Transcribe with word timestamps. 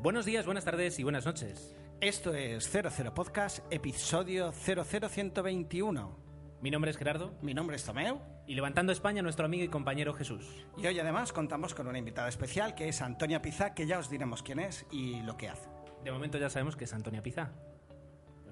Buenos 0.00 0.24
días, 0.24 0.46
buenas 0.46 0.64
tardes 0.64 0.96
y 1.00 1.02
buenas 1.02 1.26
noches. 1.26 1.74
Esto 2.00 2.32
es 2.32 2.70
00 2.70 3.14
Podcast, 3.14 3.58
episodio 3.68 4.52
00121. 4.52 6.16
Mi 6.60 6.70
nombre 6.70 6.92
es 6.92 6.96
Gerardo 6.96 7.34
Mi 7.42 7.52
nombre 7.52 7.74
es 7.74 7.82
Tomeu 7.82 8.20
y 8.46 8.54
levantando 8.54 8.92
España 8.92 9.22
nuestro 9.22 9.46
amigo 9.46 9.64
y 9.64 9.68
compañero 9.68 10.14
Jesús. 10.14 10.64
y 10.76 10.86
hoy 10.86 11.00
además 11.00 11.32
contamos 11.32 11.74
con 11.74 11.88
una 11.88 11.98
invitada 11.98 12.28
especial 12.28 12.76
que 12.76 12.88
es 12.88 13.02
Antonia 13.02 13.42
Pizá, 13.42 13.74
que 13.74 13.88
ya 13.88 13.98
os 13.98 14.08
diremos 14.08 14.44
quién 14.44 14.60
es 14.60 14.86
y 14.92 15.20
lo 15.22 15.36
que 15.36 15.48
hace. 15.48 15.68
De 16.04 16.12
momento 16.12 16.38
ya 16.38 16.48
sabemos 16.48 16.76
que 16.76 16.84
es 16.84 16.94
Antonia 16.94 17.20
Pizá. 17.20 17.50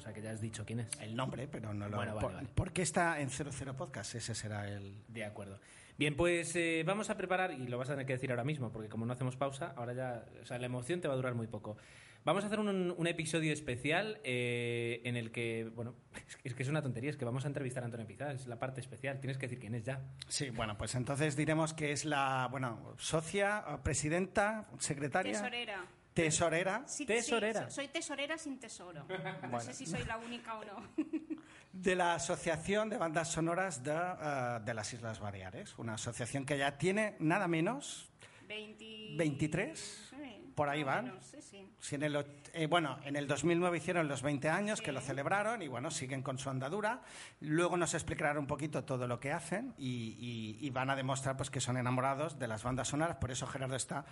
O 0.07 0.09
sea 0.09 0.15
que 0.15 0.23
ya 0.23 0.31
has 0.31 0.41
dicho 0.41 0.65
quién 0.65 0.79
es. 0.79 0.89
El 1.01 1.17
nombre, 1.17 1.49
pero 1.49 1.75
no 1.75 1.89
lo... 1.89 1.97
Bueno, 1.97 2.15
vale, 2.15 2.25
por, 2.25 2.35
vale. 2.35 2.49
¿por 2.55 2.73
qué 2.73 2.83
está 2.83 3.21
en 3.21 3.29
00 3.29 3.77
Podcast? 3.77 4.15
Ese 4.15 4.37
será 4.37 4.69
el... 4.69 5.03
De 5.09 5.25
acuerdo. 5.25 5.59
Bien, 5.99 6.15
pues 6.15 6.55
eh, 6.55 6.85
vamos 6.87 7.11
a 7.11 7.17
preparar, 7.17 7.53
y 7.53 7.67
lo 7.67 7.77
vas 7.77 7.89
a 7.91 7.95
tener 7.95 8.07
que 8.07 8.13
decir 8.13 8.31
ahora 8.31 8.45
mismo, 8.45 8.71
porque 8.71 8.89
como 8.89 9.05
no 9.05 9.13
hacemos 9.15 9.35
pausa, 9.37 9.73
ahora 9.77 9.95
ya, 9.95 10.25
o 10.41 10.47
sea, 10.47 10.59
la 10.59 10.67
emoción 10.67 11.01
te 11.01 11.09
va 11.09 11.15
a 11.15 11.17
durar 11.17 11.35
muy 11.35 11.49
poco. 11.49 11.77
Vamos 12.25 12.45
a 12.45 12.47
hacer 12.47 12.61
un, 12.61 12.95
un 12.97 13.07
episodio 13.09 13.53
especial 13.53 14.21
eh, 14.23 15.01
en 15.05 15.17
el 15.17 15.33
que, 15.33 15.65
bueno, 15.75 15.97
es 16.45 16.55
que- 16.55 16.63
es 16.63 16.69
una 16.69 16.83
tontería, 16.83 17.11
es 17.11 17.17
que 17.17 17.25
vamos 17.25 17.45
a 17.45 17.49
entrevistar 17.49 17.83
a 17.83 17.87
Antonia 17.87 18.07
Pizá, 18.07 18.31
es 18.31 18.47
la 18.47 18.61
parte 18.61 18.81
especial, 18.81 19.19
tienes 19.19 19.39
que 19.39 19.47
decir 19.47 19.59
quién 19.59 19.75
es 19.75 19.83
ya. 19.85 20.05
Sí, 20.29 20.51
bueno, 20.51 20.79
pues 20.79 20.95
entonces 20.95 21.35
diremos 21.35 21.75
que 21.75 21.91
es 21.91 22.05
la, 22.05 22.47
bueno, 22.49 22.95
socia, 22.99 23.65
presidenta, 23.83 24.69
secretaria... 24.79 25.33
Tesorera. 25.33 25.85
Tesorera 26.17 26.83
Sí, 26.89 27.05
Tesorera. 27.05 27.69
sí, 27.69 27.75
soy 27.75 27.89
tesorera 27.89 28.39
sin 28.39 28.59
tesoro. 28.59 29.07
No 29.51 29.61
sé 29.61 29.75
si 29.75 29.85
soy 29.85 30.03
la 30.07 30.17
única 30.17 30.55
o 30.59 30.65
no. 30.65 30.83
de 31.75 31.95
la 31.95 32.15
Asociación 32.15 32.89
de 32.89 32.97
Bandas 32.97 33.31
Sonoras 33.31 33.85
de, 33.85 33.93
eh, 33.93 34.61
de 34.65 34.73
las 34.73 34.91
Islas 34.95 35.21
Baleares, 35.21 35.79
una 35.79 35.93
asociación 35.95 36.47
que 36.47 36.57
ya 36.57 36.79
tiene 36.79 37.17
nada 37.19 37.47
menos 37.49 38.09
20... 38.49 39.17
23, 39.19 39.79
Sí, 40.09 40.53
por 40.55 40.71
ahí 40.71 40.83
van. 40.85 41.05
menos, 41.05 41.27
sí, 41.27 41.43
sí. 41.43 41.69
Si 41.81 41.97
en 41.97 42.05
el, 42.05 42.25
eh, 42.57 42.67
bueno, 42.67 42.99
en 43.05 43.17
el 43.17 43.27
2009 43.27 43.77
hicieron 43.79 44.09
los 44.09 44.23
20 44.23 44.49
años 44.49 44.81
que 44.83 44.91
lo 44.93 45.01
celebraron 45.01 45.63
y 45.63 45.69
bueno, 45.69 45.91
siguen 45.91 46.23
con 46.23 46.39
su 46.39 46.51
andadura. 46.51 47.03
Luego 47.41 47.77
nos 47.77 47.95
explicarán 47.95 48.39
un 48.39 48.47
poquito 48.47 48.85
todo 48.85 49.07
lo 49.07 49.21
que 49.21 49.33
hacen 49.33 49.75
y, 49.79 50.17
y- 50.19 50.67
y 50.67 50.71
van 50.71 50.91
a 50.91 50.97
demostrar 50.97 51.37
pues 51.37 51.51
que 51.51 51.61
son 51.61 51.77
enamorados 51.77 52.39
de 52.39 52.49
las 52.49 52.63
bandas 52.65 52.89
sonoras. 52.89 53.17
Por 53.17 53.31
eso 53.31 53.47
Gerardo 53.47 53.77
está 53.77 54.05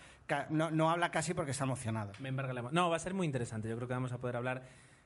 no, 0.50 0.70
no 0.70 0.90
habla 0.90 1.10
casi 1.10 1.34
porque 1.34 1.50
está 1.50 1.64
emocionado. 1.64 2.12
Me 2.20 2.28
embarga 2.28 2.52
la 2.52 2.62
No, 2.70 2.90
va 2.90 2.96
a 2.96 3.00
ser 3.00 3.14
muy 3.14 3.26
interesante. 3.26 3.68
Yo 3.68 3.76
creo 3.76 3.88
que 3.88 3.94
vamos 3.94 4.12
a 4.12 4.18
poder 4.18 4.36
hablar 4.36 4.62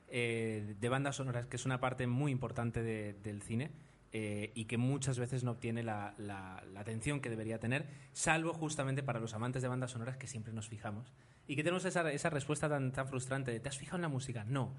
eh, 0.07 0.75
de 0.79 0.89
bandas 0.89 1.15
sonoras, 1.17 1.45
que 1.47 1.55
es 1.55 1.65
una 1.65 1.79
parte 1.79 2.07
muy 2.07 2.31
importante 2.31 2.81
de- 2.83 3.13
del 3.13 3.41
cine 3.41 3.71
eh, 4.11 4.51
y 4.55 4.65
que 4.65 4.77
muchas 4.77 5.19
veces 5.19 5.43
no 5.43 5.51
obtiene 5.51 5.83
la, 5.83 6.15
la- 6.17 6.63
la 6.73 6.79
atención 6.79 7.19
que 7.19 7.29
debería 7.29 7.59
tener, 7.59 7.87
salvo 8.11 8.53
justamente 8.53 9.03
para 9.03 9.19
los 9.19 9.33
amantes 9.35 9.61
de 9.61 9.67
bandas 9.67 9.91
sonoras 9.91 10.17
que 10.17 10.25
siempre 10.27 10.51
nos 10.51 10.67
fijamos. 10.67 11.13
Y 11.49 11.55
que 11.55 11.63
tenemos 11.63 11.83
esa, 11.83 12.11
esa 12.11 12.29
respuesta 12.29 12.69
tan, 12.69 12.91
tan 12.91 13.07
frustrante 13.07 13.49
de 13.49 13.59
¿te 13.59 13.69
has 13.69 13.77
fijado 13.77 13.95
en 13.95 14.03
la 14.03 14.07
música? 14.07 14.43
No. 14.43 14.75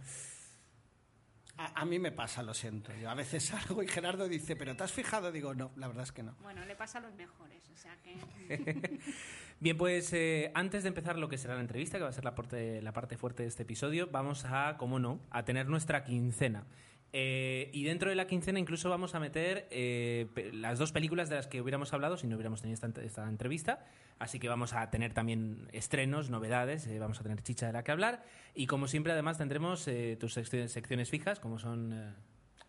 A, 1.57 1.81
a 1.81 1.85
mí 1.85 1.99
me 1.99 2.13
pasa, 2.13 2.45
lo 2.45 2.55
siento. 2.55 2.93
Yo 2.95 3.11
a 3.11 3.15
veces 3.15 3.43
salgo 3.47 3.83
y 3.83 3.89
Gerardo 3.89 4.29
dice, 4.29 4.55
¿pero 4.55 4.77
te 4.77 4.85
has 4.85 4.93
fijado? 4.93 5.33
Digo, 5.33 5.53
no, 5.53 5.73
la 5.75 5.89
verdad 5.89 6.05
es 6.05 6.13
que 6.13 6.23
no. 6.23 6.37
Bueno, 6.43 6.65
le 6.65 6.77
pasa 6.77 6.99
a 6.99 7.01
los 7.01 7.13
mejores, 7.15 7.69
o 7.71 7.77
sea 7.77 7.97
que... 8.05 9.01
Bien, 9.59 9.77
pues 9.77 10.13
eh, 10.13 10.53
antes 10.55 10.85
de 10.85 10.91
empezar 10.91 11.19
lo 11.19 11.29
que 11.29 11.39
será 11.39 11.57
la 11.57 11.61
entrevista, 11.61 11.99
que 11.99 12.05
va 12.05 12.11
a 12.11 12.13
ser 12.13 12.25
la 12.25 12.37
parte, 12.37 12.81
la 12.83 12.93
parte 12.93 13.17
fuerte 13.17 13.43
de 13.43 13.49
este 13.49 13.65
episodio, 13.65 14.09
vamos 14.13 14.45
a, 14.45 14.77
como 14.79 15.01
no, 15.01 15.19
a 15.31 15.45
tener 15.45 15.67
nuestra 15.67 16.05
quincena. 16.05 16.67
Eh, 17.13 17.71
y 17.73 17.83
dentro 17.85 18.09
de 18.11 18.15
la 18.15 18.27
quincena 18.29 18.61
incluso 18.61 18.89
vamos 18.89 19.15
a 19.17 19.21
meter 19.21 19.67
eh, 19.71 20.29
las 20.53 20.79
dos 20.79 20.93
películas 20.93 21.29
de 21.29 21.35
las 21.37 21.49
que 21.49 21.61
hubiéramos 21.61 21.93
hablado 21.93 22.17
si 22.17 22.29
no 22.29 22.37
hubiéramos 22.37 22.61
tenido 22.63 22.75
esta, 22.75 22.87
ent- 22.89 23.03
esta 23.05 23.29
entrevista. 23.29 23.85
Así 24.21 24.39
que 24.39 24.49
vamos 24.49 24.75
a 24.75 24.91
tener 24.91 25.13
también 25.13 25.69
estrenos, 25.73 26.31
novedades, 26.31 26.87
eh, 26.87 26.99
vamos 26.99 27.19
a 27.21 27.23
tener 27.23 27.43
chicha 27.43 27.67
de 27.67 27.73
la 27.73 27.83
que 27.83 27.91
hablar. 27.91 28.23
Y 28.55 28.67
como 28.67 28.87
siempre, 28.87 29.13
además, 29.13 29.39
tendremos 29.39 29.85
tus 29.85 30.37
secci- 30.37 30.69
secciones 30.69 31.11
fijas, 31.11 31.41
como 31.41 31.59
son... 31.59 32.15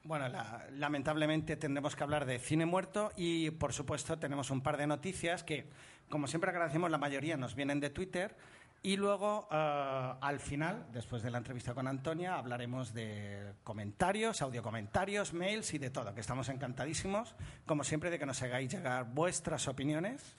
Bueno, 0.04 0.28
la- 0.30 0.66
lamentablemente 0.72 1.58
tendremos 1.58 1.96
que 1.96 2.04
hablar 2.04 2.26
de 2.26 2.40
cine 2.40 2.66
muerto 2.66 3.12
y, 3.16 3.52
por 3.52 3.72
supuesto, 3.74 4.18
tenemos 4.18 4.50
un 4.50 4.62
par 4.64 4.78
de 4.78 4.88
noticias 4.88 5.44
que, 5.44 5.68
como 6.10 6.26
siempre 6.26 6.50
agradecemos, 6.50 6.90
la 6.90 6.98
mayoría 6.98 7.38
nos 7.38 7.54
vienen 7.54 7.80
de 7.80 7.92
Twitter. 7.92 8.36
Y 8.84 8.98
luego, 8.98 9.48
eh, 9.52 10.14
al 10.22 10.40
final, 10.40 10.88
después 10.92 11.22
de 11.22 11.30
la 11.30 11.38
entrevista 11.38 11.76
con 11.76 11.88
Antonia, 11.88 12.36
hablaremos 12.36 12.94
de 12.94 13.54
comentarios, 13.64 14.42
audio 14.42 14.64
comentarios, 14.64 15.34
mails 15.34 15.76
y 15.76 15.78
de 15.78 15.92
todo, 15.92 16.16
que 16.16 16.22
estamos 16.22 16.50
encantadísimos, 16.50 17.36
como 17.68 17.84
siempre, 17.84 18.10
de 18.10 18.18
que 18.18 18.26
nos 18.26 18.42
hagáis 18.42 18.72
llegar 18.72 19.14
vuestras 19.14 19.68
opiniones 19.68 20.36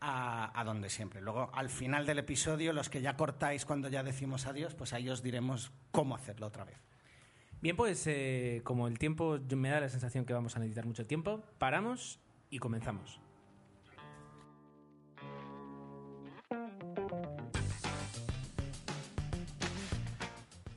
a, 0.00 0.62
donde 0.64 0.90
siempre. 0.90 1.20
Luego, 1.20 1.50
al 1.54 1.70
final 1.70 2.06
del 2.06 2.20
episodio, 2.20 2.72
los 2.72 2.88
que 2.88 3.00
ya 3.00 3.16
cortáis 3.16 3.64
cuando 3.64 3.88
ya 3.88 4.04
decimos 4.04 4.46
adiós, 4.46 4.74
pues 4.74 4.92
ahí 4.92 5.08
os 5.08 5.22
diremos 5.22 5.72
cómo 5.90 6.14
hacerlo 6.14 6.46
otra 6.46 6.64
vez. 6.64 6.78
Bien, 7.60 7.76
pues 7.76 8.04
eh, 8.06 8.60
como 8.64 8.88
el 8.88 8.98
tiempo 8.98 9.38
me 9.56 9.70
da 9.70 9.80
la 9.80 9.88
sensación 9.88 10.24
que 10.24 10.34
vamos 10.34 10.56
a 10.56 10.58
necesitar 10.58 10.86
mucho 10.86 11.06
tiempo, 11.06 11.42
paramos 11.58 12.20
y 12.50 12.58
comenzamos. 12.58 13.21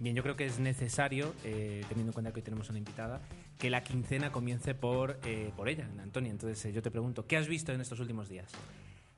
Bien, 0.05 0.15
yo 0.15 0.21
creo 0.21 0.35
que 0.35 0.45
es 0.45 0.59
necesario, 0.59 1.33
eh, 1.43 1.83
teniendo 1.89 2.11
en 2.11 2.13
cuenta 2.13 2.31
que 2.31 2.37
hoy 2.37 2.43
tenemos 2.43 2.69
una 2.69 2.77
invitada, 2.77 3.21
que 3.57 3.71
la 3.71 3.83
quincena 3.83 4.31
comience 4.31 4.75
por, 4.75 5.19
eh, 5.23 5.51
por 5.57 5.67
ella, 5.67 5.89
Antonia. 5.99 6.29
Entonces 6.29 6.63
eh, 6.65 6.71
yo 6.71 6.83
te 6.83 6.91
pregunto, 6.91 7.25
¿qué 7.25 7.37
has 7.37 7.47
visto 7.47 7.73
en 7.73 7.81
estos 7.81 7.99
últimos 7.99 8.29
días? 8.29 8.51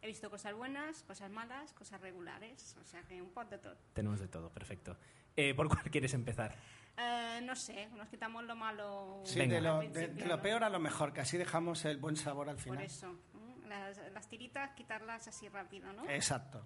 He 0.02 0.08
visto 0.08 0.30
cosas 0.30 0.53
buenas, 0.56 1.03
cosas 1.03 1.30
malas, 1.30 1.74
cosas 1.74 2.00
regulares, 2.00 2.78
o 2.81 2.86
sea 2.86 3.02
que 3.02 3.22
un 3.22 3.31
poco 3.31 3.50
de 3.50 3.58
todo. 3.58 3.76
Tenemos 3.92 4.22
de 4.22 4.30
todo, 4.30 4.50
perfecto. 4.50 4.96
Eh, 5.36 5.53
¿Por 5.53 5.68
cuál 5.68 5.81
quieres 5.92 6.14
empezar? 6.14 6.56
Eh, 6.97 7.42
no 7.44 7.58
sé, 7.58 7.90
nos 7.97 8.08
quitamos 8.08 8.46
lo 8.46 8.56
malo 8.56 9.20
Sí, 9.26 9.46
de 9.46 9.59
lo, 9.59 9.81
de- 9.81 10.08
lo 10.26 10.42
peor 10.42 10.64
a 10.64 10.70
lo 10.70 10.80
mejor, 10.80 11.12
que 11.12 11.20
así 11.20 11.36
dejamos 11.38 11.84
el 11.84 11.97
buen 11.97 12.16
sabor 12.16 12.47
al 12.47 12.56
Por 12.56 12.64
final. 12.64 12.84
eso, 12.86 13.12
¿eh? 13.12 13.68
las, 13.68 13.97
las 14.14 14.30
tiritas 14.30 14.72
quitarlas 14.72 15.28
así 15.28 15.50
rápido, 15.50 15.92
¿no? 15.92 16.09
Exacto. 16.09 16.64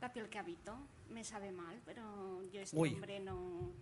La 0.00 0.12
piel 0.12 0.28
que 0.28 0.38
habito 0.38 0.76
me 1.10 1.24
sabe 1.24 1.50
mal, 1.52 1.80
pero 1.84 2.42
yo 2.52 2.60
este 2.60 2.76
Uy. 2.76 2.94
hombre 2.94 3.20
no... 3.20 3.72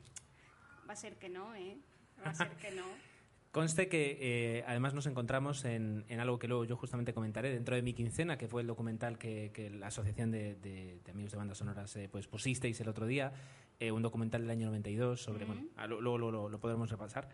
Va 0.89 0.93
a 0.93 0.97
ser 0.97 1.17
que 1.17 1.29
no, 1.29 1.55
¿eh? 1.55 1.77
Va 2.25 2.31
a 2.31 2.35
ser 2.35 2.51
que 2.57 2.71
no. 2.71 2.85
Conste 3.53 3.89
que 3.89 4.19
eh, 4.21 4.65
además 4.67 4.93
nos 4.95 5.07
encontramos 5.07 5.65
en, 5.65 6.05
en 6.09 6.21
algo 6.21 6.39
que 6.39 6.47
luego 6.47 6.65
yo 6.65 6.77
justamente 6.77 7.15
comentaré 7.15 7.51
dentro 7.51 7.75
de 7.75 7.81
mi 7.83 7.95
quincena, 7.95 8.37
que 8.37 8.49
fue 8.49 8.61
el 8.61 8.67
documental 8.69 9.19
que, 9.19 9.51
que 9.55 9.71
la 9.71 9.87
Asociación 9.89 10.31
de, 10.31 10.57
de- 10.57 11.01
de 11.05 11.11
Amigos 11.11 11.33
de 11.33 11.39
Bandas 11.39 11.59
Sonoras 11.59 11.97
eh, 11.97 12.09
pues 12.11 12.27
pusisteis 12.29 12.79
el 12.81 12.89
otro 12.89 13.07
día, 13.07 13.33
eh, 13.81 13.91
un 13.93 14.03
documental 14.03 14.43
del 14.43 14.51
año 14.51 14.67
92 14.67 15.21
sobre... 15.23 15.45
Ujú. 15.45 15.55
Bueno, 15.55 15.69
ah, 15.77 15.87
luego 15.87 16.19
lo, 16.19 16.31
lo- 16.31 16.49
lo 16.51 16.61
podremos 16.61 16.91
repasar. 16.91 17.29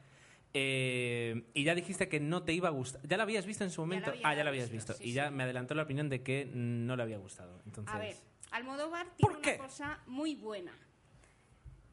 Y 0.54 1.64
ya 1.64 1.74
dijiste 1.74 2.08
que 2.08 2.20
no 2.20 2.42
te 2.44 2.52
iba 2.52 2.68
a 2.68 2.72
gustar. 2.72 3.00
¿Ya 3.06 3.16
la 3.16 3.24
habías 3.24 3.44
visto 3.46 3.64
en 3.64 3.70
su 3.70 3.80
momento? 3.80 4.12
ah, 4.22 4.34
ya 4.34 4.44
la 4.44 4.50
habías 4.50 4.70
visto. 4.70 4.92
visto, 4.92 5.02
sí, 5.02 5.10
y 5.10 5.12
ya 5.12 5.28
sí. 5.28 5.34
me 5.34 5.42
adelantó 5.42 5.74
la 5.74 5.82
opinión 5.82 6.08
de 6.08 6.22
que 6.22 6.46
no 6.54 6.94
le 6.96 7.02
había 7.02 7.18
gustado. 7.18 7.60
Entonces, 7.66 7.92
A 7.94 7.98
ver, 7.98 8.16
Almodóvar 8.52 9.06
¿Por 9.06 9.16
tiene 9.16 9.36
una 9.56 9.56
cosa 9.66 10.00
muy 10.06 10.34
buena. 10.36 10.72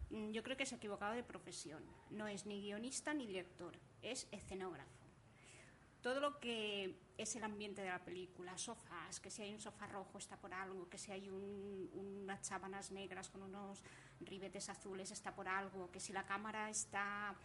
Mm, 0.09 0.31
Yo 0.31 0.43
creo 0.43 0.57
que 0.57 0.65
se 0.65 0.75
ha 0.75 0.77
equivocado 0.77 1.13
de 1.15 1.23
profesión. 1.23 1.83
No 2.09 2.27
es 2.27 2.45
ni 2.45 2.61
guionista 2.61 3.13
ni 3.13 3.25
director, 3.27 3.73
es 4.01 4.27
escenógrafo. 4.31 4.89
Todo 6.01 6.21
lo 6.21 6.39
que 6.39 6.95
es 7.17 7.35
el 7.35 7.43
ambiente 7.43 7.81
de 7.81 7.89
la 7.89 7.99
película, 8.03 8.57
sofás, 8.57 9.19
que 9.19 9.29
si 9.29 9.41
hay 9.41 9.53
un 9.53 9.59
sofá 9.59 9.85
rojo 9.87 10.17
está 10.17 10.37
por 10.37 10.53
algo, 10.53 10.87
que 10.89 10.97
si 10.97 11.11
hay 11.11 11.29
un- 11.29 11.89
unas 11.93 12.45
sábanas 12.47 12.89
negras 12.91 13.29
con 13.29 13.43
unos 13.43 13.83
ribetes 14.21 14.69
azules 14.69 15.11
está 15.11 15.35
por 15.35 15.49
algo, 15.49 15.91
que 15.91 15.99
si 15.99 16.13
la 16.13 16.25
cámara 16.25 16.69
está 16.69 17.35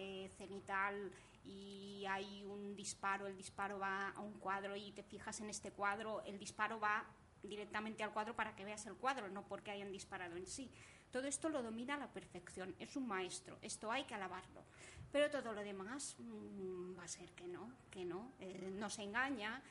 eh, 0.00 0.30
cenital 0.38 1.10
y 1.44 2.04
hay 2.08 2.44
un 2.44 2.76
disparo, 2.76 3.26
el 3.26 3.36
disparo 3.36 3.78
va 3.78 4.10
a 4.10 4.20
un 4.20 4.34
cuadro 4.38 4.76
y 4.76 4.92
te 4.92 5.02
fijas 5.02 5.40
en 5.40 5.50
este 5.50 5.70
cuadro, 5.72 6.22
el 6.24 6.38
disparo 6.38 6.78
va 6.78 7.04
directamente 7.42 8.02
al 8.02 8.12
cuadro 8.12 8.34
para 8.34 8.54
que 8.56 8.64
veas 8.64 8.84
el 8.86 8.94
cuadro, 8.96 9.28
no 9.28 9.42
porque 9.46 9.70
hayan 9.70 9.92
disparado 9.92 10.36
en 10.36 10.46
sí. 10.46 10.70
Todo 11.10 11.26
esto 11.26 11.48
lo 11.48 11.62
domina 11.62 11.94
a 11.94 11.98
la 11.98 12.08
perfección, 12.08 12.74
es 12.78 12.96
un 12.96 13.06
maestro, 13.06 13.58
esto 13.62 13.90
hay 13.90 14.04
que 14.04 14.14
alabarlo. 14.14 14.62
Pero 15.10 15.30
todo 15.30 15.52
lo 15.54 15.62
demás 15.62 16.16
mm, 16.18 16.98
va 16.98 17.04
a 17.04 17.08
ser 17.08 17.30
que 17.32 17.48
no, 17.48 17.72
que 17.90 18.04
no, 18.04 18.32
eh, 18.40 18.70
no 18.74 18.90
se 18.90 19.02
engaña, 19.04 19.62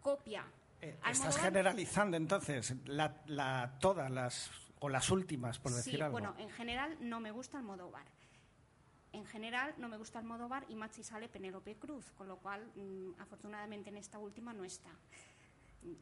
copia. 0.00 0.44
Eh, 0.82 0.98
estás 1.10 1.38
generalizando 1.38 2.16
entonces 2.18 2.74
la, 2.86 3.22
la- 3.26 3.78
todas 3.80 4.10
las 4.10 4.50
o 4.80 4.90
las 4.90 5.10
últimas, 5.10 5.58
por 5.58 5.72
decir 5.72 5.94
sí, 5.94 6.00
algo. 6.02 6.12
bueno, 6.12 6.34
en 6.36 6.50
general 6.50 6.98
no 7.00 7.18
me 7.20 7.30
gusta 7.30 7.56
Almodóvar. 7.56 8.04
En 9.12 9.24
general 9.24 9.72
no 9.78 9.88
me 9.88 9.96
gusta 9.96 10.18
Almodóvar 10.18 10.66
y 10.68 10.74
Machi 10.74 11.02
sale 11.02 11.28
Penélope 11.28 11.76
Cruz, 11.76 12.10
con 12.12 12.28
lo 12.28 12.36
cual 12.38 12.70
mm, 12.74 13.20
afortunadamente 13.20 13.88
en 13.88 13.96
esta 13.96 14.18
última 14.18 14.52
no 14.52 14.64
está. 14.64 14.90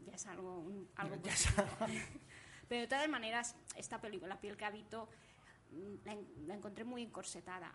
Ya 0.07 0.15
es 0.15 0.27
algo, 0.27 0.59
un- 0.59 0.89
algo 0.97 1.17
Ya. 1.23 1.33
Pero 2.69 2.81
de 2.83 2.87
todas 2.89 3.09
maneras, 3.09 3.55
esta 3.77 4.01
película, 4.01 4.35
La 4.35 4.41
piel 4.41 4.57
que 4.57 4.65
habito, 4.65 5.09
mm, 5.71 5.95
la, 6.05 6.17
la 6.47 6.55
encontré 6.55 6.85
muy 6.85 7.03
encorsetada. 7.03 7.73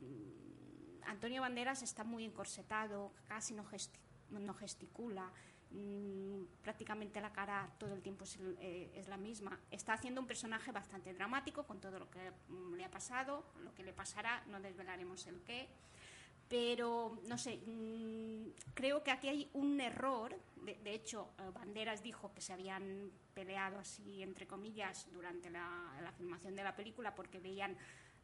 Mm, 0.00 1.02
Antonio 1.06 1.42
Banderas 1.42 1.82
está 1.82 2.02
muy 2.04 2.24
encorsetado, 2.24 3.12
casi 3.28 3.54
no, 3.54 3.64
gesti- 3.64 3.98
no 4.30 4.54
gesticula. 4.54 5.30
mm, 5.70 6.44
prácticamente 6.62 7.20
la 7.20 7.32
cara 7.32 7.68
todo 7.78 7.94
el 7.94 8.00
tiempo 8.02 8.24
es, 8.24 8.38
eh, 8.60 8.92
es 8.94 9.08
la 9.08 9.16
misma. 9.16 9.58
Está 9.70 9.94
haciendo 9.94 10.20
un 10.20 10.26
personaje 10.26 10.70
bastante 10.72 11.12
dramático 11.14 11.64
con 11.66 11.80
todo 11.80 11.98
lo 11.98 12.08
que 12.10 12.30
mm, 12.48 12.74
le 12.74 12.84
ha 12.84 12.90
pasado, 12.90 13.44
lo 13.62 13.74
que 13.74 13.82
le 13.82 13.92
pasará, 13.92 14.44
no 14.46 14.60
desvelaremos 14.60 15.26
el 15.26 15.40
qué. 15.42 15.68
Pero, 16.48 17.18
no 17.26 17.38
sé, 17.38 17.56
mm, 17.66 18.72
creo 18.74 19.02
que 19.02 19.10
aquí 19.10 19.28
hay 19.28 19.50
un 19.54 19.80
error. 19.80 20.36
De, 20.56 20.94
hecho, 20.94 21.30
eh, 21.38 21.50
Banderas 21.52 22.02
dijo 22.02 22.32
que 22.32 22.40
se 22.40 22.52
habían 22.52 23.10
peleado 23.34 23.78
así, 23.78 24.22
entre 24.22 24.46
comillas, 24.46 25.08
durante 25.12 25.50
la, 25.50 25.68
la 26.02 26.12
filmación 26.12 26.54
de 26.54 26.64
la 26.64 26.74
película 26.74 27.14
porque 27.14 27.40
veían 27.40 27.76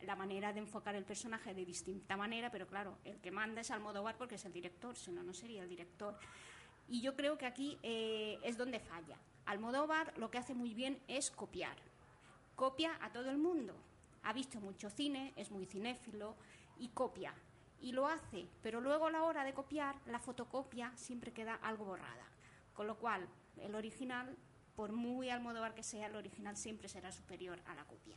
la 0.03 0.17
manera 0.17 0.53
de 0.53 0.61
enfocar 0.61 0.95
el 0.95 1.05
personaje 1.05 1.55
de 1.55 1.65
distinta 1.65 2.17
manera, 2.17 2.51
pero 2.51 2.67
claro, 2.67 2.99
el 3.05 3.21
que 3.21 3.31
manda 3.31 3.61
es 3.61 3.71
Almodóvar 3.71 4.17
porque 4.17 4.37
es 4.37 4.45
el 4.45 4.53
director, 4.53 4.97
si 4.97 5.11
no, 5.11 5.23
no 5.23 5.35
sería 5.35 5.63
el 5.63 5.69
director. 5.69 6.17
Y 6.89 7.01
yo 7.01 7.15
creo 7.15 7.39
que 7.39 7.47
aquí 7.47 7.79
eh, 7.83 8.39
es 8.43 8.57
donde 8.57 8.81
falla. 8.81 9.17
Almodóvar 9.47 10.17
lo 10.19 10.31
que 10.31 10.39
hace 10.39 10.55
muy 10.55 10.75
bien 10.75 11.01
es 11.09 11.31
copiar. 11.31 11.77
Copia 12.57 12.99
a 13.01 13.13
todo 13.13 13.31
el 13.31 13.39
mundo. 13.39 13.75
Ha 14.23 14.33
visto 14.33 14.61
mucho 14.61 14.91
cine, 14.91 15.33
es 15.37 15.51
muy 15.51 15.67
cinéfilo 15.67 16.35
y 16.79 16.89
copia. 16.89 17.35
Y 17.81 17.93
lo 17.93 18.07
hace, 18.07 18.47
pero 18.63 18.81
luego 18.81 19.07
a 19.07 19.11
la 19.11 19.23
hora 19.23 19.45
de 19.45 19.55
copiar, 19.55 19.97
la 20.07 20.19
fotocopia 20.19 20.93
siempre 20.97 21.33
queda 21.33 21.55
algo 21.55 21.85
borrada. 21.85 22.27
Con 22.75 22.87
lo 22.87 22.97
cual, 22.97 23.27
el 23.59 23.75
original, 23.75 24.37
por 24.77 24.93
muy 24.93 25.31
Almodóvar 25.31 25.75
que 25.75 25.83
sea, 25.83 26.07
el 26.07 26.17
original 26.17 26.57
siempre 26.57 26.89
será 26.89 27.11
superior 27.13 27.59
a 27.67 27.75
la 27.75 27.85
copia. 27.85 28.17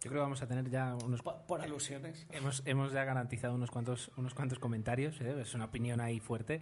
Yo 0.00 0.10
creo 0.10 0.14
que 0.14 0.24
vamos 0.24 0.42
a 0.42 0.48
tener 0.48 0.68
ya 0.68 0.96
unos... 1.04 1.22
Por, 1.22 1.42
por 1.42 1.60
alusiones. 1.60 2.26
Hemos, 2.30 2.62
hemos 2.66 2.92
ya 2.92 3.04
garantizado 3.04 3.54
unos 3.54 3.70
cuantos, 3.70 4.10
unos 4.16 4.34
cuantos 4.34 4.58
comentarios, 4.58 5.20
¿eh? 5.20 5.40
es 5.40 5.54
una 5.54 5.66
opinión 5.66 6.00
ahí 6.00 6.18
fuerte. 6.18 6.60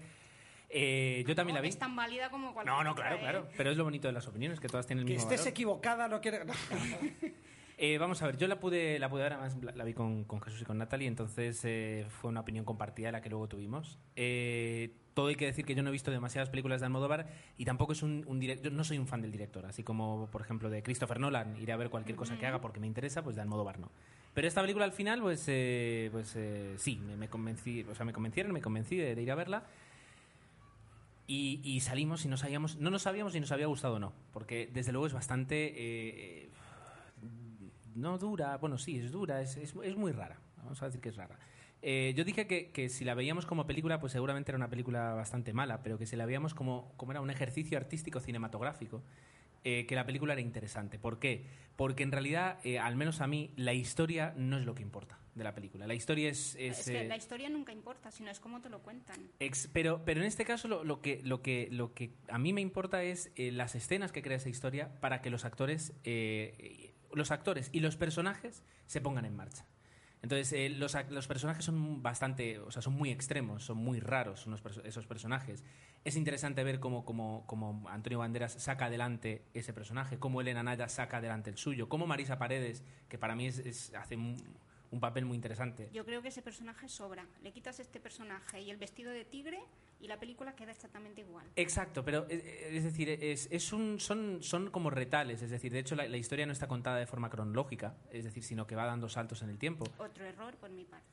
Eh, 0.69 1.25
yo 1.27 1.35
también 1.35 1.55
la 1.55 1.63
vi. 1.63 1.69
Es 1.69 1.79
tan 1.79 1.97
válida 1.97 2.31
como 2.31 2.53
cualquier 2.53 2.77
No, 2.77 2.85
no, 2.85 2.93
otra, 2.93 3.07
claro, 3.09 3.17
¿eh? 3.17 3.21
claro. 3.21 3.49
Pero 3.57 3.71
es 3.71 3.77
lo 3.79 3.85
bonito 3.85 4.09
de 4.09 4.13
las 4.13 4.27
opiniones, 4.29 4.61
que 4.61 4.69
todas 4.69 4.87
tienen 4.87 5.03
el 5.03 5.07
Que 5.07 5.15
mismo 5.15 5.29
estés 5.29 5.41
valor. 5.41 5.51
equivocada 5.51 6.09
no 6.09 6.21
quiere... 6.21 6.45
Eh, 7.83 7.97
vamos 7.97 8.21
a 8.21 8.27
ver, 8.27 8.37
yo 8.37 8.47
la 8.47 8.61
pude, 8.61 8.99
la 8.99 9.09
pude 9.09 9.23
ver, 9.23 9.33
además 9.33 9.57
la, 9.75 9.85
vi 9.85 9.95
con, 9.95 10.25
con 10.25 10.43
Jesús 10.43 10.61
y 10.61 10.65
con 10.67 10.77
Natalie, 10.77 11.09
entonces 11.09 11.65
eh, 11.65 12.05
fue 12.11 12.29
una 12.29 12.41
opinión 12.41 12.67
compartida 12.67 13.11
la 13.11 13.23
que 13.23 13.31
luego 13.31 13.49
tuvimos. 13.49 13.99
Eh, 14.17 14.95
todo 15.15 15.29
hay 15.29 15.35
que 15.35 15.47
decir 15.47 15.65
que 15.65 15.75
yo 15.75 15.83
no 15.83 15.89
he 15.89 15.93
visto 15.93 16.11
demasiadas 16.11 16.51
películas 16.51 16.81
de 16.81 16.87
Almodóvar 16.87 17.29
y 17.57 17.65
tampoco 17.65 17.95
es 17.95 18.03
un, 18.03 18.23
un 18.27 18.39
director, 18.39 18.71
no 18.71 18.85
soy 18.85 18.99
un 18.99 19.07
fan 19.07 19.23
del 19.23 19.33
director, 19.33 19.65
así 19.65 19.83
como 19.83 20.29
por 20.31 20.43
ejemplo 20.43 20.69
de 20.69 20.83
Christopher 20.83 21.21
Nolan, 21.21 21.57
iré 21.57 21.73
a 21.73 21.79
ver 21.79 21.89
cualquier 21.89 22.17
cosa 22.17 22.37
que 22.37 22.45
haga 22.45 22.61
porque 22.61 22.81
me 22.81 22.87
interesa, 22.87 23.25
pues 23.25 23.35
de 23.37 23.41
Almodóvar 23.41 23.79
no. 23.79 23.91
Pero 24.35 24.47
esta 24.47 24.61
película 24.61 24.85
al 24.85 24.93
final, 24.93 25.23
pues, 25.23 25.43
eh, 25.49 26.11
pues 26.13 26.37
sí, 26.77 26.97
me, 26.97 27.17
me 27.17 27.29
convencí, 27.29 27.87
o 27.91 27.95
sea, 27.95 28.05
me 28.05 28.13
convencieron, 28.13 28.53
me 28.53 28.61
convencí 28.61 28.97
de, 28.97 29.15
de 29.15 29.23
ir 29.23 29.31
a 29.33 29.37
verla. 29.37 29.65
Y, 31.27 31.61
y 31.65 31.81
salimos 31.81 32.25
y 32.25 32.29
no 32.29 32.37
sabíamos, 32.37 32.77
no 32.77 32.91
nos 32.91 33.03
sabíamos 33.03 33.33
si 33.33 33.41
nos 33.41 33.53
había 33.53 33.67
gustado 33.67 33.95
o 33.95 33.99
no, 34.01 34.13
porque 34.33 34.69
desde 34.71 34.91
luego 34.93 35.07
es 35.07 35.13
bastante 35.13 35.73
eh, 35.77 36.50
no 37.95 38.19
dura, 38.19 38.57
bueno, 38.59 38.79
sí, 38.79 38.99
es 38.99 39.11
dura, 39.13 39.41
es, 39.41 39.57
es, 39.57 39.75
es 39.83 39.97
muy 39.97 40.13
rara. 40.13 40.41
Vamos 40.59 40.81
a 40.83 40.87
decir 40.87 41.01
que 41.01 41.09
es 41.11 41.17
rara. 41.17 41.39
Eh, 41.83 42.13
yo 42.15 42.25
dije 42.25 42.47
que, 42.47 42.71
que 42.73 42.89
si 42.91 43.05
la 43.05 43.15
veíamos 43.15 43.47
como 43.47 43.67
película, 43.67 44.01
pues 44.01 44.13
seguramente 44.13 44.51
era 44.51 44.57
una 44.57 44.69
película 44.69 45.15
bastante 45.15 45.53
mala, 45.55 45.83
pero 45.83 45.97
que 45.97 46.07
si 46.07 46.15
la 46.17 46.27
veíamos 46.27 46.53
como, 46.53 46.93
como 46.97 47.13
era 47.13 47.21
un 47.23 47.31
ejercicio 47.31 47.79
artístico 47.79 48.21
cinematográfico, 48.21 49.03
eh, 49.65 49.87
que 49.87 49.95
la 49.95 50.05
película 50.07 50.33
era 50.35 50.43
interesante. 50.43 50.99
¿Por 50.99 51.19
qué? 51.19 51.47
Porque 51.77 52.03
en 52.03 52.13
realidad, 52.13 52.59
eh, 52.65 52.79
al 52.79 52.97
menos 52.97 53.21
a 53.23 53.27
mí, 53.27 53.53
la 53.57 53.73
historia 53.73 54.35
no 54.37 54.59
es 54.59 54.65
lo 54.67 54.75
que 54.75 54.83
importa 54.83 55.19
de 55.35 55.45
la 55.45 55.55
película. 55.55 55.87
La 55.87 55.95
historia 55.95 56.29
es... 56.29 56.55
es, 56.57 56.81
Es 56.81 56.85
que 56.87 57.01
eh, 57.03 57.09
la 57.09 57.17
historia 57.17 57.49
nunca 57.49 57.73
importa, 57.73 58.11
sino 58.11 58.31
es 58.31 58.41
cómo 58.41 58.61
te 58.61 58.69
lo 58.69 58.83
cuentan. 58.83 59.17
Ex- 59.39 59.69
pero, 59.73 60.03
pero 60.05 60.21
en 60.21 60.27
este 60.27 60.45
caso 60.45 60.69
lo, 60.69 60.85
lo 60.85 61.01
que, 61.01 61.21
lo, 61.25 61.41
que, 61.41 61.69
lo 61.71 61.95
que 61.95 62.13
a 62.29 62.39
mí 62.39 62.53
me 62.53 62.61
importa 62.61 63.03
es 63.03 63.33
las 63.37 63.75
escenas 63.75 64.13
que 64.13 64.21
crea 64.23 64.37
esa 64.37 64.49
historia 64.51 65.01
para 65.01 65.23
que 65.23 65.31
los 65.31 65.45
actores, 65.47 65.95
los 67.15 67.31
actores 67.31 67.71
y 67.73 67.81
los 67.81 67.97
personajes 67.97 68.63
se 68.87 69.01
pongan 69.01 69.25
en 69.25 69.37
marcha. 69.37 69.65
Entonces, 70.23 70.53
eh, 70.53 70.69
los, 70.69 70.95
los 71.11 71.27
personajes 71.27 71.65
son 71.65 72.03
bastante, 72.03 72.59
o 72.59 72.71
sea, 72.71 72.83
son 72.83 72.93
muy 72.93 73.11
extremos, 73.11 73.65
son 73.65 73.79
muy 73.79 74.01
raros 74.01 74.47
unos 74.47 74.63
esos 74.85 75.07
personajes. 75.07 75.65
Es 76.05 76.15
interesante 76.17 76.63
ver 76.63 76.79
cómo, 76.79 77.07
cómo, 77.07 77.45
cómo 77.47 77.89
Antonio 77.89 78.19
Banderas 78.19 78.53
saca 78.53 78.87
adelante 78.87 79.47
ese 79.55 79.73
personaje, 79.73 80.19
cómo 80.19 80.43
Elena 80.43 80.63
Naya 80.63 80.89
saca 80.91 81.17
adelante 81.19 81.49
el 81.49 81.57
suyo, 81.57 81.89
cómo 81.89 82.07
Marisa 82.07 82.39
Paredes, 82.39 82.85
que 83.09 83.17
para 83.17 83.35
mí 83.35 83.47
es, 83.47 83.61
es- 83.61 83.95
hace 83.95 84.17
un, 84.17 84.37
un 84.91 85.01
papel 85.01 85.25
muy 85.25 85.37
interesante. 85.37 85.89
Yo 85.93 86.05
creo 86.05 86.21
que 86.21 86.29
ese 86.29 86.43
personaje 86.43 86.89
sobra. 86.91 87.27
Le 87.43 87.53
quitas 87.53 87.81
este 87.81 87.99
personaje 87.99 88.61
y 88.61 88.71
el 88.71 88.77
vestido 88.77 89.11
de 89.13 89.25
tigre 89.25 89.59
y 90.01 90.09
la 90.09 90.19
película 90.19 90.55
queda 90.57 90.71
exactamente 90.73 91.21
igual. 91.21 91.47
Exacto, 91.57 92.05
pero 92.05 92.27
eh, 92.31 92.43
eh, 92.45 92.69
es 92.77 92.85
decir, 92.85 93.09
es, 93.11 93.49
es 93.51 93.73
un, 93.73 94.01
son, 94.01 94.43
son 94.43 94.71
como 94.71 94.91
retales, 94.91 95.43
es 95.43 95.51
decir, 95.51 95.73
de 95.73 95.79
hecho 95.81 95.95
la, 95.95 96.09
la 96.09 96.17
historia 96.17 96.47
no 96.47 96.53
está 96.53 96.67
contada 96.69 96.97
de 96.99 97.07
forma 97.07 97.29
cronológica, 97.31 97.97
es 98.11 98.25
decir, 98.25 98.43
sino 98.43 98.67
que 98.67 98.75
va 98.77 98.87
dando 98.87 99.09
saltos 99.09 99.43
en 99.43 99.51
el 99.51 99.59
tiempo. 99.59 99.85
Otro 99.99 100.25
error 100.25 100.57
por 100.57 100.71
mi 100.71 100.85
parte. 100.85 101.07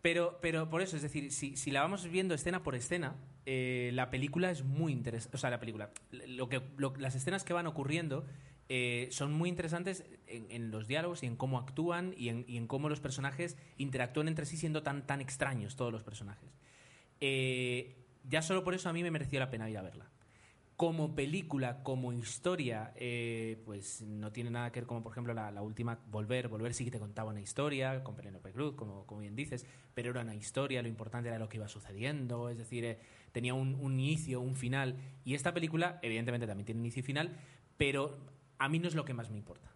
Pero, 0.00 0.38
pero 0.42 0.68
por 0.68 0.82
eso, 0.82 0.96
es 0.96 1.02
decir, 1.02 1.30
si, 1.30 1.56
si 1.56 1.70
la 1.70 1.82
vamos 1.82 2.08
viendo 2.08 2.34
escena 2.34 2.62
por 2.64 2.74
escena, 2.74 3.14
eh, 3.46 3.90
la 3.94 4.10
película 4.10 4.50
es 4.50 4.64
muy 4.64 4.92
interesante. 4.92 5.36
O 5.36 5.38
sea, 5.38 5.48
la 5.50 5.60
película, 5.60 5.90
lo 6.10 6.48
que, 6.48 6.60
lo- 6.76 6.94
las 6.96 7.14
escenas 7.14 7.44
que 7.44 7.52
van 7.52 7.68
ocurriendo 7.68 8.26
eh, 8.68 9.06
son 9.12 9.32
muy 9.32 9.48
interesantes 9.48 10.04
en, 10.26 10.50
en 10.50 10.72
los 10.72 10.88
diálogos 10.88 11.22
y 11.22 11.26
en 11.26 11.36
cómo 11.36 11.56
actúan 11.58 12.14
y 12.16 12.30
en, 12.30 12.44
y 12.48 12.56
en 12.56 12.66
cómo 12.66 12.88
los 12.88 12.98
personajes 13.00 13.56
interactúan 13.76 14.26
entre 14.26 14.44
sí 14.44 14.56
siendo 14.56 14.82
tan, 14.82 15.06
tan 15.06 15.20
extraños 15.20 15.76
todos 15.76 15.92
los 15.92 16.02
personajes. 16.02 16.50
Eh, 17.20 17.94
ya 18.28 18.42
solo 18.42 18.64
por 18.64 18.74
eso 18.74 18.88
a 18.88 18.92
mí 18.92 19.02
me 19.02 19.10
mereció 19.10 19.38
la 19.40 19.50
pena 19.50 19.68
ir 19.70 19.78
a 19.78 19.82
verla. 19.82 20.10
Como 20.76 21.14
película, 21.14 21.82
como 21.82 22.12
historia, 22.12 22.92
eh, 22.96 23.62
pues 23.64 24.02
no 24.02 24.32
tiene 24.32 24.50
nada 24.50 24.72
que 24.72 24.80
ver 24.80 24.86
como, 24.86 25.02
por 25.02 25.12
ejemplo, 25.12 25.32
la, 25.32 25.52
la 25.52 25.62
última, 25.62 26.00
Volver. 26.10 26.48
Volver 26.48 26.74
sí 26.74 26.84
que 26.84 26.90
te 26.90 26.98
contaba 26.98 27.30
una 27.30 27.40
historia, 27.40 28.02
con 28.02 28.16
Penélope 28.16 28.52
Cruz, 28.52 28.74
como, 28.74 29.06
como 29.06 29.20
bien 29.20 29.36
dices, 29.36 29.66
pero 29.94 30.10
era 30.10 30.22
una 30.22 30.34
historia, 30.34 30.82
lo 30.82 30.88
importante 30.88 31.28
era 31.28 31.38
lo 31.38 31.48
que 31.48 31.58
iba 31.58 31.68
sucediendo, 31.68 32.48
es 32.48 32.58
decir, 32.58 32.84
eh, 32.84 32.98
tenía 33.30 33.54
un, 33.54 33.76
un 33.76 34.00
inicio, 34.00 34.40
un 34.40 34.56
final. 34.56 34.96
Y 35.24 35.34
esta 35.34 35.54
película, 35.54 36.00
evidentemente, 36.02 36.46
también 36.46 36.64
tiene 36.64 36.80
inicio 36.80 37.00
y 37.00 37.04
final, 37.04 37.36
pero 37.76 38.18
a 38.58 38.68
mí 38.68 38.78
no 38.78 38.88
es 38.88 38.94
lo 38.94 39.04
que 39.04 39.14
más 39.14 39.30
me 39.30 39.36
importa. 39.36 39.72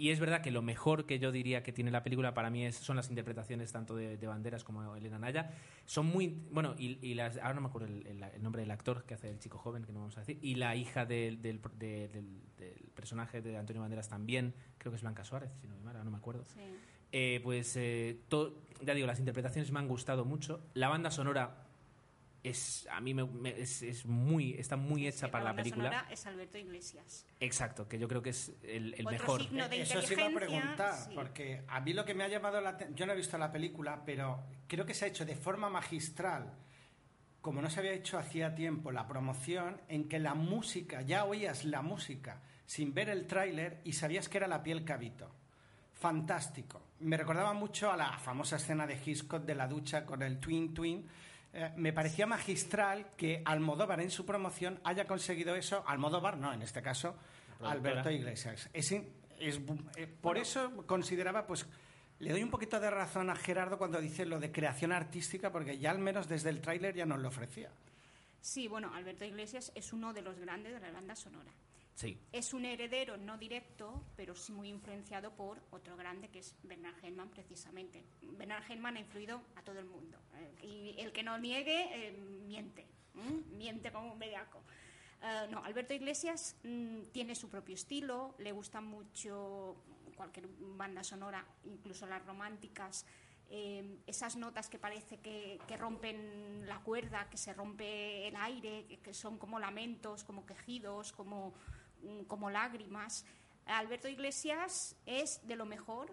Y 0.00 0.10
es 0.10 0.18
verdad 0.18 0.40
que 0.40 0.50
lo 0.50 0.62
mejor 0.62 1.04
que 1.04 1.18
yo 1.18 1.30
diría 1.30 1.62
que 1.62 1.72
tiene 1.72 1.90
la 1.90 2.02
película 2.02 2.32
para 2.32 2.48
mí 2.48 2.64
es, 2.64 2.74
son 2.76 2.96
las 2.96 3.10
interpretaciones 3.10 3.70
tanto 3.70 3.94
de, 3.96 4.16
de 4.16 4.26
Banderas 4.26 4.64
como 4.64 4.96
Elena 4.96 5.18
Naya. 5.18 5.50
Son 5.84 6.06
muy. 6.06 6.28
Bueno, 6.50 6.74
y, 6.78 6.98
y 7.06 7.12
las, 7.12 7.36
ahora 7.36 7.52
no 7.52 7.60
me 7.60 7.66
acuerdo 7.68 7.88
el, 7.88 8.06
el- 8.06 8.22
el 8.22 8.42
nombre 8.42 8.62
del 8.62 8.70
actor 8.70 9.04
que 9.04 9.12
hace 9.12 9.28
el 9.28 9.38
chico 9.38 9.58
joven, 9.58 9.84
que 9.84 9.92
no 9.92 9.98
vamos 10.00 10.16
a 10.16 10.20
decir. 10.20 10.38
Y 10.40 10.54
la 10.54 10.74
hija 10.74 11.04
del, 11.04 11.42
del, 11.42 11.60
de- 11.78 12.08
del- 12.08 12.40
del 12.56 12.90
personaje 12.94 13.42
de 13.42 13.58
Antonio 13.58 13.82
Banderas 13.82 14.08
también, 14.08 14.54
creo 14.78 14.90
que 14.90 14.96
es 14.96 15.02
Blanca 15.02 15.22
Suárez, 15.22 15.50
si 15.60 15.68
no 15.68 15.76
me 15.80 15.88
ahora 15.88 16.02
no 16.02 16.10
me 16.10 16.16
acuerdo. 16.16 16.44
Sí. 16.46 16.60
Eh, 17.12 17.40
pues, 17.42 17.76
eh, 17.76 18.20
to- 18.28 18.62
ya 18.82 18.94
digo, 18.94 19.06
las 19.06 19.18
interpretaciones 19.18 19.70
me 19.70 19.80
han 19.80 19.88
gustado 19.88 20.24
mucho. 20.24 20.62
La 20.72 20.88
banda 20.88 21.10
sonora 21.10 21.66
es 22.42 22.88
a 22.90 23.00
mí 23.00 23.12
me, 23.14 23.24
me- 23.24 23.60
es, 23.60 23.82
es 23.82 24.06
muy 24.06 24.54
está 24.54 24.76
muy 24.76 25.06
hecha 25.06 25.26
Sí, 25.26 25.32
para 25.32 25.44
la 25.44 25.54
película. 25.54 26.06
es 26.10 26.26
Alberto 26.26 26.56
Iglesias. 26.58 27.26
Exacto, 27.40 27.86
que 27.88 27.98
yo 27.98 28.08
creo 28.08 28.22
que 28.22 28.30
es 28.30 28.52
el, 28.62 28.94
el 28.94 29.06
Otro 29.06 29.10
mejor. 29.10 29.42
signo 29.42 29.68
de 29.68 29.82
Eso 29.82 30.00
sí 30.02 30.14
iba 30.14 30.22
a 30.22 30.26
inteligencia, 30.30 30.60
preguntar, 30.60 30.94
sí. 30.94 31.10
porque 31.14 31.62
a 31.68 31.80
mí 31.80 31.92
lo 31.92 32.04
que 32.04 32.14
me 32.14 32.24
ha 32.24 32.28
llamado 32.28 32.60
la 32.60 32.70
atención, 32.70 32.96
yo 32.96 33.06
no 33.06 33.12
he 33.12 33.16
visto 33.16 33.36
la 33.38 33.52
película, 33.52 34.02
pero 34.06 34.42
creo 34.66 34.86
que 34.86 34.94
se 34.94 35.04
ha 35.04 35.08
hecho 35.08 35.24
de 35.26 35.36
forma 35.36 35.68
magistral, 35.68 36.54
como 37.42 37.60
no 37.62 37.68
se 37.70 37.80
había 37.80 37.92
hecho 37.92 38.18
hacía 38.18 38.54
tiempo, 38.54 38.90
la 38.90 39.06
promoción, 39.06 39.80
en 39.88 40.08
que 40.08 40.18
la 40.18 40.34
música, 40.34 41.02
ya 41.02 41.24
oías 41.24 41.64
la 41.64 41.82
música 41.82 42.42
sin 42.66 42.94
ver 42.94 43.08
el 43.10 43.26
tráiler 43.26 43.80
y 43.84 43.92
sabías 43.94 44.28
que 44.28 44.38
era 44.38 44.46
la 44.46 44.62
piel 44.62 44.84
cabito. 44.84 45.34
Fantástico. 45.94 46.80
Me 47.00 47.16
recordaba 47.16 47.52
mucho 47.52 47.90
a 47.90 47.96
la 47.96 48.16
famosa 48.18 48.56
escena 48.56 48.86
de 48.86 48.98
Hitchcock 49.04 49.44
de 49.44 49.54
la 49.54 49.66
ducha 49.66 50.06
con 50.06 50.22
el 50.22 50.38
Twin 50.38 50.72
Twin. 50.72 51.06
Eh, 51.52 51.72
me 51.76 51.92
parecía 51.92 52.26
magistral 52.26 53.10
que 53.16 53.42
Almodóvar 53.44 54.00
en 54.00 54.10
su 54.10 54.24
promoción 54.24 54.80
haya 54.84 55.06
conseguido 55.06 55.54
eso. 55.56 55.82
Almodóvar, 55.86 56.36
no, 56.36 56.52
en 56.52 56.62
este 56.62 56.80
caso. 56.80 57.16
Alberto 57.60 58.10
Iglesias. 58.10 58.70
Es, 58.72 58.92
eh, 58.92 60.06
por 60.20 60.38
eso 60.38 60.86
consideraba, 60.86 61.46
pues, 61.46 61.66
le 62.20 62.30
doy 62.30 62.42
un 62.42 62.50
poquito 62.50 62.78
de 62.78 62.90
razón 62.90 63.30
a 63.30 63.36
Gerardo 63.36 63.78
cuando 63.78 64.00
dice 64.00 64.26
lo 64.26 64.38
de 64.38 64.52
creación 64.52 64.92
artística, 64.92 65.50
porque 65.50 65.78
ya 65.78 65.90
al 65.90 65.98
menos 65.98 66.28
desde 66.28 66.50
el 66.50 66.60
tráiler 66.60 66.94
ya 66.94 67.06
nos 67.06 67.18
lo 67.18 67.28
ofrecía. 67.28 67.70
Sí, 68.40 68.68
bueno, 68.68 68.94
Alberto 68.94 69.24
Iglesias 69.24 69.72
es 69.74 69.92
uno 69.92 70.12
de 70.12 70.22
los 70.22 70.38
grandes 70.38 70.72
de 70.72 70.80
la 70.80 70.92
banda 70.92 71.16
sonora. 71.16 71.50
Es 72.32 72.54
un 72.54 72.64
heredero 72.64 73.16
no 73.18 73.36
directo, 73.36 74.02
pero 74.16 74.34
sí 74.34 74.52
muy 74.52 74.68
influenciado 74.68 75.34
por 75.34 75.60
otro 75.70 75.96
grande 75.96 76.28
que 76.28 76.38
es 76.38 76.54
Bernard 76.62 76.94
Herrmann, 77.04 77.28
precisamente. 77.28 78.04
Bernard 78.22 78.64
Herrmann 78.70 78.96
ha 78.96 79.00
influido 79.00 79.42
a 79.56 79.62
todo 79.62 79.78
el 79.78 79.84
mundo. 79.84 80.18
eh, 80.34 80.66
y 80.66 81.00
el 81.00 81.12
que 81.12 81.22
no 81.22 81.36
niegue, 81.38 82.08
eh, 82.08 82.12
miente. 82.12 82.86
Miente 83.52 83.92
como 83.92 84.12
un 84.12 84.18
bellaco. 84.18 84.62
Eh, 85.22 85.48
no, 85.50 85.62
Alberto 85.62 85.92
Iglesias 85.92 86.56
mm, 86.62 87.10
tiene 87.12 87.34
su 87.34 87.50
propio 87.50 87.74
estilo, 87.74 88.34
le 88.38 88.52
gusta 88.52 88.80
mucho 88.80 89.76
cualquier 90.16 90.48
banda 90.58 91.04
sonora, 91.04 91.44
incluso 91.64 92.06
las 92.06 92.24
románticas. 92.24 93.04
esas 94.06 94.36
notas 94.36 94.68
que 94.68 94.78
parece 94.78 95.18
que, 95.18 95.58
rompen 95.76 96.68
la 96.68 96.78
cuerda, 96.84 97.28
que 97.28 97.36
se 97.36 97.52
rompe 97.52 98.28
el 98.28 98.36
aire, 98.36 98.86
que, 99.02 99.12
son 99.12 99.38
como 99.38 99.58
lamentos, 99.58 100.22
como 100.22 100.46
quejidos, 100.46 101.10
como, 101.12 101.52
como 102.26 102.50
lágrimas. 102.50 103.24
Alberto 103.66 104.08
Iglesias 104.08 104.96
es 105.06 105.46
de 105.46 105.56
lo 105.56 105.66
mejor, 105.66 106.12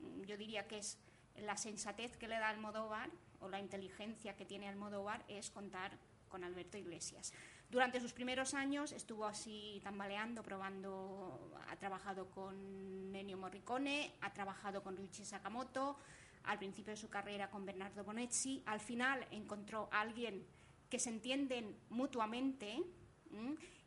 mm, 0.00 0.22
yo 0.22 0.36
diría 0.36 0.66
que 0.66 0.78
es 0.78 0.98
la 1.36 1.56
sensatez 1.56 2.16
que 2.16 2.28
le 2.28 2.38
da 2.38 2.48
Almodóvar 2.48 3.10
o 3.40 3.48
la 3.48 3.60
inteligencia 3.60 4.36
que 4.36 4.44
tiene 4.44 4.68
Almodóvar 4.68 5.24
es 5.28 5.50
contar 5.50 5.96
con 6.28 6.44
Alberto 6.44 6.76
Iglesias. 6.76 7.32
Durante 7.70 8.00
sus 8.00 8.12
primeros 8.12 8.54
años 8.54 8.92
estuvo 8.92 9.26
así 9.26 9.80
tambaleando, 9.84 10.42
probando, 10.42 11.52
ha 11.68 11.76
trabajado 11.76 12.30
con 12.30 13.14
Ennio 13.14 13.36
Morricone, 13.36 14.14
ha 14.20 14.32
trabajado 14.32 14.82
con 14.82 14.96
Ryuichi 14.96 15.24
Sakamoto, 15.24 15.98
al 16.44 16.58
principio 16.58 16.92
de 16.92 16.96
su 16.96 17.10
carrera 17.10 17.50
con 17.50 17.66
Bernardo 17.66 18.04
Bonetti, 18.04 18.62
al 18.64 18.80
final 18.80 19.26
encontró 19.30 19.88
a 19.92 20.00
alguien 20.00 20.46
que 20.88 20.98
se 20.98 21.10
entienden 21.10 21.76
mutuamente. 21.90 22.82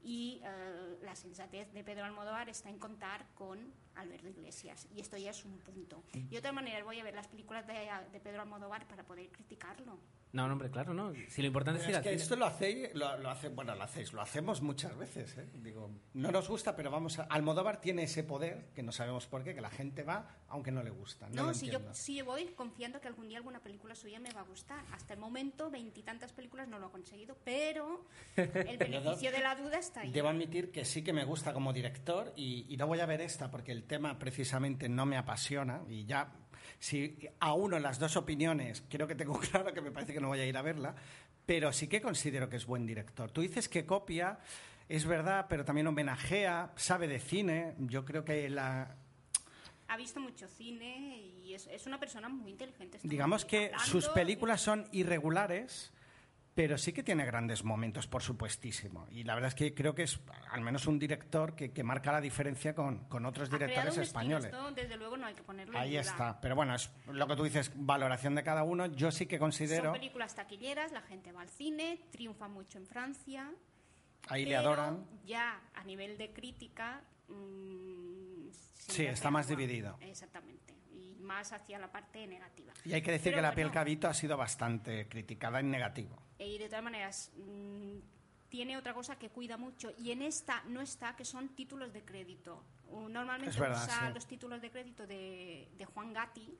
Y 0.03 0.41
eh, 0.43 0.97
la 1.03 1.15
sensatez 1.15 1.71
de 1.73 1.83
Pedro 1.83 2.05
Almodóvar 2.05 2.49
está 2.49 2.69
en 2.69 2.79
contar 2.79 3.27
con 3.35 3.73
Alberto 3.95 4.29
Iglesias 4.29 4.87
y 4.95 5.01
esto 5.01 5.17
ya 5.17 5.31
es 5.31 5.45
un 5.45 5.57
punto. 5.59 6.03
Y 6.13 6.27
de 6.27 6.37
otra 6.37 6.51
manera 6.51 6.83
voy 6.83 6.99
a 6.99 7.03
ver 7.03 7.15
las 7.15 7.27
películas 7.27 7.65
de, 7.67 7.89
de 8.11 8.19
Pedro 8.19 8.41
Almodóvar 8.41 8.87
para 8.87 9.03
poder 9.03 9.29
criticarlo. 9.29 9.99
No, 10.33 10.47
no, 10.47 10.53
hombre, 10.53 10.71
claro, 10.71 10.93
¿no? 10.93 11.13
Si 11.27 11.41
lo 11.41 11.47
importante 11.47 11.81
es 11.81 11.89
Es 11.89 11.99
que 12.01 12.13
esto 12.13 12.37
lo 12.37 12.45
hacéis, 12.45 12.93
lo, 12.93 13.17
lo 13.17 13.29
hace, 13.29 13.49
bueno, 13.49 13.75
lo 13.75 13.83
hacéis, 13.83 14.13
lo 14.13 14.21
hacemos 14.21 14.61
muchas 14.61 14.97
veces. 14.97 15.37
¿eh? 15.37 15.49
Digo, 15.55 15.91
no 16.13 16.31
nos 16.31 16.47
gusta, 16.47 16.73
pero 16.73 16.89
vamos 16.89 17.19
a. 17.19 17.23
Almodóvar 17.23 17.81
tiene 17.81 18.03
ese 18.03 18.23
poder 18.23 18.69
que 18.73 18.81
no 18.81 18.93
sabemos 18.93 19.27
por 19.27 19.43
qué, 19.43 19.53
que 19.53 19.59
la 19.59 19.69
gente 19.69 20.03
va 20.03 20.37
aunque 20.47 20.71
no 20.71 20.83
le 20.83 20.89
gusta. 20.89 21.27
No, 21.29 21.35
No, 21.35 21.47
lo 21.47 21.53
si 21.53 21.69
yo, 21.69 21.79
si 21.91 22.15
yo 22.15 22.25
voy 22.25 22.45
confiando 22.55 23.01
que 23.01 23.09
algún 23.09 23.27
día 23.27 23.37
alguna 23.37 23.61
película 23.61 23.93
suya 23.93 24.19
me 24.19 24.31
va 24.31 24.41
a 24.41 24.45
gustar. 24.45 24.85
Hasta 24.91 25.13
el 25.13 25.19
momento, 25.19 25.69
veintitantas 25.69 26.31
películas 26.31 26.67
no 26.67 26.79
lo 26.79 26.87
ha 26.87 26.91
conseguido, 26.91 27.37
pero 27.43 28.05
el 28.35 28.77
beneficio 28.77 29.31
de 29.31 29.39
la 29.39 29.55
duda 29.55 29.79
está 29.79 30.01
ahí. 30.01 30.11
Debo 30.11 30.29
admitir 30.29 30.71
que 30.71 30.85
sí 30.85 31.03
que 31.03 31.11
me 31.11 31.25
gusta 31.25 31.53
como 31.53 31.73
director 31.73 32.31
y, 32.37 32.65
y 32.69 32.77
no 32.77 32.87
voy 32.87 33.01
a 33.01 33.05
ver 33.05 33.19
esta 33.19 33.51
porque 33.51 33.73
el 33.73 33.80
tema 33.83 34.17
precisamente 34.17 34.89
no 34.89 35.05
me 35.05 35.17
apasiona 35.17 35.81
y 35.87 36.05
ya 36.05 36.31
si 36.79 37.29
a 37.39 37.53
uno 37.53 37.79
las 37.79 37.99
dos 37.99 38.15
opiniones 38.15 38.83
creo 38.89 39.07
que 39.07 39.15
tengo 39.15 39.39
claro 39.51 39.73
que 39.73 39.81
me 39.81 39.91
parece 39.91 40.13
que 40.13 40.19
no 40.19 40.27
voy 40.27 40.39
a 40.39 40.45
ir 40.45 40.57
a 40.57 40.61
verla, 40.61 40.95
pero 41.45 41.71
sí 41.71 41.87
que 41.87 42.01
considero 42.01 42.49
que 42.49 42.57
es 42.57 42.65
buen 42.65 42.85
director. 42.85 43.31
Tú 43.31 43.41
dices 43.41 43.69
que 43.69 43.85
copia, 43.85 44.39
es 44.89 45.05
verdad, 45.05 45.45
pero 45.49 45.65
también 45.65 45.87
homenajea, 45.87 46.71
sabe 46.75 47.07
de 47.07 47.19
cine. 47.19 47.75
Yo 47.79 48.05
creo 48.05 48.25
que 48.25 48.49
la, 48.49 48.95
Ha 49.87 49.97
visto 49.97 50.19
mucho 50.19 50.47
cine 50.47 51.17
y 51.17 51.53
es, 51.53 51.67
es 51.67 51.85
una 51.85 51.99
persona 51.99 52.29
muy 52.29 52.51
inteligente. 52.51 52.99
digamos 53.03 53.43
muy 53.43 53.49
que 53.49 53.65
hablando 53.65 53.85
sus 53.85 54.07
películas 54.09 54.61
son 54.61 54.87
irregulares, 54.91 55.91
pero 56.53 56.77
sí 56.77 56.91
que 56.91 57.01
tiene 57.03 57.25
grandes 57.25 57.63
momentos, 57.63 58.07
por 58.07 58.21
supuestísimo. 58.21 59.07
Y 59.09 59.23
la 59.23 59.35
verdad 59.35 59.47
es 59.49 59.55
que 59.55 59.73
creo 59.73 59.95
que 59.95 60.03
es 60.03 60.19
al 60.51 60.61
menos 60.61 60.85
un 60.85 60.99
director 60.99 61.55
que, 61.55 61.71
que 61.71 61.83
marca 61.83 62.11
la 62.11 62.19
diferencia 62.21 62.75
con, 62.75 63.05
con 63.07 63.25
otros 63.25 63.47
ha 63.49 63.57
directores 63.57 63.95
un 63.97 64.03
estilo, 64.03 64.03
españoles. 64.03 64.45
esto, 64.45 64.71
desde 64.71 64.97
luego 64.97 65.15
no 65.17 65.27
hay 65.27 65.33
que 65.33 65.43
ponerlo 65.43 65.73
en 65.73 65.79
Ahí 65.79 65.91
duda. 65.91 66.01
está. 66.01 66.41
Pero 66.41 66.55
bueno, 66.55 66.75
es 66.75 66.91
lo 67.07 67.25
que 67.27 67.35
tú 67.37 67.43
dices, 67.43 67.71
valoración 67.75 68.35
de 68.35 68.43
cada 68.43 68.63
uno. 68.63 68.87
Yo 68.87 69.11
sí 69.11 69.25
que 69.27 69.39
considero, 69.39 69.85
Son 69.85 69.93
películas 69.93 70.35
taquilleras, 70.35 70.91
la 70.91 71.01
gente 71.01 71.31
va 71.31 71.41
al 71.41 71.49
cine, 71.49 72.01
triunfa 72.11 72.47
mucho 72.49 72.77
en 72.77 72.85
Francia. 72.85 73.49
ahí 74.27 74.45
le 74.45 74.55
adoran. 74.57 75.05
Ya 75.25 75.61
a 75.73 75.83
nivel 75.85 76.17
de 76.17 76.31
crítica. 76.33 77.01
mm, 77.29 78.49
Sí, 78.73 79.05
está 79.05 79.31
más 79.31 79.47
dividido. 79.47 79.97
Exactamente. 80.01 80.70
Más 81.21 81.51
hacia 81.53 81.79
la 81.79 81.91
parte 81.91 82.25
negativa. 82.27 82.73
Y 82.83 82.93
hay 82.93 83.01
que 83.01 83.11
decir 83.11 83.25
Pero 83.25 83.37
que 83.37 83.41
la 83.41 83.49
bueno, 83.49 83.55
piel 83.55 83.71
cabito 83.71 84.07
ha 84.07 84.13
sido 84.13 84.37
bastante 84.37 85.07
criticada 85.07 85.59
en 85.59 85.71
negativo. 85.71 86.17
Y 86.39 86.57
de 86.57 86.67
todas 86.67 86.83
maneras, 86.83 87.31
mm, 87.37 87.99
tiene 88.49 88.77
otra 88.77 88.93
cosa 88.93 89.17
que 89.17 89.29
cuida 89.29 89.57
mucho. 89.57 89.91
Y 89.97 90.11
en 90.11 90.21
esta 90.21 90.63
no 90.67 90.81
está, 90.81 91.15
que 91.15 91.25
son 91.25 91.49
títulos 91.55 91.93
de 91.93 92.03
crédito. 92.03 92.63
Normalmente 92.91 93.57
verdad, 93.57 93.83
usa 93.85 94.07
sí. 94.07 94.13
los 94.13 94.27
títulos 94.27 94.61
de 94.61 94.69
crédito 94.69 95.07
de, 95.07 95.69
de 95.77 95.85
Juan 95.85 96.11
Gatti. 96.11 96.57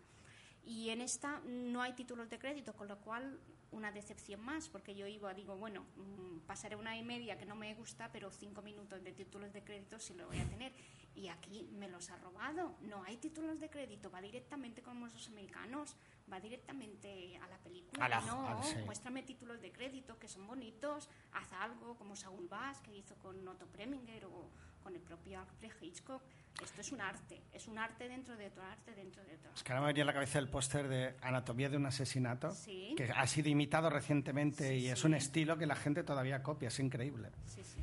Y 0.64 0.90
en 0.90 1.02
esta 1.02 1.42
no 1.46 1.82
hay 1.82 1.94
títulos 1.94 2.30
de 2.30 2.40
crédito, 2.40 2.74
con 2.74 2.88
lo 2.88 2.98
cual 3.00 3.40
una 3.72 3.92
decepción 3.92 4.42
más, 4.42 4.68
porque 4.70 4.94
yo 4.96 5.08
iba, 5.08 5.34
digo, 5.34 5.56
bueno, 5.56 5.86
mm, 5.96 6.40
pasaré 6.46 6.76
una 6.76 6.98
y 6.98 7.04
media 7.04 7.38
que 7.38 7.46
no 7.46 7.56
me 7.56 7.74
gusta, 7.74 8.12
pero 8.12 8.30
cinco 8.32 8.62
minutos 8.62 9.02
de 9.04 9.12
títulos 9.14 9.54
de 9.54 9.64
crédito 9.64 9.98
sí 10.00 10.14
lo 10.14 10.28
voy 10.28 10.40
a 10.40 10.48
tener. 10.50 10.74
Y 11.16 11.28
aquí 11.28 11.68
me 11.74 11.90
los 11.90 12.10
ha 12.10 12.18
robado. 12.18 12.76
No 12.82 13.04
hay 13.04 13.18
títulos 13.18 13.60
de 13.60 13.70
crédito, 13.70 14.10
va 14.12 14.22
directamente 14.22 14.82
como 14.82 15.08
los 15.08 15.28
americanos, 15.28 15.96
va 16.32 16.40
directamente 16.40 17.38
a 17.38 17.48
la 17.48 17.58
película. 17.60 18.06
A 18.06 18.10
la- 18.10 18.22
no, 18.22 18.48
a- 18.48 18.64
sí. 18.64 18.76
muéstrame 18.86 19.24
títulos 19.24 19.62
de 19.62 19.72
crédito 19.72 20.18
que 20.20 20.28
son 20.28 20.48
bonitos, 20.48 21.10
haz 21.34 21.52
algo 21.54 21.96
como 21.98 22.16
Saul 22.16 22.48
Bass 22.48 22.80
que 22.82 22.96
hizo 22.96 23.16
con 23.16 23.46
Otto 23.48 23.68
Preminger 23.68 24.26
o 24.26 24.50
con 24.84 24.96
el 24.96 25.02
propio 25.02 25.40
Alfred 25.40 25.72
Hitchcock. 25.82 26.22
Esto 26.62 26.82
es 26.82 26.92
un 26.92 27.02
arte, 27.02 27.42
es 27.54 27.68
un 27.68 27.78
arte 27.80 28.08
dentro 28.08 28.36
de 28.36 28.48
otro 28.48 28.62
arte 28.64 28.94
dentro 28.94 29.24
de 29.24 29.36
otro. 29.36 29.52
Es 29.56 29.64
que 29.64 29.72
ahora 29.72 29.82
me 29.82 29.88
venía 29.88 30.04
a 30.04 30.08
la 30.08 30.14
cabeza 30.14 30.38
el 30.38 30.48
póster 30.50 30.88
de 30.88 31.16
Anatomía 31.22 31.70
de 31.70 31.78
un 31.78 31.86
asesinato, 31.86 32.52
Sí. 32.52 32.94
que 32.98 33.06
ha 33.12 33.26
sido 33.26 33.50
imitado 33.50 33.90
recientemente 33.90 34.68
Sí, 34.70 34.86
y 34.86 34.88
es 34.90 35.04
un 35.04 35.14
estilo 35.14 35.58
que 35.58 35.66
la 35.66 35.76
gente 35.76 36.04
todavía 36.04 36.44
copia, 36.44 36.68
es 36.68 36.80
increíble. 36.80 37.30
Sí, 37.48 37.64
sí. 37.64 37.80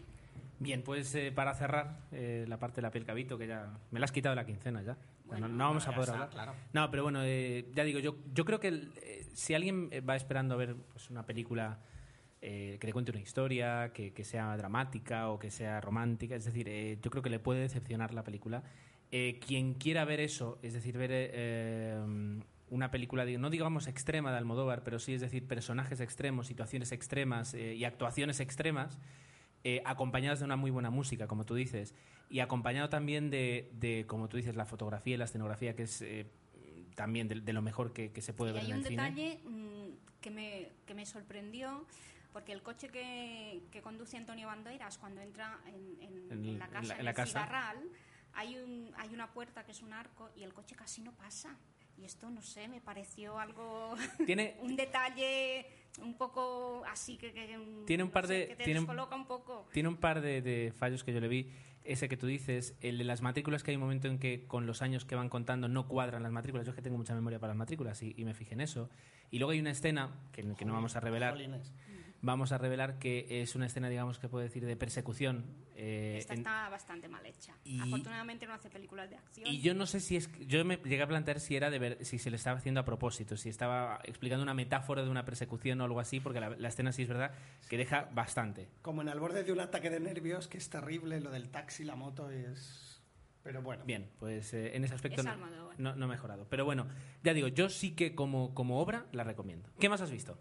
Bien, 0.60 0.82
pues 0.82 1.14
eh, 1.14 1.32
para 1.32 1.54
cerrar 1.54 2.00
eh, 2.12 2.44
la 2.48 2.58
parte 2.58 2.76
de 2.76 2.82
la 2.82 2.90
piel 2.90 3.04
cabito, 3.04 3.38
que 3.38 3.46
ya 3.46 3.78
me 3.90 3.98
la 4.00 4.04
has 4.04 4.12
quitado 4.12 4.32
de 4.34 4.42
la 4.42 4.46
quincena 4.46 4.82
ya. 4.82 4.96
Bueno, 5.24 5.48
no, 5.48 5.54
no 5.56 5.64
vamos 5.68 5.86
a 5.86 5.90
poder 5.92 6.08
está, 6.08 6.12
hablar. 6.14 6.30
claro. 6.30 6.54
No, 6.72 6.90
pero 6.90 7.02
bueno, 7.04 7.20
eh, 7.22 7.70
ya 7.74 7.84
digo, 7.84 7.98
yo, 8.00 8.16
yo 8.32 8.44
creo 8.44 8.58
que 8.60 8.68
el- 8.68 8.92
eh, 9.02 9.26
si 9.34 9.54
alguien 9.54 9.90
va 10.08 10.16
esperando 10.16 10.54
a 10.54 10.56
ver 10.58 10.74
pues, 10.74 11.10
una 11.10 11.24
película 11.24 11.78
eh, 12.42 12.76
que 12.80 12.86
le 12.86 12.92
cuente 12.92 13.10
una 13.10 13.20
historia, 13.20 13.92
que, 13.92 14.12
que 14.12 14.24
sea 14.24 14.56
dramática 14.56 15.28
o 15.28 15.38
que 15.38 15.50
sea 15.50 15.80
romántica, 15.80 16.36
es 16.36 16.44
decir, 16.44 16.68
eh, 16.68 16.98
yo 17.02 17.10
creo 17.10 17.22
que 17.22 17.30
le 17.30 17.38
puede 17.38 17.60
decepcionar 17.60 18.14
la 18.14 18.24
película. 18.24 18.62
Eh, 19.10 19.40
quien 19.46 19.74
quiera 19.74 20.04
ver 20.04 20.20
eso, 20.20 20.58
es 20.62 20.74
decir, 20.74 20.98
ver 20.98 21.10
eh, 21.12 21.98
una 22.70 22.90
película, 22.90 23.24
no 23.24 23.50
digamos 23.50 23.86
extrema 23.86 24.30
de 24.30 24.38
Almodóvar, 24.38 24.82
pero 24.84 24.98
sí, 24.98 25.14
es 25.14 25.20
decir, 25.20 25.46
personajes 25.46 26.00
extremos, 26.00 26.46
situaciones 26.46 26.92
extremas 26.92 27.54
eh, 27.54 27.74
y 27.74 27.84
actuaciones 27.84 28.40
extremas, 28.40 28.98
eh, 29.64 29.82
acompañadas 29.84 30.38
de 30.40 30.44
una 30.44 30.56
muy 30.56 30.70
buena 30.70 30.90
música, 30.90 31.26
como 31.26 31.44
tú 31.44 31.54
dices, 31.54 31.94
y 32.30 32.40
acompañado 32.40 32.88
también 32.90 33.30
de, 33.30 33.70
de, 33.72 34.04
como 34.06 34.28
tú 34.28 34.36
dices, 34.36 34.54
la 34.54 34.66
fotografía 34.66 35.14
y 35.14 35.16
la 35.16 35.24
escenografía, 35.24 35.74
que 35.74 35.84
es 35.84 36.02
eh, 36.02 36.26
también 36.94 37.28
de, 37.28 37.40
de 37.40 37.52
lo 37.52 37.62
mejor 37.62 37.92
que, 37.92 38.12
que 38.12 38.20
se 38.20 38.34
puede 38.34 38.52
y 38.52 38.54
ver 38.54 38.64
hay 38.64 38.70
en 38.70 38.76
un 38.76 38.82
el 38.82 38.88
cine. 38.88 39.02
detalle 39.02 39.40
mm, 39.44 40.20
que, 40.20 40.30
me, 40.30 40.68
que 40.86 40.94
me 40.94 41.06
sorprendió, 41.06 41.86
porque 42.32 42.52
el 42.52 42.62
coche 42.62 42.88
que, 42.88 43.62
que 43.70 43.80
conduce 43.82 44.16
Antonio 44.16 44.46
Banderas 44.48 44.98
cuando 44.98 45.20
entra 45.20 45.58
en, 45.66 45.74
en- 46.02 46.30
En- 46.32 46.44
en 46.44 46.58
la 46.58 46.64
en 46.66 46.70
casa, 46.70 46.88
la- 46.94 46.98
en, 46.98 47.04
la 47.04 47.10
el 47.10 47.16
casa. 47.16 47.32
cigarral, 47.40 47.78
hay, 48.34 48.56
un, 48.58 48.90
hay 48.96 49.08
una 49.14 49.32
puerta 49.32 49.64
que 49.64 49.72
es 49.72 49.82
un 49.82 49.92
arco 49.92 50.30
y 50.36 50.42
el 50.42 50.52
coche 50.54 50.74
casi 50.76 51.00
no 51.02 51.12
pasa. 51.12 51.56
Y 51.96 52.04
esto, 52.04 52.30
no 52.30 52.42
sé, 52.42 52.68
me 52.68 52.80
pareció 52.80 53.40
algo... 53.40 53.96
Tiene, 54.24 54.56
un 54.60 54.76
detalle 54.76 55.66
un 56.00 56.14
poco 56.16 56.84
así 56.86 57.16
que, 57.16 57.32
que, 57.32 57.58
Tiene 57.86 58.04
un 58.04 58.10
no 58.10 58.12
par 58.12 58.26
sé, 58.28 58.32
de- 58.34 58.46
que 58.48 58.56
te 58.56 58.64
tiene 58.64 58.78
un- 58.80 58.86
descoloca 58.86 59.16
un 59.16 59.26
poco. 59.26 59.66
Tiene 59.72 59.88
un 59.88 59.96
par 59.96 60.20
de, 60.20 60.40
de 60.40 60.72
fallos 60.76 61.02
que 61.02 61.12
yo 61.12 61.18
le 61.20 61.26
vi. 61.28 61.50
Ese 61.82 62.08
que 62.08 62.16
tú 62.18 62.26
dices, 62.26 62.76
el 62.82 62.98
de 62.98 63.04
las 63.04 63.22
matrículas, 63.22 63.62
que 63.64 63.70
hay 63.70 63.76
un 63.76 63.82
momento 63.82 64.08
en 64.08 64.18
que 64.18 64.46
con 64.46 64.66
los 64.66 64.82
años 64.82 65.06
que 65.06 65.14
van 65.16 65.30
contando 65.30 65.68
no 65.68 65.88
cuadran 65.88 66.22
las 66.22 66.30
matrículas. 66.30 66.66
Yo 66.66 66.70
es 66.72 66.76
que 66.76 66.82
tengo 66.82 66.98
mucha 66.98 67.14
memoria 67.14 67.38
para 67.40 67.52
las 67.52 67.56
matrículas 67.58 68.02
y, 68.02 68.14
y 68.16 68.24
me 68.26 68.34
fijé 68.34 68.52
en 68.54 68.60
eso. 68.60 68.90
Y 69.30 69.38
luego 69.38 69.52
hay 69.52 69.58
una 69.60 69.70
escena, 69.70 70.10
que, 70.32 70.42
que 70.54 70.64
no 70.66 70.74
vamos 70.74 70.94
a 70.96 71.00
revelar, 71.00 71.32
Jolines. 71.32 71.72
Vamos 72.20 72.52
a 72.52 72.58
revelar 72.58 72.98
que 72.98 73.42
es 73.42 73.54
una 73.54 73.66
escena, 73.66 73.88
digamos, 73.88 74.18
que 74.18 74.28
puedo 74.28 74.42
decir, 74.42 74.64
de 74.66 74.76
persecución. 74.76 75.44
eh, 75.76 76.16
Esta 76.18 76.34
en- 76.34 76.40
está 76.40 76.68
bastante 76.68 77.06
mal 77.08 77.24
hecha. 77.24 77.54
y- 77.64 77.80
Afortunadamente 77.80 78.46
no 78.46 78.54
hace 78.54 78.68
películas 78.68 79.08
de 79.08 79.16
acción. 79.16 79.46
Y 79.46 79.60
yo 79.60 79.74
no 79.74 79.86
sé 79.86 80.00
si 80.00 80.16
es. 80.16 80.28
Yo 80.46 80.64
me 80.64 80.76
llegué 80.78 81.02
a 81.02 81.06
plantear 81.06 81.38
si 81.38 81.54
era 81.54 81.70
de 81.70 81.78
ver, 81.78 82.04
si 82.04 82.18
se 82.18 82.30
le 82.30 82.36
estaba 82.36 82.58
haciendo 82.58 82.80
a 82.80 82.84
propósito, 82.84 83.36
si 83.36 83.48
estaba 83.48 84.00
explicando 84.04 84.42
una 84.42 84.54
metáfora 84.54 85.02
de 85.04 85.10
una 85.10 85.24
persecución 85.24 85.80
o 85.80 85.84
algo 85.84 86.00
así, 86.00 86.18
porque 86.18 86.40
la, 86.40 86.50
la 86.50 86.68
escena 86.68 86.90
sí 86.92 87.02
es 87.02 87.08
verdad 87.08 87.32
que 87.68 87.76
deja 87.76 88.08
bastante. 88.12 88.68
Como 88.82 89.02
en 89.02 89.08
el 89.08 89.20
borde 89.20 89.44
de 89.44 89.52
un 89.52 89.60
ataque 89.60 89.88
de 89.90 90.00
nervios, 90.00 90.48
que 90.48 90.58
es 90.58 90.68
terrible, 90.68 91.20
lo 91.20 91.30
del 91.30 91.48
taxi, 91.50 91.84
la 91.84 91.94
moto 91.94 92.28
es... 92.30 93.00
Pero 93.44 93.62
bueno. 93.62 93.84
Bien, 93.86 94.10
pues 94.18 94.52
eh, 94.52 94.76
en 94.76 94.84
ese 94.84 94.94
aspecto 94.96 95.20
Es 95.22 95.26
no, 95.26 95.36
no, 95.78 95.94
no 95.94 96.04
he 96.04 96.08
mejorado. 96.08 96.46
Pero 96.50 96.64
bueno, 96.64 96.86
ya 97.22 97.32
digo, 97.32 97.46
yo 97.48 97.70
sí 97.70 97.94
que 97.94 98.14
como, 98.14 98.52
como 98.52 98.80
obra 98.80 99.06
la 99.12 99.22
recomiendo. 99.24 99.70
¿Qué 99.78 99.88
más 99.88 100.00
has 100.02 100.10
visto? 100.10 100.38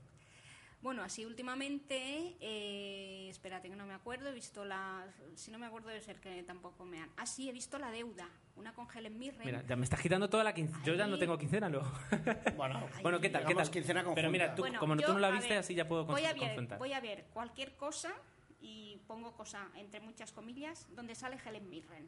Bueno, 0.82 1.02
así 1.02 1.26
últimamente, 1.26 2.38
eh, 2.40 3.28
espérate 3.30 3.68
que 3.70 3.76
no 3.76 3.86
me 3.88 3.96
acuerdo, 3.96 4.30
he 4.30 4.34
visto 4.34 4.64
la... 4.64 5.06
Si 5.36 5.50
no 5.50 5.58
me 5.58 5.66
acuerdo 5.66 5.88
debe 5.90 6.02
ser 6.02 6.20
que 6.20 6.44
tampoco 6.44 6.86
me 6.86 7.00
han... 7.02 7.10
Ah, 7.18 7.26
sí, 7.26 7.50
he 7.50 7.52
visto 7.52 7.80
La 7.80 7.90
Deuda, 7.92 8.30
una 8.56 8.74
con 8.74 8.88
Helen 8.96 9.18
Mirren. 9.18 9.46
Mira, 9.46 9.64
ya 9.68 9.76
me 9.76 9.84
estás 9.84 10.00
quitando 10.00 10.30
toda 10.30 10.44
la 10.44 10.54
quincena. 10.54 10.86
Yo 10.86 10.94
ya 10.94 11.08
no 11.08 11.18
tengo 11.18 11.38
quincena 11.38 11.68
luego. 11.68 11.92
Bueno, 12.56 12.88
bueno, 13.02 13.20
¿qué 13.20 13.30
tal? 13.30 13.46
¿Qué 13.46 13.56
tal? 13.56 13.70
quincena 13.72 14.04
Pero 14.14 14.30
mira, 14.30 14.54
tú, 14.56 14.62
Bueno, 14.62 14.80
como 14.80 14.96
yo, 14.96 15.08
tú 15.08 15.14
no 15.14 15.20
la 15.20 15.32
viste, 15.32 15.50
ver, 15.50 15.58
así 15.60 15.74
ya 15.74 15.88
puedo 15.88 16.06
voy 16.06 16.24
a, 16.24 16.30
conf- 16.30 16.34
ver, 16.34 16.40
confrontar. 16.40 16.80
voy 16.80 16.94
a 16.94 17.00
ver 17.02 17.26
cualquier 17.34 17.76
cosa, 17.76 18.14
y 18.62 19.00
pongo 19.08 19.34
cosa 19.34 19.70
entre 19.76 20.00
muchas 20.00 20.32
comillas, 20.32 20.88
donde 20.96 21.16
sale 21.16 21.38
Helen 21.44 21.70
Mirren. 21.70 22.08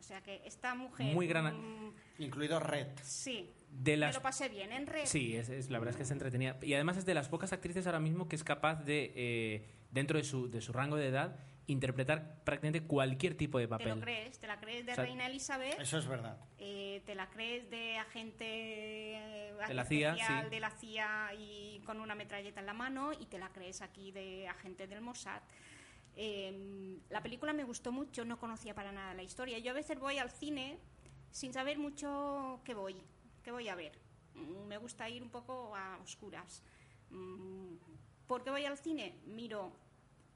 O 0.00 0.02
sea 0.02 0.20
que 0.22 0.40
esta 0.44 0.74
mujer... 0.74 1.14
Muy 1.14 1.26
gran- 1.28 1.54
mm, 1.88 1.94
Incluido 2.18 2.58
Red. 2.58 2.88
sí, 3.02 3.50
De 3.70 3.96
las 3.96 4.10
me 4.10 4.18
lo 4.18 4.22
pasé 4.22 4.48
bien 4.48 4.72
en 4.72 4.86
red. 4.86 5.04
Sí, 5.06 5.36
es, 5.36 5.48
es- 5.50 5.70
la 5.70 5.78
verdad 5.78 5.92
es 5.92 5.96
que 5.98 6.02
es 6.02 6.10
entretenida. 6.10 6.58
Y 6.62 6.74
además 6.74 6.96
es 6.96 7.04
de 7.06 7.14
las 7.14 7.28
pocas 7.28 7.52
actrices 7.52 7.86
ahora 7.86 8.00
mismo 8.00 8.28
que 8.28 8.34
es 8.36 8.42
capaz 8.44 8.82
de, 8.84 9.12
eh, 9.14 9.66
dentro 9.92 10.18
de 10.18 10.24
su, 10.24 10.50
de 10.50 10.60
su 10.60 10.72
rango 10.72 10.96
de 10.96 11.06
edad, 11.08 11.36
interpretar 11.66 12.42
prácticamente 12.44 12.82
cualquier 12.86 13.36
tipo 13.36 13.58
de 13.58 13.66
Te 13.66 13.70
lo 13.70 13.78
papel. 13.78 14.00
crees, 14.00 14.38
te 14.40 14.46
la 14.48 14.58
crees 14.58 14.86
de 14.86 14.92
O 14.92 14.94
sea, 14.96 15.04
Reina 15.04 15.26
Elizabeth, 15.26 15.78
Eso 15.78 15.98
es 15.98 16.06
verdad. 16.08 16.36
eh, 16.58 17.00
te 17.06 17.14
la 17.14 17.30
crees 17.30 17.70
de 17.70 17.96
agente, 17.98 18.44
eh, 18.46 19.54
De 19.68 19.74
la 19.74 19.84
CIA, 19.84 20.10
especial 20.14 20.44
sí. 20.44 20.50
de 20.50 20.60
la 20.60 20.70
CIA 20.70 21.34
y 21.38 21.80
con 21.86 22.00
una 22.00 22.14
metralleta 22.16 22.58
en 22.60 22.66
la 22.66 22.72
mano 22.74 23.12
y 23.12 23.26
te 23.26 23.38
la 23.38 23.50
crees 23.50 23.82
aquí 23.82 24.10
de 24.10 24.48
agente 24.48 24.86
del 24.88 25.00
Mossad. 25.00 25.42
Eh, 26.16 26.98
la 27.08 27.22
película 27.22 27.52
me 27.52 27.64
gustó 27.64 27.92
mucho, 27.92 28.24
no 28.24 28.38
conocía 28.38 28.74
para 28.74 28.92
nada 28.92 29.14
la 29.14 29.22
historia. 29.22 29.58
Yo 29.58 29.70
a 29.70 29.74
veces 29.74 29.98
voy 29.98 30.18
al 30.18 30.30
cine 30.30 30.78
sin 31.30 31.52
saber 31.52 31.78
mucho 31.78 32.60
qué 32.64 32.74
voy, 32.74 32.96
qué 33.42 33.52
voy 33.52 33.68
a 33.68 33.74
ver. 33.74 33.98
Mm, 34.34 34.66
Me 34.66 34.78
gusta 34.78 35.08
ir 35.08 35.22
un 35.22 35.30
poco 35.30 35.74
a 35.76 35.98
oscuras. 36.02 36.62
Mm, 37.10 37.74
¿Por 38.26 38.42
qué 38.44 38.50
voy 38.50 38.64
al 38.64 38.78
cine? 38.78 39.14
Miro 39.26 39.72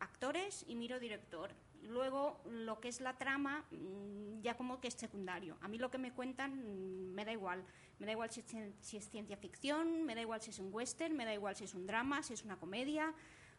actores 0.01 0.65
y 0.69 0.75
miro 0.75 0.99
director. 0.99 1.51
Luego, 1.83 2.41
lo 2.47 2.81
que 2.81 2.89
es 2.89 3.01
la 3.01 3.19
trama, 3.19 3.65
mm, 3.71 4.41
ya 4.41 4.57
como 4.57 4.81
que 4.81 4.89
es 4.89 4.95
secundario. 4.95 5.57
A 5.61 5.69
mí 5.69 5.79
lo 5.79 5.91
que 5.91 5.99
me 5.99 6.13
cuentan 6.13 7.15
me 7.15 7.25
da 7.25 7.33
igual. 7.33 7.63
Me 7.99 8.07
da 8.07 8.13
igual 8.13 8.31
si 8.31 8.41
es, 8.41 8.47
si 8.81 8.97
es 8.97 9.09
ciencia 9.09 9.37
ficción, 9.37 10.05
me 10.05 10.15
da 10.15 10.23
igual 10.23 10.41
si 10.41 10.51
es 10.51 10.59
un 10.59 10.73
western, 10.73 11.15
me 11.15 11.25
da 11.25 11.35
igual 11.35 11.55
si 11.57 11.65
es 11.65 11.75
un 11.75 11.87
drama, 11.87 12.23
si 12.23 12.33
es 12.35 12.43
una 12.45 12.57
comedia. 12.59 13.15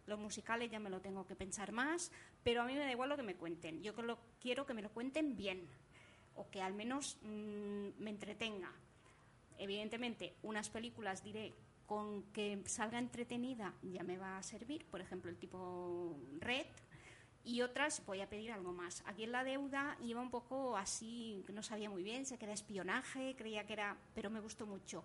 Los 0.07 0.19
musicales 0.19 0.69
ya 0.71 0.79
me 0.79 0.89
lo 0.89 1.01
tengo 1.01 1.25
que 1.25 1.35
pensar 1.35 1.71
más, 1.71 2.11
pero 2.43 2.61
a 2.61 2.65
mí 2.65 2.73
me 2.73 2.79
da 2.79 2.91
igual 2.91 3.09
lo 3.09 3.17
que 3.17 3.23
me 3.23 3.35
cuenten. 3.35 3.81
Yo 3.81 3.93
lo- 4.01 4.19
quiero 4.41 4.65
que 4.65 4.73
me 4.73 4.81
lo 4.81 4.89
cuenten 4.89 5.35
bien, 5.35 5.67
o 6.35 6.49
que 6.49 6.61
al 6.61 6.73
menos 6.73 7.17
mm, 7.23 7.89
me 7.97 8.09
entretenga. 8.09 8.71
Evidentemente, 9.57 10.33
unas 10.43 10.69
películas 10.69 11.23
diré 11.23 11.53
con 11.87 12.23
que 12.33 12.61
salga 12.65 12.97
entretenida 12.99 13.73
ya 13.83 14.03
me 14.03 14.17
va 14.17 14.37
a 14.37 14.43
servir, 14.43 14.85
por 14.85 15.01
ejemplo, 15.01 15.29
el 15.29 15.37
tipo 15.37 16.17
Red, 16.39 16.65
y 17.43 17.61
otras 17.61 18.03
voy 18.07 18.21
a 18.21 18.27
pedir 18.29 18.51
algo 18.51 18.73
más. 18.73 19.03
Aquí 19.05 19.23
en 19.23 19.31
La 19.31 19.43
Deuda 19.43 19.95
iba 20.01 20.19
un 20.19 20.31
poco 20.31 20.75
así, 20.77 21.45
no 21.53 21.61
sabía 21.61 21.89
muy 21.91 22.01
bien, 22.01 22.25
sé 22.25 22.37
que 22.39 22.45
era 22.45 22.53
espionaje, 22.55 23.35
creía 23.37 23.65
que 23.67 23.73
era, 23.73 23.95
pero 24.15 24.29
me 24.31 24.39
gustó 24.39 24.65
mucho. 24.65 25.03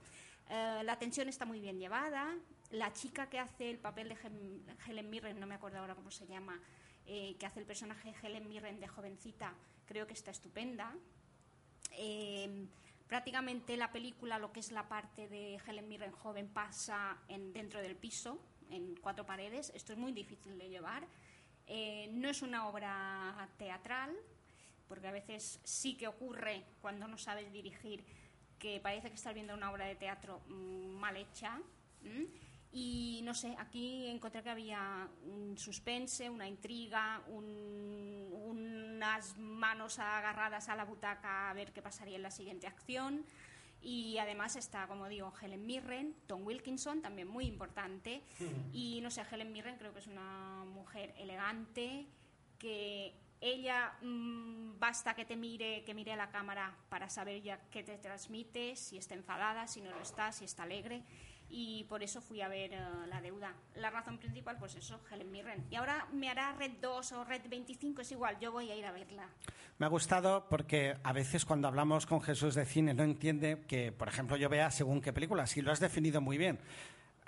Eh, 0.49 0.81
la 0.85 0.99
tensión 0.99 1.29
está 1.29 1.45
muy 1.45 1.61
bien 1.61 1.79
llevada, 1.79 2.35
la 2.71 2.93
chica 2.93 3.29
que 3.29 3.39
hace 3.39 3.71
el 3.71 3.79
papel 3.79 4.09
de 4.09 4.17
Hel- 4.17 4.63
Helen 4.87 5.11
Mirren, 5.11 5.41
no 5.41 5.47
me 5.47 5.55
acuerdo 5.57 5.79
ahora 5.79 5.95
cómo 5.95 6.11
se 6.11 6.27
llama, 6.27 6.61
eh, 7.07 7.37
que 7.39 7.47
hace 7.47 7.61
el 7.61 7.67
personaje 7.67 8.13
de 8.13 8.27
Helen 8.27 8.49
Mirren 8.49 8.79
de 8.81 8.87
jovencita, 8.89 9.53
creo 9.87 10.07
que 10.07 10.13
está 10.15 10.31
estupenda. 10.31 10.95
Eh, 11.93 12.67
prácticamente 13.09 13.77
la 13.77 13.91
película, 13.91 14.39
lo 14.39 14.53
que 14.53 14.61
es 14.61 14.71
la 14.71 14.89
parte 14.89 15.29
de 15.29 15.59
Helen 15.67 15.89
Mirren 15.89 16.13
joven, 16.13 16.49
pasa 16.49 17.19
en, 17.29 17.53
dentro 17.53 17.81
del 17.81 17.97
piso, 17.97 18.39
en 18.71 18.95
cuatro 18.97 19.27
paredes. 19.27 19.73
Esto 19.75 19.93
es 19.93 19.99
muy 19.99 20.13
difícil 20.13 20.57
de 20.59 20.69
llevar. 20.69 21.07
Eh, 21.67 22.09
no 22.13 22.29
es 22.29 22.43
una 22.43 22.69
obra 22.69 23.49
teatral, 23.59 24.17
porque 24.89 25.09
a 25.09 25.13
veces 25.13 25.61
sí 25.65 25.97
que 25.97 26.07
ocurre 26.09 26.65
cuando 26.81 27.09
no 27.09 27.19
sabes 27.19 27.53
dirigir 27.53 28.05
que 28.59 28.79
parece 28.81 29.09
que 29.09 29.15
estás 29.15 29.35
viendo 29.35 29.55
una 29.55 29.71
obra 29.73 29.87
de 29.87 29.97
teatro 29.97 30.41
mm, 30.47 30.99
mal 30.99 31.17
hecha. 31.17 31.61
Y 32.73 33.21
no 33.25 33.35
sé, 33.35 33.57
aquí 33.59 34.07
encontré 34.07 34.43
que 34.43 34.51
había 34.51 35.09
un 35.25 35.59
suspense, 35.59 36.31
una 36.31 36.47
intriga, 36.47 37.23
un- 37.29 38.29
unas 38.33 39.37
manos 39.39 39.99
agarradas 39.99 40.69
a 40.69 40.77
la 40.77 40.85
butaca 40.85 41.51
a 41.51 41.53
ver 41.55 41.73
qué 41.73 41.83
pasaría 41.83 42.17
en 42.17 42.23
la 42.23 42.31
siguiente 42.31 42.67
acción. 42.67 43.25
Y 43.83 44.19
además 44.19 44.57
está, 44.57 44.87
como 44.87 45.09
digo, 45.09 45.33
Helen 45.41 45.65
Mirren, 45.67 46.15
Tom 46.27 46.45
Wilkinson, 46.47 47.01
también 47.03 47.27
muy 47.29 47.47
importante. 47.47 48.23
Y 48.73 49.01
no 49.01 49.11
sé, 49.11 49.23
Helen 49.31 49.53
Mirren 49.53 49.77
creo 49.77 49.93
que 49.93 49.99
es 50.01 50.07
una 50.07 50.65
mujer 50.67 51.15
elegante, 51.19 52.07
que 52.59 53.15
ella 53.41 53.95
mm, 54.03 54.79
basta 54.79 55.15
que 55.15 55.25
te 55.25 55.35
mire, 55.35 55.83
que 55.85 55.95
mire 55.95 56.13
a 56.13 56.17
la 56.17 56.31
cámara 56.31 56.77
para 56.91 57.09
saber 57.09 57.41
ya 57.43 57.59
qué 57.71 57.83
te 57.83 57.97
transmite, 57.97 58.77
si 58.77 58.99
está 58.99 59.15
enfadada, 59.15 59.67
si 59.67 59.81
no 59.81 59.91
lo 59.91 60.01
está, 60.03 60.31
si 60.31 60.45
está 60.45 60.65
alegre. 60.65 61.03
Y 61.51 61.85
por 61.85 62.03
eso 62.03 62.21
fui 62.21 62.41
a 62.41 62.49
ver 62.49 62.73
eh, 62.73 62.81
La 63.09 63.21
Deuda. 63.21 63.53
La 63.75 63.91
razón 63.91 64.19
principal, 64.19 64.57
pues 64.59 64.77
eso, 64.77 65.01
Helen 65.11 65.31
Mirren. 65.31 65.67
Y 65.71 65.77
ahora 65.77 66.07
me 66.13 66.31
hará 66.31 66.53
Red 66.53 66.73
2 66.81 67.13
o 67.13 67.25
Red 67.25 67.43
25, 67.49 68.03
es 68.03 68.13
igual, 68.13 68.39
yo 68.39 68.53
voy 68.53 68.71
a 68.71 68.77
ir 68.77 68.87
a 68.87 68.93
verla. 68.93 69.29
Me 69.79 69.87
ha 69.87 69.89
gustado 69.89 70.47
porque 70.49 70.97
a 71.03 71.13
veces 71.13 71.45
cuando 71.45 71.67
hablamos 71.69 72.07
con 72.07 72.21
Jesús 72.21 72.55
de 72.55 72.65
cine 72.65 72.95
no 72.95 73.03
entiende 73.03 73.65
que, 73.67 73.93
por 73.93 74.09
ejemplo, 74.09 74.37
yo 74.37 74.49
vea 74.49 74.71
según 74.71 75.01
qué 75.01 75.13
película. 75.13 75.47
Si 75.47 75.61
lo 75.63 75.73
has 75.73 75.81
definido 75.81 76.21
muy 76.21 76.39
bien. 76.39 76.59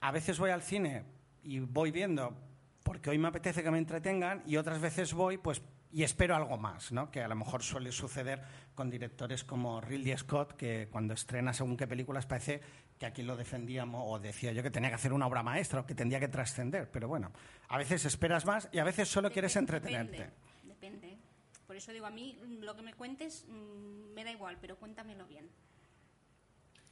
A 0.01 0.13
veces 0.13 0.39
voy 0.39 0.51
al 0.51 0.63
cine 0.63 1.05
y 1.43 1.59
voy 1.61 1.91
viendo 1.91 2.37
porque 2.83 3.11
hoy 3.11 3.19
me 3.19 3.29
apetece 3.29 3.63
que 3.63 3.71
me 3.71 3.79
entretengan 3.79 4.43
y 4.47 4.57
otras 4.57 4.81
veces 4.81 5.13
voy 5.13 5.39
pues 5.39 5.63
y 5.93 6.05
espero 6.05 6.35
algo 6.35 6.57
más, 6.57 6.91
¿no? 6.91 7.11
Que 7.11 7.23
a 7.23 7.29
lo 7.29 7.37
mejor 7.37 7.63
suele 7.63 7.93
suceder 7.93 8.43
con 8.75 8.89
directores 8.89 9.45
como 9.45 9.81
Ridley 9.81 10.17
Scott, 10.17 10.55
que 10.55 10.89
cuando 10.91 11.13
estrena 11.13 11.53
según 11.53 11.77
qué 11.77 11.87
películas 11.87 12.25
parece 12.25 12.63
que 13.03 13.07
aquí 13.07 13.23
lo 13.25 13.37
defendíamos 13.37 14.01
o 14.07 14.21
decía 14.21 14.53
yo 14.53 14.63
que 14.63 14.71
tenía 14.71 14.89
que 14.89 14.95
hacer 14.95 15.13
una 15.13 15.27
obra 15.27 15.43
maestra 15.43 15.81
o 15.81 15.85
que 15.85 15.93
tendría 15.93 16.21
que 16.21 16.29
trascender. 16.29 16.89
Pero 16.89 17.09
bueno, 17.09 17.33
a 17.69 17.77
veces 17.77 18.05
esperas 18.05 18.47
más 18.47 18.69
y 18.71 18.79
a 18.79 18.85
veces 18.85 19.09
solo 19.09 19.29
quieres 19.33 19.57
entretenerte. 19.57 20.13
Depende, 20.19 20.35
depende. 20.63 21.19
Por 21.67 21.75
eso 21.75 21.91
digo, 21.91 22.07
a 22.07 22.11
mí 22.11 22.39
mm, 22.41 22.63
lo 22.63 22.77
que 22.77 22.83
me 22.83 22.95
cuentes 22.95 23.45
mm, 23.49 24.15
me 24.15 24.23
da 24.23 24.31
igual, 24.31 24.57
pero 24.61 24.77
cuéntamelo 24.77 25.27
bien. 25.27 25.49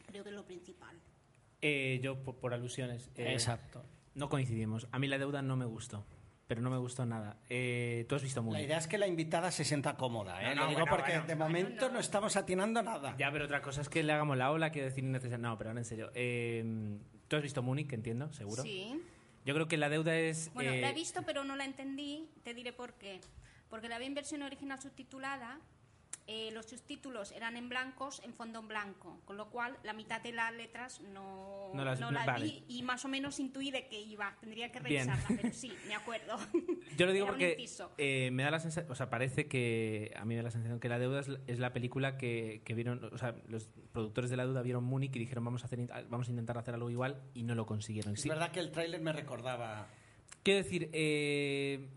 Creo 0.08 0.24
que 0.24 0.30
es 0.30 0.34
lo 0.34 0.44
principal. 0.44 0.96
Eh, 1.62 2.00
yo, 2.02 2.20
por, 2.20 2.34
por 2.34 2.54
alusiones. 2.54 3.08
eh, 3.14 3.32
Exacto. 3.32 3.84
No 4.16 4.28
coincidimos. 4.28 4.88
A 4.90 4.98
mí 4.98 5.06
la 5.06 5.16
deuda 5.16 5.42
no 5.42 5.56
me 5.56 5.64
gustó. 5.64 6.04
Pero 6.50 6.62
no 6.62 6.70
me 6.70 6.78
gustó 6.78 7.06
nada. 7.06 7.36
Eh, 7.48 8.06
Tú 8.08 8.16
has 8.16 8.24
visto 8.24 8.40
La 8.40 8.44
muy 8.44 8.58
idea 8.58 8.78
es 8.78 8.88
que 8.88 8.98
la 8.98 9.06
invitada 9.06 9.52
se 9.52 9.62
sienta 9.62 9.94
cómoda, 9.96 10.42
¿eh? 10.42 10.48
No, 10.48 10.54
no, 10.56 10.62
Lo 10.62 10.68
digo 10.70 10.80
bueno, 10.80 10.96
porque 10.96 11.12
bueno. 11.12 11.26
de 11.28 11.36
momento 11.36 11.90
no. 11.90 12.00
estamos 12.00 12.34
atinando 12.34 12.82
nada. 12.82 13.14
Ya, 13.16 13.30
pero 13.30 13.44
otra 13.44 13.62
cosa 13.62 13.82
es 13.82 13.88
que 13.88 14.02
le 14.02 14.12
hagamos 14.12 14.36
la 14.36 14.50
ola, 14.50 14.70
quiero 14.70 14.88
decir 14.88 15.04
innecesario. 15.04 15.38
No, 15.38 15.56
pero 15.56 15.70
ahora 15.70 15.78
en 15.80 15.84
serio. 15.84 16.10
Eh, 16.12 16.64
Tú 17.28 17.36
has 17.36 17.42
visto 17.44 17.62
Múnich, 17.62 17.92
entiendo, 17.92 18.32
seguro. 18.32 18.64
Sí. 18.64 19.00
Yo 19.44 19.54
creo 19.54 19.68
que 19.68 19.76
la 19.76 19.88
deuda 19.88 20.16
es. 20.16 20.52
Bueno, 20.52 20.72
eh, 20.72 20.80
la 20.80 20.90
he 20.90 20.92
visto, 20.92 21.22
pero 21.22 21.44
no 21.44 21.54
la 21.54 21.64
entendí. 21.64 22.28
Te 22.42 22.52
diré 22.52 22.72
por 22.72 22.94
qué. 22.94 23.20
Porque 23.68 23.88
la 23.88 24.00
vi 24.00 24.06
en 24.06 24.14
versión 24.14 24.42
original 24.42 24.82
subtitulada. 24.82 25.60
Eh, 26.32 26.50
los 26.52 26.66
subtítulos 26.66 27.32
eran 27.32 27.56
en 27.56 27.68
blancos, 27.68 28.22
en 28.24 28.32
fondo 28.34 28.60
en 28.60 28.68
blanco. 28.68 29.20
Con 29.24 29.36
lo 29.36 29.50
cual, 29.50 29.76
la 29.82 29.92
mitad 29.94 30.20
de 30.22 30.30
las 30.30 30.52
letras 30.54 31.00
no, 31.00 31.72
No 31.74 31.84
las- 31.84 31.98
no 31.98 32.12
la 32.12 32.24
vale. 32.24 32.44
vi 32.44 32.64
y 32.68 32.82
más 32.84 33.04
o 33.04 33.08
menos 33.08 33.40
intuí 33.40 33.72
de 33.72 33.88
qué 33.88 34.00
iba. 34.00 34.36
Tendría 34.40 34.70
que 34.70 34.78
Bien. 34.78 35.08
revisarla, 35.08 35.36
pero 35.42 35.52
sí, 35.52 35.72
me 35.88 35.94
acuerdo. 35.96 36.38
Yo 36.96 37.06
lo 37.06 37.12
digo 37.12 37.24
Era 37.26 37.32
porque 37.32 37.52
inciso. 37.58 37.90
eh, 37.98 38.30
me 38.32 38.44
da 38.44 38.52
la 38.52 38.60
sensación, 38.60 38.92
o 38.92 38.94
sea, 38.94 39.10
parece 39.10 39.48
que 39.48 40.12
a 40.16 40.20
mí 40.24 40.28
me 40.34 40.36
da 40.36 40.44
la 40.44 40.50
sensación 40.52 40.78
que 40.78 40.88
la 40.88 41.00
deuda 41.00 41.18
es, 41.18 41.26
la- 41.28 41.40
es 41.48 41.58
la 41.58 41.72
película 41.72 42.16
que, 42.16 42.62
que 42.64 42.74
vieron, 42.74 43.02
o 43.12 43.18
sea, 43.18 43.34
los 43.48 43.68
productores 43.92 44.30
de 44.30 44.36
la 44.36 44.44
deuda 44.44 44.62
vieron 44.62 44.84
Múnich 44.84 45.16
y 45.16 45.18
dijeron 45.18 45.44
vamos 45.44 45.62
a 45.64 45.66
hacer, 45.66 45.80
vamos 46.08 46.28
a 46.28 46.30
intentar 46.30 46.56
hacer 46.58 46.74
algo 46.74 46.90
igual 46.90 47.20
y 47.34 47.42
no 47.42 47.56
lo 47.56 47.66
consiguieron. 47.66 48.14
Es 48.14 48.20
Sí, 48.20 48.28
verdad 48.28 48.52
que 48.52 48.60
el 48.60 48.70
tráiler 48.70 49.00
me 49.00 49.12
recordaba... 49.12 49.88
Quiero 50.44 50.62
decir, 50.62 50.88
eh, 50.94 51.88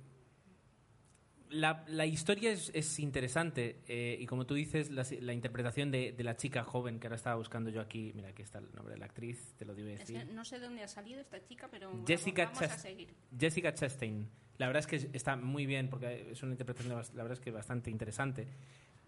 la, 1.53 1.83
la 1.87 2.05
historia 2.05 2.51
es, 2.51 2.71
es 2.73 2.99
interesante 2.99 3.81
eh, 3.87 4.17
y 4.19 4.25
como 4.25 4.45
tú 4.45 4.53
dices, 4.55 4.89
la, 4.91 5.05
la 5.21 5.33
interpretación 5.33 5.91
de, 5.91 6.11
de 6.11 6.23
la 6.23 6.35
chica 6.35 6.63
joven 6.63 6.99
que 6.99 7.07
ahora 7.07 7.15
estaba 7.15 7.35
buscando 7.37 7.69
yo 7.69 7.79
aquí, 7.81 8.11
mira, 8.15 8.29
aquí 8.29 8.41
está 8.41 8.59
el 8.59 8.73
nombre 8.73 8.93
de 8.95 8.99
la 8.99 9.05
actriz, 9.05 9.53
te 9.57 9.65
lo 9.65 9.73
digo 9.73 9.89
a 9.89 9.93
Es 9.93 9.99
decir. 9.99 10.17
que 10.27 10.33
no 10.33 10.43
sé 10.43 10.59
de 10.59 10.65
dónde 10.65 10.83
ha 10.83 10.87
salido 10.87 11.21
esta 11.21 11.41
chica, 11.43 11.67
pero 11.71 11.89
bueno, 11.89 12.05
Jessica, 12.07 12.45
vamos 12.45 12.61
a 12.61 12.65
Chast- 12.67 12.77
seguir. 12.81 13.13
Jessica 13.39 13.73
Chastain. 13.73 14.27
La 14.57 14.67
verdad 14.67 14.81
es 14.81 14.87
que 14.87 15.09
está 15.17 15.35
muy 15.35 15.65
bien 15.65 15.89
porque 15.89 16.31
es 16.31 16.43
una 16.43 16.51
interpretación, 16.51 16.95
la 17.15 17.23
verdad 17.23 17.33
es 17.33 17.39
que 17.39 17.51
bastante 17.51 17.89
interesante. 17.89 18.47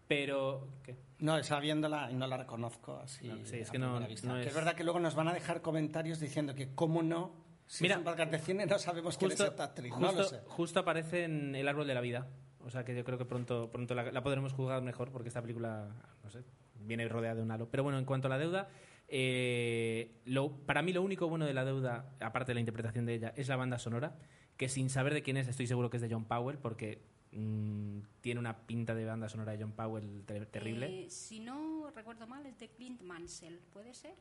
Pero, 0.08 0.68
¿qué? 0.84 0.96
No, 1.20 1.38
estaba 1.38 1.62
viéndola 1.62 2.12
y 2.12 2.16
no 2.16 2.28
la 2.28 2.38
reconozco 2.38 2.98
así. 3.00 3.28
No, 3.28 3.44
sí, 3.46 3.58
es 3.58 3.70
a 3.70 3.72
que 3.72 3.80
no- 3.80 4.00
no 4.00 4.08
Que 4.08 4.14
es- 4.14 4.24
es 4.24 4.54
verdad 4.54 4.76
que 4.76 4.84
luego 4.84 5.00
nos 5.00 5.16
van 5.16 5.28
a 5.30 5.34
dejar 5.34 5.62
comentarios 5.62 6.20
diciendo 6.20 6.54
que 6.54 6.76
cómo 6.76 7.02
no, 7.02 7.32
si 7.68 7.84
Mira, 7.84 7.96
es 7.96 8.00
un 8.00 8.04
podcast 8.06 8.32
de 8.32 8.40
cine 8.40 8.66
no 8.66 8.78
sabemos 8.80 9.18
quién 9.18 9.32
es 9.32 9.38
Justo, 9.38 9.52
esta 9.52 9.64
actriz. 9.66 9.92
justo, 9.92 10.12
no 10.12 10.18
lo 10.18 10.24
sé. 10.24 10.40
justo 10.46 10.80
aparece 10.80 11.24
en 11.24 11.56
El 11.56 11.68
árbol 11.68 11.88
de 11.88 11.94
la 11.94 12.02
vida. 12.02 12.28
O 12.60 12.70
sea 12.72 12.84
que 12.84 12.96
yo 12.96 13.04
creo 13.04 13.18
que 13.18 13.26
pronto, 13.26 13.70
pronto 13.72 13.94
la, 13.94 14.12
la 14.12 14.24
podremos 14.24 14.54
juzgar 14.54 14.82
mejor 14.82 15.12
porque 15.12 15.28
esta 15.30 15.42
película, 15.42 15.88
no 16.24 16.30
sé, 16.32 16.44
viene 16.80 17.08
rodeada 17.08 17.36
de 17.36 17.42
un 17.44 17.52
halo. 17.52 17.70
Pero 17.70 17.84
bueno, 17.84 18.00
en 18.00 18.06
cuanto 18.06 18.28
a 18.28 18.30
la 18.30 18.38
deuda, 18.40 18.70
eh, 19.08 20.22
lo, 20.26 20.52
para 20.66 20.82
mí 20.82 20.92
lo 20.94 21.02
único 21.04 21.28
bueno 21.30 21.46
de 21.46 21.54
la 21.54 21.64
deuda, 21.64 22.14
aparte 22.20 22.52
de 22.52 22.56
la 22.56 22.60
interpretación 22.62 23.06
de 23.06 23.14
ella, 23.14 23.34
es 23.36 23.48
la 23.50 23.56
banda 23.56 23.78
sonora, 23.78 24.16
que 24.58 24.68
sin 24.68 24.90
saber 24.90 25.14
de 25.14 25.22
quién 25.22 25.38
es, 25.38 25.48
estoy 25.48 25.68
seguro 25.68 25.90
que 25.90 25.98
es 25.98 26.02
de 26.02 26.10
John 26.12 26.26
Powell, 26.26 26.58
porque 26.58 27.04
mm, 27.34 28.00
tiene 28.22 28.40
una 28.40 28.66
pinta 28.66 28.96
de 28.96 29.06
banda 29.06 29.30
sonora 29.30 29.52
de 29.52 29.62
John 29.64 29.74
Powell 29.74 30.24
ter- 30.26 30.48
terrible. 30.48 31.06
Eh, 31.06 31.10
si 31.12 31.40
no 31.40 31.92
recuerdo 31.96 32.26
mal, 32.26 32.46
es 32.48 32.58
de 32.60 32.70
Clint 32.70 33.02
Mansell, 33.04 33.60
¿puede 33.74 33.94
ser? 33.94 34.16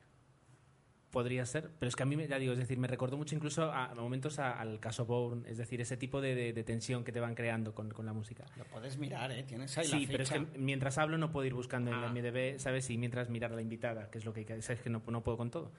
Podría 1.15 1.47
ser, 1.47 1.71
pero 1.79 1.89
es 1.89 1.97
que 1.97 2.03
a 2.03 2.07
mí, 2.07 2.17
me- 2.17 2.27
ya 2.27 2.39
digo, 2.39 2.53
es 2.53 2.59
decir, 2.59 2.77
me 2.77 2.89
recordó 2.89 3.17
mucho 3.17 3.35
incluso 3.37 3.71
a, 3.73 3.87
a 3.87 3.95
momentos 3.95 4.39
a- 4.41 4.53
al 4.61 4.81
caso 4.81 5.07
Bourne, 5.07 5.49
es 5.49 5.57
decir, 5.57 5.81
ese 5.81 5.97
tipo 5.97 6.21
de, 6.21 6.35
de- 6.35 6.53
de 6.53 6.65
tensión 6.65 7.05
que 7.05 7.13
te 7.13 7.21
van 7.21 7.35
creando 7.37 7.73
con, 7.73 7.89
con 7.91 8.05
la 8.05 8.13
música. 8.13 8.45
Lo 8.59 8.65
puedes 8.65 8.99
mirar, 8.99 9.31
¿eh? 9.33 9.45
Tienes 9.45 9.79
ahí 9.79 9.87
Sí, 9.87 10.07
la 10.07 10.13
pero 10.13 10.23
es 10.25 10.31
que 10.31 10.41
mientras 10.59 10.99
hablo 10.99 11.17
no 11.17 11.31
puedo 11.31 11.47
ir 11.47 11.55
buscando 11.55 11.91
en 11.93 11.97
Ah. 11.99 12.01
la 12.03 12.09
MDB, 12.13 12.59
¿sabes? 12.59 12.91
Y 12.91 12.99
mientras 12.99 13.31
mirar 13.31 13.53
a 13.53 13.55
la 13.55 13.63
invitada, 13.63 14.11
que 14.11 14.19
es 14.19 14.25
lo 14.25 14.33
que 14.35 14.41
hay 14.41 14.47
que 14.47 14.61
sabes 14.61 14.83
que 14.83 14.91
no, 14.91 15.03
no 15.07 15.23
puedo 15.23 15.39
con 15.39 15.51
todo. 15.51 15.71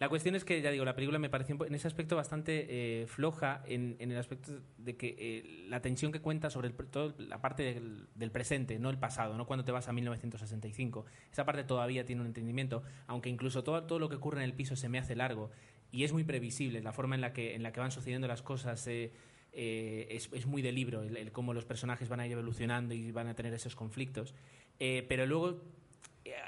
La 0.00 0.08
cuestión 0.08 0.34
es 0.34 0.46
que, 0.46 0.62
ya 0.62 0.70
digo, 0.70 0.86
la 0.86 0.94
película 0.94 1.18
me 1.18 1.28
po- 1.28 1.66
en 1.66 1.74
ese 1.74 1.86
aspecto 1.86 2.16
bastante 2.16 3.02
eh, 3.02 3.06
floja, 3.06 3.62
en, 3.66 3.96
en 3.98 4.10
el 4.10 4.16
aspecto 4.16 4.52
de 4.78 4.96
que 4.96 5.14
eh, 5.18 5.66
la 5.68 5.82
tensión 5.82 6.10
que 6.10 6.20
cuenta 6.22 6.48
sobre 6.48 6.70
todo 6.70 7.14
la 7.18 7.42
parte 7.42 7.62
del, 7.62 8.08
del 8.14 8.30
presente, 8.30 8.78
no 8.78 8.88
el 8.88 8.98
pasado, 8.98 9.36
no 9.36 9.46
cuando 9.46 9.62
te 9.64 9.72
vas 9.72 9.88
a 9.88 9.92
1965. 9.92 11.04
Esa 11.30 11.44
parte 11.44 11.64
todavía 11.64 12.06
tiene 12.06 12.22
un 12.22 12.28
entendimiento, 12.28 12.82
aunque 13.08 13.28
incluso 13.28 13.62
todo, 13.62 13.82
todo 13.84 13.98
lo 13.98 14.08
que 14.08 14.16
ocurre 14.16 14.38
en 14.38 14.44
el 14.44 14.54
piso 14.54 14.74
se 14.74 14.88
me 14.88 14.98
hace 14.98 15.14
largo 15.14 15.50
y 15.92 16.04
es 16.04 16.12
muy 16.14 16.24
previsible 16.24 16.80
la 16.80 16.92
forma 16.92 17.14
en 17.14 17.20
la 17.20 17.34
que, 17.34 17.54
en 17.54 17.62
la 17.62 17.72
que 17.72 17.80
van 17.80 17.90
sucediendo 17.92 18.26
las 18.26 18.40
cosas. 18.42 18.86
eh, 18.86 19.12
eh, 19.52 20.06
es, 20.10 20.30
es 20.32 20.46
muy 20.46 20.62
de 20.62 20.70
libro, 20.72 21.02
el, 21.02 21.16
el 21.16 21.32
cómo 21.32 21.52
los 21.52 21.64
personajes 21.64 22.08
van 22.08 22.20
a 22.20 22.26
ir 22.26 22.32
evolucionando 22.32 22.94
y 22.94 23.10
van 23.12 23.26
a 23.26 23.34
tener 23.34 23.52
esos 23.52 23.74
conflictos. 23.76 24.32
Eh, 24.78 25.04
pero 25.08 25.26
luego 25.26 25.60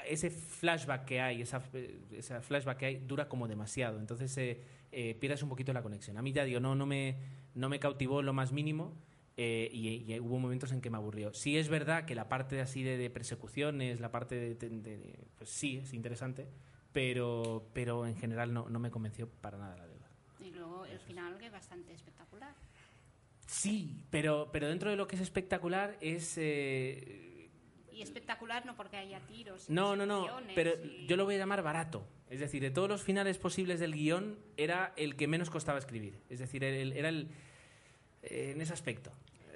ese 0.07 0.29
flashback 0.31 1.05
que 1.05 1.21
hay, 1.21 1.41
esa, 1.41 1.61
esa 2.11 2.41
flashback 2.41 2.77
que 2.77 2.85
hay, 2.85 2.95
dura 2.97 3.27
como 3.27 3.47
demasiado. 3.47 3.99
Entonces 3.99 4.37
eh, 4.37 4.61
eh, 4.91 5.15
pierdes 5.15 5.43
un 5.43 5.49
poquito 5.49 5.73
la 5.73 5.81
conexión. 5.81 6.17
A 6.17 6.21
mí 6.21 6.31
ya 6.33 6.43
digo, 6.45 6.59
no, 6.59 6.75
no, 6.75 6.85
me, 6.85 7.15
no 7.55 7.69
me 7.69 7.79
cautivó 7.79 8.21
lo 8.21 8.33
más 8.33 8.51
mínimo. 8.51 8.93
eh, 9.35 9.67
y, 9.73 9.89
y 10.13 10.19
hubo 10.19 10.37
momentos 10.37 10.71
en 10.71 10.79
que 10.81 10.89
me 10.91 10.97
aburrió. 10.97 11.33
Sí 11.33 11.57
es 11.57 11.67
verdad 11.67 12.05
que 12.05 12.13
la 12.13 12.29
parte 12.29 12.61
así 12.61 12.83
de, 12.83 12.97
de 12.97 13.09
persecuciones, 13.09 13.99
la 13.99 14.11
parte 14.11 14.35
de, 14.35 14.53
de- 14.55 14.69
de- 14.69 15.19
pues 15.37 15.49
sí, 15.49 15.77
es 15.77 15.93
interesante, 15.93 16.47
pero, 16.91 17.67
pero 17.73 18.05
en 18.05 18.15
general 18.15 18.53
no, 18.53 18.69
no 18.69 18.77
me 18.79 18.91
convenció 18.91 19.27
para 19.27 19.57
nada 19.57 19.75
la 19.75 19.87
deuda. 19.87 20.07
Y 20.39 20.51
luego 20.51 20.85
el 20.85 20.99
final 20.99 21.37
que 21.39 21.47
es 21.47 21.51
bastante 21.51 21.93
espectacular. 21.93 22.53
Sí, 23.47 24.03
pero, 24.11 24.49
pero 24.51 24.67
dentro 24.67 24.89
de 24.91 24.95
lo 24.97 25.07
que 25.07 25.15
es 25.15 25.21
espectacular 25.21 25.97
es... 26.01 26.37
eh, 26.37 27.29
Y 27.93 28.01
espectacular 28.01 28.65
no 28.65 28.75
porque 28.75 28.97
haya 28.97 29.19
tiros. 29.21 29.69
no, 29.69 29.95
no, 29.95 30.05
no, 30.05 30.27
pero 30.55 30.71
y- 30.83 31.05
yo 31.07 31.15
lo 31.17 31.25
voy 31.25 31.35
a 31.35 31.37
llamar 31.39 31.61
barato. 31.63 32.05
Es 32.29 32.39
decir, 32.39 32.61
de 32.61 32.71
todos 32.71 32.89
los 32.89 33.03
finales 33.03 33.37
posibles 33.37 33.79
del 33.79 33.93
guion, 33.93 34.37
era 34.57 34.93
el 34.97 35.15
que 35.15 35.27
menos 35.27 35.49
costaba 35.49 35.77
escribir. 35.77 36.19
Es 36.29 36.39
decir, 36.39 36.63
el- 36.63 36.93
era 36.93 37.09
el... 37.09 37.29
eh, 38.23 38.51
en 38.55 38.61
ese 38.61 38.73
aspecto. 38.73 39.11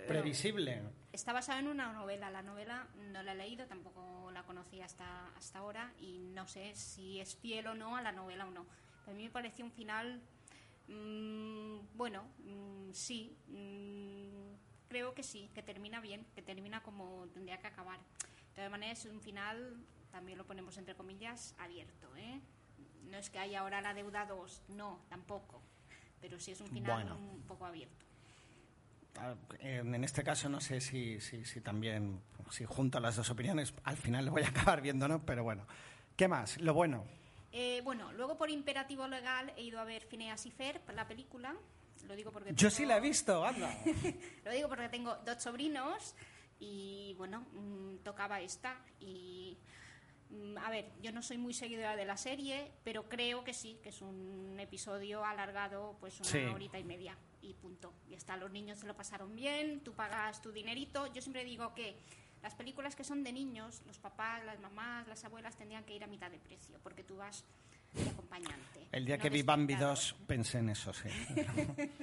Previsible. 0.08 0.82
Está 1.12 1.34
basado 1.34 1.60
en 1.60 1.68
una 1.68 1.92
novela. 1.92 2.30
La 2.30 2.42
novela 2.44 2.88
no 3.12 3.24
la 3.24 3.32
he 3.34 3.36
leído, 3.36 3.66
tampoco 3.66 4.30
la 4.32 4.44
conocía 4.44 4.86
hasta, 4.86 5.28
hasta 5.36 5.60
ahora 5.60 5.92
y 6.00 6.20
no 6.34 6.48
sé 6.48 6.76
si 6.76 7.20
es 7.20 7.36
fiel 7.36 7.68
o 7.68 7.74
no 7.74 7.98
a 7.98 8.02
la 8.02 8.12
novela 8.12 8.46
o 8.46 8.52
no. 8.52 8.66
Pero 9.04 9.16
a 9.16 9.18
mí 9.18 9.24
me 9.24 9.30
pareció 9.32 9.66
un 9.66 9.72
final, 9.72 10.22
mm, 10.88 11.80
bueno, 11.96 12.24
mm, 12.46 12.92
sí, 12.94 13.36
mm, 13.48 14.56
creo 14.90 15.14
que 15.14 15.24
sí, 15.24 15.50
que 15.54 15.64
termina 15.64 16.00
bien, 16.00 16.26
que 16.36 16.42
termina 16.42 16.82
como 16.84 17.28
tendría 17.34 17.58
que 17.58 17.68
acabar. 17.68 18.00
De 18.58 18.64
todas 18.64 18.72
maneras, 18.72 19.06
es 19.06 19.12
un 19.12 19.22
final, 19.22 19.78
también 20.12 20.36
lo 20.38 20.44
ponemos 20.44 20.76
entre 20.80 20.96
comillas, 20.96 21.54
abierto. 21.60 22.08
¿eh? 22.18 22.42
No 23.04 23.16
es 23.18 23.30
que 23.30 23.38
haya 23.38 23.60
ahora 23.60 23.82
la 23.82 23.94
deuda 23.94 24.26
2, 24.26 24.64
no, 24.70 25.00
tampoco. 25.10 25.62
Pero 26.20 26.40
sí 26.40 26.52
es 26.52 26.62
un 26.62 26.68
final 26.68 27.04
Bueno. 27.06 27.16
un 27.18 27.44
poco 27.44 27.66
abierto. 27.68 28.04
Ah, 29.20 29.36
En 29.60 30.04
este 30.04 30.24
caso 30.24 30.50
no 30.50 30.60
sé 30.60 30.82
si, 30.82 31.20
si, 31.22 31.46
si 31.46 31.62
también, 31.62 32.20
si 32.50 32.66
junto 32.66 33.00
las 33.00 33.16
dos 33.16 33.30
opiniones, 33.30 33.76
al 33.84 33.96
final 33.96 34.26
lo 34.26 34.32
voy 34.32 34.42
a 34.42 34.48
acabar 34.48 34.82
viendo, 34.82 35.08
¿no? 35.08 35.24
Pero 35.24 35.44
bueno. 35.44 35.68
¿Qué 36.16 36.28
más? 36.28 36.60
Lo 36.60 36.74
bueno. 36.74 37.04
Eh, 37.52 37.82
bueno, 37.84 38.12
luego 38.14 38.38
por 38.40 38.50
imperativo 38.50 39.08
legal 39.08 39.54
he 39.56 39.62
ido 39.64 39.80
a 39.80 39.84
ver 39.84 40.02
Phineas 40.04 40.46
y 40.48 40.52
Ferb, 40.52 40.82
la 40.96 41.08
película. 41.08 41.56
Lo 42.08 42.16
digo 42.16 42.32
porque 42.32 42.50
Yo 42.52 42.56
tengo- 42.70 42.72
sí 42.72 42.86
la 42.88 42.98
he 42.98 43.02
visto, 43.02 43.46
anda. 43.46 43.70
Lo 44.46 44.52
digo 44.52 44.68
porque 44.68 44.90
tengo 44.90 45.16
dos 45.18 45.42
sobrinos 45.44 46.16
y 46.60 47.14
bueno, 47.18 47.42
mm, 47.54 47.98
tocaba 48.04 48.42
esta 48.42 48.80
y 49.00 49.58
mm, 50.30 50.58
a 50.58 50.70
ver, 50.70 50.90
yo 51.02 51.12
no 51.12 51.22
soy 51.22 51.38
muy 51.38 51.54
seguidora 51.54 51.96
de 51.96 52.06
la 52.06 52.18
serie, 52.18 52.72
pero 52.84 53.08
creo 53.08 53.44
que 53.44 53.54
sí, 53.54 53.80
que 53.84 53.90
es 53.90 54.02
un 54.02 54.58
episodio 54.60 55.24
alargado, 55.24 55.96
pues 56.00 56.20
una 56.20 56.30
Sí. 56.30 56.40
horita 56.40 56.78
y 56.80 56.84
media 56.84 57.16
y 57.42 57.54
punto. 57.54 57.94
Y 58.10 58.14
está, 58.16 58.36
los 58.38 58.52
niños 58.52 58.80
se 58.80 58.88
lo 58.88 58.96
pasaron 58.96 59.36
bien, 59.36 59.82
tú 59.82 59.94
pagas 59.94 60.42
tu 60.42 60.52
dinerito. 60.52 61.08
Yo 61.14 61.22
siempre 61.22 61.44
digo 61.46 61.74
que 61.74 61.96
las 62.42 62.56
películas 62.56 62.96
que 62.96 63.04
son 63.04 63.24
de 63.24 63.32
niños, 63.32 63.82
los 63.88 63.98
papás, 64.00 64.44
las 64.46 64.60
mamás, 64.60 65.08
las 65.08 65.24
abuelas 65.24 65.56
tendrían 65.56 65.84
que 65.86 65.96
ir 65.96 66.04
a 66.04 66.08
mitad 66.08 66.30
de 66.30 66.40
precio, 66.40 66.78
porque 66.84 67.04
tú 67.04 67.16
vas 67.18 67.46
de 67.94 68.10
acompañante. 68.10 68.88
El 68.92 69.06
día 69.06 69.18
no 69.18 69.24
que 69.24 69.30
vi 69.30 69.44
Bambi 69.44 69.74
espectador. 69.74 69.96
2 69.98 70.16
pensé 70.28 70.58
en 70.60 70.70
eso, 70.70 70.92
sí. 70.94 71.10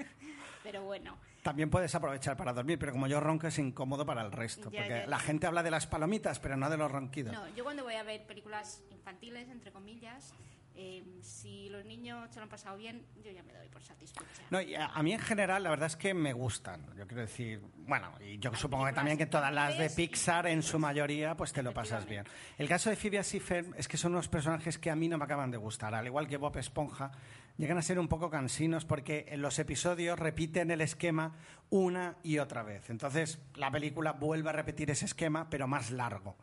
Pero 0.65 0.83
bueno, 0.83 1.19
También 1.43 1.69
puedes 1.69 1.95
aprovechar 1.95 2.39
para 2.39 2.55
dormir, 2.55 2.79
pero 2.79 2.91
como 2.93 3.07
yo 3.07 3.21
ronco 3.21 3.47
es 3.47 3.59
incómodo 3.59 4.07
para 4.07 4.23
el 4.23 4.33
resto. 4.33 4.71
Ya, 4.71 4.81
porque 4.81 5.01
ya, 5.01 5.07
la 5.07 5.19
ya. 5.19 5.23
gente 5.23 5.47
habla 5.47 5.63
de 5.63 5.71
las 5.71 5.87
palomitas, 5.87 6.39
pero 6.41 6.57
no 6.57 6.71
de 6.71 6.79
los 6.79 6.91
ronquidos. 6.91 7.35
No, 7.35 7.47
yo 7.55 7.65
cuando 7.65 7.85
voy 7.85 7.95
a 7.95 8.03
ver 8.03 8.27
películas 8.27 8.83
infantiles, 8.91 9.51
entre 9.51 9.71
comillas, 9.71 10.33
eh, 10.77 11.05
si 11.23 11.69
los 11.69 11.85
niños 11.85 12.29
se 12.31 12.41
lo 12.41 12.45
han 12.45 12.49
pasado 12.49 12.77
bien, 12.77 13.07
yo 13.23 13.31
ya 13.31 13.45
me 13.45 13.53
doy 13.53 13.69
por 13.69 13.81
satisfecha. 13.83 14.43
No, 14.51 14.61
y 14.61 14.75
a, 14.75 15.01
mí 15.03 15.13
en 15.13 15.21
general 15.21 15.63
la 15.63 15.71
verdad 15.71 15.87
es 15.87 15.97
que 15.97 16.15
me 16.15 16.33
gustan. 16.33 16.85
Yo 16.97 17.07
quiero 17.07 17.21
decir, 17.21 17.61
bueno, 17.77 18.11
y 18.21 18.39
yo 18.39 18.51
Hay 18.51 18.57
supongo 18.57 18.87
que 18.87 18.93
también 18.93 19.17
que 19.17 19.27
todas 19.27 19.53
las 19.53 19.79
de 19.79 19.89
Pixar 19.91 20.49
en 20.49 20.63
su 20.63 20.81
mayoría 20.81 21.37
pues 21.37 21.53
te 21.53 21.63
lo 21.63 21.73
pasas 21.73 22.07
bien. 22.07 22.25
El 22.59 22.69
caso 22.69 22.91
de 22.91 22.97
y 22.97 23.41
Ferb 23.41 23.75
es 23.77 23.87
que 23.87 23.97
son 23.97 24.13
unos 24.13 24.29
personajes 24.29 24.79
que 24.79 24.91
a 24.91 24.97
mí 24.97 25.09
no 25.09 25.17
me 25.17 25.25
acaban 25.25 25.51
de 25.51 25.59
gustar, 25.59 25.95
al 25.95 26.07
igual 26.07 26.27
que 26.27 26.39
Bob 26.39 26.57
Esponja, 26.57 27.13
llegan 27.57 27.79
a 27.79 27.83
ser 27.83 27.99
un 27.99 28.09
poco 28.09 28.31
cansinos 28.31 28.85
porque 28.85 29.27
en 29.29 29.43
los 29.43 29.59
episodios 29.59 30.19
repiten 30.19 30.71
el 30.71 30.81
esquema 30.81 31.37
una 31.71 32.17
y 32.23 32.39
otra 32.39 32.63
vez. 32.63 32.91
Entonces, 32.91 33.39
la 33.55 33.71
película 33.71 34.13
vuelve 34.13 34.51
a 34.51 34.53
repetir 34.53 34.91
ese 34.91 35.05
esquema, 35.05 35.49
pero 35.51 35.67
más 35.67 35.91
largo. 35.91 36.37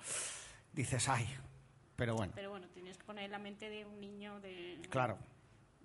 Dices, 0.74 1.10
ay, 1.10 1.28
pero 1.96 2.16
bueno, 2.16 2.34
Pero 2.36 2.50
bueno, 2.50 2.68
tienes 2.70 2.98
que 2.98 3.04
poner 3.04 3.30
la 3.30 3.40
mente 3.40 3.70
de 3.70 3.86
un 3.86 4.00
niño 4.00 4.40
de, 4.40 4.82
claro. 4.90 5.18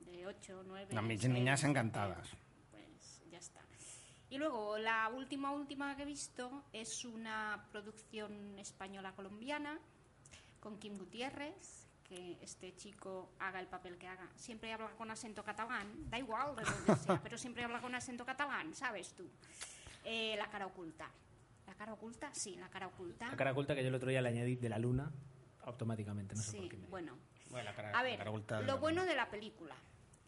de 0.07 0.27
8, 0.27 0.63
9. 0.67 0.95
No, 0.95 1.03
mis 1.03 1.29
niñas 1.29 1.63
encantadas. 1.65 2.29
Pues 2.71 3.23
ya 3.31 3.39
está. 3.39 3.61
Y 4.31 4.39
luego, 4.39 4.79
la 4.79 5.09
última, 5.11 5.53
última 5.53 5.95
que 5.97 6.03
he 6.03 6.07
visto 6.07 6.65
es 6.73 7.05
una 7.05 7.67
producción 7.71 8.59
española-colombiana 8.59 9.79
con 10.61 10.79
Kim 10.79 10.97
Gutiérrez, 10.97 11.86
que 12.09 12.39
este 12.41 12.75
chico 12.77 13.31
haga 13.39 13.61
el 13.61 13.67
papel 13.67 13.97
que 13.99 14.07
haga. 14.07 14.29
Siempre 14.37 14.73
habla 14.73 14.89
con 14.97 15.11
acento 15.11 15.43
catalán, 15.43 16.09
da 16.09 16.19
igual 16.19 16.55
de 16.57 16.63
donde 16.65 16.97
sea, 16.97 17.21
pero 17.23 17.37
siempre 17.39 17.65
habla 17.65 17.81
con 17.81 17.95
acento 17.95 18.25
catalán, 18.25 18.75
¿sabes 18.75 19.13
tú? 19.15 19.29
Eh, 20.05 20.37
la 20.39 20.47
cara 20.49 20.67
oculta. 20.67 21.09
¿La 21.67 21.75
cara 21.75 21.93
oculta? 21.95 22.31
Sí, 22.33 22.57
la 22.57 22.69
cara 22.69 22.87
oculta. 22.87 23.29
La 23.29 23.37
cara 23.37 23.53
oculta 23.53 23.75
que 23.75 23.83
yo 23.83 23.89
el 23.89 23.95
otro 23.97 24.09
día 24.09 24.23
le 24.23 24.29
añadí 24.29 24.55
de 24.57 24.69
la 24.69 24.79
luna 24.79 25.11
automáticamente, 25.65 26.35
no 26.37 26.43
sé 26.43 26.53
sí, 26.53 26.59
por 26.59 26.69
qué. 26.69 26.77
me- 26.77 26.87
bueno. 26.89 27.19
Bueno, 27.51 27.65
la 27.71 27.75
cara- 27.75 27.89
A 27.91 27.93
la 27.93 28.03
ver, 28.03 28.19
cara 28.19 28.31
oculta 28.31 28.61
lo 28.61 28.67
la- 28.67 28.75
bueno 28.75 29.05
de 29.05 29.17
la 29.17 29.29
película, 29.29 29.75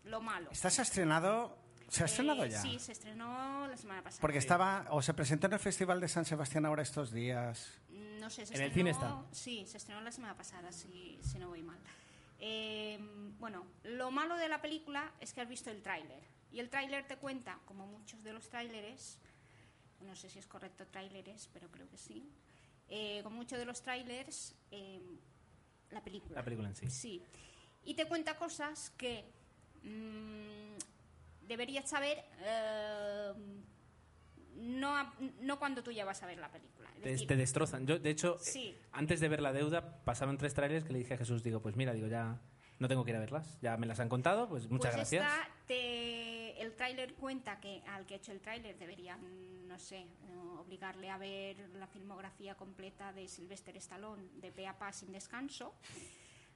lo 0.05 0.21
malo. 0.21 0.51
¿Esta 0.51 0.71
se 0.71 0.81
ha 0.81 0.85
estrenado? 0.85 1.57
¿Se 1.89 2.03
ha 2.03 2.07
estrenado 2.07 2.45
Eh, 2.45 2.51
ya? 2.51 2.61
Sí, 2.61 2.79
se 2.79 2.93
estrenó 2.93 3.67
la 3.67 3.77
semana 3.77 4.03
pasada. 4.03 4.21
Porque 4.21 4.39
estaba, 4.39 4.87
o 4.91 5.01
se 5.01 5.15
presentó 5.15 5.47
en 5.47 5.55
el 5.55 5.59
Festival 5.59 6.01
de 6.01 6.09
San 6.09 6.25
Sebastián 6.25 6.67
ahora 6.67 6.83
estos 6.83 7.13
días. 7.13 7.81
No 8.21 8.31
sé, 8.31 8.47
se 8.47 8.55
¿En 8.55 8.61
el 8.63 8.71
estrenó- 8.71 8.75
cine 8.75 8.91
está? 8.91 9.25
Sí, 9.33 9.65
se 9.67 9.77
estrenó 9.77 10.01
la 10.01 10.13
semana 10.13 10.37
pasada, 10.37 10.73
si, 10.73 11.19
si 11.23 11.39
no 11.39 11.49
voy 11.49 11.63
mal. 11.63 11.79
Eh, 12.41 12.99
bueno, 13.39 13.67
lo 13.85 14.11
malo 14.11 14.37
de 14.37 14.49
la 14.49 14.61
película 14.61 15.13
es 15.21 15.33
que 15.33 15.41
has 15.41 15.49
visto 15.49 15.71
el 15.71 15.83
tráiler. 15.83 16.23
Y 16.53 16.61
el 16.61 16.71
tráiler 16.71 17.07
te 17.07 17.17
cuenta, 17.17 17.59
como 17.67 17.87
muchos 17.87 18.23
de 18.23 18.33
los 18.33 18.49
tráileres, 18.49 19.19
no 20.01 20.15
sé 20.17 20.31
si 20.31 20.39
es 20.39 20.47
correcto 20.47 20.87
tráileres, 20.87 21.49
pero 21.53 21.69
creo 21.71 21.89
que 21.89 21.99
sí, 21.99 22.29
eh, 22.89 23.21
como 23.23 23.37
muchos 23.37 23.59
de 23.59 23.65
los 23.65 23.83
tráilers, 23.83 24.55
eh, 24.71 25.01
la 25.91 26.03
película. 26.03 26.37
La 26.37 26.45
película 26.45 26.69
en 26.69 26.77
sí. 26.77 26.89
Sí. 26.91 27.23
Y 27.85 27.95
te 27.95 28.07
cuenta 28.07 28.37
cosas 28.37 28.91
que 28.97 29.25
mm, 29.83 31.47
deberías 31.47 31.89
saber 31.89 32.25
eh, 32.41 33.33
no, 34.59 35.13
no 35.41 35.59
cuando 35.59 35.83
tú 35.83 35.91
ya 35.93 36.05
vas 36.05 36.23
a 36.23 36.27
ver 36.27 36.39
la 36.39 36.51
película. 36.51 36.89
Es 36.97 37.03
Te, 37.03 37.09
decir, 37.11 37.27
te 37.29 37.37
destrozan. 37.37 37.87
Yo, 37.87 37.99
de 37.99 38.11
hecho, 38.11 38.39
Sí. 38.41 38.77
antes 38.93 39.21
de 39.21 39.29
ver 39.29 39.41
la 39.41 39.53
deuda, 39.53 40.03
pasaron 40.05 40.37
tres 40.39 40.55
trailers 40.55 40.85
que 40.85 40.93
le 40.93 40.99
dije 41.01 41.15
a 41.15 41.19
Jesús, 41.19 41.43
digo, 41.43 41.61
pues 41.61 41.77
mira, 41.77 41.93
digo, 41.93 42.07
ya 42.09 42.41
no 42.79 42.87
tengo 42.89 43.05
que 43.05 43.11
ir 43.11 43.17
a 43.17 43.21
verlas, 43.21 43.59
ya 43.61 43.77
me 43.77 43.87
las 43.87 43.99
han 44.01 44.09
contado, 44.09 44.49
pues 44.49 44.69
muchas 44.69 44.95
pues 44.95 45.11
gracias. 45.11 45.25
esta 45.25 45.49
te- 45.67 46.61
el 46.63 46.75
tráiler 46.77 47.15
cuenta 47.15 47.59
que 47.61 47.83
al 47.89 48.07
que 48.07 48.15
ha 48.15 48.17
hecho 48.19 48.33
el 48.33 48.41
tráiler 48.41 48.79
deberían, 48.79 49.67
no 49.69 49.79
sé, 49.79 49.99
eh, 49.99 50.07
obligarle 50.59 51.11
a 51.11 51.19
ver 51.19 51.59
la 51.75 51.87
filmografía 51.89 52.55
completa 52.57 53.13
de 53.13 53.27
Sylvester 53.29 53.77
Stallone 53.77 54.23
de 54.41 54.53
pe 54.53 54.67
a 54.67 54.79
pa 54.79 54.93
sin 54.93 55.13
descanso, 55.13 55.75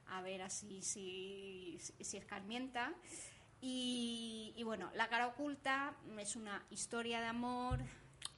a 0.07 0.21
ver 0.21 0.41
así 0.41 0.81
si, 0.81 1.77
si, 1.79 2.03
si 2.03 2.17
escarmienta. 2.17 2.93
Y, 3.65 4.53
y 4.57 4.63
bueno, 4.63 4.91
La 4.93 5.07
cara 5.07 5.27
oculta 5.27 5.93
es 6.19 6.35
una 6.35 6.61
historia 6.69 7.21
de 7.21 7.27
amor. 7.27 7.79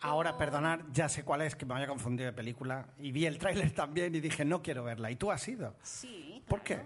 Ahora, 0.01 0.31
con- 0.31 0.37
perdonar, 0.39 0.85
ya 0.93 1.09
sé 1.09 1.23
cuál 1.25 1.41
es, 1.41 1.55
que 1.55 1.65
me 1.65 1.73
había 1.73 1.87
confundido 1.87 2.27
de 2.27 2.33
película. 2.33 2.85
Y 2.99 3.11
vi 3.11 3.25
el 3.25 3.39
tráiler 3.39 3.71
también 3.71 4.13
y 4.13 4.19
dije, 4.19 4.45
no 4.45 4.61
quiero 4.61 4.83
verla. 4.83 5.09
¿Y 5.09 5.15
tú 5.15 5.31
has 5.31 5.47
ido? 5.47 5.75
Sí. 5.81 6.43
¿Por 6.47 6.61
claro, 6.61 6.85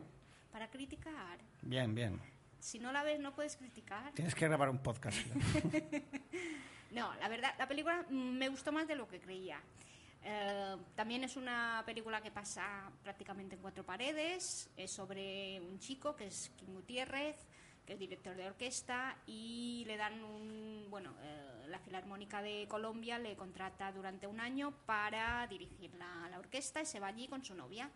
Para 0.54 0.70
criticar. 0.70 1.38
Bien, 1.62 1.94
bien. 1.94 2.22
Si 2.62 2.80
no 2.80 2.94
la 2.94 3.04
ves, 3.04 3.20
no 3.20 3.36
puedes 3.36 3.58
criticar. 3.58 4.14
Tienes 4.14 4.34
que 4.36 4.48
grabar 4.48 4.70
un 4.70 4.80
podcast. 4.80 5.18
No, 6.92 7.14
la 7.20 7.30
verdad, 7.30 7.54
la 7.60 7.68
película 7.68 8.04
me 8.10 8.50
gustó 8.50 8.72
más 8.72 8.88
de 8.88 8.96
lo 8.96 9.08
que 9.08 9.20
creía. 9.20 9.62
Eh, 10.24 10.76
también 10.96 11.24
es 11.24 11.38
una 11.38 11.84
película 11.86 12.20
que 12.20 12.32
pasa 12.32 12.90
prácticamente 13.04 13.54
en 13.56 13.62
cuatro 13.62 13.86
paredes. 13.86 14.72
Es 14.76 14.90
sobre 14.92 15.62
un 15.62 15.78
chico 15.78 16.16
que 16.16 16.26
es 16.26 16.50
Kim 16.58 16.74
Gutiérrez, 16.74 17.36
que 17.90 17.94
es 17.94 18.00
director 18.00 18.36
de 18.36 18.46
orquesta, 18.46 19.18
y 19.26 19.84
le 19.88 19.98
dan 19.98 20.24
un. 20.24 20.86
Bueno, 20.92 21.12
eh, 21.24 21.66
la 21.70 21.80
Filarmónica 21.80 22.44
de 22.44 22.68
Colombia 22.68 23.18
le 23.18 23.36
contrata 23.36 23.92
durante 23.92 24.28
un 24.28 24.40
año 24.40 24.76
para 24.86 25.48
dirigir 25.48 25.96
la, 25.96 26.30
la 26.30 26.38
orquesta 26.38 26.84
y 26.84 26.86
se 26.86 27.00
va 27.00 27.08
allí 27.08 27.28
con 27.28 27.44
su 27.44 27.56
novia. 27.56 27.90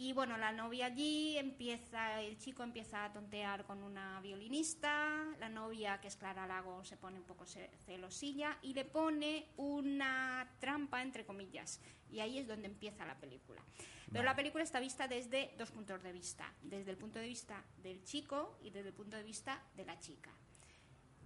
Y 0.00 0.14
bueno, 0.14 0.38
la 0.38 0.50
novia 0.50 0.86
allí 0.86 1.36
empieza, 1.36 2.22
el 2.22 2.38
chico 2.38 2.62
empieza 2.62 3.04
a 3.04 3.12
tontear 3.12 3.66
con 3.66 3.82
una 3.82 4.18
violinista, 4.22 5.26
la 5.38 5.50
novia, 5.50 6.00
que 6.00 6.08
es 6.08 6.16
Clara 6.16 6.46
Lago, 6.46 6.82
se 6.86 6.96
pone 6.96 7.18
un 7.18 7.26
poco 7.26 7.44
ce- 7.44 7.68
celosilla 7.84 8.56
y 8.62 8.72
le 8.72 8.86
pone 8.86 9.48
una 9.58 10.50
trampa, 10.58 11.02
entre 11.02 11.26
comillas. 11.26 11.82
Y 12.10 12.20
ahí 12.20 12.38
es 12.38 12.48
donde 12.48 12.66
empieza 12.68 13.04
la 13.04 13.20
película. 13.20 13.62
Pero 14.10 14.24
la 14.24 14.34
película 14.34 14.64
está 14.64 14.80
vista 14.80 15.06
desde 15.06 15.52
dos 15.58 15.70
puntos 15.70 16.02
de 16.02 16.12
vista, 16.12 16.50
desde 16.62 16.90
el 16.92 16.96
punto 16.96 17.18
de 17.18 17.28
vista 17.28 17.62
del 17.82 18.02
chico 18.02 18.58
y 18.62 18.70
desde 18.70 18.88
el 18.88 18.94
punto 18.94 19.18
de 19.18 19.22
vista 19.22 19.62
de 19.76 19.84
la 19.84 20.00
chica. 20.00 20.30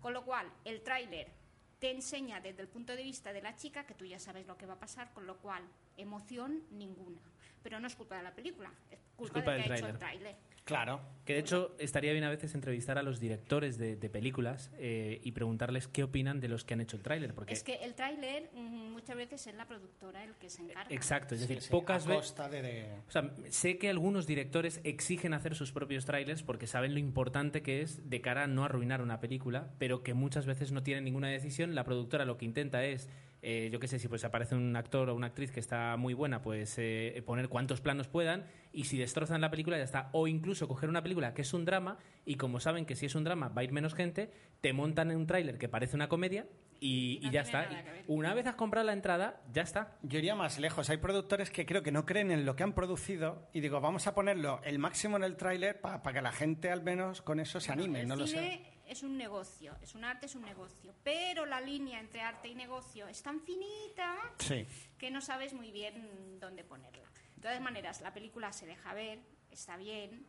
Con 0.00 0.12
lo 0.14 0.24
cual, 0.24 0.52
el 0.64 0.82
tráiler 0.82 1.30
te 1.78 1.92
enseña 1.92 2.40
desde 2.40 2.62
el 2.62 2.68
punto 2.68 2.96
de 2.96 3.04
vista 3.04 3.32
de 3.32 3.40
la 3.40 3.54
chica 3.54 3.86
que 3.86 3.94
tú 3.94 4.04
ya 4.04 4.18
sabes 4.18 4.48
lo 4.48 4.56
que 4.58 4.66
va 4.66 4.74
a 4.74 4.78
pasar, 4.80 5.12
con 5.12 5.26
lo 5.26 5.38
cual, 5.38 5.62
emoción 5.96 6.62
ninguna. 6.70 7.20
Pero 7.62 7.80
no 7.80 7.86
es 7.86 7.96
culpa 7.96 8.16
de 8.18 8.22
la 8.24 8.34
película, 8.34 8.70
es 8.90 8.98
culpa, 9.16 9.34
culpa 9.34 9.52
de 9.52 9.56
del 9.58 9.66
que 9.66 9.72
ha 9.72 9.76
hecho 9.76 9.86
el 9.88 9.98
tráiler. 9.98 10.36
claro. 10.64 11.00
Que 11.24 11.32
de 11.32 11.38
hecho 11.38 11.74
estaría 11.78 12.12
bien 12.12 12.24
a 12.24 12.28
veces 12.28 12.54
entrevistar 12.54 12.98
a 12.98 13.02
los 13.02 13.18
directores 13.20 13.78
de, 13.78 13.96
de 13.96 14.10
películas 14.10 14.70
eh, 14.76 15.18
y 15.24 15.32
preguntarles 15.32 15.88
qué 15.88 16.02
opinan 16.02 16.40
de 16.40 16.48
los 16.48 16.64
que 16.66 16.74
han 16.74 16.82
hecho 16.82 16.98
el 16.98 17.02
tráiler. 17.02 17.32
Porque 17.32 17.54
Es 17.54 17.62
que 17.62 17.76
el 17.76 17.94
tráiler 17.94 18.50
mm, 18.52 18.92
muchas 18.92 19.16
veces 19.16 19.46
es 19.46 19.54
la 19.54 19.66
productora 19.66 20.22
el 20.24 20.34
que 20.34 20.50
se 20.50 20.60
encarga. 20.60 20.94
Exacto, 20.94 21.34
es 21.34 21.40
decir, 21.40 21.60
Sí, 21.62 21.68
sí, 21.68 21.70
pocas 21.70 22.06
veces. 22.06 22.26
costa 22.26 22.50
de, 22.50 22.60
de- 22.60 22.98
O 23.08 23.10
sea, 23.10 23.32
sé 23.48 23.78
que 23.78 23.88
algunos 23.88 24.26
directores 24.26 24.82
exigen 24.84 25.32
hacer 25.32 25.54
sus 25.54 25.72
propios 25.72 26.04
trailers 26.04 26.42
porque 26.42 26.66
saben 26.66 26.92
lo 26.92 26.98
importante 27.00 27.62
que 27.62 27.80
es 27.80 28.10
de 28.10 28.20
cara 28.20 28.42
a 28.42 28.46
no 28.46 28.64
arruinar 28.64 29.00
una 29.00 29.20
película, 29.20 29.70
pero 29.78 30.02
que 30.02 30.12
muchas 30.12 30.44
veces 30.44 30.70
no 30.70 30.82
tienen 30.82 31.04
ninguna 31.04 31.28
decisión. 31.28 31.74
La 31.74 31.84
productora 31.84 32.26
lo 32.26 32.36
que 32.36 32.44
intenta 32.44 32.84
es, 32.84 33.08
eh, 33.46 33.68
yo 33.70 33.78
qué 33.78 33.86
sé, 33.88 33.98
si 33.98 34.08
pues 34.08 34.24
aparece 34.24 34.54
un 34.54 34.74
actor 34.74 35.10
o 35.10 35.14
una 35.14 35.26
actriz 35.26 35.50
que 35.50 35.60
está 35.60 35.96
muy 35.98 36.14
buena, 36.14 36.40
pues 36.40 36.76
eh, 36.78 37.22
poner 37.26 37.50
cuantos 37.50 37.82
planos 37.82 38.08
puedan 38.08 38.46
y 38.72 38.84
si 38.84 38.96
destrozan 38.96 39.42
la 39.42 39.50
película 39.50 39.76
ya 39.76 39.84
está. 39.84 40.08
O 40.12 40.26
incluso 40.26 40.66
coger 40.66 40.88
una 40.88 41.02
película 41.02 41.34
que 41.34 41.42
es 41.42 41.52
un 41.52 41.66
drama 41.66 41.98
y 42.24 42.36
como 42.36 42.58
saben 42.58 42.86
que 42.86 42.96
si 42.96 43.04
es 43.04 43.14
un 43.14 43.24
drama 43.24 43.48
va 43.48 43.60
a 43.60 43.64
ir 43.64 43.72
menos 43.72 43.94
gente, 43.94 44.30
te 44.62 44.72
montan 44.72 45.10
en 45.10 45.18
un 45.18 45.26
tráiler 45.26 45.58
que 45.58 45.68
parece 45.68 45.94
una 45.94 46.08
comedia 46.08 46.46
y, 46.80 47.20
No 47.22 47.28
y 47.28 47.32
ya 47.32 47.42
está. 47.42 47.68
una 48.08 48.32
vez 48.32 48.46
has 48.46 48.54
comprado 48.54 48.86
la 48.86 48.94
entrada, 48.94 49.42
ya 49.52 49.62
está. 49.62 49.98
Yo 50.02 50.18
iría 50.18 50.34
más 50.34 50.58
lejos. 50.58 50.88
Hay 50.88 50.96
productores 50.96 51.50
que 51.50 51.66
creo 51.66 51.82
que 51.82 51.92
no 51.92 52.06
creen 52.06 52.30
en 52.30 52.46
lo 52.46 52.56
que 52.56 52.62
han 52.62 52.72
producido 52.72 53.48
y 53.52 53.60
digo, 53.60 53.80
vamos 53.80 54.06
a 54.06 54.14
ponerlo 54.14 54.60
el 54.64 54.78
máximo 54.78 55.18
en 55.18 55.24
el 55.24 55.36
tráiler 55.36 55.80
para 55.82 56.00
que 56.00 56.22
la 56.22 56.32
gente 56.32 56.70
al 56.70 56.82
menos 56.82 57.20
con 57.20 57.40
eso 57.40 57.60
se 57.60 57.72
anime. 57.72 58.00
el 58.00 58.08
no 58.08 58.16
lo 58.16 58.26
sé. 58.26 58.73
Es 58.94 59.02
un 59.02 59.16
negocio, 59.18 59.76
es 59.82 59.94
un 59.94 60.04
arte, 60.04 60.26
es 60.26 60.34
un 60.34 60.42
negocio. 60.42 60.94
Pero 61.02 61.44
la 61.46 61.60
línea 61.60 62.00
entre 62.00 62.20
arte 62.22 62.48
y 62.48 62.54
negocio 62.54 63.06
es 63.08 63.22
tan 63.22 63.40
finita 63.40 64.16
Sí. 64.38 64.66
que 64.98 65.10
no 65.10 65.20
sabes 65.20 65.52
muy 65.52 65.70
bien 65.70 66.38
dónde 66.40 66.64
ponerla. 66.64 67.04
De 67.36 67.42
todas 67.42 67.60
maneras, 67.60 68.00
la 68.00 68.14
película 68.14 68.52
se 68.52 68.66
deja 68.66 68.94
ver, 68.94 69.18
está 69.50 69.76
bien. 69.76 70.26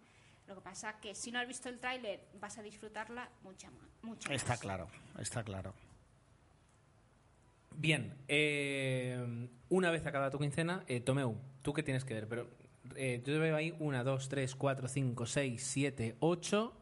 Lo 0.48 0.56
que 0.56 0.62
pasa 0.62 1.00
que 1.00 1.16
si 1.16 1.32
no 1.32 1.40
has 1.40 1.48
visto 1.48 1.70
el 1.70 1.80
tráiler 1.80 2.28
vas 2.40 2.58
a 2.58 2.62
disfrutarla 2.64 3.30
mucho 3.42 3.72
más. 3.72 3.88
Mucho 4.04 4.32
Está 4.32 4.50
más. 4.54 4.60
claro, 4.60 4.88
está 5.20 5.44
claro. 5.44 5.74
Bien, 7.78 8.14
eh, 8.28 9.48
una 9.70 9.92
vez 9.92 10.06
acabada 10.06 10.32
tu 10.32 10.40
quincena, 10.40 10.84
eh, 10.88 11.02
Tomeu, 11.02 11.38
¿tú 11.62 11.74
qué 11.74 11.84
tienes 11.84 12.06
que 12.06 12.14
ver? 12.14 12.28
Pero 12.28 12.50
eh, 12.96 13.22
yo 13.26 13.40
veo 13.40 13.56
ahí 13.56 13.76
una, 13.80 14.04
dos, 14.04 14.30
tres, 14.30 14.56
cuatro, 14.56 14.88
cinco, 14.88 15.26
seis, 15.26 15.64
siete, 15.64 16.16
ocho, 16.20 16.74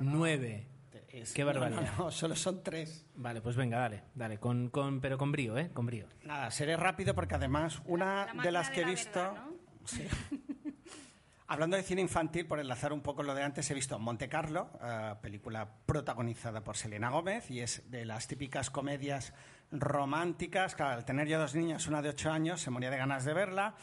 nueve. 0.00 0.66
Es- 1.12 1.32
Qué 1.34 1.44
barbaridad. 1.44 1.82
No, 1.98 2.04
no, 2.06 2.10
solo 2.10 2.34
son 2.34 2.62
tres. 2.62 3.06
Vale, 3.14 3.40
pues 3.40 3.54
venga, 3.56 3.78
dale, 3.78 4.02
dale, 4.14 4.38
con, 4.38 4.70
con, 4.70 5.00
pero 5.00 5.18
con 5.18 5.30
brío, 5.30 5.56
¿eh? 5.58 5.70
Con 5.72 5.86
brío. 5.86 6.06
Nada, 6.24 6.50
seré 6.50 6.76
rápido 6.76 7.14
porque 7.14 7.34
además 7.34 7.82
una 7.84 8.32
La 8.34 8.42
de 8.42 8.50
las 8.52 8.70
que 8.70 8.80
he 8.80 8.84
la 8.84 8.90
visto... 8.90 9.20
verdad, 9.20 9.44
¿no? 9.46 9.52
Sí. 9.84 10.06
Hablando 11.48 11.76
de 11.76 11.82
cine 11.82 12.00
infantil, 12.00 12.46
por 12.46 12.60
enlazar 12.60 12.94
un 12.94 13.02
poco 13.02 13.22
lo 13.22 13.34
de 13.34 13.42
antes, 13.42 13.70
he 13.70 13.74
visto 13.74 13.98
Monte 13.98 14.26
Carlo, 14.26 14.70
eh, 14.82 15.14
película 15.20 15.68
protagonizada 15.84 16.64
por 16.64 16.78
Selena 16.78 17.10
Gómez, 17.10 17.50
y 17.50 17.60
es 17.60 17.90
de 17.90 18.06
las 18.06 18.26
típicas 18.26 18.70
comedias 18.70 19.34
románticas. 19.70 20.74
Claro, 20.74 20.94
al 20.94 21.04
tener 21.04 21.28
yo 21.28 21.38
dos 21.38 21.54
niños, 21.54 21.88
una 21.88 22.00
de 22.00 22.08
ocho 22.08 22.30
años, 22.30 22.62
se 22.62 22.70
moría 22.70 22.90
de 22.90 22.96
ganas 22.96 23.26
de 23.26 23.34
verla. 23.34 23.74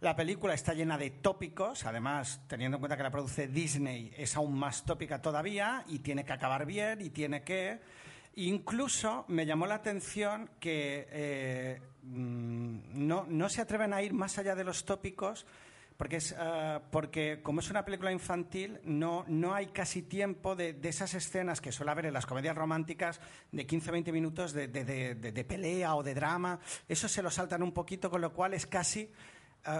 La 0.00 0.16
película 0.16 0.54
está 0.54 0.72
llena 0.72 0.96
de 0.96 1.10
tópicos, 1.10 1.84
además, 1.84 2.40
teniendo 2.48 2.76
en 2.76 2.80
cuenta 2.80 2.96
que 2.96 3.02
la 3.02 3.10
produce 3.10 3.48
Disney, 3.48 4.10
es 4.16 4.34
aún 4.34 4.58
más 4.58 4.84
tópica 4.84 5.20
todavía, 5.20 5.84
y 5.88 5.98
tiene 5.98 6.24
que 6.24 6.32
acabar 6.32 6.64
bien, 6.64 7.00
y 7.02 7.10
tiene 7.10 7.42
que... 7.42 7.80
Incluso 8.36 9.24
me 9.28 9.44
llamó 9.44 9.66
la 9.66 9.74
atención 9.74 10.48
que 10.58 11.06
eh, 11.10 11.80
mm, 12.04 13.06
no, 13.06 13.26
no 13.28 13.48
se 13.50 13.60
atreven 13.60 13.92
a 13.92 14.02
ir 14.02 14.14
más 14.14 14.38
allá 14.38 14.54
de 14.54 14.64
los 14.64 14.84
tópicos 14.84 15.46
porque, 15.96 16.16
es, 16.16 16.34
eh, 16.38 16.78
porque 16.90 17.40
como 17.42 17.60
es 17.60 17.68
una 17.68 17.84
película 17.84 18.10
infantil, 18.12 18.78
no, 18.84 19.24
no 19.28 19.52
hay 19.52 19.66
casi 19.66 20.00
tiempo 20.02 20.56
de, 20.56 20.72
de 20.72 20.88
esas 20.88 21.12
escenas 21.12 21.60
que 21.60 21.72
suele 21.72 21.90
haber 21.90 22.06
en 22.06 22.14
las 22.14 22.24
comedias 22.24 22.56
románticas 22.56 23.20
de 23.52 23.66
15-20 23.66 24.12
minutos 24.12 24.52
de, 24.54 24.68
de- 24.68 24.84
de- 25.14 25.44
pelea 25.44 25.94
o 25.96 26.02
de 26.02 26.14
drama. 26.14 26.58
Eso 26.88 27.06
se 27.08 27.20
lo 27.22 27.30
saltan 27.30 27.62
un 27.62 27.72
poquito, 27.72 28.08
con 28.08 28.22
lo 28.22 28.32
cual 28.32 28.54
es 28.54 28.64
casi 28.66 29.10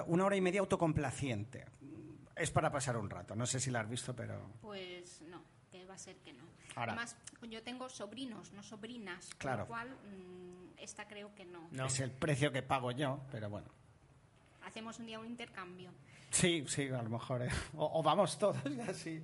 una 0.07 0.25
hora 0.27 0.37
y 0.37 0.41
media 0.41 0.61
autocomplaciente. 0.61 1.67
Es 2.37 2.51
para 2.51 2.71
pasar 2.71 2.97
un 2.97 3.11
rato. 3.11 3.35
No 3.37 3.47
sé 3.47 3.61
si 3.61 3.71
la 3.71 3.81
has 3.81 3.89
visto, 3.89 4.15
pero... 4.15 4.41
Pues 4.63 5.21
no, 5.23 5.43
que 5.71 5.85
va 5.85 5.95
a 5.95 5.99
ser 5.99 6.17
que 6.19 6.33
no. 6.33 6.45
Ahora. 6.77 6.93
Además, 6.93 7.17
yo 7.49 7.63
tengo 7.63 7.89
sobrinos, 7.89 8.53
no 8.53 8.63
sobrinas, 8.63 9.29
Claro. 9.39 9.67
con 9.67 9.79
lo 9.79 9.85
cual 9.85 9.89
mm, 9.91 10.79
esta 10.79 11.07
creo 11.07 11.35
que 11.35 11.45
no. 11.45 11.69
No. 11.73 11.87
Es 11.87 12.01
el 12.01 12.11
precio 12.13 12.51
que 12.53 12.63
pago 12.63 12.93
yo, 12.93 13.21
pero 13.31 13.51
bueno. 13.51 13.69
Hacemos 14.65 14.99
un 14.99 15.07
día 15.07 15.19
un 15.19 15.27
intercambio. 15.27 15.91
Sí, 16.31 16.65
sí, 16.69 16.89
a 16.89 17.03
lo 17.03 17.11
mejor. 17.11 17.43
¿eh? 17.43 17.49
O, 17.77 17.99
o 17.99 18.03
vamos 18.03 18.39
todos 18.39 18.57
y 18.67 18.81
así. 18.83 19.23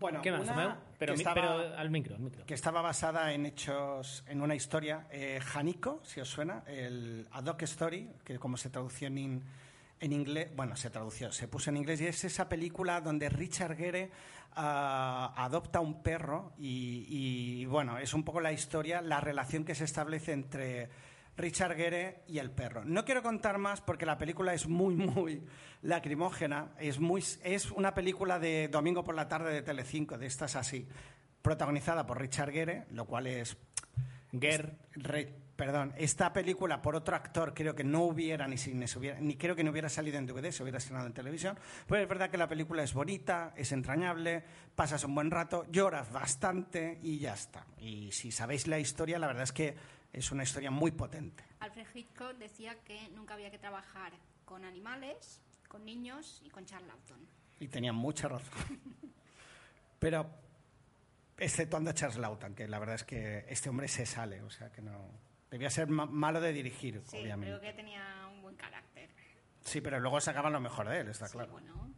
Bueno, 0.00 0.20
¿Qué 0.22 0.32
más, 0.32 0.42
una? 0.42 0.78
Pero, 0.98 1.12
que 1.12 1.18
mi- 1.18 1.22
estaba- 1.22 1.34
pero 1.34 1.76
al 1.78 1.90
micro, 1.90 2.14
al 2.16 2.20
micro. 2.22 2.44
que 2.46 2.54
estaba 2.54 2.80
basada 2.82 3.32
en 3.32 3.46
hechos, 3.46 4.24
en 4.26 4.40
una 4.42 4.54
historia, 4.54 5.06
eh, 5.10 5.38
Janico, 5.42 6.00
si 6.02 6.20
os 6.20 6.28
suena, 6.28 6.64
el 6.66 7.28
A 7.32 7.42
Doc 7.42 7.62
Story, 7.62 8.10
que 8.24 8.38
como 8.38 8.56
se 8.56 8.70
tradució 8.70 9.08
en, 9.08 9.18
in- 9.18 9.42
en 10.00 10.12
inglés, 10.12 10.48
bueno, 10.56 10.74
se 10.76 10.88
tradució, 10.90 11.30
se 11.30 11.46
puso 11.46 11.68
en 11.70 11.76
inglés, 11.76 12.00
y 12.00 12.06
es 12.06 12.24
esa 12.24 12.48
película 12.48 13.00
donde 13.02 13.28
Richard 13.28 13.76
Gere 13.76 14.10
ah, 14.56 15.32
adopta 15.36 15.80
un 15.80 16.02
perro 16.02 16.52
y, 16.58 17.04
y, 17.08 17.66
bueno, 17.66 17.98
es 17.98 18.14
un 18.14 18.24
poco 18.24 18.40
la 18.40 18.52
historia, 18.52 19.00
la 19.02 19.20
relación 19.20 19.64
que 19.64 19.74
se 19.74 19.84
establece 19.84 20.32
entre 20.32 20.88
Richard 21.40 21.74
Gere 21.76 22.22
y 22.28 22.38
el 22.38 22.50
perro. 22.50 22.84
No 22.84 23.04
quiero 23.04 23.22
contar 23.22 23.58
más 23.58 23.80
porque 23.80 24.06
la 24.06 24.18
película 24.18 24.54
es 24.54 24.68
muy, 24.68 24.94
muy 24.96 25.42
lacrimógena. 25.82 26.72
Es, 26.78 27.00
muy, 27.00 27.24
es 27.42 27.70
una 27.72 27.94
película 27.94 28.38
de 28.38 28.68
domingo 28.68 29.02
por 29.04 29.14
la 29.14 29.28
tarde 29.28 29.52
de 29.52 29.62
Telecinco, 29.62 30.18
de 30.18 30.26
estas 30.26 30.56
así, 30.56 30.86
protagonizada 31.42 32.06
por 32.06 32.20
Richard 32.20 32.52
Gere, 32.52 32.86
lo 32.90 33.04
cual 33.06 33.26
es... 33.26 33.56
Ger, 34.38 34.76
re- 34.92 35.34
perdón, 35.56 35.92
esta 35.98 36.32
película 36.32 36.80
por 36.80 36.94
otro 36.94 37.16
actor 37.16 37.52
creo 37.52 37.74
que 37.74 37.82
no 37.82 38.02
hubiera 38.04 38.46
ni, 38.46 38.56
si- 38.56 38.72
ni, 38.74 38.86
hubiera- 38.96 39.18
ni 39.18 39.34
creo 39.36 39.56
que 39.56 39.64
no 39.64 39.72
hubiera 39.72 39.88
salido 39.88 40.18
en 40.18 40.26
DVD, 40.26 40.52
se 40.52 40.62
hubiera 40.62 40.78
estrenado 40.78 41.08
en 41.08 41.12
televisión. 41.12 41.58
Pero 41.88 42.00
es 42.00 42.08
verdad 42.08 42.30
que 42.30 42.38
la 42.38 42.46
película 42.46 42.84
es 42.84 42.94
bonita, 42.94 43.52
es 43.56 43.72
entrañable, 43.72 44.44
pasas 44.76 45.02
un 45.02 45.16
buen 45.16 45.32
rato, 45.32 45.66
lloras 45.72 46.12
bastante 46.12 47.00
y 47.02 47.18
ya 47.18 47.34
está. 47.34 47.66
Y 47.80 48.12
si 48.12 48.30
sabéis 48.30 48.68
la 48.68 48.78
historia, 48.78 49.18
la 49.18 49.26
verdad 49.26 49.42
es 49.42 49.52
que 49.52 49.74
es 50.12 50.30
una 50.32 50.42
historia 50.42 50.70
muy 50.70 50.90
potente. 50.90 51.44
Alfred 51.60 51.86
Hitchcock 51.94 52.36
decía 52.38 52.74
que 52.84 53.08
nunca 53.10 53.34
había 53.34 53.50
que 53.50 53.58
trabajar 53.58 54.12
con 54.44 54.64
animales, 54.64 55.42
con 55.68 55.84
niños 55.84 56.40
y 56.44 56.50
con 56.50 56.64
Charlton. 56.66 57.26
Y 57.60 57.68
tenía 57.68 57.92
mucha 57.92 58.28
razón. 58.28 58.80
Pero, 59.98 60.30
exceptuando 61.38 61.90
a 61.90 61.94
Charles 61.94 62.18
Laughton, 62.18 62.54
que 62.54 62.66
la 62.66 62.78
verdad 62.78 62.94
es 62.96 63.04
que 63.04 63.44
este 63.48 63.68
hombre 63.68 63.86
se 63.88 64.06
sale, 64.06 64.42
o 64.42 64.50
sea 64.50 64.70
que 64.72 64.82
no. 64.82 65.10
Debía 65.50 65.68
ser 65.70 65.88
ma- 65.88 66.06
malo 66.06 66.40
de 66.40 66.52
dirigir, 66.52 67.02
Sí, 67.06 67.18
obviamente. 67.18 67.58
creo 67.58 67.60
que 67.60 67.76
tenía 67.76 68.28
un 68.32 68.40
buen 68.42 68.56
carácter. 68.56 69.10
Sí, 69.60 69.80
pero 69.80 70.00
luego 70.00 70.20
sacaban 70.20 70.52
lo 70.52 70.60
mejor 70.60 70.88
de 70.88 71.00
él, 71.00 71.08
está 71.08 71.26
Sí, 71.26 71.32
claro. 71.32 71.52
bueno. 71.52 71.92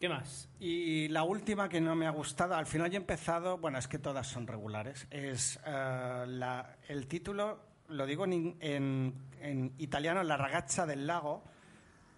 ¿Qué 0.00 0.08
más? 0.08 0.48
Y 0.58 1.08
la 1.08 1.22
última 1.24 1.68
que 1.68 1.80
no 1.80 1.94
me 1.94 2.06
ha 2.06 2.10
gustado, 2.10 2.54
al 2.54 2.66
final 2.66 2.90
ya 2.90 2.96
he 2.98 3.00
empezado, 3.00 3.58
bueno, 3.58 3.78
es 3.78 3.86
que 3.86 3.98
todas 3.98 4.26
son 4.26 4.46
regulares, 4.46 5.06
es 5.10 5.60
eh, 5.66 6.24
la- 6.26 6.76
el 6.88 7.06
título, 7.06 7.60
lo 7.88 8.06
digo 8.06 8.24
en, 8.24 8.56
en- 8.60 9.14
en 9.40 9.74
italiano, 9.78 10.22
La 10.22 10.36
ragazza 10.36 10.86
del 10.86 11.06
lago, 11.06 11.44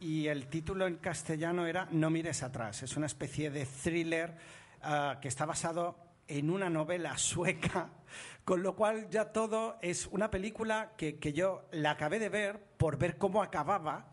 y 0.00 0.26
el 0.28 0.46
título 0.48 0.86
en 0.86 0.96
castellano 0.96 1.66
era 1.66 1.86
No 1.92 2.10
mires 2.10 2.42
atrás. 2.42 2.82
Es 2.82 2.96
una 2.96 3.06
especie 3.06 3.50
de 3.50 3.66
thriller 3.66 4.36
ah, 4.82 5.18
que 5.20 5.28
está 5.28 5.44
basado 5.46 5.96
en 6.26 6.50
una 6.50 6.68
novela 6.70 7.16
sueca, 7.18 7.90
con 8.44 8.62
lo 8.62 8.74
cual 8.74 9.08
ya 9.10 9.32
todo 9.32 9.76
es 9.80 10.06
una 10.08 10.30
película 10.30 10.92
que, 10.96 11.18
que 11.18 11.32
yo 11.32 11.66
la 11.72 11.92
acabé 11.92 12.18
de 12.18 12.28
ver 12.28 12.60
por 12.78 12.96
ver 12.98 13.16
cómo 13.18 13.42
acababa 13.42 14.10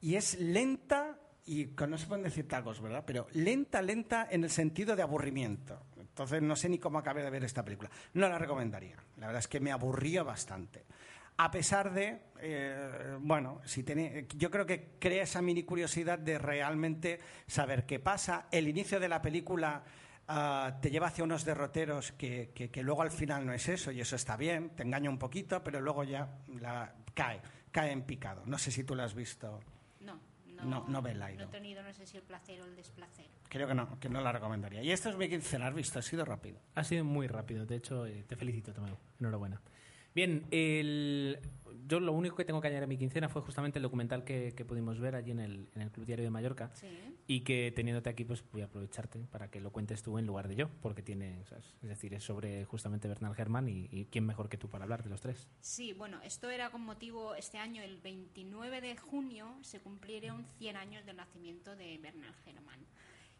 y 0.00 0.14
es 0.16 0.38
lenta 0.40 1.18
y 1.46 1.66
no 1.88 1.98
se 1.98 2.06
pueden 2.06 2.24
decir 2.24 2.46
tacos, 2.46 2.80
¿verdad? 2.80 3.04
Pero 3.06 3.26
lenta, 3.34 3.82
lenta 3.82 4.28
en 4.30 4.44
el 4.44 4.50
sentido 4.50 4.94
de 4.96 5.02
aburrimiento. 5.02 5.80
Entonces 5.98 6.42
no 6.42 6.54
sé 6.56 6.68
ni 6.68 6.78
cómo 6.78 6.98
acabé 6.98 7.22
de 7.22 7.30
ver 7.30 7.42
esta 7.44 7.64
película. 7.64 7.90
No 8.14 8.28
la 8.28 8.38
recomendaría. 8.38 8.96
La 9.16 9.26
verdad 9.26 9.40
es 9.40 9.48
que 9.48 9.60
me 9.60 9.72
aburría 9.72 10.22
bastante. 10.22 10.84
A 11.38 11.50
pesar 11.50 11.92
de, 11.92 12.20
eh, 12.40 13.16
bueno, 13.20 13.60
si 13.64 13.82
tiene, 13.82 14.26
yo 14.36 14.50
creo 14.50 14.66
que 14.66 14.90
crea 14.98 15.22
esa 15.22 15.40
mini 15.40 15.62
curiosidad 15.64 16.18
de 16.18 16.38
realmente 16.38 17.18
saber 17.46 17.86
qué 17.86 17.98
pasa. 17.98 18.46
El 18.50 18.68
inicio 18.68 19.00
de 19.00 19.08
la 19.08 19.22
película 19.22 19.82
ah, 20.28 20.78
te 20.82 20.90
lleva 20.90 21.06
hacia 21.08 21.24
unos 21.24 21.44
derroteros 21.46 22.12
que, 22.12 22.50
que- 22.54 22.82
luego 22.82 23.00
al 23.02 23.10
final 23.10 23.46
no 23.46 23.54
es 23.54 23.66
eso 23.68 23.90
y 23.90 24.00
eso 24.02 24.14
está 24.14 24.36
bien, 24.36 24.70
te 24.76 24.82
engaña 24.82 25.08
un 25.08 25.18
poquito, 25.18 25.64
pero 25.64 25.80
luego 25.80 26.04
ya 26.04 26.28
cae, 27.14 27.40
cae 27.72 27.90
en 27.90 28.02
picado. 28.02 28.42
No 28.44 28.58
sé 28.58 28.70
si 28.70 28.84
tú 28.84 28.94
la 28.94 29.04
has 29.04 29.14
visto. 29.14 29.58
No, 30.62 30.84
no, 30.88 31.00
No, 31.02 31.08
he 31.08 31.46
tenido, 31.46 31.82
no 31.82 31.92
sé 31.92 32.06
si 32.06 32.16
el 32.16 32.22
placer 32.22 32.60
o 32.60 32.64
el 32.64 32.76
desplacer. 32.76 33.26
Creo 33.48 33.66
que 33.68 33.74
no, 33.74 33.98
que 34.00 34.08
no 34.08 34.20
la 34.20 34.32
recomendaría. 34.32 34.82
Y 34.82 34.90
esto 34.90 35.08
es 35.10 35.16
mi 35.16 35.28
quincena, 35.28 35.66
has 35.68 35.74
visto, 35.74 35.98
ha 35.98 36.02
sido 36.02 36.24
rápido. 36.24 36.58
Ha 36.74 36.84
sido 36.84 37.04
muy 37.04 37.26
rápido, 37.26 37.66
de 37.66 37.76
hecho, 37.76 38.06
eh, 38.06 38.24
te 38.26 38.36
felicito, 38.36 38.72
Tomeu. 38.72 38.96
Enhorabuena. 39.20 39.60
Bien, 40.14 40.44
el- 40.50 41.38
yo 41.86 41.98
lo 42.00 42.12
único 42.12 42.36
que 42.36 42.44
tengo 42.44 42.60
que 42.60 42.68
añadir 42.68 42.84
a 42.84 42.86
mi 42.86 42.96
quincena 42.98 43.28
fue 43.28 43.42
justamente 43.42 43.78
el 43.78 43.82
documental 43.82 44.24
que, 44.24 44.52
que 44.54 44.64
pudimos 44.64 45.00
ver 45.00 45.14
allí 45.16 45.30
en 45.30 45.40
el, 45.40 45.68
en 45.74 45.82
el 45.82 45.90
Club 45.90 46.06
Diario 46.06 46.24
de 46.24 46.30
Mallorca 46.30 46.70
Sí. 46.74 47.11
Y 47.32 47.40
que 47.40 47.72
teniéndote 47.72 48.10
aquí 48.10 48.26
pues 48.26 48.44
voy 48.52 48.60
a 48.60 48.66
aprovecharte 48.66 49.20
para 49.30 49.50
que 49.50 49.58
lo 49.58 49.72
cuentes 49.72 50.02
tú 50.02 50.18
en 50.18 50.26
lugar 50.26 50.48
de 50.48 50.54
yo, 50.54 50.68
porque 50.82 51.02
tiene, 51.02 51.42
¿sabes? 51.46 51.64
es 51.82 51.88
decir, 51.88 52.12
es 52.12 52.22
sobre 52.22 52.66
justamente 52.66 53.08
Bernal 53.08 53.34
Herrmann 53.34 53.70
y, 53.70 53.88
y 53.90 54.04
quién 54.04 54.26
mejor 54.26 54.50
que 54.50 54.58
tú 54.58 54.68
para 54.68 54.84
hablar 54.84 55.02
de 55.02 55.08
los 55.08 55.22
tres. 55.22 55.48
Sí, 55.62 55.94
bueno, 55.94 56.20
esto 56.22 56.50
era 56.50 56.68
con 56.68 56.82
motivo, 56.82 57.34
este 57.34 57.56
año, 57.56 57.82
el 57.82 57.96
29 57.96 58.82
de 58.82 58.98
junio, 58.98 59.56
se 59.62 59.80
cumplieron 59.80 60.44
100 60.58 60.76
años 60.76 61.06
del 61.06 61.16
nacimiento 61.16 61.74
de 61.74 61.96
Bernard 61.96 62.34
Herrmann. 62.44 62.80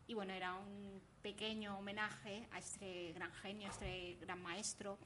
Y 0.07 0.15
bueno, 0.15 0.33
era 0.33 0.55
un 0.55 1.03
pequeño 1.21 1.79
homenaje 1.79 2.49
a 2.51 2.61
este 2.61 3.13
gran 3.13 3.33
genio, 3.35 3.69
a 3.69 3.73
este 3.73 4.17
gran 4.23 4.41
maestro. 4.43 4.99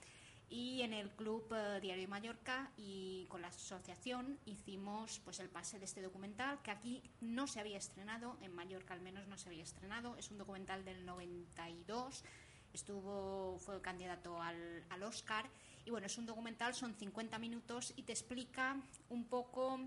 Y 0.49 0.83
en 0.83 0.93
el 0.95 1.11
Club 1.11 1.53
eh, 1.53 1.81
Diario 1.81 2.07
Mallorca 2.09 2.71
y 2.77 3.27
con 3.29 3.43
la 3.43 3.49
asociación 3.49 4.39
hicimos 4.47 5.21
pues 5.25 5.41
el 5.41 5.49
pase 5.49 5.79
de 5.81 5.85
este 5.87 6.01
documental 6.03 6.63
que 6.63 6.71
aquí 6.71 7.03
no 7.21 7.47
se 7.49 7.59
había 7.59 7.79
estrenado, 7.79 8.37
en 8.43 8.55
Mallorca 8.55 8.95
al 8.95 9.01
menos 9.01 9.27
no 9.27 9.37
se 9.37 9.49
había 9.49 9.65
estrenado. 9.65 10.17
Es 10.17 10.31
un 10.31 10.39
documental 10.39 10.85
del 10.85 11.05
92 11.05 12.25
estuvo 12.73 13.59
fue 13.59 13.81
candidato 13.81 14.41
al, 14.43 14.85
al 14.91 15.03
Oscar 15.03 15.47
y 15.87 15.91
bueno 15.91 16.07
es 16.09 16.19
un 16.19 16.27
documental 16.27 16.75
son 16.75 16.95
50 16.95 17.39
minutos 17.39 17.93
y 17.97 18.03
te 18.03 18.13
explica 18.13 18.77
un 19.09 19.25
poco 19.25 19.81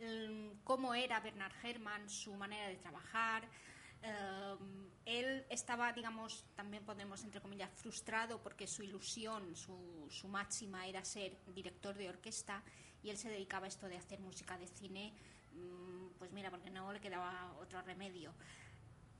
el- 0.00 0.52
cómo 0.64 0.94
era 0.94 1.20
Bernard 1.20 1.52
Herrmann 1.62 2.08
su 2.10 2.34
manera 2.34 2.68
de 2.68 2.76
trabajar 2.76 3.44
Eh, 4.02 4.56
él 5.04 5.44
estaba 5.50 5.92
digamos 5.92 6.44
también 6.54 6.84
podemos 6.84 7.22
entre 7.24 7.40
comillas 7.40 7.70
frustrado 7.74 8.40
porque 8.42 8.66
su 8.66 8.82
ilusión 8.82 9.54
su, 9.56 10.06
su 10.10 10.28
máxima 10.28 10.86
era 10.86 11.04
ser 11.04 11.36
director 11.54 11.94
de 11.96 12.08
orquesta 12.08 12.62
y 13.02 13.10
él 13.10 13.18
se 13.18 13.28
dedicaba 13.28 13.66
a 13.66 13.68
esto 13.68 13.88
de 13.88 13.96
hacer 13.96 14.20
música 14.20 14.56
de 14.56 14.66
cine 14.66 15.12
mm, 15.52 16.18
pues 16.18 16.32
mira 16.32 16.50
porque 16.50 16.70
no 16.70 16.92
le 16.92 17.00
quedaba 17.00 17.54
otro 17.60 17.82
remedio 17.82 18.32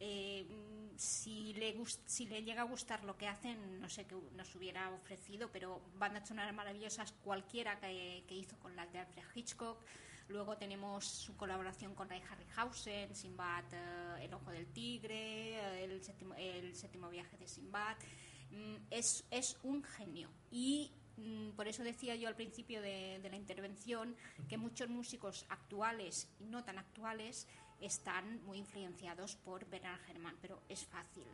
eh, 0.03 0.47
mm, 0.49 0.97
si, 0.97 1.53
le 1.53 1.77
si 2.07 2.25
le 2.27 2.43
llega 2.43 2.63
a 2.63 2.65
gustar 2.65 3.05
lo 3.05 3.19
que 3.19 3.29
hacen, 3.29 3.81
no 3.83 3.89
sé 3.91 4.07
qué 4.07 4.17
nos 4.35 4.55
hubiera 4.55 4.91
ofrecido, 4.91 5.51
pero 5.53 5.83
bandas 5.99 6.27
sonoras 6.27 6.55
maravillosas 6.55 7.13
cualquiera 7.23 7.79
que, 7.79 8.25
que 8.27 8.35
hizo 8.35 8.59
con 8.59 8.75
las 8.75 8.91
de 8.93 9.01
Alfred 9.01 9.25
Hitchcock. 9.35 9.79
Luego 10.31 10.57
tenemos 10.57 11.05
su 11.05 11.37
colaboración 11.37 11.93
con 11.97 12.09
Ray 12.09 12.23
Harryhausen, 12.31 13.17
Sinbad, 13.17 13.65
eh, 13.73 14.25
El 14.25 14.35
Ojo 14.35 14.53
del 14.53 14.69
Tigre, 14.69 15.55
eh, 15.55 15.85
el, 15.85 16.05
séptimo, 16.05 17.11
viaje 17.11 17.37
de 17.37 17.49
Sinbad. 17.49 17.97
Mm, 18.53 18.77
es, 18.91 19.25
es 19.33 19.59
un 19.65 19.83
genio. 19.83 20.31
Y 20.53 20.93
mm, 21.17 21.51
por 21.57 21.67
eso 21.67 21.83
decía 21.83 22.15
yo 22.15 22.29
al 22.29 22.37
principio 22.37 22.81
de, 22.81 23.19
la 23.29 23.35
intervención 23.35 24.15
que 24.49 24.57
muchos 24.57 24.89
músicos 24.89 25.47
actuales 25.49 26.29
y 26.39 26.45
no 26.45 26.63
tan 26.63 26.79
actuales 26.79 27.49
están 27.81 28.41
muy 28.45 28.59
influenciados 28.59 29.35
por 29.35 29.69
Bernard 29.69 30.01
Herrmann, 30.09 30.39
pero 30.41 30.63
es 30.69 30.85
fácil. 30.85 31.25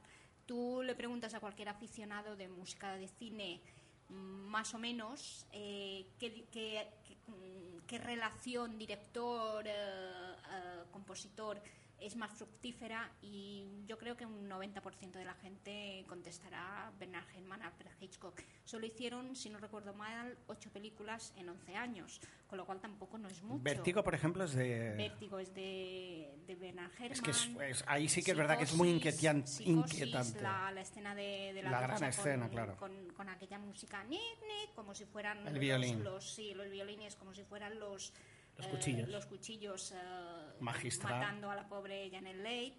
Tú 0.46 0.82
le 0.82 0.94
preguntas 0.94 1.34
a 1.34 1.40
cualquier 1.40 1.68
aficionado 1.68 2.34
de 2.34 2.48
música 2.48 2.96
de 2.96 3.08
cine, 3.08 3.60
más 4.08 4.72
o 4.74 4.78
menos, 4.78 5.46
eh, 5.52 6.06
qué, 6.18 6.46
qué- 6.50 6.88
qué- 7.04 7.16
mm, 7.26 7.80
relación 7.98 8.78
director-compositor 8.78 11.60
es 12.00 12.14
más 12.16 12.30
fructífera 12.32 13.10
y 13.22 13.64
yo 13.86 13.96
creo 13.98 14.16
que 14.16 14.26
un 14.26 14.48
90% 14.50 15.12
de 15.12 15.24
la 15.24 15.34
gente 15.34 16.04
contestará 16.08 16.92
Bernard 16.98 17.24
Herrmann, 17.34 17.62
Alfred 17.62 17.90
Hitchcock. 18.00 18.40
Solo 18.64 18.86
hicieron, 18.86 19.34
si 19.34 19.48
no 19.48 19.58
recuerdo 19.58 19.94
mal, 19.94 20.36
ocho 20.46 20.70
películas 20.70 21.32
en 21.36 21.48
11 21.48 21.74
años, 21.74 22.20
con 22.46 22.58
lo 22.58 22.66
cual 22.66 22.80
tampoco 22.80 23.16
no 23.18 23.28
es 23.28 23.42
mucho. 23.42 23.62
Vértigo, 23.62 24.04
por 24.04 24.14
ejemplo, 24.14 24.44
es 24.44 24.52
de... 24.54 24.94
Vértigo 24.96 25.38
es 25.38 25.54
de, 25.54 26.38
de 26.46 26.54
Bernard 26.54 26.92
Herrmann. 26.92 27.12
Es 27.12 27.22
que 27.22 27.30
es- 27.30 27.50
es- 27.80 27.84
ahí 27.86 28.08
sí 28.08 28.22
que 28.22 28.32
es 28.32 28.36
verdad 28.36 28.58
que 28.58 28.64
es 28.64 28.74
muy 28.74 28.88
Psicosis, 28.92 29.22
inquietian- 29.22 29.46
Psicosis, 29.46 29.66
inquietante. 30.00 30.40
La, 30.42 30.70
la 30.72 30.80
escena 30.82 31.14
de, 31.14 31.52
de 31.54 31.62
la, 31.62 31.70
La 31.70 31.80
gran 31.80 31.98
con- 31.98 32.08
escena, 32.08 32.48
claro. 32.50 32.76
Con, 32.76 33.08
con 33.16 33.28
aquella 33.30 33.58
música, 33.58 34.04
ni, 34.04 34.18
ni, 34.18 34.72
como 34.74 34.94
si 34.94 35.04
fueran 35.06 35.38
El 35.46 35.54
los- 35.54 35.60
violín. 35.60 36.04
Los, 36.04 36.34
sí, 36.34 36.52
los 36.54 36.68
violines, 36.70 37.16
como 37.16 37.32
si 37.32 37.42
fueran 37.42 37.78
los, 37.78 38.12
Los 38.56 38.66
eh, 38.66 38.70
cuchillos. 38.70 39.08
los 39.08 39.26
cuchillos, 39.26 39.92
eh, 39.92 40.60
matando 40.60 41.50
a 41.50 41.54
la 41.56 41.68
pobre 41.68 42.10
Janet 42.10 42.36
Leigh. 42.36 42.74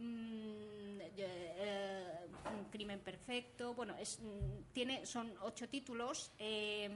Mm, 0.00 1.00
eh, 1.00 1.10
eh, 1.16 2.26
un 2.56 2.66
crimen 2.70 3.00
perfecto 3.00 3.74
bueno 3.74 3.96
es 3.98 4.20
mm, 4.20 4.70
tiene 4.72 5.04
son 5.04 5.34
ocho 5.42 5.68
títulos 5.68 6.30
eh, 6.38 6.88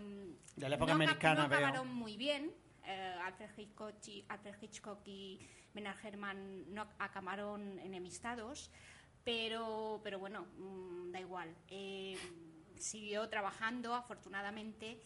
De 0.54 0.68
la 0.68 0.76
época 0.76 0.92
no 0.92 1.02
americana, 1.02 1.42
no 1.42 1.48
veo. 1.48 1.58
acabaron 1.58 1.92
muy 1.92 2.16
bien. 2.16 2.52
Eh, 2.86 3.14
Alfred, 3.24 3.50
Hitchcock 3.56 3.94
y, 4.06 4.24
Alfred 4.28 4.54
Hitchcock 4.60 5.00
y 5.06 5.40
Bernard 5.74 5.96
Herrmann 6.04 6.72
no 6.72 6.86
acabaron 6.98 7.78
enemistados, 7.80 8.70
pero, 9.24 10.00
pero 10.04 10.18
bueno, 10.18 10.46
mm, 10.58 11.10
da 11.12 11.20
igual. 11.20 11.54
Eh, 11.68 12.16
siguió 12.78 13.28
trabajando, 13.28 13.94
afortunadamente. 13.94 15.00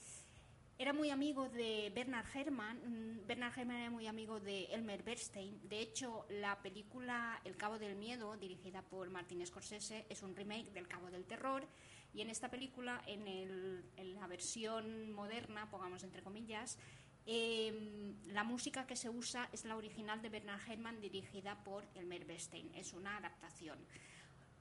Era 0.79 0.93
muy 0.93 1.09
amigo 1.09 1.49
de 1.49 1.91
Bernard 1.95 2.27
Herrmann. 2.35 2.77
mm, 2.77 3.27
Bernard 3.27 3.59
Herrmann 3.59 3.79
era 3.79 3.91
muy 3.91 4.07
amigo 4.07 4.41
de 4.41 4.65
Elmer 4.67 5.03
Bernstein. 5.03 5.59
De 5.67 5.81
hecho, 5.81 6.27
la 6.29 6.61
película 6.61 7.41
El 7.45 7.57
Cabo 7.57 7.79
del 7.79 7.97
Miedo, 7.97 8.37
dirigida 8.37 8.83
por 8.83 9.09
Martin 9.09 9.47
Scorsese, 9.47 10.05
es 10.11 10.23
un 10.23 10.37
remake 10.37 10.71
del 10.73 10.87
Cabo 10.87 11.11
del 11.11 11.25
Terror. 11.25 11.67
Y 12.13 12.21
en 12.21 12.29
esta 12.29 12.51
película, 12.51 13.03
en, 13.07 14.15
la 14.15 14.27
versión 14.27 15.13
moderna, 15.13 15.71
pongamos 15.71 16.05
entre 16.05 16.23
comillas, 16.23 16.79
eh, 17.25 18.15
la 18.27 18.45
música 18.45 18.87
que 18.87 18.97
se 18.97 19.09
usa 19.09 19.49
es 19.53 19.65
la 19.65 19.77
original 19.77 20.21
de 20.21 20.29
Bernard 20.29 20.61
Herrmann, 20.69 21.01
dirigida 21.01 21.65
por 21.65 21.87
Elmer 21.95 22.27
Bernstein. 22.27 22.71
Es 22.75 22.93
una 22.93 23.17
adaptación. 23.17 23.79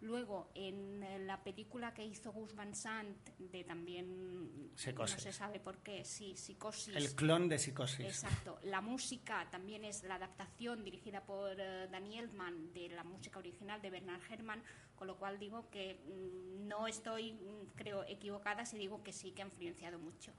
Luego, 0.06 0.52
en 0.54 1.02
eh, 1.04 1.20
la 1.20 1.44
película 1.44 1.94
que 1.94 2.06
hizo 2.06 2.32
Gus 2.32 2.54
Van 2.56 2.76
Sant, 2.76 3.18
de 3.40 3.64
también 3.64 4.72
Psicosis. 4.76 5.16
no 5.18 5.22
se 5.24 5.34
sabe 5.34 5.60
por 5.60 5.80
qué, 5.80 6.06
sí, 6.06 6.36
Psicosis. 6.38 6.96
El 6.96 7.16
clon 7.16 7.50
de 7.50 7.58
psicosis. 7.58 8.06
Exacto. 8.06 8.60
La 8.64 8.82
música 8.82 9.48
también 9.50 9.84
es 9.84 10.04
la 10.04 10.16
adaptación 10.16 10.84
dirigida 10.84 11.26
por 11.26 11.60
eh, 11.60 11.88
Danny 11.92 12.20
Elfman 12.20 12.72
de 12.72 12.90
la 12.90 13.04
música 13.04 13.40
original 13.40 13.82
de 13.82 13.90
Bernard 13.90 14.22
Herrmann, 14.32 14.62
con 14.96 15.08
lo 15.08 15.18
cual 15.18 15.40
digo 15.40 15.70
que 15.72 15.96
mm, 16.06 16.68
no 16.68 16.86
estoy, 16.88 17.34
mm, 17.34 17.72
creo, 17.76 18.04
equivocada 18.08 18.64
si 18.66 18.78
digo 18.78 19.04
que 19.04 19.12
sí 19.12 19.32
que 19.32 19.42
ha 19.42 19.46
influenciado 19.46 19.98
mucho. 19.98 20.34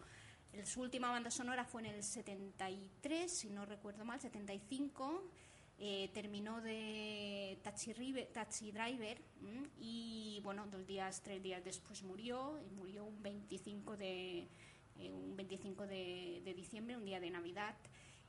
El- 0.52 0.64
su 0.64 0.80
última 0.80 1.10
banda 1.10 1.30
sonora 1.30 1.64
fue 1.64 1.82
en 1.82 1.86
el 1.96 2.02
73, 2.04 3.30
si 3.30 3.50
no 3.50 3.66
recuerdo 3.66 4.04
mal, 4.04 4.20
75. 4.20 5.24
Eh, 5.78 6.10
terminó 6.14 6.60
de 6.60 7.58
Taxi, 7.62 7.92
Rive- 7.92 8.26
Taxi 8.32 8.72
Driver 8.72 9.18
mm, 9.40 9.64
y 9.80 10.40
bueno, 10.42 10.66
dos 10.70 10.86
días, 10.86 11.22
tres 11.22 11.42
días 11.42 11.62
después 11.64 12.02
murió 12.02 12.58
y 12.60 12.70
murió 12.74 13.04
un 13.04 13.22
25 13.22 13.96
de, 13.96 14.48
eh, 14.98 15.12
un 15.12 15.36
25 15.36 15.86
de, 15.86 16.40
de 16.44 16.54
diciembre, 16.54 16.96
un 16.96 17.04
día 17.04 17.20
de 17.20 17.30
Navidad. 17.30 17.74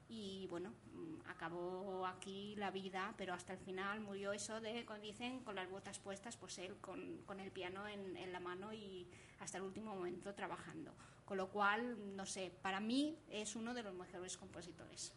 Y 0.10 0.48
bueno, 0.48 0.74
mm, 0.94 1.30
acabó 1.30 2.06
aquí 2.06 2.56
la 2.56 2.72
vida, 2.72 3.14
pero 3.18 3.34
hasta 3.34 3.54
el 3.54 3.60
final 3.60 4.00
murió 4.02 4.32
eso 4.32 4.62
de, 4.62 4.86
como 4.86 5.00
dicen, 5.00 5.40
con 5.42 5.56
las 5.56 5.70
botas 5.70 6.00
puestas, 6.00 6.38
pues 6.38 6.58
él 6.60 6.76
con, 6.80 7.18
con 7.26 7.40
el 7.42 7.52
piano 7.52 7.88
en, 7.88 8.16
en 8.16 8.32
la 8.32 8.40
mano 8.40 8.74
y 8.74 9.08
hasta 9.40 9.58
el 9.58 9.64
último 9.66 9.94
momento 9.96 10.34
trabajando. 10.34 10.94
Con 11.26 11.38
lo 11.38 11.50
cual, 11.50 12.16
no 12.16 12.26
sé, 12.26 12.52
para 12.62 12.80
mí 12.80 13.18
es 13.30 13.56
uno 13.58 13.74
de 13.74 13.84
los 13.84 13.94
mejores 13.94 14.38
compositores. 14.38 15.14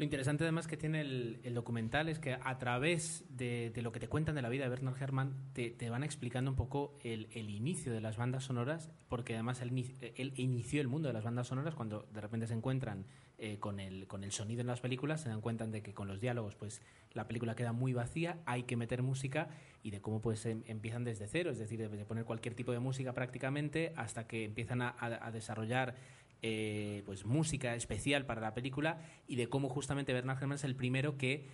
Lo 0.00 0.04
interesante 0.04 0.44
además 0.44 0.66
que 0.66 0.78
tiene 0.78 1.02
el, 1.02 1.52
documental 1.52 2.08
es 2.08 2.18
que 2.18 2.32
a 2.32 2.58
través 2.58 3.22
de, 3.28 3.70
lo 3.82 3.92
que 3.92 4.00
te 4.00 4.08
cuentan 4.08 4.34
de 4.34 4.40
la 4.40 4.48
vida 4.48 4.64
de 4.64 4.70
Bernard 4.70 4.96
Herrmann 4.98 5.34
te, 5.52 5.90
van 5.90 6.04
explicando 6.04 6.50
un 6.50 6.56
poco 6.56 6.96
el, 7.04 7.28
el 7.32 7.50
inicio 7.50 7.92
de 7.92 8.00
las 8.00 8.16
bandas 8.16 8.44
sonoras, 8.44 8.90
porque 9.10 9.34
además 9.34 9.60
él, 9.60 9.72
ini- 9.72 9.94
él 10.16 10.32
inició 10.36 10.80
el 10.80 10.88
mundo 10.88 11.08
de 11.08 11.12
las 11.12 11.24
bandas 11.24 11.48
sonoras 11.48 11.74
cuando 11.74 12.08
de 12.14 12.20
repente 12.22 12.46
se 12.46 12.54
encuentran 12.54 13.04
eh, 13.36 13.58
con, 13.58 13.78
el, 13.78 14.06
con 14.06 14.24
el 14.24 14.32
sonido 14.32 14.62
en 14.62 14.68
las 14.68 14.80
películas, 14.80 15.20
se 15.20 15.28
dan 15.28 15.42
cuenta 15.42 15.66
de 15.66 15.82
que 15.82 15.92
con 15.92 16.08
los 16.08 16.18
diálogos 16.18 16.54
pues 16.54 16.80
la 17.12 17.26
película 17.28 17.54
queda 17.54 17.74
muy 17.74 17.92
vacía, 17.92 18.38
hay 18.46 18.62
que 18.62 18.76
meter 18.76 19.02
música 19.02 19.48
y 19.82 19.90
de 19.90 20.00
cómo 20.00 20.22
pues 20.22 20.46
em- 20.46 20.62
empiezan 20.64 21.04
desde 21.04 21.26
cero, 21.26 21.50
es 21.50 21.58
decir, 21.58 21.78
de, 21.78 22.04
poner 22.06 22.24
cualquier 22.24 22.54
tipo 22.54 22.72
de 22.72 22.78
música 22.78 23.12
prácticamente 23.12 23.92
hasta 23.96 24.26
que 24.26 24.44
empiezan 24.44 24.80
a 24.80 25.30
desarrollar 25.30 25.94
eh, 26.42 27.02
pues 27.04 27.24
música 27.24 27.74
especial 27.74 28.24
para 28.24 28.40
la 28.40 28.54
película 28.54 28.98
y 29.26 29.36
de 29.36 29.48
cómo 29.48 29.68
justamente 29.68 30.12
Bernard 30.12 30.38
Herrmann 30.38 30.56
es 30.56 30.64
el 30.64 30.74
primero 30.74 31.18
que 31.18 31.46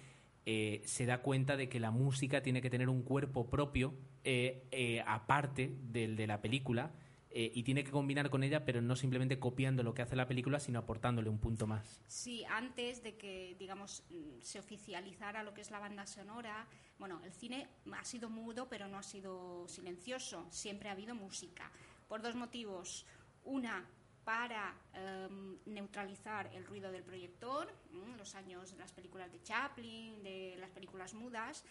eh, 0.45 0.83
se 0.85 1.07
da 1.07 1.23
cuenta 1.23 1.57
de 1.57 1.69
que 1.69 1.81
la 1.81 1.91
música 1.91 2.43
tiene 2.43 2.63
que 2.63 2.71
tener 2.71 2.89
un 2.89 3.03
cuerpo 3.03 3.51
propio 3.51 3.95
eh, 4.23 5.03
aparte 5.07 5.75
del 5.91 6.15
de 6.15 6.27
la 6.27 6.41
película 6.41 6.93
y 7.39 7.65
tiene 7.65 7.85
que 7.85 7.91
combinar 7.91 8.31
con 8.31 8.43
ella, 8.45 8.65
pero 8.65 8.81
no 8.81 8.97
simplemente 8.97 9.39
copiando 9.39 9.83
lo 9.83 9.93
que 9.93 10.01
hace 10.01 10.17
la 10.17 10.27
película, 10.27 10.59
sino 10.59 10.79
aportándole 10.79 11.29
un 11.29 11.39
punto 11.39 11.67
más. 11.67 12.03
Sí, 12.07 12.43
antes 12.47 13.03
de 13.03 13.19
que, 13.19 13.55
digamos, 13.59 14.05
mm, 14.09 14.41
se 14.41 14.59
oficializara 14.59 15.43
lo 15.43 15.53
que 15.53 15.61
es 15.61 15.71
la 15.71 15.79
banda 15.79 16.07
sonora, 16.07 16.67
bueno, 16.99 17.21
el 17.25 17.33
cine 17.35 17.69
ha 17.93 18.05
sido 18.07 18.31
mudo, 18.31 18.71
pero 18.71 18.89
no 18.89 18.97
ha 18.97 19.03
sido 19.03 19.69
silencioso. 19.69 20.47
Siempre 20.51 20.89
ha 20.89 20.93
habido 20.93 21.15
música. 21.15 21.71
Por 22.09 22.23
dos 22.23 22.35
motivos. 22.37 23.05
Una, 23.45 23.87
para 24.27 24.75
em, 24.93 25.57
neutralizar 25.67 26.51
el 26.53 26.67
ruido 26.67 26.91
del 26.91 27.05
proyector, 27.05 27.73
los 28.19 28.35
años 28.35 28.73
de 28.73 28.79
las 28.79 28.91
películas 28.91 29.31
de 29.31 29.41
Chaplin, 29.41 30.21
de 30.21 30.57
las 30.59 30.71
películas 30.71 31.15
mudas. 31.15 31.65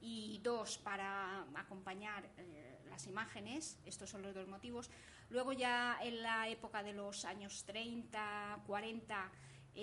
Y 0.00 0.40
dos, 0.42 0.78
para 0.78 1.42
acompañar 1.54 2.24
eh, 2.38 2.80
las 2.88 3.06
imágenes. 3.06 3.78
Estos 3.84 4.08
son 4.08 4.22
los 4.22 4.34
dos 4.34 4.48
motivos. 4.48 4.90
Luego 5.28 5.52
ya 5.52 5.98
en 6.00 6.22
la 6.22 6.48
época 6.48 6.82
de 6.82 6.94
los 6.94 7.26
años 7.26 7.64
30, 7.66 8.62
40 8.66 9.30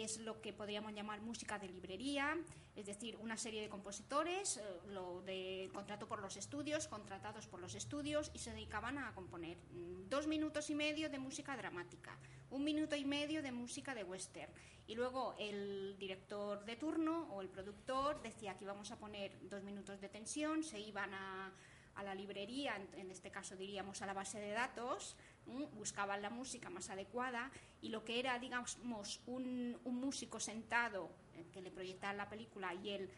es 0.03 0.19
lo 0.19 0.41
que 0.41 0.51
podríamos 0.51 0.93
llamar 0.93 1.21
música 1.21 1.57
de 1.57 1.69
librería, 1.69 2.37
es 2.75 2.85
decir, 2.85 3.15
una 3.17 3.37
serie 3.37 3.61
de 3.61 3.69
compositores, 3.69 4.57
eh, 4.57 4.61
lo 4.91 5.21
de 5.21 5.69
contrato 5.73 6.07
por 6.07 6.21
los 6.21 6.35
estudios, 6.35 6.87
contratados 6.87 7.47
por 7.47 7.61
los 7.61 7.75
estudios 7.75 8.31
y 8.33 8.39
se 8.39 8.51
dedicaban 8.51 8.97
a 8.97 9.13
componer 9.13 9.57
mm, 9.57 10.09
dos 10.09 10.27
minutos 10.27 10.69
y 10.69 10.75
medio 10.75 11.09
de 11.09 11.19
música 11.19 11.55
dramática, 11.55 12.17
un 12.49 12.63
minuto 12.63 12.95
y 12.95 13.05
medio 13.05 13.41
de 13.41 13.51
música 13.51 13.95
de 13.95 14.03
western 14.03 14.51
y 14.87 14.95
luego 14.95 15.35
el 15.39 15.95
director 15.97 16.65
de 16.65 16.75
turno 16.75 17.27
o 17.31 17.41
el 17.41 17.49
productor 17.49 18.21
decía 18.21 18.57
que 18.57 18.65
íbamos 18.65 18.91
a 18.91 18.97
poner 18.97 19.37
dos 19.49 19.63
minutos 19.63 20.01
de 20.01 20.09
tensión, 20.09 20.63
se 20.63 20.79
iban 20.79 21.13
a 21.13 21.53
a 21.95 22.03
la 22.03 22.13
librería, 22.13 22.75
en, 22.93 23.09
este 23.09 23.31
caso 23.31 23.55
diríamos 23.55 24.01
a 24.01 24.05
la 24.05 24.13
base 24.13 24.39
de 24.39 24.51
datos. 24.51 25.15
Buscaban 25.45 26.21
la 26.21 26.29
música 26.29 26.69
más 26.69 26.89
adecuada 26.89 27.51
y 27.81 27.89
lo 27.89 28.03
que 28.03 28.19
era, 28.19 28.37
digamos, 28.39 28.79
un, 29.27 29.77
músico 29.83 30.39
sentado 30.39 31.09
eh, 31.33 31.45
que 31.51 31.61
le 31.61 31.71
proyectaba 31.71 32.13
la 32.13 32.29
película 32.29 32.73
y 32.73 32.89
él 32.89 33.09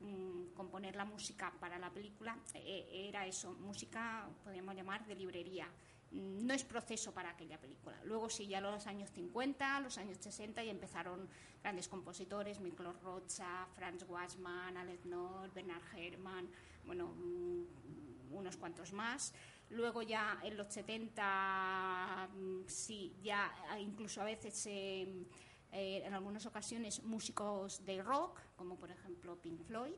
mm, 0.00 0.54
componer 0.54 0.96
la 0.96 1.04
música 1.04 1.52
para 1.58 1.78
la 1.78 1.90
película, 1.90 2.38
eh, 2.54 3.06
era 3.08 3.26
eso, 3.26 3.52
música, 3.54 4.28
podríamos 4.44 4.74
llamar, 4.74 5.06
de 5.06 5.14
librería. 5.14 5.68
Mm, 6.12 6.46
No 6.46 6.54
es 6.54 6.64
proceso 6.64 7.12
para 7.12 7.30
aquella 7.30 7.60
película. 7.60 7.98
Luego 8.04 8.30
sí, 8.30 8.46
ya 8.46 8.60
los 8.60 8.86
años 8.86 9.10
50, 9.10 9.80
los 9.80 9.98
años 9.98 10.18
60 10.20 10.62
y 10.62 10.70
empezaron 10.70 11.28
grandes 11.62 11.88
compositores, 11.88 12.60
Miklos 12.60 13.00
Rocha, 13.02 13.66
Franz 13.74 14.04
Wassmann, 14.08 14.76
Alex 14.76 15.04
Nord, 15.06 15.52
Bernard 15.52 15.82
Herrmann, 15.96 16.48
bueno, 16.84 17.08
mm, 17.08 18.34
unos 18.34 18.56
cuantos 18.56 18.92
más. 18.92 19.32
Luego 19.70 20.02
ya 20.02 20.38
en 20.44 20.56
los 20.56 20.68
70, 20.68 22.28
mm, 22.34 22.60
sí, 22.66 23.16
ya 23.22 23.52
ah, 23.68 23.80
incluso 23.80 24.20
a 24.20 24.24
veces 24.24 24.66
eh, 24.66 25.26
eh, 25.72 26.02
en 26.04 26.14
algunas 26.14 26.46
ocasiones 26.46 27.02
músicos 27.02 27.84
de 27.84 28.02
rock, 28.02 28.40
como 28.56 28.76
por 28.76 28.90
ejemplo 28.90 29.36
Pink 29.36 29.62
Floyd. 29.64 29.94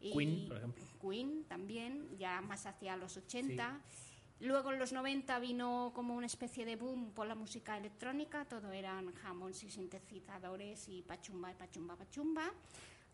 Y 0.00 0.12
Queen, 0.12 0.46
por 0.46 0.56
ejemplo. 0.58 0.84
Queen 1.00 1.44
también, 1.44 2.16
ya 2.16 2.40
más 2.40 2.66
hacia 2.66 2.96
los 2.96 3.16
80. 3.16 3.80
Luego 4.40 4.72
en 4.72 4.78
los 4.78 4.92
90 4.92 5.36
vino 5.40 5.90
como 5.92 6.14
una 6.14 6.26
especie 6.26 6.64
de 6.64 6.76
boom 6.76 7.10
por 7.10 7.26
la 7.26 7.34
música 7.34 7.76
electrónica, 7.76 8.44
todo 8.44 8.70
eran 8.70 9.12
Hammonds 9.24 9.64
y 9.64 9.70
sintetizadores 9.70 10.88
y 10.88 11.02
pachumba, 11.02 11.52
pachumba, 11.54 11.96
pachumba. 11.96 12.52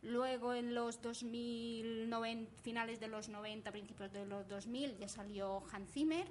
Luego 0.05 0.53
en 0.53 0.75
los 0.75 1.01
2000, 1.01 2.13
finales 2.63 3.01
de 3.01 3.09
los 3.09 3.31
90, 3.31 3.71
principios 3.73 4.13
de 4.13 4.27
los 4.27 4.47
2000 4.49 4.99
ya 4.99 5.09
salió 5.09 5.63
Hans 5.73 5.91
Zimmer, 5.93 6.27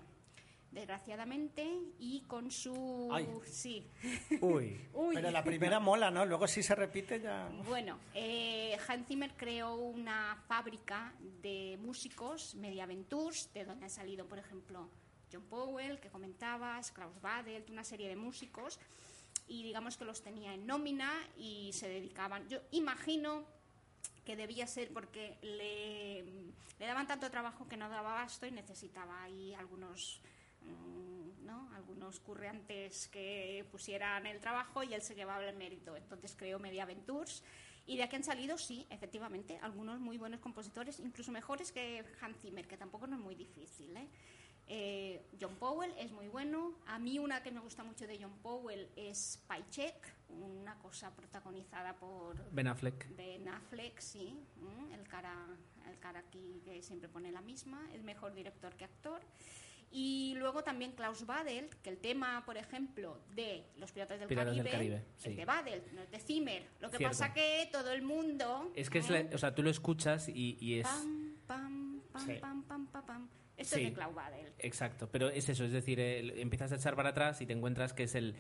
desgraciadamente, 0.72 1.68
y 1.98 2.22
con 2.22 2.52
su... 2.52 3.10
Ay. 3.12 3.28
Sí. 3.46 3.88
Uy. 4.42 4.80
Uy. 4.94 5.16
Pero 5.16 5.32
la 5.32 5.44
primera 5.44 5.80
mola, 5.80 6.12
¿no? 6.12 6.24
Luego 6.24 6.48
si 6.48 6.62
se 6.62 6.76
repite 6.76 7.20
ya... 7.20 7.50
Bueno, 7.68 7.98
eh, 8.14 8.78
Hans 8.88 9.08
Zimmer 9.08 9.34
creó 9.36 9.74
una 9.74 10.44
fábrica 10.48 11.12
de 11.42 11.80
músicos, 11.82 12.54
Mediaventures, 12.54 13.52
de 13.54 13.66
donde 13.66 13.86
han 13.86 13.92
salido, 13.92 14.28
por 14.28 14.38
ejemplo, 14.38 14.88
John 15.32 15.46
Powell, 15.50 16.00
que 16.00 16.10
comentabas, 16.10 16.92
Klaus 16.92 17.20
Badelt, 17.22 17.72
una 17.72 17.84
serie 17.84 18.08
de 18.08 18.16
músicos, 18.16 18.80
y 19.48 19.64
digamos 19.64 19.98
que 19.98 20.06
los 20.06 20.22
tenía 20.22 20.54
en 20.54 20.68
nómina 20.68 21.12
y 21.38 21.72
se 21.74 21.90
dedicaban. 21.90 22.48
Yo 22.50 22.60
imagino 22.70 23.46
que 24.26 24.36
debía 24.36 24.68
ser 24.68 24.92
porque 24.94 25.38
le, 25.42 26.24
daban 26.80 27.08
tanto 27.08 27.30
trabajo 27.30 27.68
que 27.68 27.78
no 27.78 27.90
daba 27.90 28.12
abasto 28.12 28.46
y 28.46 28.52
necesitaba 28.52 29.24
ahí 29.24 29.54
algunos 29.54 30.22
mm, 30.62 31.46
¿no? 31.46 31.70
algunos 31.76 32.20
currantes 32.20 33.08
que 33.08 33.66
pusieran 33.72 34.26
el 34.26 34.40
trabajo 34.40 34.84
y 34.84 34.94
él 34.94 35.02
se 35.02 35.16
llevaba 35.16 35.46
el 35.46 35.56
mérito. 35.56 35.96
Entonces 35.96 36.36
creó 36.38 36.60
Mediaventures 36.60 37.44
y 37.86 37.98
de 37.98 38.04
aquí 38.04 38.16
han 38.16 38.24
salido, 38.24 38.58
sí, 38.58 38.88
efectivamente, 38.90 39.60
algunos 39.62 40.00
muy 40.00 40.18
buenos 40.18 40.40
compositores, 40.40 41.00
incluso 41.00 41.32
mejores 41.32 41.72
que 41.72 42.06
Hans 42.22 42.38
Zimmer, 42.42 42.66
que 42.66 42.78
tampoco 42.78 43.08
no 43.08 43.18
es 43.18 43.22
muy 43.22 43.36
difícil. 43.36 43.96
¿eh? 43.98 44.08
Eh, 44.68 45.22
John 45.40 45.56
Powell 45.56 45.94
es 45.98 46.12
muy 46.12 46.28
bueno. 46.30 46.74
A 46.88 46.98
mí 47.00 47.20
una 47.20 47.44
que 47.44 47.52
me 47.52 47.60
gusta 47.60 47.84
mucho 47.84 48.08
de 48.08 48.18
John 48.22 48.38
Powell 48.42 48.88
es 48.96 49.42
Paycheck, 49.48 49.96
una 50.30 50.78
cosa 50.80 51.14
protagonizada 51.16 51.96
por 51.98 52.38
Ben 52.52 52.68
Affleck. 52.68 53.16
Ben 53.16 53.48
Affleck, 53.50 54.00
sí, 54.00 54.40
mm, 54.58 54.94
el 54.94 55.08
cara, 55.08 55.36
el 55.90 56.00
cara 56.00 56.20
aquí 56.20 56.62
que 56.66 56.82
siempre 56.82 57.10
pone 57.10 57.32
la 57.32 57.42
misma, 57.42 57.88
es 57.94 58.04
mejor 58.04 58.34
director 58.34 58.74
que 58.76 58.86
actor. 58.86 59.22
Y 59.96 60.34
luego 60.38 60.64
también 60.64 60.94
Klaus 60.94 61.24
Badelt, 61.28 61.72
que 61.84 61.92
el 61.92 62.00
tema, 62.00 62.44
por 62.48 62.58
ejemplo, 62.58 63.20
de 63.36 63.64
Los 63.78 63.92
Piratas 63.92 64.18
del 64.20 64.28
Piratas 64.28 64.56
del 64.56 64.64
Caribe, 64.66 64.72
Caribe, 64.96 65.06
sí. 65.18 65.30
es 65.30 65.38
de 65.38 65.46
Badelt, 65.46 65.92
no 65.92 66.02
es 66.02 66.10
de 66.10 66.20
Zimmer. 66.20 66.68
Lo 66.80 66.90
que 66.90 66.98
Cierto. 66.98 67.16
pasa 67.16 67.32
que 67.34 67.70
todo 67.72 67.92
el 67.92 68.02
mundo... 68.02 68.72
Es 68.76 68.90
que 68.90 69.00
es 69.00 69.10
¿eh? 69.12 69.28
la- 69.30 69.36
o 69.36 69.38
sea, 69.38 69.54
tú 69.54 69.62
lo 69.62 69.70
escuchas 69.70 70.30
y, 70.30 70.58
y 70.60 70.80
es... 70.80 70.88
Pam, 70.88 71.36
pam, 71.46 72.02
pam, 72.12 72.26
Sí. 72.26 72.34
pam, 72.42 72.64
pam, 72.64 72.88
pam, 72.88 73.06
pam. 73.06 73.30
Esto 73.58 73.76
Sí. 73.76 73.84
es 73.84 73.90
de 73.90 73.94
Klaus. 73.94 74.16
Exacto, 74.60 75.10
pero 75.12 75.30
es 75.30 75.48
eso, 75.50 75.64
es 75.66 75.72
decir, 75.72 76.00
el- 76.00 76.32
empiezas 76.40 76.72
a 76.72 76.76
echar 76.76 76.96
para 76.96 77.10
atrás 77.10 77.40
y 77.42 77.46
te 77.46 77.54
encuentras 77.54 77.94
que 77.94 78.04
es 78.04 78.16
el 78.16 78.36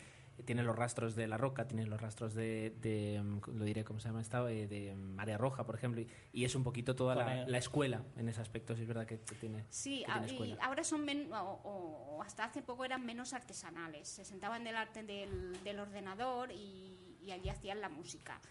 tiene 0.46 0.64
los 0.64 0.76
rastros 0.76 1.14
de 1.16 1.28
la 1.28 1.38
roca, 1.38 1.68
tiene 1.68 1.86
los 1.86 2.02
rastros 2.02 2.34
de, 2.34 2.72
de, 2.82 3.22
mm, 3.22 3.42
lo 3.56 3.66
diré 3.66 3.84
cómo 3.84 4.00
se 4.00 4.08
llama 4.10 4.20
esta, 4.20 4.52
Eh, 4.52 4.66
de 4.68 4.96
mm, 4.96 5.14
Marea 5.16 5.38
Roja, 5.38 5.64
por 5.64 5.76
ejemplo, 5.76 6.02
y, 6.02 6.08
y 6.32 6.44
es 6.44 6.56
un 6.56 6.64
poquito 6.64 6.96
toda 6.96 7.14
la, 7.14 7.58
escuela 7.60 8.02
en 8.18 8.28
ese 8.30 8.42
aspecto, 8.42 8.76
sí 8.76 8.82
es 8.82 8.88
verdad 8.88 9.06
que, 9.06 9.20
que 9.20 9.36
tiene, 9.36 9.64
Sí, 9.70 10.00
que 10.04 10.12
a- 10.12 10.14
tiene 10.16 10.28
y 10.28 10.32
escuela. 10.32 10.58
ahora 10.66 10.84
son 10.84 11.06
men- 11.06 11.32
o, 11.32 11.38
o- 11.64 12.16
o 12.18 12.24
hasta 12.24 12.46
hace 12.46 12.64
poco 12.64 12.84
eran 12.84 13.06
menos 13.06 13.34
artesanales. 13.34 14.08
Se 14.08 14.26
sentaban 14.26 14.64
delante 14.64 15.04
del, 15.04 15.64
del 15.64 15.80
ordenador 15.80 16.52
y, 16.52 16.98
y 17.22 17.30
allí 17.32 17.50
hacían 17.50 17.80
la 17.80 17.90
música. 17.90 18.42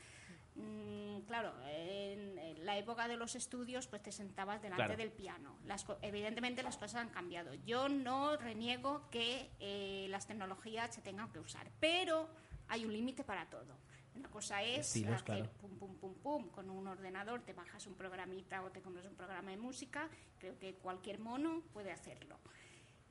Mm, 0.55 1.21
claro, 1.27 1.53
en, 1.67 2.41
la 2.65 2.77
época 2.79 3.09
de 3.09 3.17
los 3.17 3.35
estudios, 3.35 3.89
pues 3.89 4.03
te 4.03 4.13
sentabas 4.13 4.63
delante 4.63 4.85
Claro. 4.85 4.97
del 4.97 5.11
piano. 5.11 5.57
Las 5.65 5.85
evidentemente 6.03 6.63
las 6.63 6.77
cosas 6.77 6.97
han 7.03 7.09
cambiado. 7.09 7.55
Yo 7.55 7.89
no 7.89 8.37
reniego 8.37 9.09
que 9.11 9.51
eh, 9.59 10.07
las 10.11 10.27
tecnologías 10.27 10.95
se 10.95 11.01
tengan 11.03 11.33
que 11.33 11.41
usar, 11.41 11.71
pero 11.81 12.29
hay 12.69 12.85
un 12.85 12.93
límite 12.93 13.25
para 13.25 13.47
todo. 13.51 13.77
Una 14.15 14.31
cosa 14.31 14.63
es 14.63 14.87
Estilos, 14.87 15.15
hacer 15.15 15.25
claro. 15.25 15.51
pum, 15.61 15.79
pum, 15.79 15.97
pum, 15.97 16.15
pum, 16.15 16.49
con 16.51 16.69
un 16.69 16.87
ordenador 16.87 17.41
te 17.43 17.55
bajas 17.55 17.87
un 17.87 17.95
programita 17.95 18.63
o 18.63 18.71
te 18.71 18.83
compras 18.83 19.07
un 19.07 19.15
programa 19.15 19.51
de 19.51 19.57
música, 19.57 20.09
creo 20.39 20.59
que 20.59 20.75
cualquier 20.75 21.19
mono 21.19 21.63
puede 21.73 21.93
hacerlo. 21.93 22.39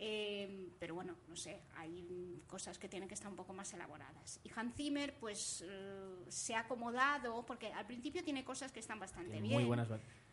Eh, 0.03 0.69
pero 0.79 0.95
bueno, 0.95 1.15
no 1.27 1.35
sé, 1.35 1.61
hay 1.75 2.41
cosas 2.47 2.79
que 2.79 2.89
tienen 2.89 3.07
que 3.07 3.13
estar 3.13 3.29
un 3.29 3.35
poco 3.35 3.53
más 3.53 3.71
elaboradas. 3.71 4.39
Y 4.43 4.49
Hans 4.55 4.73
Zimmer, 4.75 5.13
pues 5.19 5.63
eh, 5.67 6.15
se 6.27 6.55
ha 6.55 6.61
acomodado, 6.61 7.45
porque 7.45 7.67
al 7.71 7.85
principio 7.85 8.23
tiene 8.23 8.43
cosas 8.43 8.71
que 8.71 8.79
están 8.79 8.99
bastante 8.99 9.29
Tiene 9.31 9.47
bien. 9.47 9.59
muy 9.59 9.65
buenas... 9.65 9.87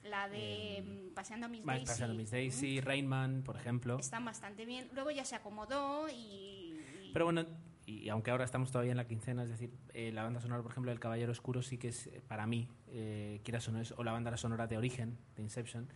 La 0.04 0.26
de 0.28 0.82
mm, 1.10 1.12
Paseando 1.14 1.46
a 1.46 1.48
Miss 1.50 1.66
Daisy. 1.66 1.84
pasando 1.86 2.14
Miss 2.14 2.30
mm, 2.30 2.32
Daisy, 2.32 2.80
Rainman, 2.80 3.42
por 3.42 3.56
ejemplo. 3.56 3.98
Están 3.98 4.24
bastante 4.24 4.64
bien. 4.64 4.88
Luego 4.94 5.10
ya 5.10 5.24
se 5.26 5.34
acomodó 5.36 6.08
y. 6.08 6.14
y- 6.14 7.10
Pero 7.12 7.26
bueno, 7.26 7.44
y 7.88 8.08
aunque 8.10 8.30
ahora 8.30 8.44
estamos 8.44 8.70
todavía 8.70 8.90
en 8.92 8.96
la 8.98 9.06
quincena, 9.06 9.42
es 9.44 9.48
decir, 9.50 9.70
eh, 9.94 10.12
la 10.12 10.22
banda 10.22 10.40
sonora, 10.40 10.62
por 10.62 10.72
ejemplo, 10.72 10.90
del 10.90 11.00
Caballero 11.00 11.32
Oscuro 11.32 11.62
sí 11.62 11.78
que 11.78 11.88
es, 11.88 12.06
eh, 12.08 12.20
para 12.26 12.46
mí, 12.46 12.68
eh, 12.88 13.40
quieras 13.44 13.66
o 13.68 13.72
no 13.72 13.80
es, 13.80 13.92
o 13.96 14.04
la 14.04 14.12
banda 14.12 14.36
sonora 14.36 14.66
de 14.66 14.76
Origen, 14.76 15.16
de 15.36 15.42
Inception, 15.42 15.88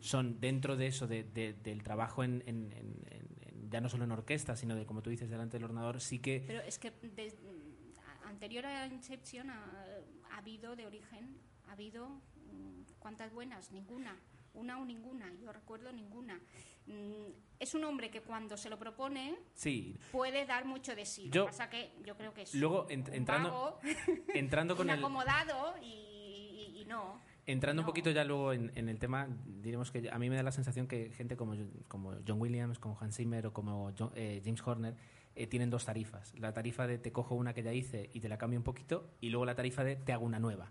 son 0.00 0.38
dentro 0.40 0.76
de 0.76 0.86
eso, 0.86 1.06
de- 1.06 1.24
de- 1.24 1.54
del 1.54 1.82
trabajo 1.82 2.22
en, 2.24 2.42
en- 2.46 2.72
en- 2.72 2.94
en- 3.10 3.70
ya 3.70 3.80
no 3.80 3.88
solo 3.88 4.04
en 4.04 4.12
orquesta, 4.12 4.56
sino 4.56 4.74
de, 4.74 4.84
como 4.86 5.00
tú 5.02 5.10
dices, 5.10 5.30
delante 5.30 5.56
del 5.56 5.64
ordenador, 5.64 6.00
sí 6.00 6.18
que... 6.18 6.42
Pero 6.46 6.60
es 6.60 6.78
que 6.78 6.88
a- 6.88 8.28
anterior 8.28 8.66
a 8.66 8.86
Inception 8.86 9.50
ha, 9.50 9.64
ha 10.30 10.36
habido 10.38 10.76
de 10.76 10.86
origen, 10.86 11.36
ha 11.68 11.72
habido 11.72 12.08
mm, 12.08 12.82
¿cuántas 12.98 13.32
buenas? 13.32 13.70
Ninguna. 13.72 14.16
Una 14.54 14.78
o 14.80 14.84
ninguna, 14.84 15.32
yo 15.40 15.52
recuerdo 15.52 15.92
ninguna. 15.92 16.40
Mm, 16.86 17.32
Es 17.60 17.74
un 17.74 17.84
hombre 17.84 18.10
que 18.10 18.22
cuando 18.22 18.56
se 18.56 18.70
lo 18.70 18.78
propone 18.78 19.36
Sí, 19.54 19.96
puede 20.12 20.46
dar 20.46 20.64
mucho 20.64 20.94
de 20.96 21.04
sí. 21.06 21.28
Yo- 21.30 21.42
lo 21.42 21.46
que 21.46 21.50
pasa 21.52 21.68
que 21.70 21.92
yo 22.04 22.16
creo 22.16 22.32
que 22.34 22.42
es 22.42 22.54
luego 22.54 22.88
ent- 22.88 23.08
un 23.08 23.14
entrando, 23.14 23.50
vago, 23.50 23.80
entrando 24.34 24.76
con 24.76 24.86
un 24.86 24.90
el... 24.94 24.98
acomodado 24.98 25.74
y, 25.82 25.86
y- 25.86 26.80
y 26.80 26.84
no. 26.86 27.20
Entrando 27.46 27.82
un 27.82 27.86
poquito 27.86 28.10
ya 28.10 28.24
luego 28.24 28.52
en, 28.52 28.70
en 28.76 28.88
el 28.88 28.98
tema, 28.98 29.28
diremos 29.46 29.90
que 29.90 30.08
a 30.10 30.18
mí 30.18 30.30
me 30.30 30.36
da 30.36 30.42
la 30.42 30.52
sensación 30.52 30.86
que 30.86 31.10
gente 31.10 31.36
como, 31.36 31.54
como 31.88 32.14
John 32.26 32.40
Williams, 32.40 32.78
como 32.78 32.96
Hans 33.00 33.16
Zimmer 33.16 33.46
o 33.46 33.52
como 33.52 33.92
John- 33.98 34.12
eh, 34.14 34.40
James 34.44 34.62
Horner 34.66 34.94
eh, 35.34 35.46
tienen 35.46 35.68
dos 35.70 35.84
tarifas. 35.84 36.32
La 36.38 36.52
tarifa 36.52 36.86
de 36.86 36.98
te 36.98 37.12
cojo 37.12 37.34
una 37.34 37.52
que 37.54 37.62
ya 37.62 37.72
hice 37.72 38.08
y 38.12 38.20
te 38.20 38.28
la 38.28 38.38
cambio 38.38 38.58
un 38.58 38.64
poquito 38.64 39.10
y 39.20 39.30
luego 39.30 39.44
la 39.46 39.54
tarifa 39.54 39.84
de 39.84 39.96
te 39.96 40.12
hago 40.12 40.24
una 40.24 40.38
nueva. 40.38 40.70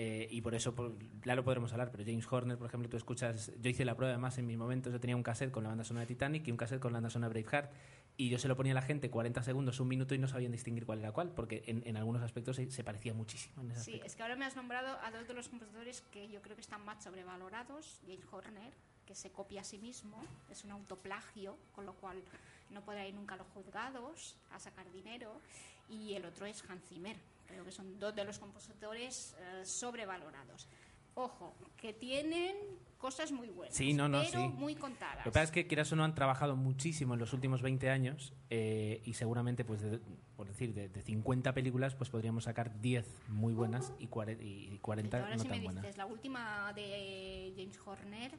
Eh, 0.00 0.28
y 0.30 0.42
por 0.42 0.54
eso 0.54 0.76
por- 0.76 0.94
ya 1.24 1.34
lo 1.34 1.42
podremos 1.42 1.72
hablar, 1.72 1.90
pero 1.90 2.04
James 2.04 2.24
Horner, 2.30 2.56
por 2.56 2.68
ejemplo, 2.68 2.88
tú 2.88 2.96
escuchas, 2.96 3.50
yo 3.60 3.68
hice 3.68 3.84
la 3.84 3.96
prueba 3.96 4.12
además 4.12 4.38
en 4.38 4.46
mis 4.46 4.56
momentos, 4.56 4.92
yo 4.92 5.00
tenía 5.00 5.16
un 5.16 5.24
cassette 5.24 5.50
con 5.50 5.64
la 5.64 5.70
banda 5.70 5.82
sonora 5.82 6.02
de 6.02 6.06
Titanic 6.14 6.46
y 6.46 6.52
un 6.52 6.56
cassette 6.56 6.78
con 6.80 6.92
la 6.92 6.98
banda 6.98 7.10
sonora 7.10 7.34
de 7.34 7.42
Braveheart 7.42 7.72
y 8.16 8.28
yo 8.28 8.38
se 8.38 8.46
lo 8.46 8.54
ponía 8.56 8.70
a 8.70 8.74
la 8.76 8.82
gente 8.82 9.10
40 9.10 9.42
segundos, 9.42 9.80
un 9.80 9.88
minuto 9.88 10.14
y 10.14 10.18
no 10.18 10.28
sabían 10.28 10.52
distinguir 10.52 10.86
cuál 10.86 11.00
era 11.00 11.10
cuál, 11.10 11.30
porque 11.30 11.64
en, 11.66 11.82
en 11.84 11.96
algunos 11.96 12.22
aspectos 12.22 12.54
se, 12.54 12.70
se 12.70 12.84
parecía 12.84 13.12
muchísimo. 13.12 13.60
En 13.62 13.72
ese 13.72 13.80
Sí, 13.80 13.90
aspecto. 13.90 14.06
es 14.06 14.14
que 14.14 14.22
ahora 14.22 14.36
me 14.36 14.44
has 14.44 14.54
nombrado 14.54 14.96
a 15.02 15.10
dos 15.10 15.26
de 15.26 15.34
los 15.34 15.48
compositores 15.48 16.04
que 16.12 16.28
yo 16.28 16.40
creo 16.42 16.54
que 16.54 16.62
están 16.62 16.84
más 16.84 17.02
sobrevalorados. 17.02 17.98
James 18.06 18.24
Horner, 18.30 18.72
que 19.04 19.16
se 19.16 19.30
copia 19.32 19.62
a 19.62 19.64
sí 19.64 19.78
mismo, 19.78 20.22
es 20.48 20.62
un 20.62 20.70
autoplagio, 20.70 21.56
con 21.74 21.86
lo 21.86 21.94
cual 21.94 22.22
no 22.70 22.82
podrá 22.84 23.04
ir 23.04 23.14
nunca 23.14 23.34
a 23.34 23.38
los 23.38 23.48
juzgados 23.48 24.36
a 24.52 24.60
sacar 24.60 24.88
dinero. 24.92 25.40
Y 25.88 26.14
el 26.14 26.24
otro 26.24 26.46
es 26.46 26.62
Hans 26.70 26.84
Zimmer. 26.88 27.16
Creo 27.48 27.64
que 27.64 27.72
son 27.72 27.98
dos 27.98 28.14
de 28.14 28.24
los 28.24 28.38
compositores 28.38 29.34
eh, 29.40 29.64
sobrevalorados. 29.64 30.68
Ojo, 31.14 31.54
que 31.76 31.92
tienen 31.92 32.54
cosas 32.98 33.32
muy 33.32 33.48
buenas, 33.48 33.74
Sí, 33.74 33.92
no, 33.92 34.08
no, 34.08 34.20
pero 34.22 34.40
sí. 34.40 34.48
muy 34.48 34.74
contadas. 34.76 35.18
Lo 35.18 35.24
que 35.24 35.30
pasa 35.30 35.44
es 35.44 35.50
que 35.50 35.66
quieras 35.66 35.90
o 35.92 35.96
no 35.96 36.04
han 36.04 36.14
trabajado 36.14 36.54
muchísimo 36.56 37.14
en 37.14 37.20
los 37.20 37.32
últimos 37.32 37.60
20 37.62 37.90
años 37.90 38.34
eh, 38.50 39.00
y 39.04 39.14
seguramente, 39.14 39.64
pues, 39.64 39.80
de- 39.80 40.00
por 40.36 40.46
decir, 40.46 40.74
de, 40.74 40.88
de 40.88 41.02
50 41.02 41.52
películas, 41.54 41.94
pues 41.96 42.10
podríamos 42.10 42.44
sacar 42.44 42.80
10 42.80 43.06
muy 43.28 43.52
buenas 43.54 43.92
y, 43.98 44.04
y 44.04 44.74
Y 44.74 44.78
40 44.78 45.18
ahora 45.18 45.36
no 45.36 45.42
si 45.42 45.48
me 45.48 45.54
tan 45.56 45.64
buenas. 45.64 45.82
dices 45.82 45.96
la 45.96 46.06
última 46.06 46.72
de 46.74 47.52
James 47.56 47.78
Horner, 47.84 48.32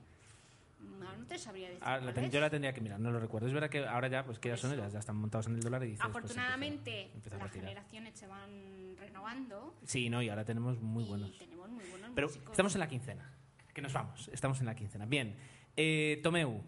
no 0.79 1.25
te 1.27 1.37
sabría 1.37 1.67
decir. 1.67 1.83
Ah, 1.85 1.97
la 1.99 2.13
ten- 2.13 2.29
yo 2.31 2.39
la 2.39 2.49
tendría 2.49 2.73
que 2.73 2.81
mirar, 2.81 2.99
no 2.99 3.11
lo 3.11 3.19
recuerdo. 3.19 3.47
Es 3.47 3.53
verdad 3.53 3.69
que 3.69 3.85
ahora 3.85 4.07
ya, 4.07 4.23
pues 4.25 4.39
quieras 4.39 4.63
o 4.63 4.67
no, 4.69 4.75
ya, 4.75 4.87
ya 4.87 4.99
están 4.99 5.15
montados 5.15 5.47
en 5.47 5.55
el 5.55 5.61
dólar 5.61 5.83
y 5.83 5.87
dices... 5.91 5.99
pues, 6.01 6.09
Afortunadamente, 6.25 7.11
empieza- 7.13 7.15
empieza 7.15 7.35
a 7.35 7.39
las 7.39 7.51
generaciones 7.53 8.19
se 8.19 8.27
van 8.27 8.95
renovando. 8.97 9.75
Sí, 9.85 10.09
no, 10.09 10.21
y 10.21 10.29
ahora 10.29 10.45
tenemos 10.45 10.79
muy 10.81 11.03
y 11.03 11.07
buenos. 11.07 11.37
tenemos 11.37 11.69
muy 11.69 11.83
buenos 11.89 12.11
Pero 12.15 12.27
músicos. 12.27 12.51
estamos 12.51 12.73
en 12.75 12.79
la 12.79 12.87
quincena, 12.87 13.33
que 13.73 13.81
nos 13.81 13.93
vamos, 13.93 14.29
estamos 14.33 14.59
en 14.59 14.65
la 14.65 14.75
quincena. 14.75 15.05
Bien, 15.05 15.35
eh, 15.77 16.19
Tomeu, 16.23 16.61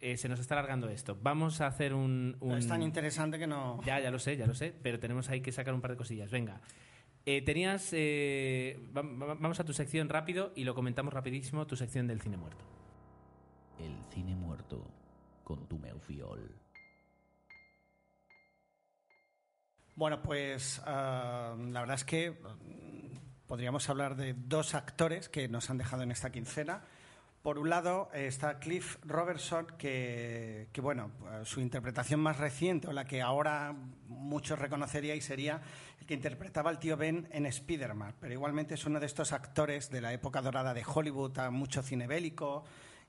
eh, 0.00 0.16
se 0.16 0.28
nos 0.28 0.38
está 0.40 0.54
alargando 0.54 0.88
esto. 0.88 1.18
Vamos 1.22 1.60
a 1.60 1.66
hacer 1.66 1.92
un... 1.94 2.36
un... 2.40 2.58
Es 2.58 2.68
tan 2.68 2.82
interesante 2.82 3.38
que 3.38 3.46
no... 3.46 3.80
Ya, 3.84 4.00
ya 4.00 4.10
lo 4.10 4.18
sé, 4.18 4.36
ya 4.36 4.46
lo 4.46 4.54
sé, 4.54 4.74
pero 4.82 4.98
tenemos 4.98 5.28
ahí 5.28 5.40
que 5.40 5.52
sacar 5.52 5.74
un 5.74 5.80
par 5.80 5.90
de 5.92 5.96
cosillas. 5.96 6.30
Venga. 6.30 6.60
Eh, 7.26 7.42
tenías. 7.42 7.90
eh, 7.92 8.80
va- 8.96 9.02
va- 9.02 9.34
vamos 9.34 9.60
a 9.60 9.64
tu 9.64 9.72
sección 9.74 10.08
rápido 10.08 10.52
y 10.56 10.64
lo 10.64 10.74
comentamos 10.74 11.12
rapidísimo, 11.12 11.66
tu 11.66 11.76
sección 11.76 12.06
del 12.06 12.20
cine 12.22 12.36
muerto. 12.38 12.64
Cine 14.18 14.34
muerto 14.34 14.84
con 15.44 15.68
tu 15.68 15.78
Meufiol. 15.78 16.52
Bueno, 19.94 20.20
pues 20.20 20.82
ah, 20.84 21.54
la 21.56 21.80
verdad 21.82 21.94
es 21.94 22.04
que 22.04 22.32
mm, 22.32 23.46
podríamos 23.46 23.88
hablar 23.88 24.16
de 24.16 24.34
dos 24.34 24.74
actores 24.74 25.28
que 25.28 25.46
nos 25.46 25.70
han 25.70 25.78
dejado 25.78 26.02
en 26.02 26.10
esta 26.10 26.32
quincena. 26.32 26.82
Por 27.42 27.58
un 27.60 27.70
lado 27.70 28.10
eh, 28.12 28.26
está 28.26 28.58
Cliff 28.58 28.96
Robertson, 29.04 29.68
que, 29.78 30.66
bueno, 30.82 31.12
eh, 31.30 31.42
su 31.44 31.60
interpretación 31.60 32.18
más 32.18 32.38
reciente, 32.38 32.88
o 32.88 32.92
la 32.92 33.04
que 33.04 33.22
ahora 33.22 33.72
muchos 34.08 34.58
reconoceríais, 34.58 35.24
sería 35.24 35.62
el 36.00 36.06
que 36.08 36.14
interpretaba 36.14 36.70
al 36.70 36.80
tío 36.80 36.96
Ben 36.96 37.28
en 37.30 37.46
Spider-Man. 37.46 38.16
Pero 38.18 38.34
igualmente 38.34 38.74
es 38.74 38.84
uno 38.84 38.98
de 38.98 39.06
estos 39.06 39.32
actores 39.32 39.92
de 39.92 40.00
la 40.00 40.12
época 40.12 40.42
dorada 40.42 40.74
de 40.74 40.82
Hollywood, 40.84 41.38
a 41.38 41.52
mucho 41.52 41.82
cine 41.82 42.08
bélico, 42.08 42.64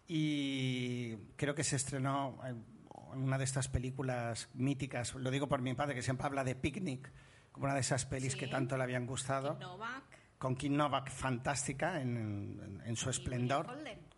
y 0.10 1.16
creo 1.38 1.54
que 1.56 1.64
se 1.64 1.76
estrenó 1.78 2.38
en 2.46 2.80
en 3.12 3.24
una 3.24 3.40
de 3.40 3.44
estas 3.44 3.68
películas 3.68 4.50
míticas, 4.54 5.16
lo 5.16 5.32
digo 5.32 5.50
por 5.50 5.64
mi 5.64 5.74
padre, 5.74 5.96
que 5.96 6.04
siempre 6.04 6.28
habla 6.28 6.44
de 6.44 6.54
Picnic, 6.54 7.12
como 7.52 7.66
una 7.66 7.74
de 7.74 7.80
esas 7.80 8.06
pelis 8.06 8.34
Sí. 8.34 8.38
que 8.40 8.48
tanto 8.48 8.78
le 8.78 8.84
habían 8.84 9.08
gustado 9.08 9.56
Novak 9.60 10.04
con 10.38 10.56
Kim 10.56 10.76
Novak 10.78 11.10
fantástica 11.10 12.00
en, 12.02 12.18
en- 12.64 12.82
en 12.86 12.96
su 12.96 13.10
esplendor, 13.10 13.66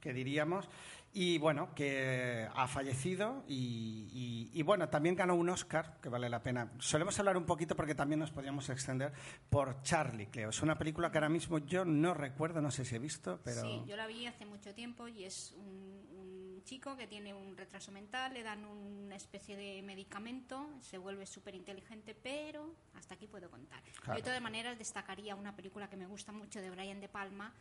que 0.02 0.12
diríamos. 0.12 0.70
Y 1.14 1.38
bueno, 1.40 1.76
que 1.76 2.48
ha 2.56 2.68
fallecido 2.70 3.44
y, 3.46 4.08
y- 4.54 4.58
y 4.58 4.64
bueno, 4.64 4.88
también 4.88 5.14
ganó 5.16 5.36
un 5.36 5.50
Oscar, 5.50 6.00
que 6.02 6.08
vale 6.08 6.30
la 6.30 6.42
pena. 6.42 6.72
Solemos 6.80 7.20
hablar 7.20 7.36
un 7.36 7.46
poquito 7.46 7.76
porque 7.76 7.96
también 7.96 8.20
nos 8.20 8.32
podíamos 8.32 8.70
extender 8.70 9.12
por 9.50 9.82
Charlie, 9.84 10.28
creo. 10.28 10.52
Es 10.52 10.62
una 10.62 10.78
película 10.78 11.12
que 11.12 11.18
ahora 11.18 11.28
mismo 11.28 11.58
yo 11.60 11.84
no 11.84 12.14
recuerdo, 12.14 12.62
no 12.62 12.72
sé 12.72 12.86
si 12.86 12.96
he 12.96 13.00
visto, 13.00 13.42
pero... 13.44 13.62
Sí, 13.62 13.84
yo 13.86 13.98
la 13.98 14.08
vi 14.08 14.26
hace 14.26 14.46
mucho 14.46 14.74
tiempo 14.74 15.06
y 15.10 15.26
es 15.26 15.52
un, 15.58 16.08
un 16.18 16.64
chico 16.64 16.96
que 16.96 17.08
tiene 17.08 17.34
un 17.34 17.58
retraso 17.58 17.92
mental, 17.92 18.34
le 18.34 18.44
dan 18.44 18.64
una 18.64 19.18
especie 19.18 19.58
de 19.58 19.82
medicamento, 19.82 20.70
se 20.80 20.98
vuelve 20.98 21.26
súper 21.26 21.56
inteligente, 21.56 22.16
pero 22.16 22.74
hasta 22.94 23.16
aquí 23.16 23.28
puedo 23.28 23.50
contar. 23.52 23.84
Claro. 24.02 24.14
Yo 24.14 24.16
de 24.16 24.22
todas 24.24 24.42
maneras 24.42 24.78
destacaría 24.78 25.36
una 25.36 25.54
película 25.58 25.90
que 25.90 25.98
me 25.98 26.08
gusta 26.08 26.32
mucho 26.32 26.62
de 26.62 26.70
Brian 26.70 27.02
De 27.02 27.10
Palma, 27.10 27.54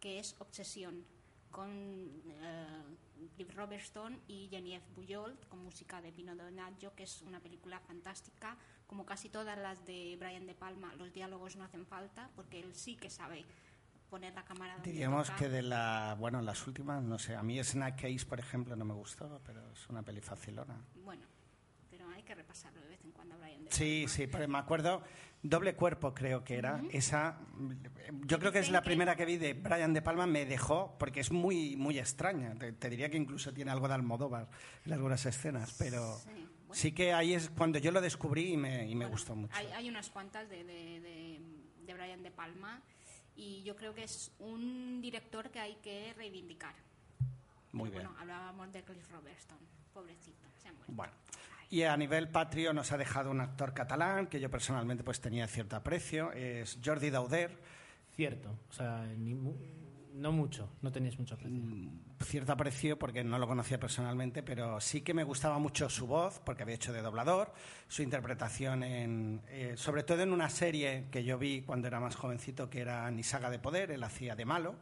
que 0.00 0.18
es 0.18 0.34
Obsesión, 0.38 1.04
con 1.56 1.70
eh, 1.70 2.66
Cliff 3.34 3.56
Robertson 3.56 4.20
y 4.28 4.46
Genevieve 4.50 4.84
Bujold, 4.94 5.48
con 5.48 5.64
música 5.64 6.02
de 6.02 6.12
Pino 6.12 6.36
Donaggio, 6.36 6.94
que 6.94 7.04
es 7.04 7.22
una 7.22 7.40
película 7.40 7.80
fantástica. 7.80 8.58
Como 8.86 9.06
casi 9.06 9.30
todas 9.30 9.56
las 9.58 9.82
de 9.86 10.18
Brian 10.20 10.46
De 10.46 10.54
Palma, 10.54 10.94
los 10.96 11.14
diálogos 11.14 11.56
no 11.56 11.64
hacen 11.64 11.86
falta, 11.86 12.28
porque 12.36 12.60
él 12.60 12.74
sí 12.74 12.94
que 12.94 13.08
sabe 13.08 13.46
poner 14.10 14.34
la 14.34 14.44
cámara 14.44 14.74
donde 14.74 14.92
Diríamos 14.92 15.28
toca. 15.28 15.38
que 15.38 15.48
de 15.48 15.62
la, 15.62 16.14
bueno, 16.18 16.42
las 16.42 16.66
últimas, 16.66 17.02
no 17.02 17.18
sé, 17.18 17.34
a 17.34 17.42
mí 17.42 17.58
Snack 17.64 18.02
Case, 18.02 18.26
por 18.26 18.38
ejemplo, 18.38 18.76
no 18.76 18.84
me 18.84 18.94
gustó, 18.94 19.40
pero 19.46 19.72
es 19.72 19.88
una 19.88 20.02
peli 20.02 20.20
facilona. 20.20 20.78
Bueno, 21.06 21.26
que 22.26 22.34
repasarlo 22.34 22.80
de 22.82 22.88
vez 22.88 23.00
en 23.04 23.12
cuando, 23.12 23.38
Brian. 23.38 23.64
De 23.64 23.70
Sí, 23.72 24.02
Palma. 24.04 24.14
sí, 24.14 24.26
pero 24.26 24.48
me 24.48 24.58
acuerdo, 24.58 25.02
Doble 25.42 25.74
Cuerpo 25.74 26.12
creo 26.12 26.44
que 26.44 26.56
era, 26.56 26.82
esa, 26.90 27.38
yo 28.26 28.38
creo 28.38 28.52
que 28.52 28.58
es 28.58 28.70
la 28.70 28.80
que- 28.82 28.86
primera 28.86 29.16
que 29.16 29.24
vi 29.24 29.36
de 29.38 29.54
Brian 29.54 29.94
De 29.94 30.02
Palma, 30.02 30.26
me 30.26 30.44
dejó, 30.44 30.96
porque 30.98 31.20
es 31.20 31.30
muy, 31.32 31.76
muy 31.76 31.98
extraña, 31.98 32.54
te, 32.58 32.72
te 32.72 32.90
diría 32.90 33.08
que 33.10 33.16
incluso 33.16 33.54
tiene 33.54 33.70
algo 33.70 33.88
de 33.88 33.94
Almodóvar 33.94 34.48
en 34.84 34.92
algunas 34.92 35.24
escenas, 35.24 35.74
pero 35.78 36.18
Sí, 36.18 36.30
bueno. 36.66 36.74
sí 36.74 36.92
que 36.92 37.12
ahí 37.14 37.32
es 37.34 37.48
cuando 37.50 37.78
yo 37.78 37.92
lo 37.92 38.00
descubrí 38.00 38.52
y 38.52 38.56
me, 38.56 38.84
y 38.86 38.94
me 38.94 39.04
Bueno, 39.04 39.10
gustó 39.10 39.34
mucho. 39.36 39.54
Hay, 39.56 39.66
hay 39.68 39.88
unas 39.88 40.10
cuantas 40.10 40.48
de, 40.50 40.64
de, 40.64 41.00
de- 41.00 41.40
de 41.86 41.94
Brian 41.94 42.22
De 42.24 42.30
Palma 42.32 42.82
y 43.36 43.62
yo 43.62 43.76
creo 43.76 43.94
que 43.94 44.02
es 44.02 44.32
un 44.40 45.00
director 45.00 45.50
que 45.50 45.60
hay 45.60 45.76
que 45.76 46.12
reivindicar. 46.16 46.74
Muy 47.72 47.90
bien. 47.90 48.02
Bueno, 48.04 48.18
hablábamos 48.20 48.72
de 48.72 48.82
Cliff 48.82 49.08
Robertson, 49.12 49.58
pobrecito, 49.92 50.48
se 50.60 50.68
ha 50.68 50.72
muerto. 50.72 50.92
Bueno. 50.92 51.12
Y 51.70 51.82
a 51.82 51.96
nivel 51.96 52.28
patrio 52.28 52.72
nos 52.72 52.92
ha 52.92 52.96
dejado 52.96 53.30
un 53.30 53.40
actor 53.40 53.74
catalán 53.74 54.28
que 54.28 54.38
yo 54.40 54.50
personalmente 54.50 55.02
pues 55.02 55.20
tenía 55.20 55.46
cierto 55.48 55.76
aprecio, 55.76 56.32
es 56.32 56.78
Jordi 56.84 57.10
Dauder, 57.10 57.76
Cierto, 58.14 58.48
o 58.70 58.72
sea, 58.72 59.04
ni 59.18 59.34
mu- 59.34 59.54
no 60.14 60.32
mucho, 60.32 60.70
no 60.80 60.90
tenías 60.90 61.18
mucho 61.18 61.34
aprecio. 61.34 61.60
cierto 62.24 62.52
aprecio 62.52 62.98
porque 62.98 63.22
no 63.22 63.38
lo 63.38 63.46
conocía 63.46 63.78
personalmente, 63.78 64.42
pero 64.42 64.80
sí 64.80 65.02
que 65.02 65.12
me 65.12 65.22
gustaba 65.22 65.58
mucho 65.58 65.90
su 65.90 66.06
voz, 66.06 66.40
porque 66.42 66.62
había 66.62 66.76
hecho 66.76 66.94
de 66.94 67.02
doblador, 67.02 67.52
su 67.88 68.02
interpretación 68.02 68.82
en, 68.84 69.42
eh, 69.48 69.74
sobre 69.76 70.02
todo 70.02 70.22
en 70.22 70.32
una 70.32 70.48
serie 70.48 71.08
que 71.10 71.24
yo 71.24 71.36
vi 71.36 71.60
cuando 71.60 71.88
era 71.88 72.00
más 72.00 72.16
jovencito, 72.16 72.70
que 72.70 72.80
era 72.80 73.10
Ni 73.10 73.22
Saga 73.22 73.50
de 73.50 73.58
Poder, 73.58 73.90
él 73.90 74.02
hacía 74.02 74.34
de 74.34 74.46
malo, 74.46 74.76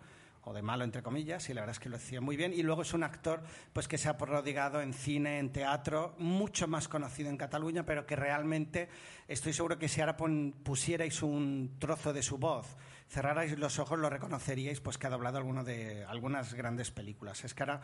o 0.45 0.53
de 0.53 0.63
malo 0.63 0.85
entre 0.85 1.03
comillas, 1.03 1.49
y 1.49 1.55
la 1.55 1.63
verdad 1.63 1.77
es 1.77 1.81
que 1.81 1.89
lo 1.89 1.97
hacía 1.97 2.21
muy 2.21 2.37
bien. 2.37 2.53
Y 2.53 2.63
luego 2.63 2.83
es 2.83 2.95
un 2.95 3.03
actor 3.03 3.43
pues 3.73 3.89
que 3.89 3.99
se 3.99 4.09
ha 4.09 4.17
prodigado 4.17 4.81
en 4.81 4.93
cine, 4.93 5.39
en 5.39 5.53
teatro, 5.53 6.15
mucho 6.19 6.69
más 6.69 6.89
conocido 6.89 7.31
en 7.31 7.37
Cataluña, 7.37 7.85
pero 7.85 8.07
que 8.07 8.17
realmente 8.17 8.89
estoy 9.29 9.53
seguro 9.53 9.79
que 9.79 9.89
si 9.89 10.01
ahora 10.01 10.17
pusierais 10.17 11.23
un 11.23 11.77
trozo 11.79 12.13
de 12.13 12.23
su 12.23 12.39
voz, 12.39 12.77
cerrarais 13.09 13.59
los 13.59 13.79
ojos, 13.79 13.99
lo 13.99 14.11
reconoceríais, 14.11 14.81
pues 14.81 14.99
que 14.99 15.07
ha 15.07 15.11
doblado 15.11 15.39
alguno 15.39 15.65
de, 15.65 16.05
algunas 16.05 16.55
grandes 16.55 16.91
películas. 16.91 17.45
Es 17.45 17.55
que 17.55 17.63
ahora 17.63 17.83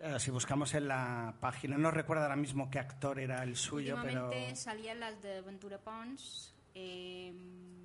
Eh, 0.00 0.20
si 0.20 0.30
buscamos 0.30 0.74
en 0.74 0.86
la 0.86 1.34
página, 1.40 1.76
no 1.76 1.90
recuerdo 1.90 2.22
ahora 2.22 2.36
mismo 2.36 2.70
qué 2.70 2.78
actor 2.78 3.18
era 3.18 3.42
el 3.42 3.56
suyo, 3.56 3.98
pero 4.00 4.30
salían 4.54 5.00
las 5.00 5.20
de 5.20 5.40
Ventura 5.40 5.78
Pons. 5.78 6.54
Eh, 6.80 7.34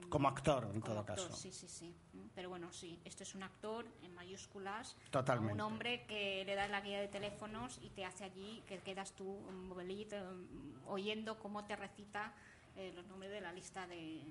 como 0.10 0.28
actor 0.28 0.66
en 0.66 0.80
como 0.82 0.86
todo 0.86 1.00
actor, 1.00 1.16
caso. 1.16 1.34
Sí, 1.36 1.52
sí, 1.52 1.68
sí. 1.68 1.96
Mm, 2.14 2.28
Pero 2.36 2.50
bueno, 2.50 2.72
sí, 2.72 3.00
este 3.04 3.24
es 3.24 3.34
un 3.34 3.42
actor 3.44 3.86
en 4.04 4.14
mayúsculas. 4.14 4.96
Totalmente. 5.10 5.54
Un 5.54 5.62
hombre 5.62 6.06
que 6.06 6.44
le 6.46 6.54
das 6.54 6.70
la 6.70 6.82
guía 6.82 7.00
de 7.00 7.08
teléfonos 7.08 7.80
y 7.82 7.90
te 7.90 8.06
hace 8.06 8.24
allí 8.24 8.62
que 8.68 8.78
quedas 8.80 9.14
tú, 9.16 9.26
movilito, 9.68 10.16
mm, 10.18 10.88
oyendo 10.88 11.40
cómo 11.40 11.66
te 11.66 11.76
recita 11.76 12.34
eh, 12.76 12.92
los 12.96 13.06
nombres 13.08 13.32
de 13.32 13.42
la 13.42 13.52
lista 13.54 13.88
de. 13.88 14.22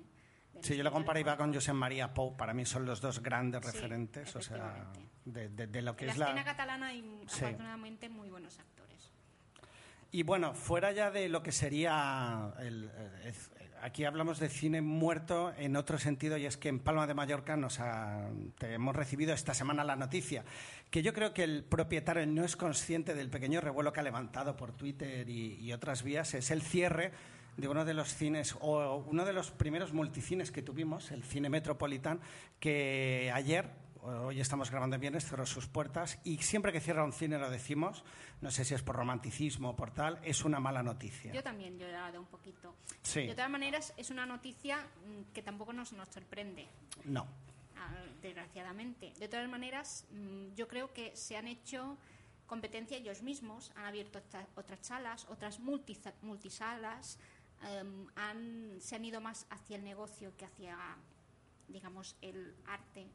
de 0.53 0.63
Sí, 0.63 0.77
yo 0.77 0.83
lo 0.83 0.89
de 0.89 0.93
compararía 0.93 1.35
con. 1.35 1.53
José 1.53 1.73
María 1.73 2.13
Pou, 2.13 2.35
para 2.37 2.53
mí 2.53 2.65
son 2.65 2.85
los 2.85 3.01
dos 3.01 3.21
grandes 3.21 3.65
Sí, 3.65 3.71
referentes, 3.71 4.33
o 4.37 4.41
sea, 4.41 4.89
de, 5.25 5.49
de- 5.49 5.67
de 5.67 5.81
lo 5.81 5.95
que 5.97 6.03
En 6.05 6.07
la 6.07 6.13
es 6.13 6.19
la... 6.19 6.25
escena 6.27 6.45
catalana 6.45 6.87
hay 6.87 7.01
Sí. 7.27 7.43
afortunadamente 7.43 8.07
muy 8.09 8.29
buenos 8.29 8.57
actores. 8.59 9.11
Y 10.13 10.21
bueno, 10.23 10.53
fuera 10.53 10.91
ya 10.91 11.09
de 11.09 11.27
lo 11.27 11.41
que 11.41 11.51
sería 11.51 12.53
el, 12.59 12.89
aquí 13.81 14.05
hablamos 14.05 14.37
de 14.39 14.47
cine 14.47 14.79
muerto 14.79 15.51
en 15.57 15.75
otro 15.75 15.97
sentido 15.97 16.37
y 16.37 16.45
es 16.45 16.55
que 16.55 16.69
en 16.69 16.79
Palma 16.79 17.07
de 17.07 17.15
Mallorca 17.15 17.57
nos 17.57 17.79
ha- 17.79 18.29
hemos 18.61 18.95
recibido 18.95 19.33
esta 19.33 19.55
semana 19.55 19.83
la 19.83 19.95
noticia 19.95 20.45
que 20.91 21.01
yo 21.01 21.13
creo 21.13 21.33
que 21.33 21.43
el 21.43 21.63
propietario 21.63 22.27
no 22.27 22.45
es 22.45 22.55
consciente 22.55 23.15
del 23.15 23.31
pequeño 23.31 23.59
revuelo 23.59 23.91
que 23.91 24.01
ha 24.01 24.03
levantado 24.03 24.55
por 24.55 24.71
Twitter 24.73 25.27
y, 25.27 25.55
y 25.59 25.73
otras 25.73 26.03
vías 26.03 26.35
es 26.35 26.51
el 26.51 26.61
cierre 26.61 27.11
de 27.57 27.67
uno 27.67 27.83
de 27.83 27.95
los 27.95 28.13
cines 28.13 28.55
o 28.61 28.97
uno 29.07 29.25
de 29.25 29.33
los 29.33 29.49
primeros 29.49 29.93
multicines 29.93 30.51
que 30.51 30.61
tuvimos, 30.61 31.11
el 31.11 31.23
Cine 31.23 31.49
Metropolitan, 31.49 32.19
que 32.59 33.31
ayer 33.33 33.69
hoy 34.03 34.39
estamos 34.39 34.69
grabando 34.69 34.95
en 34.95 35.01
viernes, 35.01 35.25
cerró 35.25 35.45
sus 35.45 35.67
puertas 35.67 36.19
y 36.23 36.37
siempre 36.37 36.71
que 36.71 36.79
cierra 36.79 37.03
un 37.03 37.13
cine 37.13 37.37
lo 37.39 37.49
decimos, 37.49 38.03
no 38.41 38.51
sé 38.51 38.65
si 38.65 38.73
es 38.73 38.81
por 38.81 38.95
romanticismo 38.95 39.69
o 39.69 39.75
por 39.75 39.91
tal, 39.91 40.19
es 40.23 40.43
una 40.43 40.59
mala 40.59 40.83
noticia. 40.83 41.31
Yo 41.33 41.43
también 41.43 41.75
he 41.75 41.79
llorado 41.79 42.19
un 42.19 42.27
poquito. 42.27 42.75
Sí. 43.01 43.27
De 43.27 43.35
todas 43.35 43.49
maneras, 43.49 43.93
es 43.97 44.09
una 44.09 44.25
noticia 44.25 44.77
mm, 44.77 45.33
que 45.33 45.41
tampoco 45.41 45.73
nos, 45.73 45.93
nos 45.93 46.09
sorprende. 46.09 46.67
No. 47.05 47.27
ah, 47.77 47.93
desgraciadamente. 48.21 49.13
De 49.19 49.27
todas 49.27 49.49
maneras, 49.49 50.05
mm, 50.11 50.53
yo 50.55 50.67
creo 50.67 50.93
que 50.93 51.15
se 51.15 51.37
han 51.37 51.47
hecho 51.47 51.97
competencia 52.45 52.97
ellos 52.97 53.23
mismos, 53.23 53.71
han 53.75 53.85
abierto 53.85 54.21
otras 54.55 54.79
salas, 54.85 55.25
otras 55.29 55.59
multisalas, 55.59 57.17
em, 57.63 58.07
han, 58.15 58.77
se 58.79 58.95
han 58.95 59.05
ido 59.05 59.21
más 59.21 59.47
hacia 59.49 59.77
el 59.77 59.83
negocio 59.83 60.35
que 60.37 60.45
hacia, 60.45 60.77
digamos, 61.67 62.15
el 62.21 62.55
arte. 62.67 63.07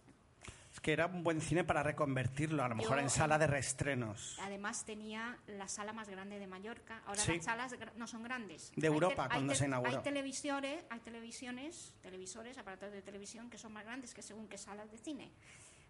Es 0.79 0.83
que 0.83 0.93
era 0.93 1.07
un 1.07 1.25
buen 1.25 1.41
cine 1.41 1.65
para 1.65 1.83
reconvertirlo, 1.83 2.63
a 2.63 2.69
lo 2.69 2.77
mejor 2.77 2.99
Yo, 2.99 3.03
en 3.03 3.11
sala 3.11 3.37
de 3.37 3.49
reestrenos. 3.49 4.39
Además 4.41 4.85
tenía 4.85 5.37
la 5.49 5.67
sala 5.67 5.93
más 5.93 6.09
grande 6.09 6.39
de 6.39 6.47
Mallorca. 6.47 7.03
Ahora 7.05 7.21
Sí. 7.21 7.33
las 7.35 7.45
salas 7.47 7.75
no 7.97 8.07
son 8.07 8.23
grandes. 8.23 8.71
De 8.77 8.87
Hay 8.87 8.93
Europa, 8.95 9.25
hay 9.25 9.31
cuando 9.31 9.57
se 9.57 9.67
inauguró. 9.67 9.97
Hay 9.97 10.05
televisores, 10.05 10.85
hay 10.89 11.01
televisiones, 11.01 11.97
televisores, 12.01 12.59
aparatos 12.59 12.93
de 12.93 13.03
televisión 13.03 13.51
que 13.51 13.59
son 13.59 13.73
más 13.73 13.85
grandes 13.85 14.15
que 14.15 14.23
según 14.23 14.47
qué 14.47 14.57
salas 14.57 14.89
de 14.93 14.99
cine. 14.99 15.33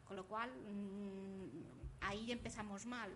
Con 0.06 0.16
lo 0.16 0.26
cual, 0.26 0.50
mm, 0.56 2.00
ahí 2.00 2.32
empezamos 2.32 2.86
mal. 2.86 3.12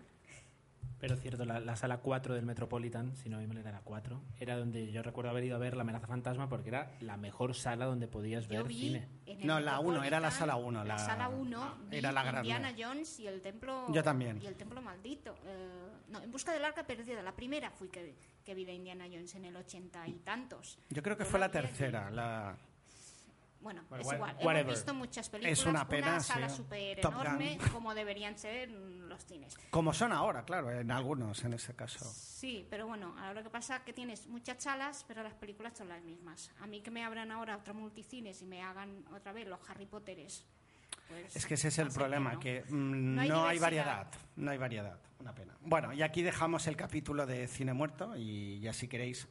Pero 1.03 1.17
cierto, 1.17 1.43
la, 1.43 1.59
la 1.59 1.75
sala 1.75 1.97
4 1.97 2.33
del 2.33 2.45
Metropolitan, 2.45 3.13
si 3.17 3.27
no 3.27 3.37
me 3.37 3.59
era 3.59 3.73
la 3.73 3.81
4, 3.81 4.21
era 4.39 4.55
donde 4.55 4.89
yo 4.89 5.03
recuerdo 5.03 5.31
haber 5.31 5.43
ido 5.43 5.57
a 5.57 5.59
ver 5.59 5.75
La 5.75 5.81
amenaza 5.81 6.07
fantasma 6.07 6.47
porque 6.47 6.69
era 6.69 6.93
la 7.01 7.17
mejor 7.17 7.55
sala 7.55 7.87
donde 7.87 8.07
podías 8.07 8.47
Yo 8.47 8.59
ver 8.59 8.67
vi 8.69 8.79
cine. 8.79 9.09
No, 9.43 9.59
la 9.59 9.81
uno, 9.81 10.01
era 10.01 10.21
la 10.21 10.31
sala 10.31 10.55
uno, 10.55 10.79
La, 10.85 10.93
la- 10.93 10.99
sala 10.99 11.27
1 11.27 11.77
era 11.91 12.13
la 12.13 12.23
grande. 12.23 12.47
Indiana 12.49 12.73
Jones 12.77 13.19
y 13.19 13.27
el 13.27 13.41
templo. 13.41 13.85
Yo 13.91 14.01
también. 14.01 14.39
Y 14.41 14.45
el 14.47 14.55
templo 14.55 14.81
maldito. 14.81 15.35
Eh, 15.45 15.89
no, 16.07 16.21
en 16.21 16.31
busca 16.31 16.53
del 16.53 16.63
arca 16.63 16.87
perdida. 16.87 17.21
La 17.21 17.35
primera 17.35 17.69
fui 17.69 17.89
que, 17.89 18.15
que 18.45 18.55
vi 18.55 18.63
de 18.63 18.71
Indiana 18.73 19.03
Jones 19.11 19.35
en 19.35 19.43
el 19.43 19.57
ochenta 19.57 20.07
y 20.07 20.19
tantos. 20.19 20.79
Yo 20.89 21.03
creo 21.03 21.17
que 21.17 21.25
Yo 21.25 21.29
fue 21.31 21.37
la 21.41 21.51
tercera. 21.51 22.09
La... 22.11 22.55
Bueno, 23.63 23.83
Bueno, 23.89 24.03
es 24.03 24.13
igual. 24.13 24.35
whatever. 24.43 24.59
Hemos 24.61 24.73
visto 24.75 24.93
muchas 24.93 25.29
películas. 25.29 25.59
Es 25.59 25.65
una 25.65 25.87
pena, 25.87 26.19
sala 26.19 26.49
sí. 26.49 26.57
súper 26.57 26.99
Top 27.01 27.13
enorme, 27.13 27.57
como 27.71 27.95
deberían 27.95 28.37
ser 28.37 28.69
los 28.69 29.25
cines. 29.25 29.55
Como 29.71 29.93
son 29.93 30.11
ahora, 30.11 30.43
claro, 30.43 30.69
en 30.71 30.91
algunos 30.91 31.43
en 31.45 31.53
ese 31.53 31.73
caso. 31.75 32.05
Sí, 32.13 32.67
pero 32.69 32.85
bueno, 32.87 33.15
ahora 33.17 33.33
lo 33.35 33.43
que 33.43 33.49
pasa 33.49 33.77
es 33.77 33.81
que 33.83 33.93
tienes 33.93 34.27
muchas 34.27 34.61
salas, 34.61 35.05
pero 35.07 35.23
las 35.23 35.33
películas 35.33 35.77
son 35.77 35.87
las 35.89 36.03
mismas. 36.03 36.51
A 36.59 36.67
mí 36.67 36.81
que 36.81 36.91
me 36.91 37.03
abran 37.03 37.31
ahora 37.31 37.55
otro 37.57 37.73
multicines 37.73 38.41
y 38.41 38.45
me 38.45 38.61
hagan 38.61 39.05
otra 39.15 39.31
vez 39.31 39.47
los 39.47 39.59
Harry 39.69 39.85
Potteres. 39.85 40.45
pues 41.07 41.35
Es 41.35 41.45
que 41.45 41.53
ese 41.53 41.69
es 41.69 41.77
el 41.79 41.89
problema, 41.89 42.33
no. 42.33 42.39
que 42.39 42.63
mm, 42.67 43.15
No 43.15 43.21
hay 43.21 43.29
no 43.29 43.45
hay 43.47 43.59
variedad. 43.59 44.07
No 44.35 44.51
hay 44.51 44.57
variedad, 44.57 44.99
una 45.19 45.33
pena. 45.33 45.55
Bueno, 45.61 45.93
y 45.93 46.01
aquí 46.01 46.21
dejamos 46.21 46.67
el 46.67 46.75
capítulo 46.75 47.25
de 47.25 47.47
Cine 47.47 47.73
Muerto 47.73 48.15
y 48.17 48.59
ya 48.59 48.73
si 48.73 48.87
queréis... 48.87 49.27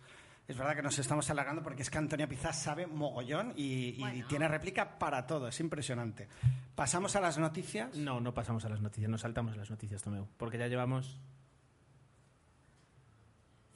Es 0.48 0.56
verdad 0.58 0.74
que 0.74 0.82
nos 0.82 0.98
estamos 0.98 1.30
alargando 1.30 1.62
porque 1.62 1.82
es 1.82 1.90
que 1.90 1.98
Antonia 1.98 2.28
Pizás 2.28 2.60
sabe 2.60 2.86
mogollón 2.86 3.52
y, 3.56 3.90
y 3.96 4.00
Bueno. 4.00 4.26
tiene 4.28 4.48
réplica 4.48 4.98
para 4.98 5.26
todo, 5.26 5.48
es 5.48 5.58
impresionante. 5.60 6.28
Pasamos 6.74 7.14
a 7.16 7.20
las 7.20 7.38
noticias. 7.38 7.96
No, 7.96 8.20
no 8.20 8.34
pasamos 8.34 8.64
a 8.64 8.68
las 8.68 8.80
noticias, 8.80 9.08
nos 9.10 9.20
saltamos 9.22 9.54
a 9.54 9.56
las 9.56 9.70
noticias, 9.70 10.02
Tomeu, 10.02 10.26
porque 10.36 10.58
ya 10.58 10.66
llevamos 10.66 11.20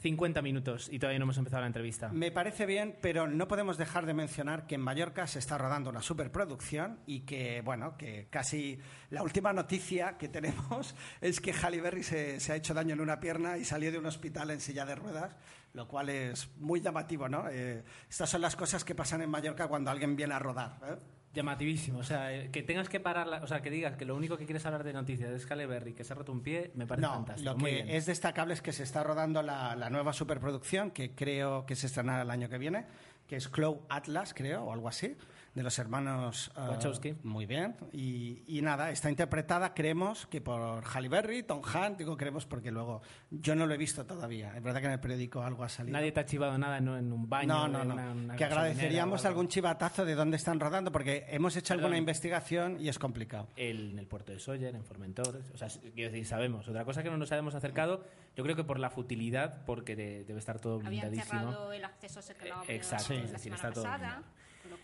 50 0.06 0.40
minutos 0.40 0.88
y 0.88 1.00
todavía 1.00 1.18
no 1.18 1.24
hemos 1.24 1.38
empezado 1.38 1.62
la 1.62 1.66
entrevista. 1.66 2.10
Me 2.12 2.30
parece 2.30 2.64
bien, 2.64 2.96
pero 3.02 3.26
no 3.26 3.48
podemos 3.48 3.76
dejar 3.76 4.06
de 4.06 4.14
mencionar 4.14 4.64
que 4.68 4.76
en 4.76 4.80
Mallorca 4.80 5.26
se 5.26 5.40
está 5.40 5.58
rodando 5.58 5.90
una 5.90 6.00
superproducción 6.00 7.00
y 7.06 7.22
que, 7.22 7.60
bueno, 7.62 7.96
que 7.96 8.28
casi 8.30 8.78
la 9.10 9.24
última 9.24 9.52
noticia 9.52 10.16
que 10.16 10.28
tenemos 10.28 10.94
es 11.20 11.40
que 11.40 11.52
Halle 11.52 11.80
Berry 11.80 12.04
se, 12.04 12.38
se 12.38 12.52
ha 12.52 12.54
hecho 12.54 12.72
daño 12.72 12.94
en 12.94 13.00
una 13.00 13.18
pierna 13.18 13.58
y 13.58 13.64
salió 13.64 13.90
de 13.90 13.98
un 13.98 14.06
hospital 14.06 14.52
en 14.52 14.60
silla 14.60 14.86
de 14.86 14.94
ruedas, 14.94 15.34
lo 15.72 15.88
cual 15.88 16.08
es 16.08 16.50
muy 16.58 16.80
llamativo, 16.80 17.28
¿no? 17.28 17.48
Eh, 17.50 17.82
estas 18.08 18.30
son 18.30 18.42
las 18.42 18.54
cosas 18.54 18.84
que 18.84 18.94
pasan 18.94 19.22
en 19.22 19.30
Mallorca 19.30 19.66
cuando 19.66 19.90
alguien 19.90 20.14
viene 20.14 20.34
a 20.34 20.38
rodar. 20.38 20.78
¿eh? 20.84 21.15
Llamativísimo, 21.36 21.98
o 21.98 22.02
sea, 22.02 22.32
eh, 22.34 22.50
que 22.50 22.62
tengas 22.62 22.88
que 22.88 22.98
parar, 22.98 23.26
la- 23.26 23.42
o 23.42 23.46
sea, 23.46 23.60
que 23.60 23.68
digas 23.70 23.96
que 23.96 24.06
lo 24.06 24.16
único 24.16 24.38
que 24.38 24.46
quieres 24.46 24.64
hablar 24.64 24.82
de 24.84 24.92
noticias 24.94 25.30
es 25.30 25.46
Halle 25.50 25.66
Berry, 25.66 25.92
que 25.92 26.02
se 26.02 26.14
ha 26.14 26.16
roto 26.16 26.32
un 26.32 26.40
pie, 26.40 26.70
me 26.74 26.86
parece 26.86 27.06
No, 27.06 27.12
fantástico. 27.14 27.50
lo 27.52 27.58
Muy 27.58 27.70
que 27.70 27.76
bien. 27.82 27.90
es 27.90 28.06
destacable 28.06 28.54
es 28.54 28.62
que 28.62 28.72
se 28.72 28.82
está 28.82 29.04
rodando 29.04 29.42
la, 29.42 29.76
la 29.76 29.90
nueva 29.90 30.14
superproducción 30.14 30.90
que 30.90 31.10
creo 31.14 31.66
que 31.66 31.76
se 31.76 31.86
estrenará 31.88 32.22
el 32.22 32.30
año 32.30 32.48
que 32.48 32.56
viene, 32.56 32.86
que 33.28 33.36
es 33.36 33.48
Clow 33.48 33.82
Atlas, 33.90 34.32
creo, 34.34 34.64
o 34.64 34.72
algo 34.72 34.88
así, 34.88 35.14
de 35.56 35.62
los 35.62 35.78
hermanos 35.78 36.52
eh, 36.54 36.60
Wachowski. 36.68 37.14
Muy 37.22 37.46
bien. 37.46 37.74
Y, 37.90 38.42
y 38.46 38.60
nada, 38.60 38.90
está 38.90 39.08
interpretada, 39.08 39.72
creemos, 39.72 40.26
que 40.26 40.42
por 40.42 40.84
Halle 40.84 41.08
Berry, 41.08 41.42
Tom 41.44 41.62
Hanks, 41.64 41.96
digo 41.98 42.14
creemos 42.16 42.44
porque 42.44 42.70
luego 42.70 43.00
yo 43.30 43.56
no 43.56 43.64
lo 43.66 43.72
he 43.72 43.78
visto 43.78 44.04
todavía. 44.04 44.54
Es 44.54 44.62
verdad 44.62 44.80
que 44.80 44.86
en 44.86 44.92
el 44.92 45.00
periódico 45.00 45.42
algo 45.42 45.64
ha 45.64 45.68
salido. 45.70 45.96
Nadie 45.96 46.12
te 46.12 46.20
ha 46.20 46.26
chivado 46.26 46.58
nada 46.58 46.76
en, 46.76 46.88
en 46.88 47.10
un 47.10 47.26
baño. 47.28 47.48
no, 47.48 47.68
no, 47.68 47.82
en 47.82 47.88
no. 47.88 47.94
una- 47.94 48.12
una 48.12 48.36
que 48.36 48.44
agradeceríamos 48.44 49.24
algún 49.24 49.48
chivatazo 49.48 50.04
de 50.04 50.14
dónde 50.14 50.36
están 50.36 50.60
rodando, 50.60 50.92
porque 50.92 51.24
hemos 51.30 51.56
hecho 51.56 51.72
alguna 51.72 51.88
Perdón. 51.88 51.98
investigación 52.00 52.76
y 52.78 52.88
es 52.90 52.98
complicado. 52.98 53.48
El- 53.56 53.92
en 53.92 53.98
el 53.98 54.06
puerto 54.06 54.32
de 54.32 54.38
Sóller, 54.38 54.74
en 54.74 54.84
Formentor. 54.84 55.40
O 55.54 55.56
sea, 55.56 55.68
quiero 55.94 56.10
decir, 56.12 56.26
sabemos. 56.26 56.68
Otra 56.68 56.84
cosa 56.84 57.02
que 57.02 57.08
no 57.08 57.16
nos 57.16 57.32
habíamos 57.32 57.54
acercado, 57.54 58.04
yo 58.36 58.44
creo 58.44 58.56
que 58.56 58.64
por 58.64 58.78
la 58.78 58.90
futilidad, 58.90 59.64
porque 59.64 59.96
de- 59.96 60.24
debe 60.24 60.38
estar 60.38 60.60
todo 60.60 60.74
Habían 60.84 60.90
blindadísimo. 61.10 61.40
cerrado 61.40 61.72
el 61.72 61.82
acceso 61.84 62.20
secreto 62.20 62.60
Eh, 62.68 62.76
exacto, 62.76 63.14
la 63.14 63.20
es 63.20 63.32
decir, 63.32 63.54
está 63.54 63.72
todo 63.72 63.84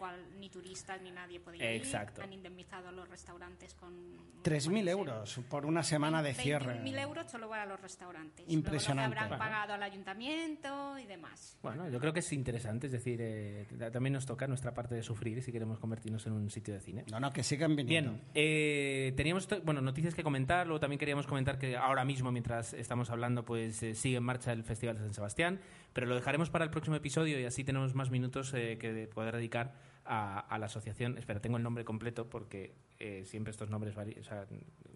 cual 0.03 0.17
ni 0.41 0.51
turistas 0.51 1.01
ni 1.01 1.13
nadie 1.13 1.39
podía 1.39 1.71
ir. 1.73 1.81
Exacto. 1.81 2.23
Han 2.23 2.33
indemnizado 2.33 2.89
a 2.89 2.93
los 2.93 3.09
restaurantes 3.09 3.73
con... 3.75 3.95
3.000 4.43 4.89
euros 4.89 5.39
por 5.49 5.65
una 5.65 5.85
semana 5.85 6.21
de 6.25 6.35
cierre. 6.35 6.83
20.000 6.83 6.99
euros 7.03 7.31
solo 7.31 7.49
para 7.49 7.65
los 7.67 7.81
restaurantes. 7.81 8.45
Impresionante. 8.49 9.15
Luego 9.15 9.23
lo 9.23 9.29
que 9.29 9.35
habrán 9.35 9.39
Bueno. 9.39 9.45
pagado 9.55 9.75
al 9.75 9.83
ayuntamiento 9.85 10.99
y 10.99 11.07
demás. 11.07 11.57
Bueno, 11.63 11.89
yo 11.89 12.01
creo 12.01 12.13
que 12.13 12.19
es 12.19 12.33
interesante, 12.33 12.87
es 12.89 12.93
decir, 12.93 13.21
eh, 13.23 13.69
ta- 13.79 13.93
también 13.93 14.15
nos 14.15 14.27
toca 14.27 14.49
nuestra 14.49 14.75
parte 14.75 14.97
de 14.97 15.05
sufrir 15.05 15.41
si 15.43 15.53
queremos 15.53 15.79
convertirnos 15.79 16.27
en 16.27 16.33
un 16.33 16.51
sitio 16.51 16.75
de 16.75 16.81
cine. 16.81 17.05
No, 17.13 17.21
no, 17.21 17.33
que 17.33 17.45
sigan 17.45 17.77
viniendo. 17.77 18.11
Bien, 18.11 18.25
eh, 18.35 19.13
teníamos 19.17 19.47
to- 19.47 19.61
bueno, 19.63 19.81
noticias 19.81 20.17
que 20.17 20.25
comentar, 20.25 20.67
luego 20.67 20.81
también 20.81 20.99
queríamos 20.99 21.29
comentar 21.29 21.59
que 21.61 21.77
ahora 21.77 22.05
mismo, 22.05 22.33
mientras 22.33 22.73
estamos 22.75 23.11
hablando, 23.11 23.45
pues 23.45 23.81
eh, 23.85 23.95
sigue 23.95 24.17
en 24.17 24.25
marcha 24.25 24.51
el 24.53 24.65
Festival 24.65 24.97
de 24.97 25.03
San 25.05 25.15
Sebastián, 25.15 25.61
pero 25.93 26.09
lo 26.09 26.17
dejaremos 26.17 26.51
para 26.51 26.65
el 26.65 26.71
próximo 26.73 26.97
episodio 26.97 27.39
y 27.39 27.45
así 27.45 27.63
tenemos 27.63 27.95
más 27.95 28.11
minutos 28.11 28.53
eh, 28.55 28.79
que 28.81 28.93
de- 28.93 29.07
poder 29.07 29.37
dedicar 29.37 29.92
a, 30.05 30.41
a 30.41 30.59
la 30.59 30.67
asociación. 30.67 31.19
Espera, 31.19 31.41
tengo 31.41 31.57
el 31.57 31.63
nombre 31.63 31.85
completo 31.85 32.29
porque 32.29 32.75
eh, 32.99 33.25
siempre 33.27 33.51
estos 33.51 33.71
nombres 33.71 33.97
o 33.97 34.25
sea, 34.25 34.47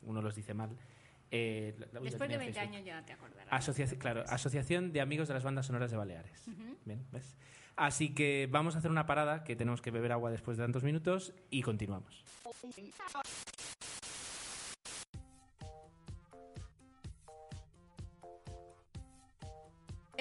uno 0.02 0.22
los 0.22 0.34
dice 0.34 0.54
mal. 0.54 0.76
Eh, 1.30 1.74
la- 1.92 2.00
Después 2.00 2.12
de 2.12 2.18
tenía 2.18 2.34
en 2.36 2.40
20 2.40 2.52
Facebook. 2.60 2.74
años 2.76 2.86
ya 2.86 3.04
te 3.04 3.12
acordarás. 3.12 3.48
Asociación, 3.52 3.98
claro, 4.00 4.24
Asociación 4.28 4.92
de 4.92 5.00
Amigos 5.00 5.28
de 5.28 5.34
las 5.34 5.42
Bandas 5.44 5.66
Sonoras 5.66 5.90
de 5.90 5.96
Baleares. 5.96 6.44
Bien, 6.84 7.04
¿ves? 7.12 7.36
Así 7.74 8.14
que 8.14 8.48
vamos 8.50 8.74
a 8.74 8.78
hacer 8.78 8.90
una 8.90 9.06
parada, 9.06 9.44
que 9.44 9.54
tenemos 9.56 9.82
que 9.82 9.90
beber 9.90 10.12
agua 10.12 10.30
después 10.30 10.56
de 10.56 10.64
tantos 10.64 10.82
minutos, 10.84 11.34
y 11.50 11.62
continuamos. 11.62 12.24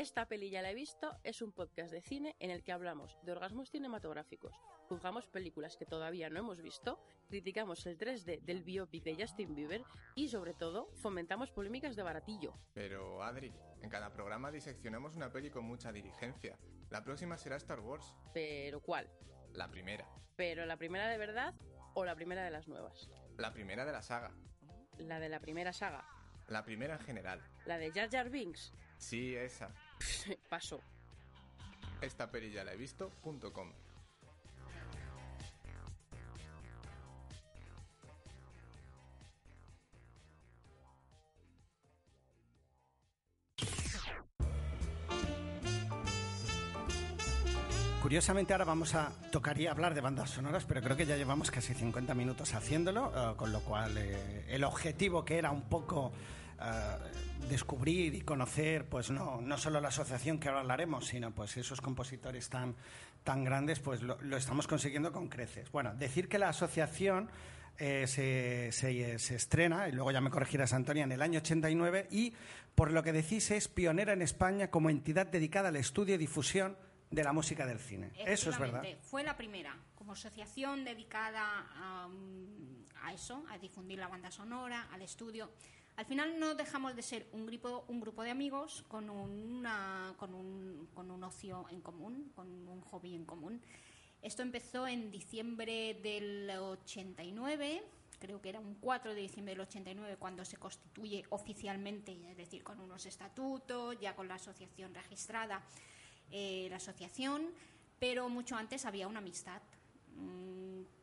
Esta 0.05 0.27
peli 0.27 0.51
ya 0.51 0.61
la 0.61 0.69
he 0.69 0.75
visto 0.75 1.17
es 1.23 1.41
un 1.41 1.51
podcast 1.51 1.91
de 1.91 1.99
cine 1.99 2.35
en 2.39 2.51
el 2.51 2.61
que 2.61 2.71
hablamos 2.71 3.17
de 3.23 3.31
orgasmos 3.31 3.71
cinematográficos, 3.71 4.53
juzgamos 4.87 5.25
películas 5.25 5.77
que 5.77 5.87
todavía 5.87 6.29
no 6.29 6.37
hemos 6.37 6.61
visto, 6.61 7.01
criticamos 7.27 7.83
el 7.87 7.97
3D 7.97 8.39
del 8.41 8.63
biopic 8.63 9.03
de 9.03 9.15
Justin 9.19 9.55
Bieber 9.55 9.81
y 10.13 10.27
sobre 10.27 10.53
todo 10.53 10.91
fomentamos 10.93 11.49
polémicas 11.49 11.95
de 11.95 12.03
baratillo. 12.03 12.53
Pero 12.75 13.23
Adri, 13.23 13.51
en 13.81 13.89
cada 13.89 14.13
programa 14.13 14.51
diseccionamos 14.51 15.15
una 15.15 15.31
peli 15.31 15.49
con 15.49 15.65
mucha 15.65 15.91
diligencia. 15.91 16.55
La 16.91 17.03
próxima 17.03 17.35
será 17.35 17.55
Star 17.55 17.79
Wars. 17.79 18.13
¿Pero 18.31 18.81
cuál? 18.81 19.09
La 19.53 19.71
primera. 19.71 20.07
¿Pero 20.35 20.67
la 20.67 20.77
primera 20.77 21.09
de 21.09 21.17
verdad 21.17 21.55
o 21.95 22.05
la 22.05 22.13
primera 22.13 22.43
de 22.43 22.51
las 22.51 22.67
nuevas? 22.67 23.09
La 23.39 23.53
primera 23.53 23.85
de 23.85 23.91
la 23.91 24.03
saga. 24.03 24.35
La 24.99 25.19
de 25.19 25.29
la 25.29 25.39
primera 25.39 25.73
saga. 25.73 26.07
La 26.47 26.63
primera 26.63 26.93
en 26.93 26.99
general. 26.99 27.41
La 27.65 27.79
de 27.79 27.91
Jar 27.91 28.11
Jar 28.11 28.29
Binks. 28.29 28.71
Sí, 28.97 29.35
esa. 29.35 29.73
Paso. 30.49 30.81
Esta 32.01 32.29
peli 32.29 32.51
ya 32.51 32.63
la 32.63 32.73
he 32.73 32.77
visto.com. 32.77 33.71
Curiosamente 48.05 48.53
ahora 48.53 48.65
vamos 48.65 48.93
a 48.93 49.11
tocaría 49.31 49.71
hablar 49.71 49.95
de 49.95 49.99
bandas 49.99 50.29
sonoras, 50.29 50.63
pero 50.65 50.79
creo 50.79 50.95
que 50.95 51.07
ya 51.07 51.17
llevamos 51.17 51.49
casi 51.49 51.73
50 51.73 52.13
minutos 52.13 52.53
haciéndolo, 52.53 53.11
eh, 53.15 53.35
con 53.35 53.51
lo 53.51 53.61
cual 53.61 53.97
eh, 53.97 54.45
el 54.47 54.63
objetivo 54.63 55.25
que 55.25 55.39
era 55.39 55.49
un 55.49 55.63
poco 55.63 56.11
descubrir 57.49 58.15
y 58.15 58.21
conocer, 58.21 58.87
pues 58.87 59.11
no, 59.11 59.41
no 59.41 59.57
solo 59.57 59.81
la 59.81 59.89
asociación 59.89 60.39
que 60.39 60.47
ahora 60.47 60.61
hablaremos, 60.61 61.07
sino 61.07 61.31
pues 61.31 61.57
esos 61.57 61.81
compositores 61.81 62.49
tan, 62.49 62.75
tan 63.23 63.43
grandes, 63.43 63.79
pues 63.79 64.01
lo, 64.01 64.17
estamos 64.37 64.67
consiguiendo 64.67 65.11
con 65.11 65.27
creces. 65.27 65.71
Bueno, 65.71 65.93
decir 65.95 66.27
que 66.27 66.39
la 66.39 66.49
asociación 66.49 67.29
eh, 67.77 68.07
se, 68.07 68.71
se, 68.71 69.35
estrena, 69.35 69.89
y 69.89 69.91
luego 69.91 70.11
ya 70.11 70.21
me 70.21 70.29
corregirás 70.29 70.73
Antonia, 70.73 71.03
en 71.03 71.11
el 71.11 71.21
año 71.21 71.39
89 71.39 72.07
y, 72.11 72.33
por 72.73 72.91
lo 72.91 73.03
que 73.03 73.11
decís, 73.11 73.51
es 73.51 73.67
pionera 73.67 74.13
en 74.13 74.21
España 74.21 74.69
como 74.69 74.89
entidad 74.89 75.27
dedicada 75.27 75.69
al 75.69 75.75
estudio 75.75 76.15
y 76.15 76.17
difusión 76.17 76.77
de 77.11 77.23
la 77.23 77.33
música 77.33 77.65
del 77.65 77.79
cine. 77.79 78.11
Eso 78.25 78.49
es 78.49 78.57
verdad. 78.57 78.83
Fue 79.01 79.23
la 79.23 79.37
primera, 79.37 79.77
como 79.95 80.13
asociación 80.13 80.83
dedicada 80.83 81.67
a, 81.75 82.07
mm, 82.07 82.85
a 83.03 83.13
eso, 83.13 83.43
a 83.49 83.57
difundir 83.57 83.99
la 83.99 84.07
banda 84.07 84.31
sonora, 84.31 84.87
al 84.91 85.01
estudio. 85.01 85.51
Al 85.97 86.05
final 86.05 86.39
no 86.39 86.55
dejamos 86.55 86.95
de 86.95 87.01
ser 87.01 87.27
un 87.31 87.45
grupo, 87.45 87.85
un 87.87 88.01
grupo 88.01 88.23
de 88.23 88.31
amigos 88.31 88.83
con, 88.87 89.09
una, 89.09 90.13
con, 90.17 90.33
un, 90.33 90.89
con 90.93 91.09
un 91.09 91.23
ocio 91.23 91.65
en 91.71 91.81
común, 91.81 92.31
con 92.35 92.67
un 92.67 92.81
hobby 92.81 93.15
en 93.15 93.25
común. 93.25 93.61
Esto 94.21 94.41
empezó 94.41 94.87
en 94.87 95.11
diciembre 95.11 95.93
del 96.01 96.49
89, 96.49 97.83
creo 98.19 98.41
que 98.41 98.49
era 98.49 98.59
un 98.59 98.75
4 98.75 99.13
de 99.13 99.21
diciembre 99.21 99.53
del 99.53 99.61
89 99.61 100.17
cuando 100.17 100.43
se 100.43 100.57
constituye 100.57 101.23
oficialmente, 101.29 102.17
es 102.29 102.35
decir, 102.35 102.63
con 102.63 102.79
unos 102.79 103.05
estatutos, 103.05 103.97
ya 103.99 104.15
con 104.15 104.27
la 104.27 104.35
asociación 104.35 104.93
registrada 104.93 105.61
eh, 106.31 106.67
la 106.69 106.77
asociación, 106.77 107.51
pero 107.99 108.27
mucho 108.29 108.55
antes 108.55 108.85
había 108.85 109.07
una 109.07 109.19
amistad. 109.19 109.61
Mm, 110.15 110.55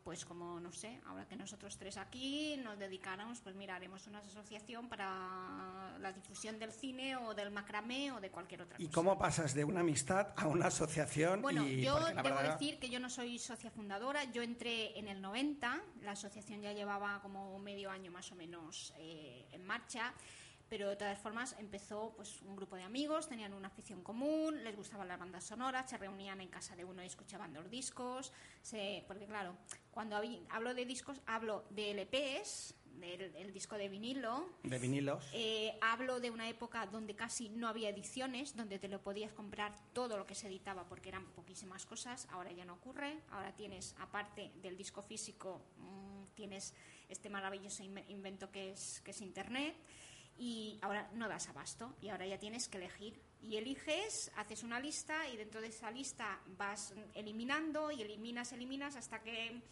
Pues 0.02 0.24
como, 0.24 0.58
no 0.58 0.72
sé, 0.72 1.00
ahora 1.06 1.28
que 1.28 1.36
nosotros 1.36 1.78
tres 1.78 1.96
aquí 1.96 2.56
nos 2.56 2.76
dedicáramos, 2.76 3.40
pues 3.40 3.54
mira, 3.54 3.76
haremos 3.76 4.04
una 4.08 4.18
asociación 4.18 4.88
para 4.88 5.96
la 6.00 6.12
difusión 6.12 6.58
del 6.58 6.72
cine 6.72 7.14
o 7.16 7.34
del 7.34 7.52
macramé 7.52 8.10
o 8.10 8.20
de 8.20 8.28
cualquier 8.28 8.62
otra 8.62 8.76
¿Y 8.80 8.86
cosa. 8.86 8.94
cómo 8.96 9.16
pasas 9.16 9.54
de 9.54 9.64
una 9.64 9.78
amistad 9.80 10.32
a 10.36 10.48
una 10.48 10.66
asociación? 10.66 11.40
Bueno, 11.40 11.64
y, 11.68 11.82
yo 11.82 12.00
debo 12.00 12.20
verdad- 12.20 12.58
decir 12.58 12.80
que 12.80 12.90
yo 12.90 12.98
no 12.98 13.08
soy 13.08 13.38
socia 13.38 13.70
fundadora. 13.70 14.24
Yo 14.32 14.42
entré 14.42 14.98
en 14.98 15.06
el 15.06 15.22
90, 15.22 15.80
la 16.00 16.12
asociación 16.12 16.60
ya 16.62 16.72
llevaba 16.72 17.20
como 17.22 17.56
medio 17.60 17.88
año 17.88 18.10
más 18.10 18.32
o 18.32 18.34
menos 18.34 18.92
eh, 18.98 19.46
en 19.52 19.64
marcha, 19.64 20.12
pero 20.72 20.88
de 20.88 20.96
todas 20.96 21.18
formas 21.18 21.54
empezó 21.58 22.14
pues 22.16 22.40
un 22.40 22.56
grupo 22.56 22.76
de 22.76 22.82
amigos, 22.82 23.28
tenían 23.28 23.52
una 23.52 23.68
afición 23.68 24.02
común, 24.02 24.64
les 24.64 24.74
gustaban 24.74 25.06
las 25.06 25.18
bandas 25.18 25.44
sonoras, 25.44 25.90
se 25.90 25.98
reunían 25.98 26.40
en 26.40 26.48
casa 26.48 26.74
de 26.74 26.82
uno 26.82 27.02
y 27.02 27.06
escuchaban 27.06 27.52
los 27.52 27.68
discos, 27.68 28.32
se- 28.62 29.04
porque 29.06 29.26
claro, 29.26 29.54
cuando 29.90 30.16
hablo 30.48 30.72
de 30.72 30.86
discos 30.86 31.20
hablo 31.26 31.66
de 31.68 31.90
LPs, 31.90 32.74
del 32.86 33.36
el 33.36 33.52
disco 33.52 33.76
de 33.76 33.90
vinilo, 33.90 34.48
de 34.62 34.78
vinilos. 34.78 35.22
eh, 35.34 35.76
hablo 35.82 36.20
de 36.20 36.30
una 36.30 36.48
época 36.48 36.86
donde 36.86 37.14
casi 37.14 37.50
no 37.50 37.68
había 37.68 37.90
ediciones, 37.90 38.56
donde 38.56 38.78
te 38.78 38.88
lo 38.88 39.02
podías 39.02 39.34
comprar 39.34 39.76
todo 39.92 40.16
lo 40.16 40.24
que 40.26 40.34
se 40.34 40.46
editaba 40.46 40.88
porque 40.88 41.10
eran 41.10 41.26
poquísimas 41.32 41.84
cosas. 41.84 42.26
Ahora 42.30 42.50
ya 42.52 42.64
no 42.64 42.72
ocurre. 42.74 43.18
Ahora 43.30 43.52
tienes, 43.54 43.94
aparte 43.98 44.52
del 44.62 44.78
disco 44.78 45.02
físico, 45.02 45.60
mm, 45.76 46.24
tienes 46.34 46.72
este 47.10 47.28
maravilloso 47.28 47.82
inve- 47.82 48.04
invento 48.08 48.50
que 48.50 48.70
es, 48.70 49.02
que 49.04 49.10
es 49.10 49.20
Internet. 49.20 49.74
Y 50.38 50.78
ahora 50.82 51.08
no 51.14 51.28
das 51.28 51.48
abasto 51.48 51.94
y 52.00 52.08
ahora 52.08 52.26
ya 52.26 52.38
tienes 52.38 52.68
que 52.68 52.78
elegir. 52.78 53.20
Y 53.42 53.56
eliges, 53.56 54.30
haces 54.36 54.62
una 54.62 54.80
lista 54.80 55.28
y 55.28 55.36
dentro 55.36 55.60
de 55.60 55.68
esa 55.68 55.90
lista 55.90 56.40
vas 56.56 56.94
eliminando 57.14 57.90
y 57.90 58.02
eliminas, 58.02 58.52
eliminas 58.52 58.96
hasta 58.96 59.20
que 59.22 59.62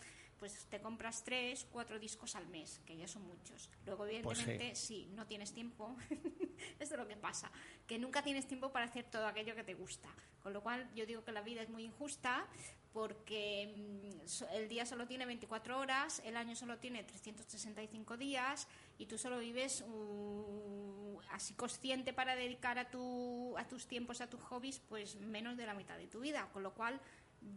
pues 0.40 0.66
te 0.70 0.80
compras 0.80 1.22
tres, 1.22 1.66
cuatro 1.70 1.98
discos 1.98 2.34
al 2.34 2.48
mes, 2.48 2.80
que 2.86 2.96
ya 2.96 3.06
son 3.06 3.22
muchos. 3.22 3.68
Luego, 3.86 4.04
Pues 4.22 4.38
sí. 4.38 4.44
evidentemente, 4.44 4.74
si 4.74 5.06
no 5.14 5.26
tienes 5.26 5.52
tiempo, 5.52 5.94
esto 6.80 6.94
es 6.94 6.98
lo 6.98 7.06
que 7.06 7.16
pasa, 7.16 7.52
que 7.86 7.98
nunca 7.98 8.22
tienes 8.24 8.48
tiempo 8.48 8.72
para 8.72 8.86
hacer 8.86 9.04
todo 9.04 9.26
aquello 9.26 9.54
que 9.54 9.62
te 9.62 9.74
gusta. 9.74 10.08
Con 10.42 10.52
lo 10.54 10.62
cual, 10.62 10.90
yo 10.94 11.04
digo 11.06 11.22
que 11.22 11.32
la 11.32 11.42
vida 11.42 11.62
es 11.62 11.68
muy 11.68 11.84
injusta 11.84 12.48
porque 12.92 13.72
mm, 13.76 14.54
el 14.54 14.68
día 14.68 14.84
solo 14.86 15.06
tiene 15.06 15.26
24 15.26 15.78
horas, 15.78 16.20
el 16.24 16.36
año 16.36 16.56
solo 16.56 16.78
tiene 16.78 17.04
365 17.04 18.16
días 18.16 18.66
y 18.98 19.06
tú 19.06 19.16
solo 19.18 19.38
vives 19.38 19.84
uh, 19.86 21.20
así 21.30 21.54
consciente 21.54 22.12
para 22.12 22.34
dedicar 22.34 22.78
a, 22.78 22.90
tu, 22.90 23.54
a 23.58 23.68
tus 23.68 23.86
tiempos, 23.86 24.20
a 24.20 24.28
tus 24.28 24.40
hobbies, 24.40 24.80
pues 24.88 25.16
menos 25.16 25.56
de 25.56 25.66
la 25.66 25.74
mitad 25.74 25.96
de 25.98 26.06
tu 26.08 26.20
vida. 26.20 26.48
Con 26.52 26.62
lo 26.62 26.74
cual, 26.74 27.00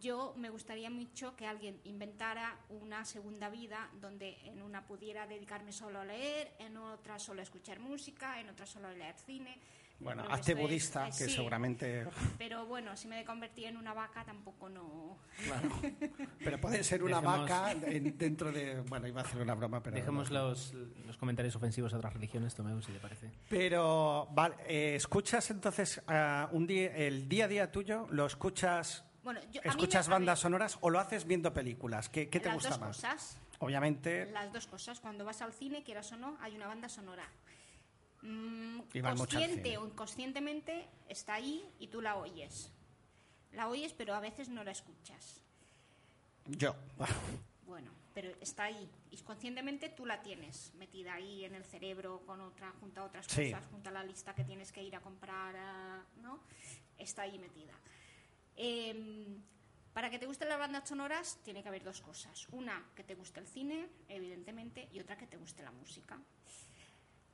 yo 0.00 0.34
me 0.36 0.50
gustaría 0.50 0.90
mucho 0.90 1.36
que 1.36 1.46
alguien 1.46 1.80
inventara 1.84 2.58
una 2.70 3.04
segunda 3.04 3.48
vida 3.50 3.90
donde 4.00 4.38
en 4.44 4.62
una 4.62 4.86
pudiera 4.86 5.26
dedicarme 5.26 5.72
solo 5.72 6.00
a 6.00 6.04
leer, 6.04 6.52
en 6.58 6.76
otra 6.76 7.18
solo 7.18 7.40
a 7.40 7.42
escuchar 7.42 7.78
música, 7.80 8.40
en 8.40 8.48
otra 8.48 8.66
solo 8.66 8.88
a 8.88 8.92
leer 8.92 9.14
cine. 9.26 9.58
Bueno, 10.00 10.24
hazte 10.28 10.52
es- 10.52 10.58
budista, 10.58 11.06
eh, 11.06 11.10
que 11.16 11.24
sí, 11.26 11.30
seguramente... 11.30 12.06
Pero 12.36 12.66
bueno, 12.66 12.96
si 12.96 13.06
me 13.06 13.24
convertí 13.24 13.64
en 13.64 13.76
una 13.76 13.94
vaca 13.94 14.24
tampoco 14.24 14.68
no... 14.68 15.16
Claro. 15.44 15.68
Pero 16.40 16.60
puede 16.60 16.82
ser 16.82 17.04
una 17.04 17.20
Dejemos- 17.22 17.40
vaca 17.48 17.72
en- 17.72 18.18
dentro 18.18 18.50
de... 18.50 18.80
Bueno, 18.80 19.06
iba 19.06 19.20
a 19.20 19.24
hacer 19.24 19.40
una 19.40 19.54
broma, 19.54 19.82
pero... 19.82 19.94
Dejemos 19.94 20.30
los, 20.32 20.72
los 21.06 21.16
comentarios 21.16 21.54
ofensivos 21.54 21.94
a 21.94 21.98
otras 21.98 22.12
religiones, 22.12 22.54
Tomeu, 22.56 22.82
si 22.82 22.90
te 22.90 22.98
parece. 22.98 23.30
Pero, 23.48 24.28
vale, 24.32 24.56
eh, 24.66 24.96
¿escuchas 24.96 25.48
entonces 25.50 26.02
ah, 26.08 26.48
un 26.50 26.66
día, 26.66 26.94
el 26.96 27.28
día 27.28 27.44
a 27.44 27.48
día 27.48 27.70
tuyo? 27.72 28.08
¿Lo 28.10 28.26
escuchas, 28.26 29.04
Bueno, 29.24 29.40
yo, 29.50 29.60
a 29.62 29.64
mí 29.64 29.70
escuchas 29.70 30.06
me- 30.08 30.12
bandas 30.14 30.38
sonoras 30.40 30.78
o 30.82 30.90
lo 30.90 31.00
haces 31.00 31.24
viendo 31.26 31.52
películas? 31.52 32.08
¿Qué, 32.08 32.28
qué 32.28 32.38
te 32.40 32.46
las 32.46 32.54
gusta 32.56 32.70
dos 32.70 32.80
más? 32.80 32.96
Cosas, 32.96 33.38
Obviamente, 33.58 34.26
las 34.30 34.52
dos 34.52 34.66
cosas. 34.66 35.00
Cuando 35.00 35.24
vas 35.24 35.40
al 35.42 35.52
cine, 35.52 35.82
quieras 35.82 36.12
o 36.12 36.16
no, 36.16 36.36
hay 36.40 36.54
una 36.54 36.66
banda 36.66 36.88
sonora. 36.88 37.26
Mm, 38.22 38.80
consciente 39.16 39.76
o 39.78 39.86
inconscientemente 39.86 40.86
está 41.08 41.34
ahí 41.34 41.68
y 41.78 41.88
tú 41.88 42.00
la 42.00 42.16
oyes. 42.16 42.70
La 43.52 43.68
oyes, 43.68 43.92
pero 43.92 44.14
a 44.14 44.20
veces 44.20 44.48
no 44.48 44.64
la 44.64 44.70
escuchas. 44.72 45.40
yo. 46.46 46.74
Bueno, 47.66 47.90
pero 48.12 48.30
está 48.40 48.64
ahí. 48.64 48.90
Y 49.10 49.16
conscientemente 49.18 49.88
tú 49.88 50.04
la 50.06 50.22
tienes 50.22 50.72
metida 50.74 51.14
ahí 51.14 51.44
en 51.44 51.54
el 51.54 51.64
cerebro 51.64 52.22
con 52.26 52.40
otra, 52.40 52.72
junto 52.80 53.00
a 53.00 53.04
otras 53.04 53.26
Sí. 53.26 53.50
cosas, 53.50 53.66
junto 53.70 53.88
a 53.88 53.92
la 53.92 54.04
lista 54.04 54.34
que 54.34 54.44
tienes 54.44 54.70
que 54.72 54.82
ir 54.82 54.94
a 54.96 55.00
comprar, 55.00 55.54
¿no? 56.20 56.40
Está 56.98 57.22
ahí 57.22 57.38
metida. 57.38 57.72
Em, 58.56 59.42
para 59.92 60.10
que 60.10 60.18
te 60.18 60.26
gusten 60.26 60.48
las 60.48 60.58
bandas 60.58 60.88
sonoras 60.88 61.38
tiene 61.44 61.62
que 61.62 61.68
haber 61.68 61.84
dos 61.84 62.00
cosas. 62.00 62.48
Una, 62.50 62.90
que 62.94 63.04
te 63.04 63.14
guste 63.14 63.40
el 63.40 63.46
cine, 63.46 63.88
evidentemente, 64.08 64.88
y 64.92 65.00
otra, 65.00 65.16
que 65.16 65.26
te 65.26 65.36
guste 65.36 65.62
la 65.62 65.70
música. 65.70 66.20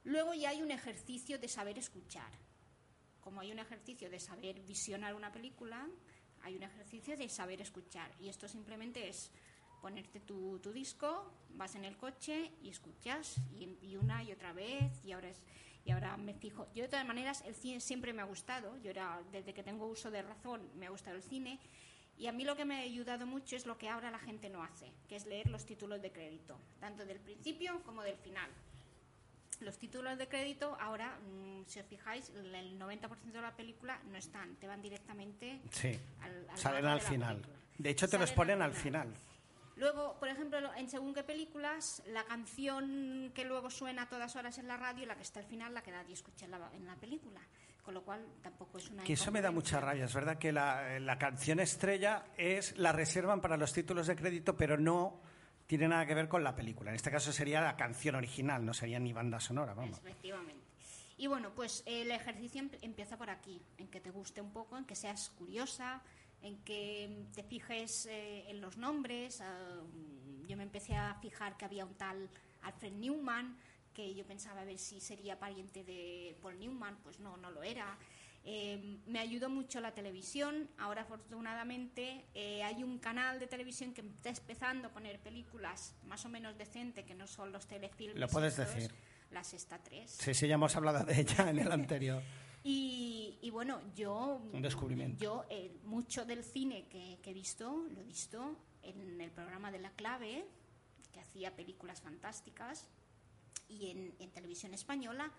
Luego 0.04 0.34
ya 0.34 0.50
hay 0.50 0.62
un 0.62 0.70
ejercicio 0.70 1.38
de 1.38 1.48
saber 1.48 1.78
escuchar. 1.78 2.30
Como 3.20 3.40
hay 3.40 3.52
un 3.52 3.58
ejercicio 3.58 4.10
de 4.10 4.18
saber 4.18 4.60
visionar 4.60 5.14
una 5.14 5.32
película, 5.32 5.88
hay 6.42 6.56
un 6.56 6.62
ejercicio 6.62 7.16
de 7.16 7.28
saber 7.28 7.60
escuchar. 7.60 8.10
Y 8.18 8.28
esto 8.28 8.48
simplemente 8.48 9.08
es 9.08 9.30
ponerte 9.80 10.20
tu, 10.20 10.58
tu 10.58 10.72
disco, 10.72 11.32
vas 11.50 11.74
en 11.74 11.84
el 11.84 11.96
coche 11.96 12.52
y 12.62 12.68
escuchas, 12.68 13.40
y, 13.58 13.78
y 13.80 13.96
una 13.96 14.22
y 14.22 14.32
otra 14.32 14.52
vez, 14.52 15.02
y 15.04 15.12
ahora, 15.12 15.30
es, 15.30 15.42
y 15.84 15.90
ahora 15.92 16.16
me 16.16 16.34
fijo. 16.34 16.66
Yo 16.74 16.82
de 16.82 16.88
todas 16.88 17.06
maneras, 17.06 17.42
el 17.46 17.54
cine 17.54 17.80
siempre 17.80 18.12
me 18.12 18.22
ha 18.22 18.26
gustado. 18.26 18.76
Yo 18.78 18.90
era, 18.90 19.20
desde 19.32 19.54
que 19.54 19.62
tengo 19.62 19.86
uso 19.86 20.10
de 20.10 20.22
razón, 20.22 20.68
me 20.76 20.86
ha 20.86 20.90
gustado 20.90 21.16
el 21.16 21.22
cine. 21.22 21.58
Y 22.18 22.26
a 22.26 22.32
mí 22.32 22.44
lo 22.44 22.54
que 22.54 22.66
me 22.66 22.76
ha 22.76 22.80
ayudado 22.80 23.26
mucho 23.26 23.56
es 23.56 23.64
lo 23.64 23.78
que 23.78 23.88
ahora 23.88 24.10
la 24.10 24.18
gente 24.18 24.50
no 24.50 24.62
hace, 24.62 24.92
que 25.08 25.16
es 25.16 25.24
leer 25.26 25.48
los 25.48 25.64
títulos 25.64 26.02
de 26.02 26.12
crédito, 26.12 26.58
tanto 26.78 27.06
del 27.06 27.18
principio 27.20 27.82
como 27.84 28.02
del 28.02 28.16
final. 28.16 28.50
los 29.60 29.76
títulos 29.76 30.16
de 30.16 30.26
crédito, 30.26 30.74
ahora, 30.80 31.18
mm, 31.18 31.64
si 31.66 31.80
os 31.80 31.86
fijáis, 31.86 32.30
el- 32.30 32.54
el 32.54 32.78
90% 32.78 33.38
de 33.40 33.42
la 33.42 33.54
película 33.54 34.00
no 34.10 34.16
están, 34.16 34.56
te 34.56 34.66
van 34.66 34.80
directamente 34.80 35.60
Sí, 35.70 35.98
al, 36.22 36.48
al 36.48 36.56
salen 36.56 36.86
al 36.86 37.00
final. 37.02 37.36
película. 37.42 37.58
De 37.76 37.90
hecho, 37.90 38.08
te 38.08 38.16
los 38.18 38.32
ponen 38.32 38.62
al 38.62 38.72
final. 38.72 39.12
Luego, 39.80 40.18
por 40.18 40.28
ejemplo, 40.28 40.58
en 40.76 40.90
según 40.90 41.14
qué 41.14 41.24
películas, 41.24 42.02
la 42.06 42.24
canción 42.24 43.32
que 43.34 43.46
luego 43.46 43.70
suena 43.70 44.02
a 44.02 44.08
todas 44.10 44.36
horas 44.36 44.58
en 44.58 44.68
la 44.68 44.76
radio, 44.76 45.06
la 45.06 45.16
que 45.16 45.22
está 45.22 45.40
al 45.40 45.46
final, 45.46 45.72
la 45.72 45.82
que 45.82 45.90
nadie 45.90 46.12
escucha 46.12 46.44
en 46.44 46.50
la, 46.50 46.70
en 46.74 46.86
la 46.86 46.96
película. 46.96 47.40
Con 47.82 47.94
lo 47.94 48.02
cual, 48.02 48.22
tampoco 48.42 48.76
es 48.76 48.90
una. 48.90 49.04
Que 49.04 49.14
eso 49.14 49.32
me 49.32 49.40
da 49.40 49.50
mucha 49.50 49.80
rabia. 49.80 50.04
Es 50.04 50.12
verdad 50.14 50.36
que 50.36 50.52
la, 50.52 51.00
la 51.00 51.18
canción 51.18 51.60
estrella 51.60 52.26
es 52.36 52.76
la 52.76 52.92
reservan 52.92 53.40
para 53.40 53.56
los 53.56 53.72
títulos 53.72 54.06
de 54.06 54.16
crédito, 54.16 54.54
pero 54.54 54.76
no 54.76 55.18
tiene 55.66 55.88
nada 55.88 56.04
que 56.04 56.14
ver 56.14 56.28
con 56.28 56.44
la 56.44 56.54
película. 56.54 56.90
En 56.90 56.96
este 56.96 57.10
caso 57.10 57.32
sería 57.32 57.62
la 57.62 57.76
canción 57.76 58.16
original, 58.16 58.64
no 58.66 58.74
sería 58.74 58.98
ni 59.00 59.14
banda 59.14 59.40
sonora, 59.40 59.72
vamos. 59.72 59.98
Efectivamente. 59.98 60.62
Y 61.16 61.26
bueno, 61.26 61.52
pues 61.54 61.82
el 61.86 62.10
ejercicio 62.10 62.60
em- 62.60 62.70
empieza 62.82 63.16
por 63.16 63.30
aquí, 63.30 63.62
en 63.78 63.88
que 63.88 64.00
te 64.00 64.10
guste 64.10 64.42
un 64.42 64.52
poco, 64.52 64.76
en 64.76 64.84
que 64.84 64.94
seas 64.94 65.30
curiosa, 65.30 66.02
en 66.42 66.58
que 66.64 67.26
te 67.34 67.42
fijes 67.42 68.06
eh, 68.06 68.44
en 68.48 68.60
los 68.60 68.76
nombres. 68.76 69.40
ah, 69.40 69.82
yo 70.46 70.56
me 70.56 70.64
empecé 70.64 70.96
a 70.96 71.14
fijar 71.14 71.56
que 71.56 71.64
había 71.64 71.84
un 71.84 71.94
tal 71.94 72.28
Alfred 72.62 72.92
Newman, 72.92 73.56
que 73.94 74.14
yo 74.14 74.24
pensaba 74.26 74.62
a 74.62 74.64
ver 74.64 74.78
si 74.78 75.00
sería 75.00 75.38
pariente 75.38 75.84
de 75.84 76.36
Paul 76.42 76.58
Newman, 76.58 76.96
pues 77.02 77.20
no, 77.20 77.36
no 77.36 77.50
lo 77.50 77.62
era. 77.62 77.96
Eh, 78.42 78.98
me 79.06 79.18
ayudó 79.18 79.50
mucho 79.50 79.80
la 79.80 79.92
televisión. 79.92 80.68
Ahora, 80.78 81.02
afortunadamente, 81.02 82.24
eh, 82.34 82.62
hay 82.62 82.82
un 82.82 82.98
canal 82.98 83.38
de 83.38 83.46
televisión 83.46 83.92
que 83.92 84.00
está 84.00 84.30
empezando 84.30 84.88
a 84.88 84.90
poner 84.90 85.20
películas 85.20 85.94
más 86.06 86.24
o 86.24 86.28
menos 86.28 86.56
decentes, 86.56 87.04
que 87.04 87.14
no 87.14 87.26
son 87.26 87.52
los 87.52 87.66
telefilms. 87.66 88.18
Lo 88.18 88.28
puedes 88.28 88.58
estos, 88.58 88.74
decir. 88.74 88.94
La 89.30 89.44
Sexta 89.44 89.78
3. 89.78 90.10
Sí, 90.10 90.34
sí, 90.34 90.48
ya 90.48 90.54
hemos 90.54 90.74
hablado 90.74 91.04
de 91.04 91.20
ella 91.20 91.50
en 91.50 91.58
el 91.58 91.70
anterior. 91.70 92.22
Y, 92.62 93.09
y 93.42 93.50
bueno, 93.50 93.80
yo. 93.94 94.40
Un 94.52 94.62
descubrimiento. 94.62 95.22
Yo, 95.22 95.44
eh, 95.50 95.70
mucho 95.84 96.24
del 96.24 96.44
cine 96.44 96.86
que, 96.88 97.18
que 97.22 97.30
he 97.30 97.34
visto, 97.34 97.84
lo 97.90 98.00
he 98.00 98.04
visto 98.04 98.56
en 98.82 99.20
el 99.20 99.30
programa 99.30 99.70
de 99.70 99.78
La 99.78 99.90
Clave, 99.90 100.46
que 101.12 101.20
hacía 101.20 101.54
películas 101.54 102.00
fantásticas, 102.00 102.86
y 103.68 103.90
en, 103.90 104.14
en 104.18 104.30
televisión 104.30 104.74
española, 104.74 105.30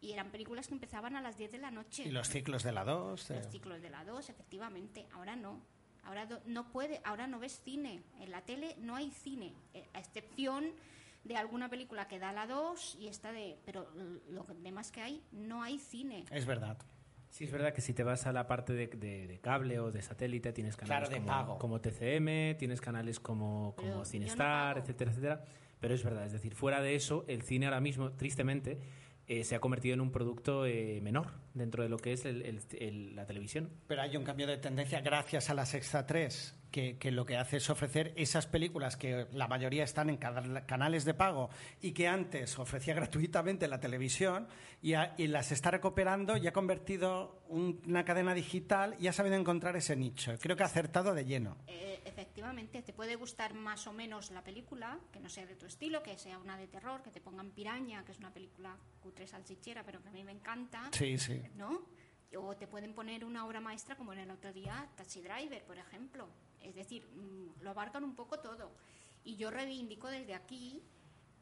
y 0.00 0.12
eran 0.12 0.30
películas 0.30 0.68
que 0.68 0.74
empezaban 0.74 1.16
a 1.16 1.20
las 1.20 1.36
10 1.36 1.52
de 1.52 1.58
la 1.58 1.70
noche. 1.70 2.04
Y 2.04 2.10
los 2.10 2.28
ciclos 2.28 2.62
de 2.62 2.72
la 2.72 2.84
2. 2.84 3.30
Los 3.30 3.46
ciclos 3.50 3.82
de 3.82 3.90
la 3.90 4.04
2, 4.04 4.30
efectivamente. 4.30 5.06
Ahora 5.12 5.36
no. 5.36 5.60
Ahora 6.04 6.24
do- 6.26 6.40
no 6.46 6.70
puede, 6.70 7.00
ahora 7.04 7.26
no 7.26 7.38
ves 7.38 7.60
cine. 7.64 8.02
En 8.20 8.30
la 8.30 8.42
tele 8.42 8.76
no 8.78 8.94
hay 8.96 9.10
cine, 9.10 9.54
eh, 9.74 9.86
a 9.92 9.98
excepción 9.98 10.70
de 11.24 11.36
alguna 11.36 11.68
película 11.68 12.06
que 12.08 12.18
da 12.18 12.32
la 12.32 12.46
2 12.46 12.96
y 13.00 13.08
esta 13.08 13.32
de. 13.32 13.58
Pero 13.66 13.90
lo 14.30 14.44
demás 14.62 14.90
que 14.92 15.02
hay, 15.02 15.22
no 15.32 15.62
hay 15.62 15.78
cine. 15.78 16.24
Es 16.30 16.46
verdad. 16.46 16.78
Sí, 17.30 17.44
es 17.44 17.52
verdad 17.52 17.72
que 17.74 17.80
si 17.82 17.92
te 17.92 18.02
vas 18.02 18.26
a 18.26 18.32
la 18.32 18.46
parte 18.46 18.72
de, 18.72 18.86
de- 18.88 19.26
de 19.26 19.38
cable 19.38 19.78
o 19.78 19.90
de 19.92 20.02
satélite, 20.02 20.52
tienes 20.52 20.76
canales 20.76 21.08
Claro, 21.08 21.10
de 21.10 21.16
como, 21.16 21.26
pago. 21.26 21.58
como 21.58 21.80
TCM, 21.80 22.56
tienes 22.58 22.80
canales 22.80 23.20
como, 23.20 23.74
como 23.76 24.04
Cinestar, 24.04 24.76
no 24.76 24.82
etcétera, 24.82 25.10
etcétera. 25.10 25.44
Pero 25.80 25.94
es 25.94 26.02
verdad, 26.02 26.26
es 26.26 26.32
decir, 26.32 26.54
fuera 26.54 26.80
de 26.80 26.94
eso, 26.94 27.24
el 27.28 27.42
cine 27.42 27.66
ahora 27.66 27.80
mismo, 27.80 28.10
tristemente, 28.12 28.78
eh, 29.28 29.44
se 29.44 29.54
ha 29.54 29.60
convertido 29.60 29.92
en 29.94 30.00
un 30.00 30.10
producto 30.10 30.64
eh, 30.66 31.00
menor 31.02 31.28
dentro 31.54 31.82
de 31.82 31.88
lo 31.90 31.98
que 31.98 32.14
es 32.14 32.24
el- 32.24 32.42
el- 32.42 32.60
el- 32.80 33.14
la 33.14 33.26
televisión. 33.26 33.68
Pero 33.86 34.00
hay 34.02 34.16
un 34.16 34.24
cambio 34.24 34.46
de 34.46 34.56
tendencia 34.56 35.00
gracias 35.02 35.50
a 35.50 35.54
la 35.54 35.66
Sexta 35.66 36.06
3, 36.06 36.57
que, 36.70 36.98
que 36.98 37.10
lo 37.10 37.24
que 37.26 37.36
hace 37.36 37.56
es 37.58 37.70
ofrecer 37.70 38.12
esas 38.16 38.46
películas 38.46 38.96
que 38.96 39.26
la 39.32 39.48
mayoría 39.48 39.84
están 39.84 40.10
en 40.10 40.16
canales 40.18 41.04
de 41.04 41.14
pago 41.14 41.50
y 41.80 41.92
que 41.92 42.08
antes 42.08 42.58
ofrecía 42.58 42.94
gratuitamente 42.94 43.68
la 43.68 43.80
televisión 43.80 44.48
y, 44.82 44.94
a- 44.94 45.14
y 45.18 45.26
las 45.28 45.50
está 45.52 45.70
recuperando 45.70 46.36
y 46.36 46.46
ha 46.46 46.52
convertido 46.52 47.42
un- 47.48 47.80
una 47.86 48.04
cadena 48.04 48.34
digital 48.34 48.96
y 49.00 49.06
ha 49.08 49.12
sabido 49.12 49.36
encontrar 49.36 49.76
ese 49.76 49.96
nicho. 49.96 50.32
Creo 50.40 50.56
que 50.56 50.62
ha 50.62 50.66
acertado 50.66 51.14
de 51.14 51.24
lleno. 51.24 51.56
Eh, 51.66 52.00
efectivamente, 52.04 52.82
te 52.82 52.92
puede 52.92 53.16
gustar 53.16 53.54
más 53.54 53.86
o 53.86 53.92
menos 53.92 54.30
la 54.30 54.42
película, 54.44 54.98
que 55.12 55.20
no 55.20 55.28
sea 55.28 55.46
de 55.46 55.54
tu 55.56 55.66
estilo, 55.66 56.02
que 56.02 56.18
sea 56.18 56.38
una 56.38 56.56
de 56.56 56.66
terror, 56.68 57.02
que 57.02 57.10
te 57.10 57.20
pongan 57.20 57.50
Piraña, 57.50 58.04
que 58.04 58.12
es 58.12 58.18
una 58.18 58.32
película 58.32 58.76
cutre 59.00 59.26
salchichera, 59.26 59.82
pero 59.84 60.02
que 60.02 60.08
a 60.08 60.12
mí 60.12 60.22
me 60.24 60.32
encanta. 60.32 60.90
Sí, 60.92 61.18
sí. 61.18 61.40
¿no? 61.56 61.82
O 62.36 62.54
te 62.56 62.66
pueden 62.66 62.92
poner 62.94 63.24
una 63.24 63.46
obra 63.46 63.58
maestra 63.60 63.96
como 63.96 64.12
en 64.12 64.18
el 64.18 64.30
otro 64.30 64.52
día 64.52 64.86
Taxi 64.96 65.22
Driver, 65.22 65.64
por 65.64 65.78
ejemplo. 65.78 66.28
Es 66.62 66.74
decir, 66.74 67.06
mm, 67.06 67.62
lo 67.62 67.70
abarcan 67.70 68.04
un 68.04 68.14
poco 68.14 68.38
todo. 68.40 68.70
Y 69.24 69.36
yo 69.36 69.50
reivindico 69.50 70.08
desde 70.08 70.34
aquí 70.34 70.82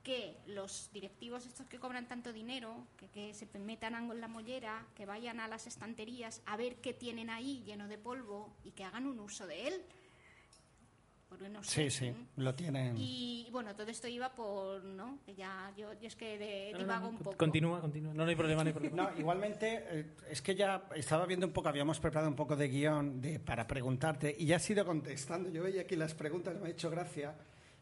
que 0.06 0.36
los 0.46 0.88
directivos 0.92 1.46
estos 1.46 1.66
que 1.66 1.80
cobran 1.80 2.06
tanto 2.06 2.32
dinero, 2.32 2.86
que, 3.12 3.34
se 3.34 3.58
metan 3.58 3.94
en 3.94 4.20
la 4.20 4.28
mollera, 4.28 4.86
que 4.94 5.04
vayan 5.04 5.40
a 5.40 5.48
las 5.48 5.66
estanterías 5.66 6.42
a 6.46 6.56
ver 6.56 6.76
qué 6.76 6.94
tienen 6.94 7.28
ahí 7.28 7.64
lleno 7.64 7.88
de 7.88 7.98
polvo 7.98 8.54
y 8.62 8.70
que 8.70 8.84
hagan 8.84 9.06
un 9.06 9.18
uso 9.18 9.48
de 9.48 9.66
él. 9.66 9.82
Porque 11.28 11.48
no 11.48 11.62
sé, 11.62 11.90
Sí, 11.90 11.98
sí, 12.06 12.10
¿no? 12.36 12.44
lo 12.44 12.54
tienen. 12.54 12.94
Y 12.96 13.48
bueno, 13.50 13.74
todo 13.74 13.88
esto 13.90 14.06
iba 14.06 14.32
por, 14.32 14.84
¿no? 14.84 15.18
Que 15.26 15.34
ya, 15.34 15.72
yo, 15.76 15.92
yo 15.94 16.06
es 16.06 16.14
que 16.14 16.38
de- 16.38 16.72
divago 16.78 17.08
un 17.08 17.18
poco. 17.18 17.36
Continúa, 17.36 17.80
continúa. 17.80 18.14
No, 18.14 18.22
no 18.24 18.30
hay 18.30 18.36
problema, 18.36 18.62
no 18.62 18.68
hay 18.68 18.72
problema. 18.74 19.10
No, 19.12 19.18
igualmente, 19.18 19.84
eh, 19.90 20.06
es 20.30 20.40
que 20.40 20.54
ya 20.54 20.84
estaba 20.94 21.26
viendo 21.26 21.46
un 21.46 21.52
poco, 21.52 21.68
habíamos 21.68 21.98
preparado 21.98 22.28
un 22.30 22.36
poco 22.36 22.54
de 22.54 22.68
guion 22.68 23.20
de, 23.20 23.40
para 23.40 23.66
preguntarte 23.66 24.34
y 24.38 24.46
ya 24.46 24.56
has 24.56 24.70
ido 24.70 24.84
contestando. 24.86 25.50
Yo 25.50 25.62
veía 25.64 25.82
aquí 25.82 25.96
las 25.96 26.14
preguntas, 26.14 26.58
me 26.60 26.68
ha 26.68 26.70
hecho 26.70 26.90
gracia. 26.90 27.34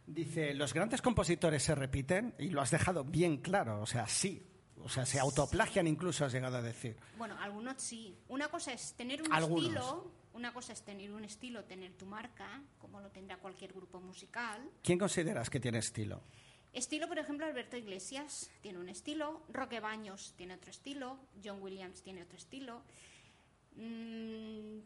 Dice, 0.06 0.52
¿los 0.54 0.72
grandes 0.74 1.00
compositores 1.02 1.62
se 1.62 1.74
repiten? 1.74 2.34
Y 2.38 2.48
lo 2.48 2.60
has 2.60 2.70
dejado 2.70 3.04
bien 3.04 3.38
claro, 3.38 3.80
o 3.80 3.86
sea, 3.86 4.06
sí. 4.06 4.46
O 4.84 4.88
sea, 4.88 5.06
se 5.06 5.18
autoplagian 5.18 5.86
incluso, 5.86 6.24
has 6.24 6.32
llegado 6.32 6.58
a 6.58 6.62
decir. 6.62 6.96
Bueno, 7.16 7.36
algunos 7.40 7.80
sí. 7.82 8.16
Una 8.28 8.48
cosa 8.48 8.72
es 8.72 8.92
tener 8.94 9.22
un 9.22 9.32
Algunos. 9.32 9.64
estilo, 9.64 10.10
una 10.34 10.52
cosa 10.52 10.74
es 10.74 10.82
tener 10.82 11.10
un 11.10 11.24
estilo, 11.24 11.64
tener 11.64 11.94
tu 11.94 12.04
marca, 12.06 12.62
como 12.78 13.00
lo 13.00 13.10
tendrá 13.10 13.38
cualquier 13.38 13.72
grupo 13.72 14.00
musical. 14.00 14.60
¿Quién 14.82 14.98
consideras 14.98 15.48
que 15.48 15.58
tiene 15.58 15.78
estilo? 15.78 16.20
Estilo, 16.74 17.08
por 17.08 17.18
ejemplo, 17.18 17.46
Alberto 17.46 17.76
Iglesias 17.76 18.50
tiene 18.60 18.78
un 18.78 18.88
estilo, 18.88 19.42
Roque 19.48 19.80
Baños 19.80 20.34
tiene 20.36 20.54
otro 20.54 20.70
estilo, 20.70 21.18
John 21.42 21.62
Williams 21.62 22.02
tiene 22.02 22.22
otro 22.22 22.36
estilo. 22.36 22.82
Mm, 23.76 24.80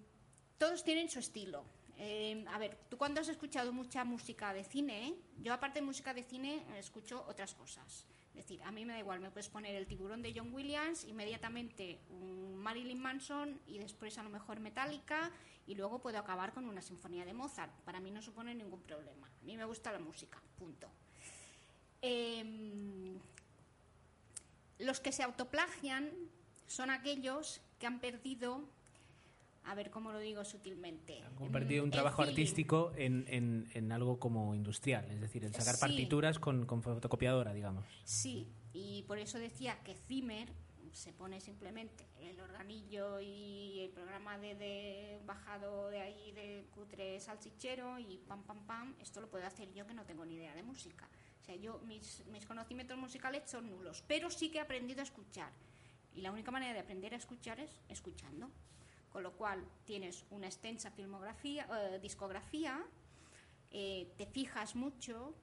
todos 0.58 0.84
tienen 0.84 1.08
su 1.08 1.18
estilo. 1.18 1.64
Eh, 1.96 2.44
a 2.48 2.58
ver, 2.58 2.78
tú 2.88 2.96
cuando 2.96 3.20
has 3.20 3.28
escuchado 3.28 3.72
mucha 3.72 4.04
música 4.04 4.52
de 4.52 4.64
cine, 4.64 5.14
yo 5.42 5.52
aparte 5.52 5.80
de 5.80 5.86
música 5.86 6.14
de 6.14 6.22
cine 6.22 6.62
escucho 6.78 7.24
otras 7.28 7.54
cosas. 7.54 8.06
Es 8.38 8.44
decir, 8.44 8.62
a 8.62 8.70
mí 8.70 8.84
me 8.84 8.92
da 8.92 9.00
igual, 9.00 9.18
me 9.18 9.32
puedes 9.32 9.48
poner 9.48 9.74
el 9.74 9.88
tiburón 9.88 10.22
de 10.22 10.32
John 10.32 10.54
Williams, 10.54 11.02
inmediatamente 11.02 11.98
un 12.08 12.54
Marilyn 12.56 13.00
Manson 13.00 13.60
y 13.66 13.78
después 13.78 14.16
a 14.16 14.22
lo 14.22 14.30
mejor 14.30 14.60
Metallica 14.60 15.32
y 15.66 15.74
luego 15.74 15.98
puedo 15.98 16.20
acabar 16.20 16.52
con 16.52 16.68
una 16.68 16.80
sinfonía 16.80 17.24
de 17.24 17.34
Mozart. 17.34 17.72
Para 17.80 17.98
mí 17.98 18.12
no 18.12 18.22
supone 18.22 18.54
ningún 18.54 18.80
problema. 18.82 19.26
A 19.26 19.44
mí 19.44 19.56
me 19.56 19.64
gusta 19.64 19.90
la 19.90 19.98
música, 19.98 20.40
punto. 20.56 20.88
Em, 22.00 23.18
los 24.78 25.00
que 25.00 25.10
se 25.10 25.24
autoplagian 25.24 26.08
son 26.68 26.90
aquellos 26.90 27.60
que 27.80 27.88
han 27.88 27.98
perdido, 27.98 28.62
a 29.64 29.74
ver 29.74 29.90
cómo 29.90 30.12
lo 30.12 30.18
digo 30.18 30.44
sutilmente, 30.44 31.22
Han 31.22 31.34
convertido 31.34 31.84
un 31.84 31.90
trabajo 31.90 32.22
feeling. 32.22 32.32
artístico 32.32 32.92
en, 32.96 33.24
en- 33.28 33.68
en 33.74 33.92
algo 33.92 34.18
como 34.18 34.54
industrial, 34.54 35.10
es 35.10 35.20
decir, 35.20 35.44
el 35.44 35.52
sacar 35.54 35.74
Sí. 35.74 35.80
partituras 35.80 36.38
con, 36.38 36.64
con 36.66 36.82
fotocopiadora, 36.82 37.52
digamos. 37.52 37.84
Sí, 38.04 38.48
y 38.72 39.02
por 39.02 39.18
eso 39.18 39.38
decía 39.38 39.78
que 39.84 39.94
Zimmer 39.94 40.48
se 40.92 41.12
pone 41.12 41.40
simplemente 41.40 42.06
el 42.20 42.40
organillo 42.40 43.20
y 43.20 43.80
el 43.80 43.90
programa 43.90 44.38
de, 44.38 44.54
de 44.54 45.20
bajado 45.26 45.90
de 45.90 46.00
ahí 46.00 46.32
de 46.32 46.66
cutre 46.74 47.20
salchichero 47.20 47.98
y 47.98 48.16
pam 48.26 48.42
pam 48.44 48.66
pam, 48.66 48.94
esto 49.00 49.20
lo 49.20 49.28
puedo 49.28 49.46
hacer 49.46 49.72
yo 49.74 49.86
que 49.86 49.92
no 49.94 50.04
tengo 50.06 50.24
ni 50.24 50.34
idea 50.36 50.54
de 50.54 50.62
música. 50.62 51.06
O 51.42 51.44
sea, 51.44 51.54
yo 51.56 51.78
mis, 51.86 52.24
mis 52.32 52.46
conocimientos 52.46 52.96
musicales 52.96 53.42
son 53.50 53.70
nulos, 53.70 54.02
pero 54.08 54.30
sí 54.30 54.50
que 54.50 54.58
he 54.58 54.60
aprendido 54.62 55.00
a 55.00 55.04
escuchar. 55.04 55.52
Y 56.14 56.22
la 56.22 56.32
única 56.32 56.50
manera 56.50 56.72
de 56.72 56.80
aprender 56.80 57.12
a 57.12 57.16
escuchar 57.18 57.60
es 57.60 57.70
escuchando. 57.88 58.50
Con 59.10 59.22
lo 59.22 59.32
cual 59.32 59.64
tienes 59.84 60.24
una 60.30 60.46
extensa 60.46 60.90
filmografía, 60.90 61.66
eh, 61.72 61.98
discografía, 62.00 62.84
eh, 63.70 64.12
te 64.16 64.26
fijas 64.26 64.74
mucho. 64.76 65.34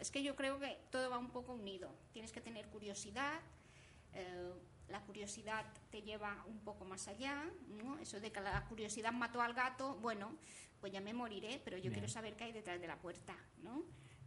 Es 0.00 0.10
que 0.10 0.22
yo 0.22 0.34
creo 0.34 0.58
que 0.58 0.78
todo 0.90 1.10
va 1.10 1.18
un 1.18 1.30
poco 1.30 1.52
unido. 1.54 1.94
Tienes 2.12 2.32
que 2.32 2.40
tener 2.40 2.68
curiosidad. 2.68 3.40
eh, 4.12 4.52
la 4.88 5.00
curiosidad 5.00 5.64
te 5.90 6.02
lleva 6.02 6.44
un 6.46 6.60
poco 6.60 6.84
más 6.84 7.08
allá, 7.08 7.50
¿no? 7.68 7.98
Eso 7.98 8.20
de 8.20 8.30
que 8.30 8.40
la 8.40 8.64
curiosidad 8.66 9.12
mató 9.12 9.40
al 9.40 9.54
gato, 9.54 9.94
bueno, 9.96 10.36
pues 10.80 10.92
ya 10.92 11.00
me 11.00 11.14
moriré, 11.14 11.60
pero 11.64 11.76
yo 11.78 11.84
Bien. 11.84 11.94
quiero 11.94 12.08
saber 12.08 12.36
qué 12.36 12.44
hay 12.44 12.52
detrás 12.52 12.80
de 12.80 12.86
la 12.86 12.96
puerta, 13.00 13.34
¿no? 13.62 13.82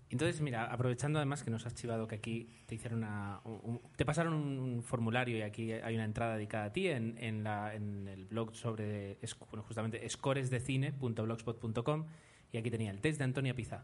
Entonces, 0.09 0.39
mira, 0.41 0.65
aprovechando 0.65 1.19
además 1.19 1.43
que 1.43 1.51
nos 1.51 1.65
has 1.65 1.75
chivado 1.75 2.07
que 2.07 2.15
aquí 2.15 2.49
te 2.65 2.75
hicieron 2.75 2.99
una, 2.99 3.41
un- 3.43 3.59
un- 3.63 3.81
te 3.97 4.05
pasaron 4.05 4.33
un, 4.33 4.81
formulario 4.81 5.37
y 5.37 5.41
aquí 5.41 5.73
hay 5.73 5.95
una 5.95 6.05
entrada 6.05 6.35
dedicada 6.35 6.65
a 6.65 6.71
ti 6.73 6.87
en, 6.87 7.43
la- 7.43 7.75
el 7.75 8.25
blog 8.25 8.55
sobre, 8.55 9.17
bueno, 9.49 9.63
justamente, 9.63 10.07
scoresdecine.blogspot.com 10.09 12.05
y 12.53 12.57
aquí 12.57 12.71
tenía 12.71 12.91
el 12.91 13.01
test 13.01 13.17
de 13.17 13.25
Antonia 13.25 13.53
Pizá. 13.53 13.83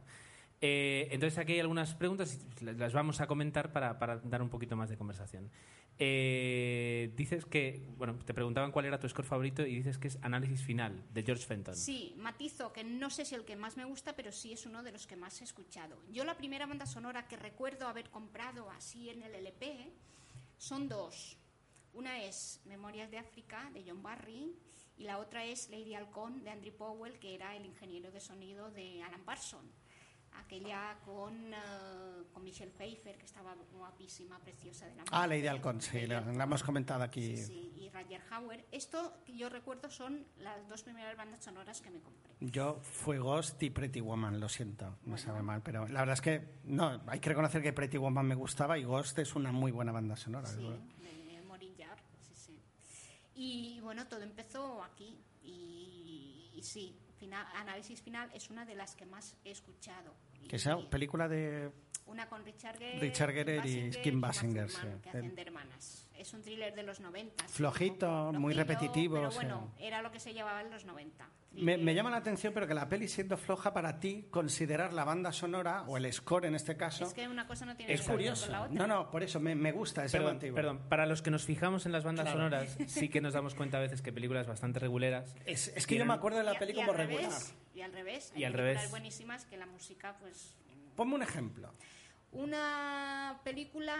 Eh, 0.65 1.09
entonces 1.11 1.37
aquí 1.37 1.51
hay 1.51 1.59
algunas 1.59 1.93
preguntas 1.93 2.39
y 2.61 2.63
las 2.63 2.93
vamos 2.93 3.19
a 3.19 3.27
comentar 3.27 3.73
para, 3.73 3.95
dar 4.23 4.41
un 4.41 4.47
poquito 4.47 4.77
más 4.77 4.87
de 4.87 4.95
conversación. 4.95 5.51
Eh, 5.99 7.11
dices 7.17 7.45
que, 7.45 7.85
bueno, 7.97 8.17
te 8.23 8.33
preguntaban 8.33 8.71
cuál 8.71 8.85
era 8.85 8.97
tu 8.97 9.09
score 9.09 9.25
favorito 9.25 9.61
y 9.65 9.75
dices 9.75 9.97
que 9.97 10.07
es 10.07 10.17
Análisis 10.21 10.63
Final 10.63 11.03
de 11.13 11.23
George 11.23 11.45
Fenton. 11.45 11.75
Sí, 11.75 12.15
matizo 12.17 12.71
que 12.71 12.85
no 12.85 13.09
sé 13.09 13.25
si 13.25 13.35
el 13.35 13.43
que 13.43 13.57
más 13.57 13.75
me 13.75 13.83
gusta, 13.83 14.15
pero 14.15 14.31
sí 14.31 14.53
es 14.53 14.65
uno 14.65 14.83
de 14.83 14.93
los 14.93 15.05
que 15.05 15.17
más 15.17 15.41
he 15.41 15.43
escuchado. 15.43 15.97
Yo 16.09 16.23
la 16.23 16.37
primera 16.37 16.65
banda 16.65 16.85
sonora 16.85 17.27
que 17.27 17.35
recuerdo 17.35 17.89
haber 17.89 18.09
comprado 18.09 18.69
así 18.69 19.09
en 19.09 19.21
el 19.21 19.35
LP 19.35 19.91
son 20.57 20.87
dos. 20.87 21.37
Una 21.91 22.23
es 22.23 22.61
Memorias 22.63 23.11
de 23.11 23.17
África 23.17 23.69
de 23.73 23.83
John 23.85 24.01
Barry 24.01 24.55
y 24.95 25.03
la 25.03 25.17
otra 25.17 25.43
es 25.43 25.69
Lady 25.69 25.93
Halcón 25.93 26.41
de 26.41 26.51
Andrew 26.51 26.73
Powell, 26.73 27.19
que 27.19 27.35
era 27.35 27.53
el 27.57 27.65
ingeniero 27.65 28.11
de 28.11 28.21
sonido 28.21 28.71
de 28.71 29.03
Alan 29.03 29.25
Parsons 29.25 29.82
aquella 30.39 30.97
con, 31.05 31.53
eh, 31.53 32.23
con 32.33 32.43
Michelle 32.43 32.71
Pfeiffer, 32.71 33.17
que 33.17 33.25
estaba 33.25 33.55
guapísima, 33.71 34.39
preciosa 34.39 34.85
de 34.87 34.95
la 34.95 35.03
Ah, 35.11 35.27
Lady 35.27 35.47
Halcón, 35.47 35.81
sí, 35.81 36.05
la, 36.07 36.21
la 36.21 36.43
hemos 36.43 36.63
comentado 36.63 37.03
aquí. 37.03 37.37
Sí, 37.37 37.45
sí, 37.45 37.73
y 37.77 37.89
Roger 37.89 38.21
Hauer. 38.31 38.65
Esto 38.71 39.13
que 39.25 39.35
yo 39.35 39.49
recuerdo 39.49 39.89
son 39.89 40.25
las 40.37 40.67
dos 40.67 40.83
primeras 40.83 41.15
bandas 41.17 41.43
sonoras 41.43 41.81
que 41.81 41.89
me 41.89 41.99
compré. 41.99 42.33
Yo 42.39 42.79
fue 42.81 43.19
Ghost 43.19 43.61
y 43.63 43.69
Pretty 43.69 44.01
Woman, 44.01 44.39
lo 44.39 44.49
siento, 44.49 44.97
me 45.05 45.17
sabe 45.17 45.41
mal, 45.41 45.61
pero 45.61 45.87
la 45.87 45.99
verdad 46.01 46.13
es 46.13 46.21
que 46.21 46.59
no, 46.65 47.01
hay 47.07 47.19
que 47.19 47.29
reconocer 47.29 47.61
que 47.61 47.73
Pretty 47.73 47.97
Woman 47.97 48.25
me 48.27 48.35
gustaba 48.35 48.77
y 48.77 48.83
Ghost 48.83 49.17
es 49.19 49.35
una 49.35 49.51
muy 49.51 49.71
buena 49.71 49.91
banda 49.91 50.15
sonora. 50.15 50.47
Sí, 50.47 50.61
de 50.61 51.41
Maureen 51.47 51.73
sí, 52.21 52.35
sí. 52.35 52.59
Y 53.35 53.79
bueno, 53.81 54.07
todo 54.07 54.21
empezó 54.21 54.83
aquí 54.83 55.19
y, 55.41 56.51
y 56.53 56.63
sí, 56.63 56.95
final, 57.23 57.47
Análisis 57.55 58.01
Final 58.01 58.29
es 58.33 58.49
una 58.49 58.65
de 58.65 58.75
las 58.75 58.95
que 58.95 59.05
más 59.05 59.37
he 59.45 59.51
escuchado. 59.51 60.13
Que 60.49 60.59
sea 60.59 60.77
película 60.89 61.29
de... 61.29 61.71
Una 62.05 62.27
con 62.27 62.43
Richard 62.45 62.77
Gere, 62.77 62.99
Richard 62.99 63.31
Gere 63.33 63.61
y 63.67 63.89
Kim 64.01 64.19
Basinger, 64.21 64.69
sí. 64.69 64.81
que 65.01 65.09
hacen 65.09 65.33
de 65.35 65.41
hermanas. 65.41 66.07
Es 66.17 66.33
un 66.33 66.41
thriller 66.41 66.73
de 66.75 66.83
los 66.83 66.99
90. 66.99 67.45
Flojito, 67.47 68.07
poco 68.27 68.39
muy 68.39 68.53
repetitivo. 68.53 69.15
Pero 69.15 69.31
sí. 69.31 69.35
bueno, 69.37 69.73
era 69.79 70.01
lo 70.01 70.11
que 70.11 70.19
se 70.19 70.33
llevaba 70.33 70.61
en 70.61 70.69
los 70.69 70.85
90. 70.85 71.27
Me, 71.53 71.77
me 71.77 71.93
llama 71.93 72.09
la 72.09 72.17
atención, 72.17 72.53
pero 72.53 72.67
que 72.67 72.73
la 72.73 72.87
peli 72.87 73.07
siendo 73.07 73.35
floja 73.37 73.73
para 73.73 73.99
ti, 73.99 74.27
considerar 74.29 74.93
la 74.93 75.03
banda 75.03 75.31
sonora 75.31 75.83
o 75.87 75.97
el 75.97 76.11
score 76.13 76.45
en 76.45 76.55
este 76.55 76.77
caso. 76.77 77.03
Es 77.05 77.13
que 77.13 77.27
una 77.27 77.45
cosa 77.47 77.65
no 77.65 77.75
tiene 77.75 77.93
Es 77.93 78.03
curioso. 78.03 78.45
con 78.45 78.51
la 78.53 78.61
otra. 78.63 78.75
No, 78.75 78.87
no, 78.87 79.11
por 79.11 79.23
eso 79.23 79.39
me, 79.39 79.53
me 79.55 79.71
gusta 79.71 80.05
ese 80.05 80.17
Perdón, 80.17 80.39
perdón, 80.39 80.79
para 80.89 81.05
los 81.05 81.21
que 81.21 81.29
nos 81.31 81.45
fijamos 81.45 81.85
en 81.85 81.91
las 81.91 82.03
bandas 82.03 82.25
Claro. 82.25 82.37
sonoras, 82.39 82.77
sí 82.87 83.09
que 83.09 83.19
nos 83.21 83.33
damos 83.33 83.53
cuenta 83.55 83.77
a 83.77 83.81
veces 83.81 84.01
que 84.01 84.13
películas 84.13 84.47
bastante 84.47 84.79
reguleras. 84.79 85.35
Es, 85.45 85.69
es 85.75 85.85
que 85.87 85.97
yo 85.97 86.05
me 86.05 86.13
acuerdo 86.13 86.37
de 86.39 86.43
la 86.45 86.57
peli 86.57 86.71
y 86.71 86.75
como 86.75 86.91
al 86.91 86.97
regular. 86.97 87.23
revés, 87.23 87.55
y 87.75 87.81
al 87.81 87.91
revés. 87.93 88.33
Y 88.35 88.43
al 88.45 88.53
revés. 88.53 88.89
buenísimas 88.91 89.45
que 89.45 89.57
la 89.57 89.65
música, 89.65 90.15
pues. 90.19 90.55
Ponme 90.95 91.15
un 91.15 91.23
ejemplo. 91.23 91.73
Una 92.31 93.39
película 93.43 93.95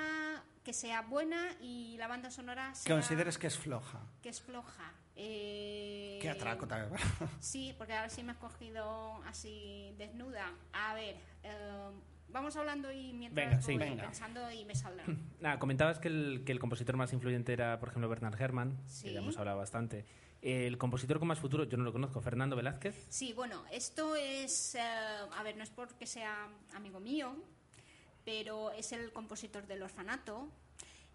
que 0.64 0.74
sea 0.74 1.02
buena 1.02 1.52
y 1.62 1.98
la 1.98 2.08
banda 2.08 2.32
sonora 2.32 2.70
Que 2.70 2.76
sea. 2.80 2.96
consideres 2.96 3.38
que 3.38 3.48
es 3.48 3.58
floja. 3.58 4.00
que 4.22 4.30
es 4.30 4.42
floja. 4.42 4.94
Eh, 5.16 6.18
Qué 6.22 6.30
atraco 6.30 6.68
también. 6.68 7.00
Sí, 7.40 7.76
porque 7.78 7.94
ahora 7.94 8.10
sí 8.10 8.24
me 8.24 8.32
has 8.32 8.38
cogido 8.38 9.22
así 9.26 9.94
desnuda. 9.98 10.52
A 10.74 10.94
ver, 10.96 11.16
eh, 11.44 11.90
vamos 12.30 12.56
hablando 12.56 12.92
y 12.92 13.14
mientras 13.14 13.50
Venga, 13.50 13.62
sí. 13.62 13.78
Venga. 13.78 14.04
pensando 14.06 14.50
y 14.52 14.66
me 14.66 14.74
saldrá. 14.74 15.06
Nada, 15.40 15.60
comentabas 15.60 16.00
que 16.00 16.08
el, 16.08 16.44
que 16.46 16.52
el 16.54 16.60
compositor 16.60 16.98
más 16.98 17.14
influyente 17.14 17.54
era, 17.54 17.80
por 17.80 17.90
ejemplo, 17.90 18.10
Bernard 18.10 18.42
Herrmann, 18.42 18.80
Sí. 18.88 19.04
que 19.08 19.14
ya 19.14 19.20
hemos 19.20 19.38
hablado 19.38 19.58
bastante. 19.60 20.06
El 20.44 20.78
compositor 20.78 21.20
con 21.20 21.30
más 21.30 21.40
futuro, 21.40 21.64
yo 21.64 21.78
no 21.78 21.86
lo 21.86 21.94
conozco, 21.94 22.20
Fernando 22.20 22.58
Velázquez. 22.58 22.94
Sí, 23.10 23.32
bueno, 23.32 23.64
esto 23.72 24.16
es, 24.18 24.76
eh, 24.76 24.82
a 24.82 25.42
ver, 25.42 25.56
no 25.56 25.64
es 25.64 25.70
porque 25.70 26.06
sea 26.06 26.50
amigo 26.74 27.00
mío, 27.00 27.34
pero 28.26 28.72
es 28.72 28.92
el 28.92 29.14
compositor 29.14 29.66
del 29.68 29.82
orfanato, 29.84 30.50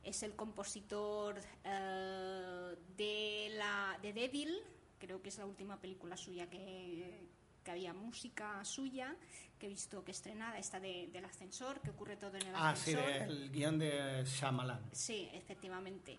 es 0.03 0.23
el 0.23 0.35
compositor 0.35 1.39
eh, 1.63 2.75
de 2.97 3.51
la 3.59 3.99
de 4.01 4.15
Devil, 4.15 4.57
creo 4.99 5.21
que 5.21 5.29
es 5.29 5.37
la 5.37 5.45
última 5.45 5.79
película 5.79 6.17
suya 6.17 6.49
que, 6.49 7.21
que 7.63 7.71
había 7.71 7.93
música 7.93 8.65
suya, 8.65 9.15
que 9.59 9.67
he 9.67 9.69
visto 9.69 10.03
que 10.05 10.13
estrenada, 10.13 10.57
esta 10.59 10.81
de, 10.81 11.09
del 11.13 11.27
ascensor, 11.27 11.81
que 11.83 11.91
ocurre 11.91 12.17
todo 12.17 12.35
en 12.37 12.47
el 12.47 12.55
Ah, 12.55 12.75
sí, 12.75 12.95
ascensor. 12.95 13.29
del 13.29 13.51
guion 13.51 13.79
de 13.79 14.25
Shyamalan. 14.25 14.89
Sí, 14.93 15.29
efectivamente. 15.35 16.19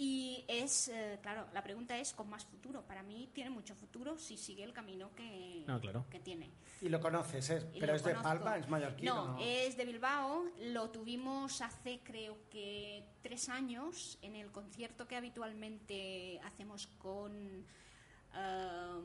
Y 0.00 0.44
es, 0.46 0.86
eh, 0.88 1.18
claro, 1.20 1.48
la 1.52 1.60
pregunta 1.60 1.98
es 1.98 2.12
con 2.12 2.30
más 2.30 2.44
futuro. 2.44 2.86
Para 2.86 3.02
mí 3.02 3.28
tiene 3.34 3.50
mucho 3.50 3.74
futuro 3.74 4.16
si 4.16 4.36
sigue 4.36 4.62
el 4.62 4.72
camino 4.72 5.12
que, 5.16 5.64
No, 5.66 5.80
claro. 5.80 6.06
que 6.08 6.20
tiene. 6.20 6.52
Y 6.80 6.88
lo 6.88 7.00
conoces, 7.00 7.50
¿eh? 7.50 7.68
Y 7.74 7.80
pero 7.80 7.96
es 7.96 8.04
de. 8.04 8.14
Palma, 8.14 8.58
es 8.58 8.68
mallorquino. 8.68 9.32
No, 9.32 9.38
es 9.40 9.76
de 9.76 9.84
Bilbao. 9.84 10.44
Lo 10.60 10.90
tuvimos 10.90 11.60
hace 11.62 11.98
creo 12.04 12.38
que 12.48 13.04
tres 13.22 13.48
años 13.48 14.18
en 14.22 14.36
el 14.36 14.52
concierto 14.52 15.08
que 15.08 15.16
habitualmente 15.16 16.40
hacemos 16.44 16.86
con 16.98 17.32
um, 18.36 19.04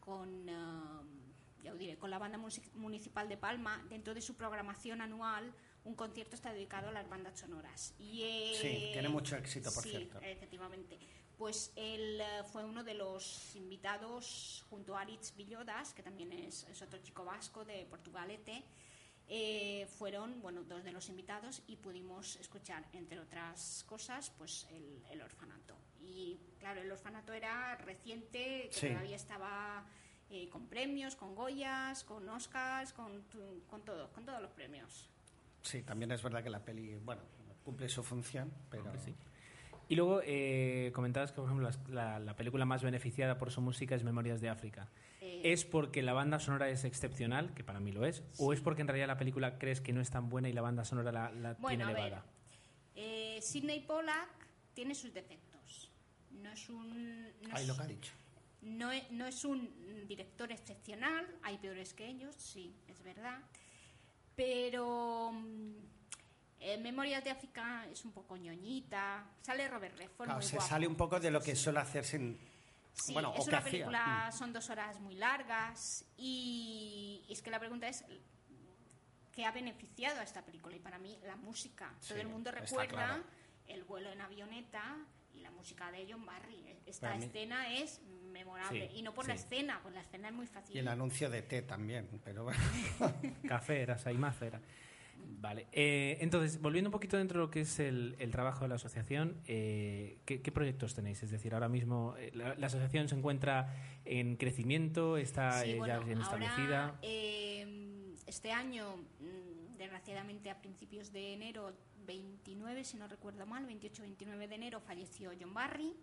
con 0.00 0.48
um, 0.48 1.24
ya 1.62 1.72
os 1.72 1.78
diré, 1.78 1.96
con 1.96 2.10
la 2.10 2.18
banda 2.18 2.40
municipal 2.74 3.28
de 3.28 3.36
Palma. 3.36 3.84
Dentro 3.88 4.14
de 4.14 4.20
su 4.20 4.34
programación 4.34 5.00
anual, 5.00 5.54
un 5.84 5.94
concierto 5.94 6.34
está 6.34 6.52
dedicado 6.52 6.88
a 6.88 6.92
las 6.92 7.08
bandas 7.08 7.38
sonoras. 7.38 7.94
Y 7.98 8.22
eh, 8.22 8.52
Sí, 8.60 8.90
tiene 8.92 9.08
mucho 9.08 9.36
éxito, 9.36 9.70
por 9.72 9.82
sí, 9.82 9.90
cierto. 9.90 10.18
efectivamente. 10.22 10.98
Pues 11.36 11.72
él 11.76 12.20
eh, 12.20 12.42
fue 12.52 12.64
uno 12.64 12.84
de 12.84 12.94
los 12.94 13.54
invitados 13.56 14.64
junto 14.70 14.96
a 14.96 15.00
Aritz 15.02 15.34
Villodas, 15.36 15.92
que 15.92 16.02
también 16.02 16.32
es, 16.32 16.64
es 16.64 16.80
otro 16.80 16.98
chico 17.02 17.24
vasco 17.24 17.64
de 17.64 17.84
Portugalete. 17.86 18.62
Eh, 19.26 19.86
fueron 19.98 20.42
bueno 20.42 20.62
dos 20.64 20.84
de 20.84 20.92
los 20.92 21.08
invitados 21.08 21.62
y 21.66 21.76
pudimos 21.76 22.36
escuchar 22.36 22.84
entre 22.92 23.18
otras 23.18 23.82
cosas 23.88 24.28
pues 24.36 24.66
el, 24.70 25.02
el 25.10 25.22
orfanato 25.22 25.74
y 25.98 26.38
claro 26.58 26.82
el 26.82 26.92
orfanato 26.92 27.32
era 27.32 27.74
reciente 27.76 28.68
que 28.68 28.70
Sí. 28.78 28.88
todavía 28.88 29.16
estaba 29.16 29.86
eh, 30.28 30.50
con 30.50 30.66
premios 30.68 31.16
con 31.16 31.34
goyas 31.34 32.04
con 32.04 32.28
oscars 32.28 32.92
con, 32.92 33.24
con 33.66 33.82
todo 33.82 34.12
con 34.12 34.26
todos 34.26 34.42
los 34.42 34.50
premios 34.50 35.08
Sí, 35.64 35.82
también 35.82 36.12
es 36.12 36.22
verdad 36.22 36.42
que 36.44 36.50
la 36.50 36.64
peli, 36.64 36.94
bueno, 36.96 37.22
cumple 37.64 37.88
su 37.88 38.02
función, 38.02 38.52
pero... 38.70 38.84
Hombre, 38.84 39.00
sí. 39.00 39.14
Y 39.88 39.96
luego 39.96 40.20
eh, 40.24 40.92
comentabas 40.94 41.32
que, 41.32 41.36
por 41.36 41.44
ejemplo, 41.46 41.68
la, 41.88 42.18
la 42.18 42.36
película 42.36 42.64
más 42.64 42.82
beneficiada 42.82 43.36
por 43.36 43.50
su 43.50 43.60
música 43.60 43.94
es 43.94 44.02
Memorias 44.04 44.40
de 44.40 44.48
África. 44.48 44.88
Eh, 45.20 45.40
¿Es 45.52 45.64
porque 45.66 46.00
la 46.02 46.14
banda 46.14 46.38
sonora 46.38 46.70
es 46.70 46.84
excepcional, 46.84 47.52
que 47.54 47.64
para 47.64 47.80
mí 47.80 47.92
lo 47.92 48.06
es? 48.06 48.22
¿O 48.38 48.52
es 48.54 48.60
porque 48.60 48.80
en 48.82 48.88
realidad 48.88 49.08
la 49.08 49.18
película 49.18 49.58
crees 49.58 49.80
que 49.82 49.92
no 49.92 50.00
es 50.00 50.08
tan 50.10 50.30
buena 50.30 50.48
y 50.48 50.52
la 50.54 50.62
banda 50.62 50.84
sonora 50.86 51.12
la, 51.12 51.30
la 51.32 51.54
Bueno, 51.54 51.84
tiene 51.86 52.00
elevada? 52.00 52.24
Eh, 52.94 53.38
Sidney 53.42 53.80
Pollack 53.80 54.28
tiene 54.72 54.94
sus 54.94 55.12
defectos. 55.12 55.90
No 56.30 56.50
es 56.50 56.68
un. 56.70 57.22
No 57.42 57.48
Ahí 57.54 57.62
es, 57.62 57.68
lo 57.68 57.76
que 57.76 57.82
ha 57.82 57.86
dicho. 57.86 58.12
no 58.62 58.90
es- 58.90 59.10
no 59.10 59.26
es 59.26 59.44
un 59.44 59.68
director 60.08 60.50
excepcional, 60.50 61.26
hay 61.42 61.58
peores 61.58 61.92
que 61.92 62.06
ellos, 62.08 62.34
sí, 62.36 62.74
es 62.88 63.02
verdad. 63.02 63.38
Pero. 64.36 65.30
mm, 65.32 65.72
eh, 66.60 66.78
Memorias 66.78 67.22
de 67.22 67.30
África 67.30 67.86
es 67.92 68.04
un 68.04 68.12
poco 68.12 68.36
ñoñita. 68.38 69.26
Sale 69.42 69.68
Robert 69.68 69.96
Redford. 69.98 70.24
Claro, 70.26 70.40
muy 70.40 70.48
se 70.48 70.56
guapo. 70.56 70.68
sale 70.70 70.86
un 70.86 70.96
poco 70.96 71.20
de 71.20 71.30
lo 71.30 71.40
que 71.40 71.54
suele 71.54 71.78
hacer 71.80 72.04
sin... 72.04 72.38
Sí, 72.94 73.12
bueno, 73.12 73.30
o 73.30 73.34
es 73.34 73.44
que 73.44 73.50
una 73.50 73.58
hacía. 73.58 73.70
película, 73.70 74.32
son 74.32 74.52
dos 74.52 74.70
horas 74.70 74.98
muy 75.00 75.14
largas 75.16 76.04
y, 76.16 77.22
es 77.28 77.42
que 77.42 77.50
la 77.50 77.58
pregunta 77.58 77.88
es 77.88 78.04
¿qué 79.32 79.44
ha 79.44 79.50
beneficiado 79.50 80.20
a 80.20 80.22
esta 80.22 80.42
película? 80.42 80.74
Y 80.76 80.78
para 80.78 80.98
mí 80.98 81.18
la 81.26 81.36
música. 81.36 81.88
Todo 82.00 82.14
Sí, 82.14 82.20
el 82.20 82.28
mundo 82.28 82.50
recuerda 82.52 82.86
claro. 82.88 83.24
el 83.66 83.82
vuelo 83.84 84.10
en 84.12 84.20
avioneta 84.22 84.96
la 85.44 85.50
música 85.52 85.92
de 85.92 86.06
John 86.10 86.26
Barry. 86.26 86.64
Esta 86.86 87.08
Para 87.08 87.18
mí- 87.20 87.26
escena 87.26 87.72
es 87.72 88.00
memorable 88.32 88.88
Sí, 88.90 88.98
y 88.98 89.02
no 89.02 89.14
por 89.14 89.28
la 89.28 89.34
escena, 89.34 89.78
pues 89.82 89.94
la 89.94 90.00
escena 90.00 90.28
es 90.28 90.34
muy 90.34 90.46
fácil. 90.46 90.74
Y 90.74 90.80
el 90.80 90.88
anuncio 90.88 91.30
de 91.30 91.42
té 91.42 91.62
también, 91.62 92.08
pero 92.24 92.44
bueno. 92.44 92.58
Café 93.48 93.80
era, 93.82 93.96
Saimazo 93.98 94.44
era. 94.46 94.60
Vale. 95.40 95.66
eh, 95.72 96.18
entonces, 96.20 96.60
volviendo 96.60 96.88
un 96.88 96.92
poquito 96.92 97.16
dentro 97.16 97.40
de 97.40 97.46
lo 97.46 97.50
que 97.50 97.60
es 97.62 97.78
el, 97.78 98.14
el 98.18 98.30
trabajo 98.30 98.60
de 98.64 98.68
la 98.68 98.74
asociación, 98.74 99.40
eh, 99.46 100.18
¿qué, 100.26 100.42
qué 100.42 100.52
proyectos 100.52 100.94
tenéis? 100.94 101.22
Es 101.22 101.30
decir, 101.30 101.54
ahora 101.54 101.68
mismo 101.68 102.14
eh, 102.18 102.30
la, 102.34 102.54
la 102.56 102.66
asociación 102.66 103.08
se 103.08 103.14
encuentra 103.14 103.74
en 104.04 104.36
crecimiento, 104.36 105.16
está 105.16 105.62
Sí, 105.62 105.70
eh, 105.70 105.76
bueno, 105.78 106.00
ya 106.00 106.04
bien 106.06 106.18
ahora, 106.20 106.44
establecida. 106.44 106.98
eh, 107.02 108.14
este 108.26 108.52
año, 108.52 108.96
mm, 109.20 109.53
desgraciadamente 109.84 110.50
a 110.50 110.58
principios 110.58 111.12
de 111.12 111.34
enero 111.34 111.72
29, 112.06 112.84
si 112.84 112.96
no 112.96 113.06
recuerdo 113.06 113.46
mal, 113.46 113.66
28-29 113.68 114.48
de 114.48 114.54
enero 114.54 114.80
falleció 114.80 115.30
John 115.38 115.52
Barry, 115.52 115.94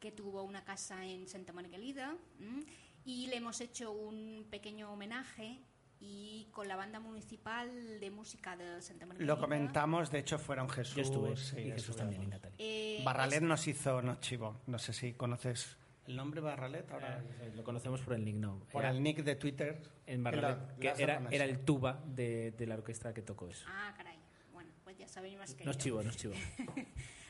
que 0.00 0.10
tuvo 0.10 0.42
una 0.42 0.64
casa 0.64 1.04
en 1.06 1.28
Santa 1.28 1.52
Margalida, 1.52 2.16
mm, 2.38 2.60
y 3.04 3.28
le 3.28 3.36
hemos 3.36 3.60
hecho 3.60 3.92
un 3.92 4.46
pequeño 4.50 4.92
homenaje 4.92 5.60
y 6.00 6.48
con 6.50 6.66
la 6.66 6.76
banda 6.76 6.98
municipal 6.98 8.00
de 8.00 8.10
música 8.10 8.56
de 8.56 8.82
Santa 8.82 9.06
Margalida. 9.06 9.32
Lo 9.32 9.40
comentamos, 9.40 10.10
de 10.10 10.18
hecho 10.18 10.38
fueron 10.38 10.68
Jesús. 10.68 10.96
Yo 10.96 11.02
estuve, 11.02 11.36
sí, 11.36 11.60
y 11.60 11.70
Jesús 11.70 11.94
también, 11.94 12.24
y 12.24 12.26
Natalia. 12.26 12.56
Eh, 12.58 13.02
Barralet 13.04 13.42
nos 13.42 13.66
hizo, 13.68 14.02
nos 14.02 14.20
chivo. 14.20 14.60
No 14.66 14.78
sé 14.78 14.92
si 14.92 15.12
conoces 15.12 15.76
El 16.10 16.16
nombre 16.16 16.40
Barralet 16.40 16.90
ahora... 16.90 17.22
Eh, 17.40 17.52
lo 17.54 17.62
conocemos 17.62 18.00
por 18.00 18.14
el 18.14 18.24
nick, 18.24 18.34
no. 18.36 18.58
por 18.72 18.82
Era 18.82 18.90
el 18.90 19.00
nick 19.02 19.22
de 19.22 19.36
Twitter. 19.36 19.80
en 20.06 20.22
Barralet, 20.24 20.58
la- 20.58 20.76
que 20.76 21.02
era, 21.02 21.22
era 21.30 21.44
el 21.44 21.60
tuba 21.64 22.02
de, 22.04 22.50
de 22.50 22.66
la 22.66 22.74
orquesta 22.74 23.14
que 23.14 23.22
tocó 23.22 23.46
eso. 23.48 23.64
Ah, 23.68 23.94
caray. 23.96 24.18
Bueno, 24.52 24.70
pues 24.82 24.98
ya 24.98 25.06
sabéis 25.06 25.38
más 25.38 25.54
que 25.54 25.64
No 25.64 25.70
es 25.70 25.76
yo. 25.78 25.82
chivo, 25.84 26.02
no 26.02 26.10
es 26.10 26.16
chivo. 26.16 26.34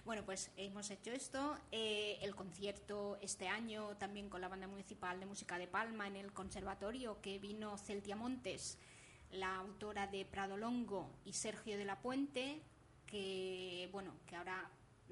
Bueno, 0.07 0.25
pues 0.25 0.51
hemos 0.57 0.91
hecho 0.91 1.13
esto. 1.13 1.57
Eh, 1.71 2.19
el 2.23 2.35
concierto 2.35 3.19
este 3.21 3.47
año 3.49 3.97
también 3.99 4.29
con 4.31 4.41
la 4.41 4.49
Banda 4.49 4.67
Municipal 4.67 5.21
de 5.21 5.27
Música 5.27 5.59
de 5.59 5.69
Palma 5.69 6.09
en 6.09 6.17
el 6.17 6.33
conservatorio, 6.33 7.21
que 7.21 7.39
vino 7.39 7.77
Celtia 7.77 8.17
Montes, 8.17 8.79
la 9.31 9.55
autora 9.57 10.07
de 10.09 10.25
Prado 10.25 10.57
Longo, 10.57 11.11
y 11.27 11.35
Sergio 11.35 11.77
de 11.77 11.85
la 11.85 12.01
Puente, 12.01 12.63
que, 13.07 13.89
bueno, 13.93 14.15
que 14.27 14.37
ahora 14.37 14.69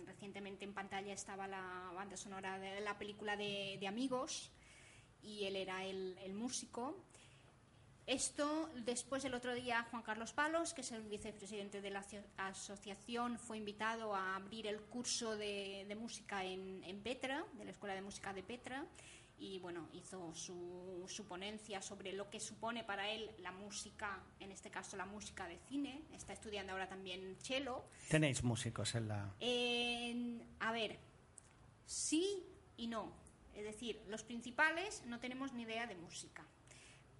recientemente 0.07 0.65
en 0.65 0.75
pantalla 0.75 1.13
estaba 1.13 1.47
la 1.47 1.93
banda 1.95 2.17
sonora 2.17 2.59
de 2.59 2.81
la 2.81 2.99
película 2.99 3.37
de, 3.37 3.77
de 3.79 3.87
Amigos, 3.89 4.51
y 5.23 5.45
él 5.45 5.57
era 5.57 5.85
el, 5.85 6.17
el 6.23 6.35
músico. 6.35 6.97
Esto, 8.07 8.71
después 8.87 9.23
el 9.27 9.35
otro 9.35 9.53
día, 9.53 9.87
Juan 9.91 10.03
Carlos 10.03 10.33
Palos, 10.33 10.73
que 10.73 10.81
es 10.81 10.93
el 10.93 11.03
vicepresidente 11.03 11.83
de 11.83 11.91
la 11.91 12.01
aso- 12.01 12.25
asociación, 12.39 13.39
fue 13.39 13.59
invitado 13.59 14.15
a 14.15 14.35
abrir 14.37 14.67
el 14.67 14.81
curso 14.81 15.37
de, 15.37 15.85
de 15.87 15.95
música 15.95 16.43
en, 16.43 16.83
en 16.85 17.03
Petra, 17.03 17.45
de 17.53 17.65
la 17.67 17.71
Escuela 17.71 17.95
de 17.95 18.01
Música 18.01 18.33
de 18.33 18.43
Petra, 18.43 18.87
y 19.39 19.59
bueno, 19.61 19.89
hizo 19.93 20.35
su, 20.35 21.05
su 21.07 21.25
ponencia 21.27 21.81
sobre 21.81 22.13
lo 22.13 22.29
que 22.29 22.41
supone 22.41 22.85
para 22.85 23.09
él 23.09 23.31
la 23.39 23.53
música, 23.53 24.23
en 24.41 24.51
este 24.51 24.71
caso 24.71 24.97
la 24.97 25.07
música 25.07 25.47
de 25.47 25.59
cine. 25.69 26.03
Está 26.13 26.33
estudiando 26.33 26.73
ahora 26.73 26.89
también 26.89 27.37
cello. 27.41 27.85
Tenéis 28.09 28.43
músicos 28.43 28.95
en 28.95 29.09
la... 29.09 29.35
A 30.61 30.73
ver, 30.73 30.99
sí 31.87 32.45
y 32.77 32.87
no. 32.89 33.13
Es 33.55 33.65
decir, 33.65 34.03
los 34.09 34.23
principales 34.23 35.03
no 35.07 35.21
tenemos 35.21 35.53
ni 35.53 35.63
idea 35.63 35.87
de 35.87 35.97
música. 35.97 36.45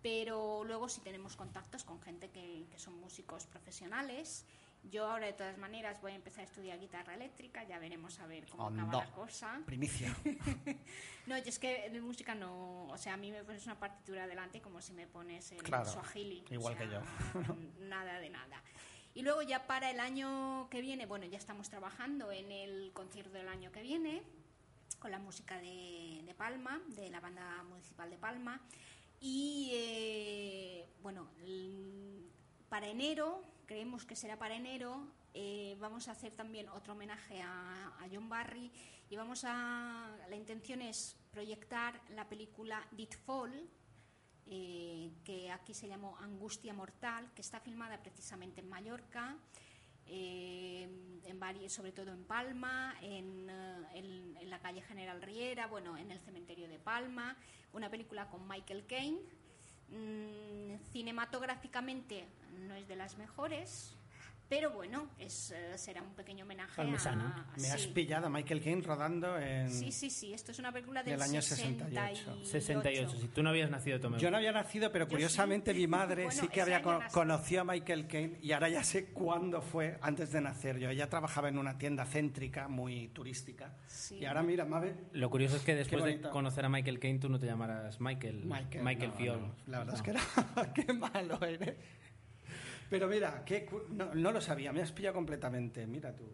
Pero 0.03 0.63
luego 0.65 0.89
sí 0.89 1.01
tenemos 1.01 1.37
contactos 1.37 1.85
con 1.85 2.01
gente 2.01 2.31
que, 2.31 2.67
que 2.71 2.79
son 2.79 3.01
músicos 3.01 3.47
profesionales. 3.47 4.45
Yo 4.91 5.07
ahora 5.07 5.27
de 5.27 5.33
todas 5.35 5.59
maneras 5.59 6.01
voy 6.01 6.13
a 6.13 6.15
empezar 6.15 6.41
a 6.41 6.45
estudiar 6.45 6.79
guitarra 6.81 7.15
eléctrica, 7.15 7.63
ya 7.65 7.79
veremos 7.79 8.19
a 8.21 8.27
ver 8.27 8.47
cómo 8.47 8.67
acaba 8.69 8.83
Anda. 8.83 8.99
la 8.99 9.11
cosa. 9.13 9.61
Primicia. 9.67 10.15
No, 11.27 11.37
yo 11.37 11.45
es 11.51 11.59
que 11.59 11.91
de 11.91 12.01
música 12.01 12.35
no, 12.35 12.87
o 12.87 12.97
sea, 12.97 13.13
a 13.13 13.17
mí 13.19 13.31
me 13.31 13.45
pones 13.45 13.63
una 13.67 13.79
partitura 13.79 14.27
delante 14.27 14.63
como 14.63 14.81
si 14.81 14.95
me 14.95 15.07
pones 15.07 15.53
el 15.53 15.63
Claro, 15.63 15.85
Swahili. 15.85 16.43
o 16.51 16.55
igual 16.55 16.75
que 16.75 16.89
yo. 16.89 17.01
nada 17.81 18.19
de 18.19 18.31
nada. 18.31 18.63
Y 19.15 19.21
luego 19.21 19.43
ya 19.43 19.67
para 19.67 19.91
el 19.91 20.01
año 20.01 20.69
que 20.71 20.81
viene, 20.81 21.05
bueno, 21.05 21.27
ya 21.27 21.37
estamos 21.37 21.69
trabajando 21.69 22.33
en 22.33 22.51
el 22.51 22.93
concierto 22.95 23.33
del 23.33 23.47
año 23.49 23.71
que 23.73 23.83
viene 23.83 24.23
con 25.01 25.11
la 25.11 25.19
música 25.19 25.59
de, 25.59 26.23
de 26.25 26.35
Palma, 26.35 26.81
de 26.97 27.11
la 27.11 27.21
banda 27.21 27.63
municipal 27.65 28.09
de 28.09 28.17
Palma. 28.17 28.63
Y 29.21 29.71
eh, 29.75 30.87
bueno, 31.03 31.29
para 32.71 32.87
enero, 32.89 33.43
creemos 33.69 34.07
que 34.07 34.17
será 34.17 34.39
para 34.39 34.57
enero, 34.57 35.07
eh, 35.35 35.77
vamos 35.79 36.09
a 36.09 36.13
hacer 36.13 36.33
también 36.33 36.71
otro 36.71 36.95
homenaje 36.95 37.43
a, 37.43 37.95
John 38.11 38.31
Barry 38.31 38.73
y 39.11 39.17
vamos 39.17 39.45
a. 39.45 40.09
La 40.31 40.37
intención 40.37 40.81
es 40.81 41.19
proyectar 41.31 42.01
la 42.09 42.27
película 42.27 42.89
Did 42.93 43.13
Fall, 43.27 43.69
eh, 44.47 45.13
que 45.23 45.51
aquí 45.51 45.75
se 45.75 45.87
llamó 45.87 46.17
Angustia 46.19 46.73
Mortal, 46.73 47.31
que 47.35 47.43
está 47.43 47.61
filmada 47.61 48.01
precisamente 48.01 48.63
en 48.63 48.69
Mallorca, 48.71 49.37
eh, 50.07 50.89
en 51.27 51.71
sobre 51.71 51.93
todo 51.93 52.11
en 52.11 52.25
Palma, 52.25 52.97
en, 53.03 53.51
en- 53.93 54.37
en 54.41 54.49
la 54.51 54.59
calle 54.61 54.81
General 54.81 55.21
Riera, 55.21 55.67
bueno, 55.67 55.99
en 55.99 56.11
el 56.11 56.21
cementerio 56.21 56.67
de 56.69 56.79
Palma, 56.79 57.37
una 57.75 57.91
película 57.91 58.31
con 58.31 58.49
Michael 58.49 58.87
Caine. 58.87 59.21
Mm, 59.91 60.77
cinematográficamente 60.93 62.27
no 62.67 62.75
es 62.75 62.87
de 62.89 62.97
las 62.97 63.17
mejores, 63.17 63.98
pero 64.49 64.71
bueno, 64.71 65.09
es, 65.19 65.51
eh, 65.51 65.77
será 65.77 66.03
un 66.03 66.15
pequeño 66.15 66.45
homenaje 66.45 66.75
Parmesana. 66.77 67.47
a... 67.55 67.61
Me 67.61 67.69
has 67.71 67.83
sí. 67.83 67.89
pillado 67.89 68.27
a 68.27 68.31
Michael 68.31 68.63
Caine 68.63 68.83
rodando 68.83 69.39
en... 69.39 69.71
Sí, 69.71 69.93
sí, 69.93 70.09
sí, 70.11 70.33
esto 70.33 70.53
es 70.53 70.59
una 70.59 70.73
película 70.73 71.03
del, 71.03 71.13
Del 71.19 71.23
año 71.23 71.43
68. 71.43 72.45
68. 72.45 73.17
Si 73.21 73.29
tú 73.29 73.43
no 73.43 73.51
habías 73.51 73.71
nacido, 73.71 74.01
Tomeu. 74.01 74.19
Yo 74.19 74.31
no 74.31 74.39
había 74.39 74.53
nacido, 74.53 74.91
pero 74.91 75.07
curiosamente 75.09 75.73
sí. 75.73 75.81
mi 75.81 75.87
madre 75.89 76.25
Bueno, 76.25 76.41
sí 76.41 76.49
que 76.49 76.63
había 76.63 76.77
año 76.77 76.85
co- 76.85 76.99
nací. 76.99 77.15
conocido 77.15 77.61
a 77.61 77.65
Michael 77.65 78.07
Caine 78.07 78.39
y 78.41 78.53
ahora 78.53 78.69
ya 78.69 78.83
sé 78.85 79.07
cuándo 79.07 79.61
fue 79.61 79.99
antes 80.01 80.33
de 80.33 80.41
nacer 80.41 80.79
yo. 80.79 80.89
Ella 80.91 81.09
trabajaba 81.09 81.49
en 81.49 81.59
una 81.59 81.77
tienda 81.79 82.05
céntrica 82.07 82.69
muy 82.69 83.09
turística 83.09 83.75
Sí. 83.87 84.17
y 84.17 84.25
ahora 84.25 84.43
mira, 84.43 84.65
Mabe, 84.65 84.95
Lo 85.13 85.29
curioso 85.31 85.57
es 85.57 85.63
que 85.63 85.75
después 85.75 86.03
de 86.05 86.21
conocer 86.23 86.65
a 86.65 86.69
Michael 86.69 86.99
Caine, 86.99 87.19
tú 87.19 87.29
no 87.29 87.39
te 87.39 87.47
llamarás 87.47 88.01
Michael, 88.01 88.45
Michael, 88.47 89.11
no, 89.11 89.17
Fiol. 89.17 89.41
no, 89.41 89.55
la 89.67 89.79
verdad 89.81 89.93
No. 89.93 89.97
es 89.99 90.03
que 90.03 90.11
era, 90.11 90.73
qué 90.75 90.93
malo 90.93 91.39
eres. 91.45 91.75
Pero 92.91 93.07
mira, 93.09 93.45
qué 93.45 93.67
cu- 93.67 93.83
no, 93.91 94.15
no 94.15 94.33
lo 94.33 94.41
sabía, 94.41 94.73
me 94.73 94.81
has 94.83 94.93
pillado 94.93 95.15
completamente. 95.15 95.87
Mira 95.87 96.15
tú. 96.17 96.25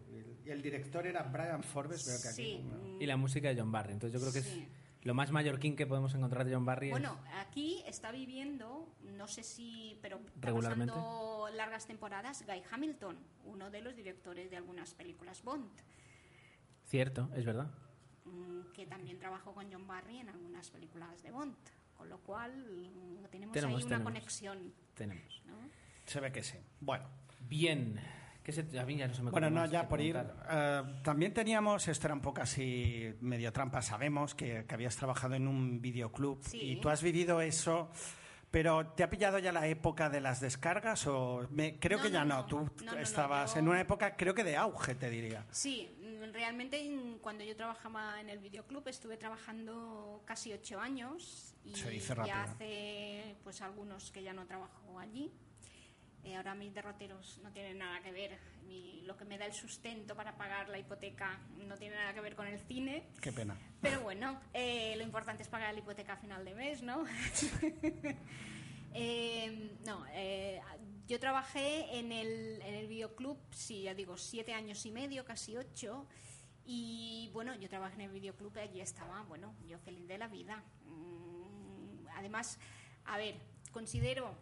Y 0.45 0.49
el 0.49 0.61
director 0.61 1.05
era 1.05 1.23
Brian 1.23 1.63
Forbes, 1.63 2.05
veo 2.07 2.21
que 2.21 2.27
aquí. 2.29 2.35
Sí, 2.35 2.63
no. 2.63 2.77
mm, 2.77 3.01
Y 3.01 3.05
la 3.05 3.17
música 3.17 3.49
de 3.53 3.59
John 3.59 3.71
Barry. 3.71 3.93
Entonces 3.93 4.13
yo 4.13 4.19
creo 4.25 4.33
que 4.33 4.41
Sí. 4.47 4.61
es 4.99 5.05
lo 5.05 5.13
más 5.13 5.31
mallorquín 5.31 5.75
que 5.75 5.85
podemos 5.85 6.13
encontrar 6.15 6.45
de 6.45 6.53
John 6.53 6.63
Barry. 6.65 6.87
es- 6.87 6.91
Bueno, 6.91 7.19
aquí 7.39 7.83
está 7.87 8.11
viviendo, 8.11 8.87
no 9.01 9.27
sé 9.27 9.43
si, 9.43 9.99
pero 10.01 10.17
está 10.17 10.47
Regularmente. 10.47 10.93
pasando 10.93 11.49
largas 11.55 11.85
temporadas, 11.87 12.43
Guy 12.45 12.61
Hamilton, 12.71 13.17
uno 13.45 13.69
de 13.69 13.81
los 13.81 13.95
directores 13.95 14.49
de 14.49 14.57
algunas 14.57 14.93
películas 14.93 15.43
Bond, 15.43 15.69
Cierto, 16.85 17.29
es 17.35 17.43
verdad. 17.45 17.71
mm, 18.25 18.71
que 18.73 18.85
también 18.85 19.17
trabajó 19.19 19.53
con 19.53 19.71
John 19.71 19.87
Barry 19.87 20.19
en 20.19 20.29
algunas 20.29 20.69
películas 20.69 21.21
de 21.23 21.31
Bond. 21.31 21.55
Con 21.97 22.09
lo 22.09 22.19
cual, 22.19 22.51
mm, 22.53 23.25
tenemos, 23.31 23.53
Tenemos, 23.53 23.77
ahí 23.79 23.83
una 23.85 23.95
tenemos. 23.97 24.03
conexión. 24.03 24.73
Tenemos. 24.95 25.41
¿no? 25.45 25.55
Se 26.05 26.19
ve 26.19 26.31
que 26.31 26.43
sí. 26.43 26.57
Bueno. 26.79 27.05
Bien. 27.41 27.99
¿Qué 28.43 28.51
se, 28.51 28.61
a 28.79 28.85
mí 28.85 28.95
ya 28.95 29.07
no 29.07 29.13
se 29.15 29.23
me 29.23 29.31
Bueno, 29.31 29.49
no, 29.49 29.65
ya 29.65 29.81
que 29.81 29.87
por 29.87 30.01
ir. 30.01 30.15
eh, 30.49 30.83
también 31.03 31.33
teníamos, 31.33 31.87
esto 31.87 32.05
era 32.07 32.13
un 32.13 32.21
poco 32.21 32.41
así 32.41 33.11
medio 33.21 33.51
trampa, 33.51 33.81
sabemos 33.81 34.35
que, 34.35 34.65
que 34.67 34.73
habías 34.75 34.95
trabajado 34.95 35.33
en 35.33 35.47
un 35.47 35.81
videoclub 35.81 36.43
Sí. 36.43 36.59
y 36.61 36.75
tú 36.79 36.89
has 36.89 37.01
vivido 37.01 37.41
eso, 37.41 37.89
pero 38.51 38.85
¿te 38.89 39.01
ha 39.03 39.09
pillado 39.09 39.39
ya 39.39 39.51
la 39.51 39.65
época 39.67 40.11
de 40.11 40.21
las 40.21 40.41
descargas 40.41 41.07
o 41.07 41.47
me- 41.49 41.79
creo 41.79 41.97
No, 41.97 42.03
que 42.03 42.11
ya 42.11 42.23
no, 42.23 42.45
tú 42.45 42.57
No, 42.59 42.85
no, 42.85 42.91
no, 42.93 42.99
estabas 42.99 43.53
yo- 43.55 43.59
en 43.61 43.67
una 43.67 43.81
época 43.81 44.15
creo 44.15 44.35
que 44.35 44.43
de 44.43 44.55
auge, 44.57 44.93
te 44.93 45.09
diría. 45.09 45.43
Sí, 45.49 45.89
mm, 45.99 46.31
realmente 46.31 47.17
cuando 47.21 47.43
yo 47.43 47.55
trabajaba 47.55 48.21
en 48.21 48.29
el 48.29 48.37
videoclub 48.37 48.87
estuve 48.87 49.17
trabajando 49.17 50.21
casi 50.23 50.53
ocho 50.53 50.79
años 50.79 51.55
y 51.63 51.75
Se 51.75 51.89
dice 51.89 52.13
rápido. 52.13 52.35
ya 52.35 52.43
hace 52.43 53.35
pues 53.43 53.59
algunos 53.63 54.11
que 54.11 54.21
ya 54.21 54.33
no 54.33 54.45
trabajo 54.45 54.99
allí. 54.99 55.31
Eh, 56.25 56.35
ahora 56.35 56.55
mis 56.55 56.73
derroteros 56.73 57.39
no 57.43 57.51
tienen 57.51 57.77
nada 57.77 58.01
que 58.01 58.11
ver, 58.11 58.37
mi- 58.67 59.01
lo 59.03 59.15
que 59.15 59.25
me 59.25 59.37
da 59.37 59.45
el 59.45 59.53
sustento 59.53 60.15
para 60.15 60.35
pagar 60.35 60.67
la 60.69 60.79
hipoteca 60.79 61.39
no 61.67 61.77
tiene 61.77 61.95
nada 61.95 62.13
que 62.15 62.21
ver 62.21 62.35
con 62.35 62.47
el 62.47 62.59
cine. 62.59 63.03
Qué 63.21 63.31
pena. 63.31 63.55
Pero 63.81 64.01
bueno, 64.01 64.41
eh, 64.53 64.95
lo 64.97 65.03
importante 65.03 65.43
es 65.43 65.49
pagar 65.49 65.71
la 65.73 65.79
hipoteca 65.79 66.13
a 66.13 66.17
final 66.17 66.43
de 66.43 66.55
mes, 66.55 66.81
¿no? 66.81 67.05
Eh, 68.97 69.71
no, 69.85 70.05
yo 71.05 71.19
trabajé 71.19 71.99
en 71.99 72.13
el, 72.13 72.61
en 72.61 72.75
el 72.75 72.87
videoclub, 72.87 73.37
sí, 73.51 73.81
ya 73.83 73.93
digo, 73.93 74.17
siete 74.17 74.53
años 74.53 74.85
y 74.85 74.91
medio, 74.91 75.25
casi 75.25 75.57
ocho. 75.57 76.07
Y 76.65 77.29
bueno, 77.33 77.53
yo 77.55 77.67
trabajé 77.67 77.95
en 77.95 78.01
el 78.03 78.11
videoclub 78.11 78.55
y 78.55 78.59
allí 78.59 78.79
estaba, 78.79 79.21
bueno, 79.23 79.53
yo 79.67 79.77
feliz 79.79 80.07
de 80.07 80.17
la 80.17 80.29
vida. 80.29 80.63
Mm, 80.85 82.07
Además, 82.15 82.57
a 83.03 83.17
ver, 83.17 83.35
considero, 83.73 84.33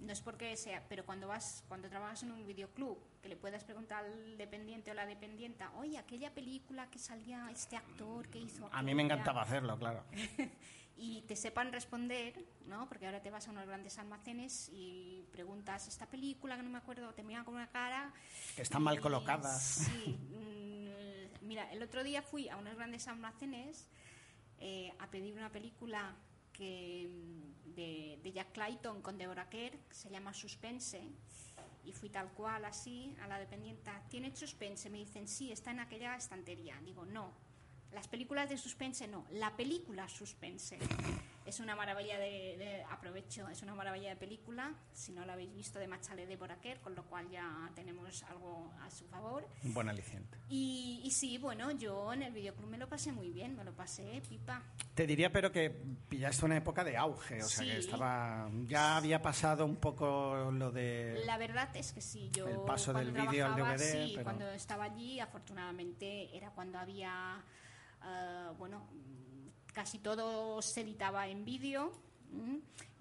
no 0.00 0.12
es 0.12 0.20
porque 0.20 0.56
sea, 0.56 0.84
pero 0.88 1.04
cuando 1.04 1.28
vas, 1.28 1.64
cuando 1.68 1.88
trabajas 1.88 2.22
en 2.22 2.32
un 2.32 2.46
videoclub, 2.46 2.98
que 3.22 3.28
le 3.28 3.36
puedas 3.36 3.64
preguntar 3.64 4.04
al 4.04 4.36
dependiente 4.36 4.90
o 4.90 4.94
la 4.94 5.06
dependienta, 5.06 5.72
oye, 5.76 5.98
aquella 5.98 6.32
película 6.34 6.90
que 6.90 6.98
salía 6.98 7.48
este 7.50 7.76
actor 7.76 8.28
que 8.28 8.38
hizo. 8.38 8.68
A 8.72 8.82
mí 8.82 8.94
me 8.94 9.02
aquella", 9.02 9.14
encantaba 9.14 9.42
hacerlo, 9.42 9.78
claro. 9.78 10.04
y 10.96 11.22
te 11.22 11.36
sepan 11.36 11.72
responder, 11.72 12.34
¿no? 12.66 12.88
Porque 12.88 13.06
ahora 13.06 13.20
te 13.20 13.30
vas 13.30 13.46
a 13.48 13.50
unos 13.50 13.66
grandes 13.66 13.98
almacenes 13.98 14.70
y 14.72 15.24
preguntas 15.32 15.88
esta 15.88 16.06
película 16.06 16.56
que 16.56 16.62
no 16.62 16.70
me 16.70 16.78
acuerdo, 16.78 17.12
te 17.12 17.22
miran 17.22 17.44
con 17.44 17.54
una 17.54 17.68
cara 17.68 18.12
Que 18.54 18.62
están 18.62 18.82
mal 18.82 19.00
colocadas. 19.00 19.62
Sí. 19.62 20.18
mm, 21.40 21.46
mira, 21.46 21.70
el 21.72 21.82
otro 21.82 22.02
día 22.02 22.22
fui 22.22 22.48
a 22.48 22.56
unos 22.56 22.76
grandes 22.76 23.08
almacenes 23.08 23.88
eh, 24.58 24.92
a 24.98 25.10
pedir 25.10 25.34
una 25.34 25.50
película 25.50 26.14
de, 26.58 28.32
Jack 28.34 28.52
Clayton 28.52 29.02
con 29.02 29.18
Deborah 29.18 29.48
Kerr, 29.48 29.78
se 29.90 30.10
llama 30.10 30.32
Suspense. 30.34 31.00
Y 31.84 31.92
fui 31.92 32.08
tal 32.08 32.32
cual, 32.32 32.64
así, 32.64 33.14
a 33.22 33.28
la 33.28 33.38
dependienta. 33.38 34.02
¿Tiene 34.08 34.34
suspense? 34.34 34.90
Me 34.90 34.98
dicen, 34.98 35.28
sí, 35.28 35.52
está 35.52 35.70
en 35.70 35.80
aquella 35.80 36.16
estantería. 36.16 36.80
Digo, 36.84 37.06
no. 37.06 37.32
Las 37.92 38.08
películas 38.08 38.48
de 38.48 38.58
suspense 38.58 39.06
no, 39.06 39.24
la 39.30 39.56
película 39.56 40.08
suspense. 40.08 40.78
Es 41.46 41.60
una 41.60 41.76
maravilla 41.76 42.18
de, 42.18 42.56
de- 42.58 42.84
aprovecho, 42.90 43.48
es 43.48 43.62
una 43.62 43.74
maravilla 43.74 44.08
de 44.10 44.16
película, 44.16 44.74
si 44.92 45.12
no 45.12 45.24
la 45.24 45.34
habéis 45.34 45.54
visto, 45.54 45.78
de 45.78 45.86
Machale 45.86 46.26
de 46.26 46.36
Boraquer, 46.36 46.80
con 46.80 46.96
lo 46.96 47.04
cual 47.04 47.30
ya 47.30 47.70
tenemos 47.76 48.24
algo 48.24 48.72
a 48.82 48.90
su 48.90 49.06
favor. 49.06 49.46
Un 49.62 49.72
buen 49.72 49.88
aliciente. 49.88 50.36
Y, 50.48 51.00
y 51.04 51.10
sí, 51.12 51.38
bueno, 51.38 51.70
yo 51.70 52.12
en 52.12 52.24
el 52.24 52.32
videoclub 52.32 52.68
me 52.68 52.78
lo 52.78 52.88
pasé 52.88 53.12
muy 53.12 53.30
bien, 53.30 53.54
me 53.56 53.62
lo 53.62 53.72
pasé 53.74 54.20
pipa. 54.28 54.62
Te 54.94 55.06
diría, 55.06 55.30
pero 55.30 55.52
que 55.52 55.70
pillaste 56.08 56.44
una 56.44 56.56
época 56.56 56.82
de 56.82 56.96
auge, 56.96 57.40
o 57.42 57.46
sea, 57.48 57.64
que 57.64 57.78
estaba, 57.78 58.50
ya 58.64 58.96
había 58.96 59.22
pasado 59.22 59.64
un 59.66 59.76
poco 59.76 60.50
lo 60.50 60.72
de... 60.72 61.22
La 61.26 61.38
verdad 61.38 61.68
es 61.76 61.92
que 61.92 62.00
sí, 62.00 62.28
yo 62.34 62.48
El 62.48 62.58
paso 62.66 62.92
del 62.92 63.12
vídeo 63.12 63.46
al 63.46 63.54
DVD, 63.54 63.78
sí, 63.78 64.12
pero- 64.14 64.24
cuando 64.24 64.50
estaba 64.50 64.84
allí, 64.84 65.20
afortunadamente 65.20 66.36
era 66.36 66.50
cuando 66.50 66.78
había, 66.78 67.40
eh, 68.04 68.48
bueno, 68.58 68.84
casi 69.76 69.98
todo 69.98 70.62
se 70.62 70.80
editaba 70.80 71.28
en 71.28 71.44
vídeo. 71.44 71.92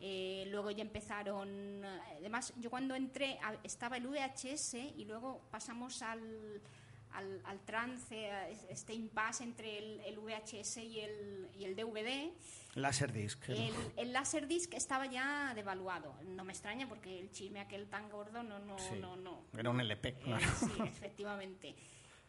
Eh, 0.01 0.45
luego 0.51 0.71
ya 0.71 0.81
empezaron, 0.83 1.83
además 2.17 2.53
yo 2.57 2.69
cuando 2.69 2.95
entré 2.95 3.39
estaba 3.63 3.95
el 3.95 4.05
VHS 4.07 4.73
y 4.97 5.05
luego 5.05 5.41
pasamos 5.51 6.01
al, 6.01 6.61
al, 7.13 7.41
al 7.45 7.59
trance, 7.61 8.29
a 8.29 8.49
este 8.49 8.93
impasse 8.93 9.45
entre 9.45 9.77
el, 9.79 9.99
el 10.01 10.19
VHS 10.19 10.77
y 10.77 10.99
el, 10.99 11.47
y 11.57 11.63
el 11.63 11.75
DVD. 11.77 12.33
Laserdisc. 12.75 13.47
El, 13.49 13.73
el 13.95 14.11
Laserdisc 14.11 14.73
estaba 14.73 15.05
ya 15.05 15.53
devaluado. 15.55 16.13
No 16.27 16.43
me 16.43 16.51
extraña 16.51 16.89
porque 16.89 17.17
el 17.17 17.31
chisme 17.31 17.61
aquel 17.61 17.87
tan 17.87 18.09
gordo 18.09 18.43
no, 18.43 18.59
no, 18.59 18.77
Sí. 18.77 18.95
no, 18.99 19.15
no. 19.15 19.45
Era 19.57 19.69
un 19.69 19.79
LP, 19.79 20.09
Eh, 20.09 20.15
claro. 20.25 20.45
sí, 20.59 20.67
efectivamente. 20.83 21.73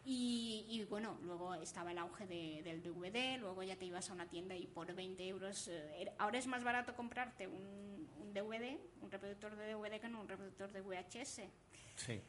Y, 0.09 0.63
y, 0.69 0.85
bueno, 0.85 1.17
luego 1.21 1.53
estaba 1.55 1.91
el 1.91 1.97
auge 1.97 2.25
de- 2.27 2.61
del 2.63 2.81
DVD, 2.81 3.37
luego 3.39 3.61
ya 3.61 3.75
te 3.75 3.83
ibas 3.83 4.09
a 4.09 4.13
una 4.13 4.25
tienda 4.29 4.55
y 4.55 4.65
por 4.65 4.93
20 4.95 5.27
euros. 5.27 5.67
eh, 5.67 6.09
ahora 6.17 6.37
es 6.39 6.47
más 6.47 6.63
barato 6.63 6.95
comprarte 6.95 7.45
un, 7.45 8.07
un 8.21 8.33
DVD, 8.33 8.79
un 9.01 9.11
reproductor 9.11 9.57
de 9.57 9.73
DVD 9.73 9.99
que 9.99 10.07
no 10.07 10.21
un 10.21 10.29
reproductor 10.29 10.71
de 10.71 10.79
VHS. 10.81 11.41
Sí. 11.97 12.21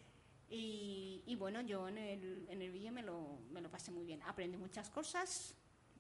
Y, 0.50 1.22
y 1.24 1.36
bueno, 1.36 1.60
yo 1.60 1.86
en 1.86 1.98
el, 1.98 2.46
en 2.50 2.62
el 2.62 2.72
vídeo 2.72 2.90
me 2.90 3.02
lo, 3.02 3.38
me 3.52 3.60
lo 3.60 3.70
pasé 3.70 3.92
muy 3.92 4.05
bien. 4.05 4.22
Aprendí 4.24 4.56
muchas 4.56 4.90
cosas, 4.90 5.55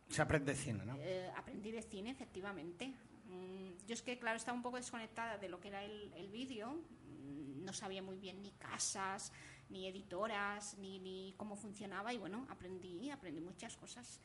Se 0.08 0.20
aprende 0.20 0.56
cine, 0.56 0.84
¿no? 0.84 0.96
eh, 0.98 1.30
aprendí 1.36 1.70
de 1.70 1.82
cine, 1.82 2.10
efectivamente. 2.10 2.88
Mm, 3.26 3.86
yo 3.86 3.94
es 3.94 4.02
que, 4.02 4.18
claro, 4.18 4.36
estaba 4.36 4.56
un 4.56 4.62
poco 4.64 4.78
desconectada 4.78 5.38
de 5.38 5.48
lo 5.48 5.60
que 5.60 5.68
era 5.68 5.84
el, 5.84 6.12
el 6.16 6.28
vídeo. 6.28 6.72
Mm, 6.72 7.64
No 7.64 7.72
sabía 7.72 8.02
muy 8.02 8.16
bien 8.16 8.42
ni 8.42 8.50
casas, 8.52 9.30
ni 9.70 9.86
editoras, 9.86 10.76
ni, 10.78 10.98
ni 10.98 11.34
cómo 11.36 11.56
funcionaba. 11.56 12.12
Y 12.12 12.18
bueno, 12.18 12.46
aprendí, 12.50 13.10
aprendí 13.10 13.40
muchas 13.40 13.76
cosas. 13.76 14.20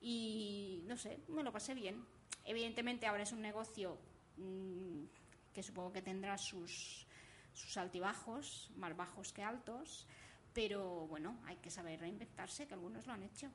Y 0.00 0.82
no 0.86 0.96
sé, 0.96 1.20
me 1.28 1.42
lo 1.42 1.52
pasé 1.52 1.74
bien. 1.74 2.04
Evidentemente 2.44 3.06
ahora 3.06 3.22
es 3.22 3.32
un 3.32 3.42
negocio 3.42 3.98
mm, 4.36 5.04
que 5.52 5.62
supongo 5.62 5.92
que 5.92 6.02
tendrá 6.02 6.38
sus, 6.38 7.06
sus 7.52 7.76
altibajos, 7.76 8.70
más 8.76 8.96
bajos 8.96 9.32
que 9.32 9.42
altos. 9.42 10.06
Pero 10.54 11.06
bueno, 11.06 11.38
hay 11.46 11.56
que 11.56 11.70
saber 11.70 12.00
reinventarse, 12.00 12.66
que 12.66 12.74
algunos 12.74 13.06
lo 13.06 13.12
han 13.12 13.22
hecho. 13.22 13.50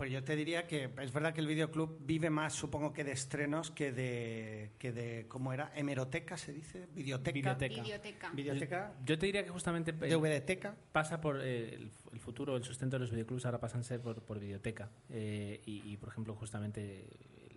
Pues 0.00 0.10
yo 0.10 0.24
te 0.24 0.34
diría 0.34 0.66
que 0.66 0.88
es 1.02 1.12
verdad 1.12 1.34
que 1.34 1.42
el 1.42 1.46
videoclub 1.46 1.98
vive 2.00 2.30
más, 2.30 2.54
supongo 2.54 2.90
que 2.90 3.04
de 3.04 3.12
estrenos 3.12 3.70
que 3.70 3.92
de, 3.92 4.70
que 4.78 4.92
de 4.92 5.26
¿cómo 5.28 5.52
era? 5.52 5.72
Hemeroteca, 5.74 6.38
se 6.38 6.54
dice, 6.54 6.86
videoteca. 6.94 7.34
Videoteca. 7.34 7.82
Videoteca. 7.82 8.30
Videoteca, 8.30 8.94
Yo 9.04 9.18
te 9.18 9.26
diría 9.26 9.44
que 9.44 9.50
justamente 9.50 9.90
eh, 9.90 10.08
DVDteca. 10.08 10.74
pasa 10.90 11.20
por 11.20 11.42
eh, 11.42 11.74
el, 11.74 11.90
el 12.14 12.18
futuro, 12.18 12.56
el 12.56 12.64
sustento 12.64 12.96
de 12.96 13.00
los 13.00 13.10
videoclubs 13.10 13.44
ahora 13.44 13.60
pasan 13.60 13.82
a 13.82 13.84
ser 13.84 14.00
por, 14.00 14.22
por 14.22 14.40
videoteca. 14.40 14.88
Eh, 15.10 15.60
y, 15.66 15.92
y, 15.92 15.98
por 15.98 16.08
ejemplo, 16.08 16.34
justamente 16.34 17.04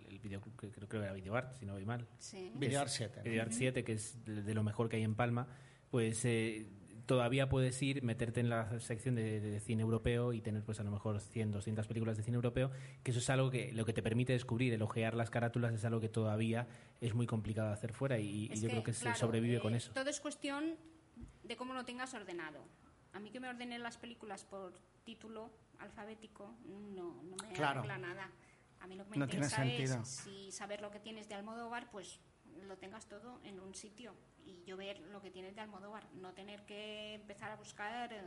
el, 0.06 0.12
el 0.12 0.18
videoclub 0.18 0.54
que 0.60 0.68
creo 0.68 0.86
que 0.86 0.98
era 0.98 1.14
Videoart, 1.14 1.54
si 1.54 1.64
no 1.64 1.72
voy 1.72 1.86
mal. 1.86 2.06
Sí. 2.18 2.52
Videoart 2.56 2.90
7. 2.90 3.20
¿no? 3.20 3.22
Videoart 3.22 3.52
7, 3.52 3.84
que 3.84 3.92
es 3.94 4.22
de, 4.22 4.42
de 4.42 4.52
lo 4.52 4.62
mejor 4.62 4.90
que 4.90 4.96
hay 4.96 5.02
en 5.02 5.14
Palma, 5.14 5.48
pues 5.90 6.22
eh, 6.26 6.66
todavía 7.06 7.48
puedes 7.48 7.80
ir, 7.82 8.02
meterte 8.02 8.40
en 8.40 8.48
la 8.48 8.78
sección 8.80 9.14
de, 9.14 9.40
de 9.40 9.60
cine 9.60 9.82
europeo 9.82 10.32
y 10.32 10.40
tener 10.40 10.62
pues 10.62 10.80
a 10.80 10.82
lo 10.82 10.90
mejor 10.90 11.20
100, 11.20 11.52
200 11.52 11.86
películas 11.86 12.16
de 12.16 12.22
cine 12.22 12.36
europeo, 12.36 12.70
que 13.02 13.10
eso 13.10 13.20
es 13.20 13.30
algo 13.30 13.50
que 13.50 13.72
lo 13.72 13.84
que 13.84 13.92
te 13.92 14.02
permite 14.02 14.32
descubrir, 14.32 14.72
el 14.72 14.82
ojear 14.82 15.14
las 15.14 15.30
carátulas 15.30 15.74
es 15.74 15.84
algo 15.84 16.00
que 16.00 16.08
todavía 16.08 16.66
es 17.00 17.14
muy 17.14 17.26
complicado 17.26 17.68
de 17.68 17.74
hacer 17.74 17.92
fuera 17.92 18.18
y, 18.18 18.48
yo 18.48 18.60
que, 18.62 18.68
creo 18.68 18.82
que 18.82 18.92
se 18.92 19.14
sobrevive 19.14 19.56
eh, 19.56 19.60
con 19.60 19.74
eso. 19.74 19.92
Todo 19.92 20.10
es 20.10 20.20
cuestión 20.20 20.76
de 21.42 21.56
cómo 21.56 21.74
lo 21.74 21.84
tengas 21.84 22.14
ordenado. 22.14 22.64
A 23.12 23.20
mí 23.20 23.30
que 23.30 23.40
me 23.40 23.48
ordenen 23.48 23.82
las 23.82 23.96
películas 23.96 24.44
por 24.44 24.72
título 25.04 25.50
alfabético 25.78 26.54
no, 26.66 27.22
no 27.22 27.36
me 27.42 27.54
Claro. 27.54 27.80
arregla 27.80 27.98
nada. 27.98 28.30
A 28.80 28.86
mí 28.86 28.96
lo 28.96 29.04
que 29.04 29.10
me 29.10 29.16
No 29.18 29.24
interesa 29.24 29.64
es 29.64 29.90
si 30.06 30.50
saber 30.52 30.80
lo 30.80 30.90
que 30.90 31.00
tienes 31.00 31.28
de 31.28 31.34
Almodóvar, 31.34 31.90
pues 31.90 32.20
lo 32.66 32.76
tengas 32.76 33.06
todo 33.08 33.40
en 33.44 33.60
un 33.60 33.74
sitio 33.74 34.14
y 34.46 34.62
yo 34.64 34.76
ver 34.76 35.00
lo 35.00 35.20
que 35.20 35.30
tienes 35.30 35.54
de 35.54 35.60
Almodóvar, 35.62 36.06
no 36.14 36.32
tener 36.32 36.64
que 36.66 37.14
empezar 37.14 37.50
a 37.50 37.56
buscar. 37.56 38.12
eh, 38.12 38.22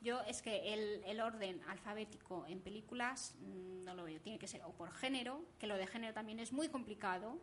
Yo 0.00 0.20
es 0.22 0.42
que 0.42 0.72
el, 0.74 1.02
el 1.04 1.20
orden 1.20 1.60
alfabético 1.68 2.46
en 2.46 2.60
películas 2.60 3.34
mm, 3.40 3.84
no 3.84 3.94
lo 3.94 4.04
veo, 4.04 4.20
tiene 4.20 4.38
que 4.38 4.46
ser 4.46 4.62
o 4.64 4.72
por 4.72 4.92
género, 4.92 5.42
que 5.58 5.66
lo 5.66 5.76
de 5.76 5.86
género 5.86 6.14
también 6.14 6.38
es 6.38 6.52
muy 6.52 6.68
complicado, 6.68 7.38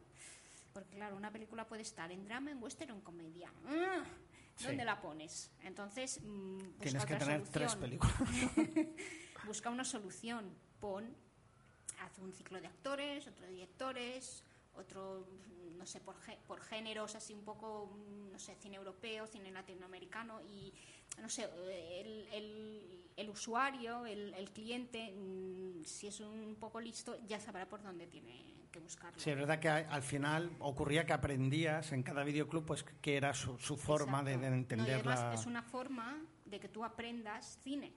porque 0.74 0.96
claro, 0.96 1.16
una 1.18 1.32
película 1.32 1.68
puede 1.68 1.82
estar 1.82 2.12
en 2.12 2.24
drama, 2.26 2.52
en 2.52 2.62
western 2.62 2.92
o 2.92 2.96
en 2.96 3.02
comedia. 3.02 3.52
¡Ah! 3.68 4.04
¿Dónde 4.62 4.84
Sí. 4.84 4.86
la 4.86 5.02
pones? 5.02 5.52
Entonces, 5.64 6.22
mm, 6.24 6.58
busca 6.58 6.80
Tienes 6.82 7.06
que 7.06 7.16
tener 7.16 7.44
tres 7.50 7.76
películas. 7.76 8.14
Busca 9.46 9.70
una 9.70 9.84
solución. 9.84 10.50
Pon, 10.80 11.14
haz 12.00 12.18
un 12.20 12.34
ciclo 12.34 12.60
de 12.62 12.68
actores, 12.68 13.28
otro 13.28 13.46
de 13.46 13.52
directores, 13.52 14.44
otro, 14.78 15.28
mm, 15.74 15.78
no 15.78 15.86
sé, 15.86 16.00
por, 16.02 16.16
por 16.48 16.62
géneros, 16.62 17.16
así 17.16 17.34
un 17.34 17.44
poco, 17.44 17.88
mm, 17.88 18.32
no 18.32 18.40
sé, 18.40 18.56
cine 18.56 18.76
europeo, 18.78 19.28
cine 19.28 19.52
latinoamericano 19.52 20.42
y, 20.42 20.74
no 21.22 21.30
sé, 21.30 21.44
el, 22.02 22.28
el- 22.34 23.02
el 23.18 23.30
usuario, 23.30 24.06
el, 24.06 24.34
el 24.34 24.52
cliente, 24.52 25.14
mm, 25.14 25.84
si 25.86 26.08
es 26.08 26.20
un 26.20 26.56
poco 26.60 26.82
listo, 26.82 27.16
ya 27.26 27.40
sabrá 27.40 27.66
por 27.68 27.82
dónde 27.82 28.08
tiene 28.08 28.54
que 28.72 28.80
buscarlo. 28.80 29.18
Sí, 29.20 29.30
es 29.30 29.38
verdad 29.38 29.58
que 29.60 29.70
al 29.70 30.02
final 30.04 30.52
ocurría 30.60 31.06
que 31.06 31.14
aprendías 31.14 31.94
en 31.94 32.04
cada 32.04 32.26
videoclub 32.26 32.66
pues 32.66 32.84
que 32.84 33.16
era 33.16 33.34
su, 33.34 33.58
su 33.58 33.78
forma 33.78 34.22
de, 34.22 34.32
de 34.38 34.48
Exacto. 34.48 34.50
No, 34.50 34.56
y 34.56 34.60
entender 34.60 34.94
además 34.96 35.20
la... 35.22 35.34
es 35.34 35.46
una 35.46 35.64
forma 35.64 36.22
de 36.44 36.60
que 36.60 36.68
tú 36.68 36.84
aprendas 36.84 37.58
cine. 37.64 37.94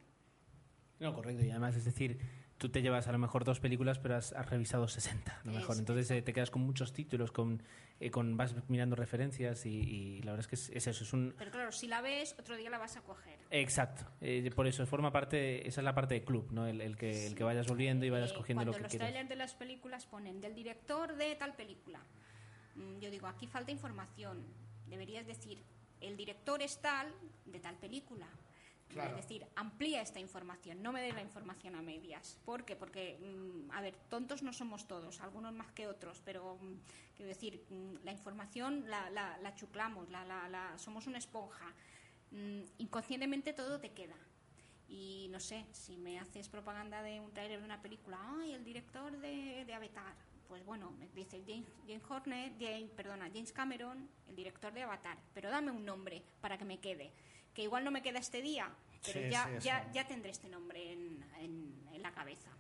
No, 1.00 1.12
correcto. 1.14 1.44
Y 1.44 1.50
además, 1.50 1.74
es 1.76 1.84
decir, 1.84 2.20
tú 2.58 2.68
te 2.68 2.82
llevas 2.82 3.08
a 3.08 3.12
lo 3.12 3.18
mejor 3.18 3.44
dos 3.44 3.60
películas, 3.60 3.98
pero 3.98 4.16
has, 4.16 4.32
has 4.32 4.48
revisado 4.50 4.86
60, 4.88 5.32
a 5.32 5.44
lo 5.44 5.52
mejor. 5.52 5.76
Entonces 5.78 6.10
eh, 6.10 6.22
te 6.22 6.32
quedas 6.32 6.50
con 6.50 6.62
muchos 6.62 6.92
títulos, 6.92 7.30
con, 7.32 7.62
eh, 8.00 8.10
con 8.10 8.36
vas 8.36 8.54
mirando 8.68 8.96
referencias 8.96 9.64
y, 9.64 9.70
y 9.78 10.22
la 10.22 10.32
verdad 10.32 10.40
es 10.40 10.48
que 10.48 10.54
es, 10.56 10.68
es 10.70 10.86
eso, 10.88 11.04
es 11.04 11.12
un... 11.12 11.34
Pero 11.38 11.50
claro, 11.50 11.72
si 11.72 11.86
la 11.86 12.00
ves, 12.00 12.34
otro 12.38 12.56
día 12.56 12.68
la 12.68 12.78
vas 12.78 12.96
a 12.96 13.02
coger. 13.02 13.38
Exacto. 13.50 14.04
Eh, 14.20 14.50
por 14.54 14.66
eso 14.66 14.84
forma 14.86 15.10
parte, 15.12 15.66
esa 15.66 15.80
es 15.80 15.84
la 15.84 15.94
parte 15.94 16.14
de 16.14 16.24
club, 16.24 16.50
¿no? 16.52 16.66
El, 16.66 16.80
el 16.80 16.96
que, 16.96 17.26
el 17.28 17.34
que 17.34 17.44
vayas 17.44 17.66
volviendo 17.68 18.04
y 18.04 18.10
vayas 18.10 18.32
Eh, 18.32 18.34
cogiendo 18.36 18.64
lo 18.64 18.72
cuando 18.72 18.78
que 18.78 18.82
los 18.82 18.90
quieres. 18.90 19.08
trailers 19.08 19.28
de 19.28 19.36
las 19.36 19.54
películas 19.54 20.06
ponen 20.06 20.40
del 20.40 20.54
director 20.54 21.14
de 21.16 21.34
tal 21.36 21.54
película. 21.54 22.00
Mm, 22.74 22.98
Yo 22.98 23.10
digo, 23.10 23.26
aquí 23.28 23.46
falta 23.46 23.70
información. 23.70 24.44
Deberías 24.88 25.26
decir, 25.26 25.62
el 26.00 26.16
director 26.16 26.60
es 26.62 26.80
tal 26.80 27.12
de 27.46 27.60
tal 27.60 27.76
película. 27.76 28.26
Es 28.90 29.16
decir, 29.16 29.46
amplía 29.54 30.00
esta 30.00 30.18
información, 30.18 30.82
no 30.82 30.92
me 30.92 31.02
des 31.02 31.14
la 31.14 31.22
información 31.22 31.74
a 31.74 31.82
medias. 31.82 32.38
¿Por 32.44 32.64
qué? 32.64 32.74
Porque, 32.74 33.18
mm, 33.20 33.70
a 33.70 33.80
ver, 33.80 33.94
tontos 34.08 34.42
no 34.42 34.52
somos 34.52 34.86
todos, 34.88 35.20
algunos 35.20 35.52
más 35.52 35.70
que 35.72 35.86
otros, 35.86 36.22
pero 36.24 36.56
mm, 36.56 36.74
quiero 37.14 37.28
decir, 37.28 37.64
mm, 37.68 38.04
la 38.04 38.12
información 38.12 38.84
la, 38.88 39.10
la, 39.10 39.38
la 39.38 39.54
chuclamos, 39.54 40.08
la, 40.08 40.24
la, 40.24 40.78
somos 40.78 41.06
una 41.06 41.18
esponja. 41.18 41.74
Inconscientemente 42.78 43.52
todo 43.52 43.80
te 43.80 43.92
queda. 43.92 44.16
Y 44.88 45.28
no 45.30 45.40
sé, 45.40 45.66
si 45.72 45.96
me 45.96 46.18
haces 46.18 46.48
propaganda 46.48 47.02
de 47.02 47.20
un 47.20 47.32
trailer 47.32 47.58
de 47.58 47.64
una 47.64 47.80
película, 47.80 48.18
¡ay, 48.40 48.52
el 48.52 48.64
director 48.64 49.18
de, 49.18 49.64
de 49.66 49.74
Avatar! 49.74 50.14
Pues 50.48 50.64
bueno, 50.64 50.90
me 50.92 51.06
dice 51.08 51.42
James, 51.46 51.68
James 51.86 52.02
Horner, 52.08 52.52
James, 52.58 52.90
perdona, 52.92 53.26
James 53.26 53.52
Cameron, 53.52 54.08
el 54.28 54.34
director 54.34 54.72
de 54.72 54.82
Avatar, 54.82 55.18
pero 55.34 55.50
dame 55.50 55.70
un 55.70 55.84
nombre 55.84 56.22
para 56.40 56.56
que 56.56 56.64
me 56.64 56.78
quede. 56.78 57.12
Que 57.58 57.64
igual 57.64 57.82
no 57.82 57.90
me 57.90 58.02
queda 58.02 58.20
este 58.20 58.40
día, 58.40 58.70
pero 59.04 59.18
Sí, 59.18 59.30
ya, 59.32 59.50
sí, 59.58 59.66
ya, 59.66 59.90
ya 59.90 60.06
tendré 60.06 60.30
este 60.30 60.48
nombre 60.48 60.92
en, 60.92 61.24
en, 61.40 61.88
en 61.92 62.02
la 62.02 62.12
cabeza. 62.12 62.50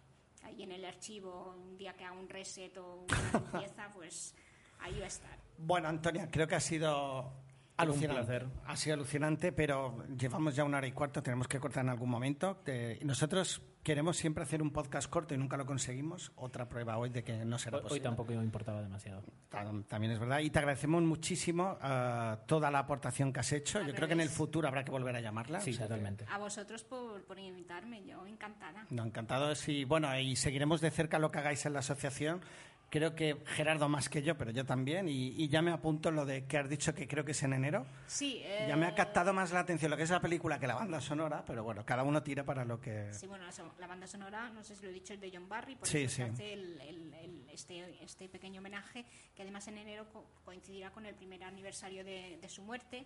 Ahí 0.42 0.64
en 0.64 0.72
el 0.72 0.84
archivo, 0.84 1.54
un 1.56 1.76
día 1.76 1.92
que 1.92 2.04
haga 2.04 2.18
un 2.18 2.28
reset 2.28 2.76
o 2.78 3.06
una 3.08 3.16
limpieza, 3.52 3.92
pues 3.94 4.34
ahí 4.80 4.98
va 4.98 5.04
a 5.04 5.06
estar. 5.06 5.38
Bueno, 5.56 5.86
Antonia, 5.86 6.28
creo 6.28 6.48
que 6.48 6.56
ha 6.56 6.60
sido 6.60 7.32
alucinante. 7.76 8.44
Ha 8.66 8.76
sido 8.76 8.94
alucinante, 8.94 9.52
pero 9.52 10.04
llevamos 10.16 10.56
ya 10.56 10.64
una 10.64 10.78
hora 10.78 10.88
y 10.88 10.92
cuarto, 10.92 11.22
tenemos 11.22 11.46
que 11.46 11.60
cortar 11.60 11.84
en 11.84 11.90
algún 11.90 12.10
momento. 12.10 12.60
Eh, 12.66 12.98
nosotros 13.04 13.62
queremos 13.88 14.18
siempre 14.18 14.42
hacer 14.42 14.60
un 14.60 14.70
podcast 14.70 15.08
corto 15.08 15.32
y 15.34 15.38
nunca 15.38 15.56
lo 15.56 15.64
conseguimos. 15.64 16.30
Otra 16.36 16.68
prueba 16.68 16.98
hoy 16.98 17.08
de 17.08 17.24
que 17.24 17.42
no 17.46 17.58
será 17.58 17.78
Hoy, 17.78 17.80
hoy 17.84 17.88
posible. 17.88 18.04
tampoco 18.04 18.32
me 18.34 18.44
importaba 18.44 18.82
demasiado. 18.82 19.22
Tam- 19.50 19.86
También 19.86 20.12
es 20.12 20.18
verdad. 20.18 20.40
Y 20.40 20.50
te 20.50 20.58
agradecemos 20.58 21.02
muchísimo 21.02 21.78
eh, 21.82 22.36
toda 22.46 22.70
la 22.70 22.80
aportación 22.80 23.32
que 23.32 23.40
has 23.40 23.50
hecho. 23.50 23.78
Al 23.78 23.86
Yo 23.86 23.94
creo 23.94 24.06
que 24.06 24.12
en 24.12 24.20
el 24.20 24.28
futuro 24.28 24.68
habrá 24.68 24.84
que 24.84 24.90
volver 24.90 25.16
a 25.16 25.22
llamarla. 25.22 25.60
Sí, 25.62 25.70
O 25.70 25.72
sea 25.72 25.86
que- 25.86 25.88
totalmente. 25.88 26.26
A 26.30 26.36
vosotros 26.36 26.84
por, 26.84 27.24
por 27.24 27.38
invitarme, 27.38 28.04
yo 28.04 28.26
encantada. 28.26 28.84
No, 28.90 29.04
encantados 29.06 29.66
y 29.70 29.84
bueno, 29.84 30.14
y 30.20 30.36
seguiremos 30.36 30.82
de 30.82 30.90
cerca 30.90 31.18
lo 31.18 31.30
que 31.30 31.38
hagáis 31.38 31.64
en 31.64 31.72
la 31.72 31.78
asociación 31.78 32.42
creo 32.90 33.14
que 33.14 33.36
Gerardo 33.46 33.88
más 33.88 34.08
que 34.08 34.22
yo, 34.22 34.36
pero 34.36 34.50
yo 34.50 34.64
también, 34.64 35.08
y, 35.08 35.28
y 35.36 35.48
ya 35.48 35.60
me 35.62 35.70
apunto 35.70 36.10
lo 36.10 36.24
de 36.24 36.46
que 36.46 36.58
has 36.58 36.68
dicho 36.68 36.94
que 36.94 37.06
creo 37.06 37.24
que 37.24 37.32
es 37.32 37.42
en 37.42 37.52
enero. 37.52 37.84
Sí, 38.06 38.42
Ya 38.66 38.76
me 38.76 38.86
ha 38.86 38.90
eh, 38.90 38.94
captado 38.94 39.32
más 39.32 39.52
la 39.52 39.60
atención 39.60 39.90
lo 39.90 39.96
que 39.96 40.04
es 40.04 40.10
la 40.10 40.20
película 40.20 40.58
que 40.58 40.66
la 40.66 40.74
banda 40.74 41.00
sonora, 41.00 41.44
pero 41.46 41.62
bueno, 41.64 41.84
cada 41.84 42.02
uno 42.02 42.22
tira 42.22 42.44
para 42.44 42.64
lo 42.64 42.80
que... 42.80 43.12
Sí, 43.12 43.26
bueno, 43.26 43.44
la, 43.78 43.86
banda 43.86 44.06
sonora, 44.06 44.48
no 44.50 44.62
sé 44.64 44.74
si 44.76 44.82
lo 44.84 44.90
he 44.90 44.92
dicho, 44.94 45.12
es 45.14 45.20
de 45.20 45.30
John 45.32 45.48
Barry, 45.48 45.76
por 45.76 45.86
Sí, 45.88 45.98
eso 45.98 46.16
sí. 46.16 46.22
hace 46.22 46.52
el- 46.54 46.80
el- 46.80 47.14
el- 47.14 47.50
este, 47.50 48.02
este 48.02 48.28
pequeño 48.28 48.60
homenaje, 48.60 49.04
que 49.34 49.42
además 49.42 49.66
en 49.68 49.78
enero 49.78 50.06
co- 50.12 50.24
coincidirá 50.44 50.90
con 50.90 51.04
el 51.06 51.14
primer 51.14 51.44
aniversario 51.44 52.04
de, 52.04 52.38
de 52.40 52.48
su 52.48 52.62
muerte. 52.62 53.04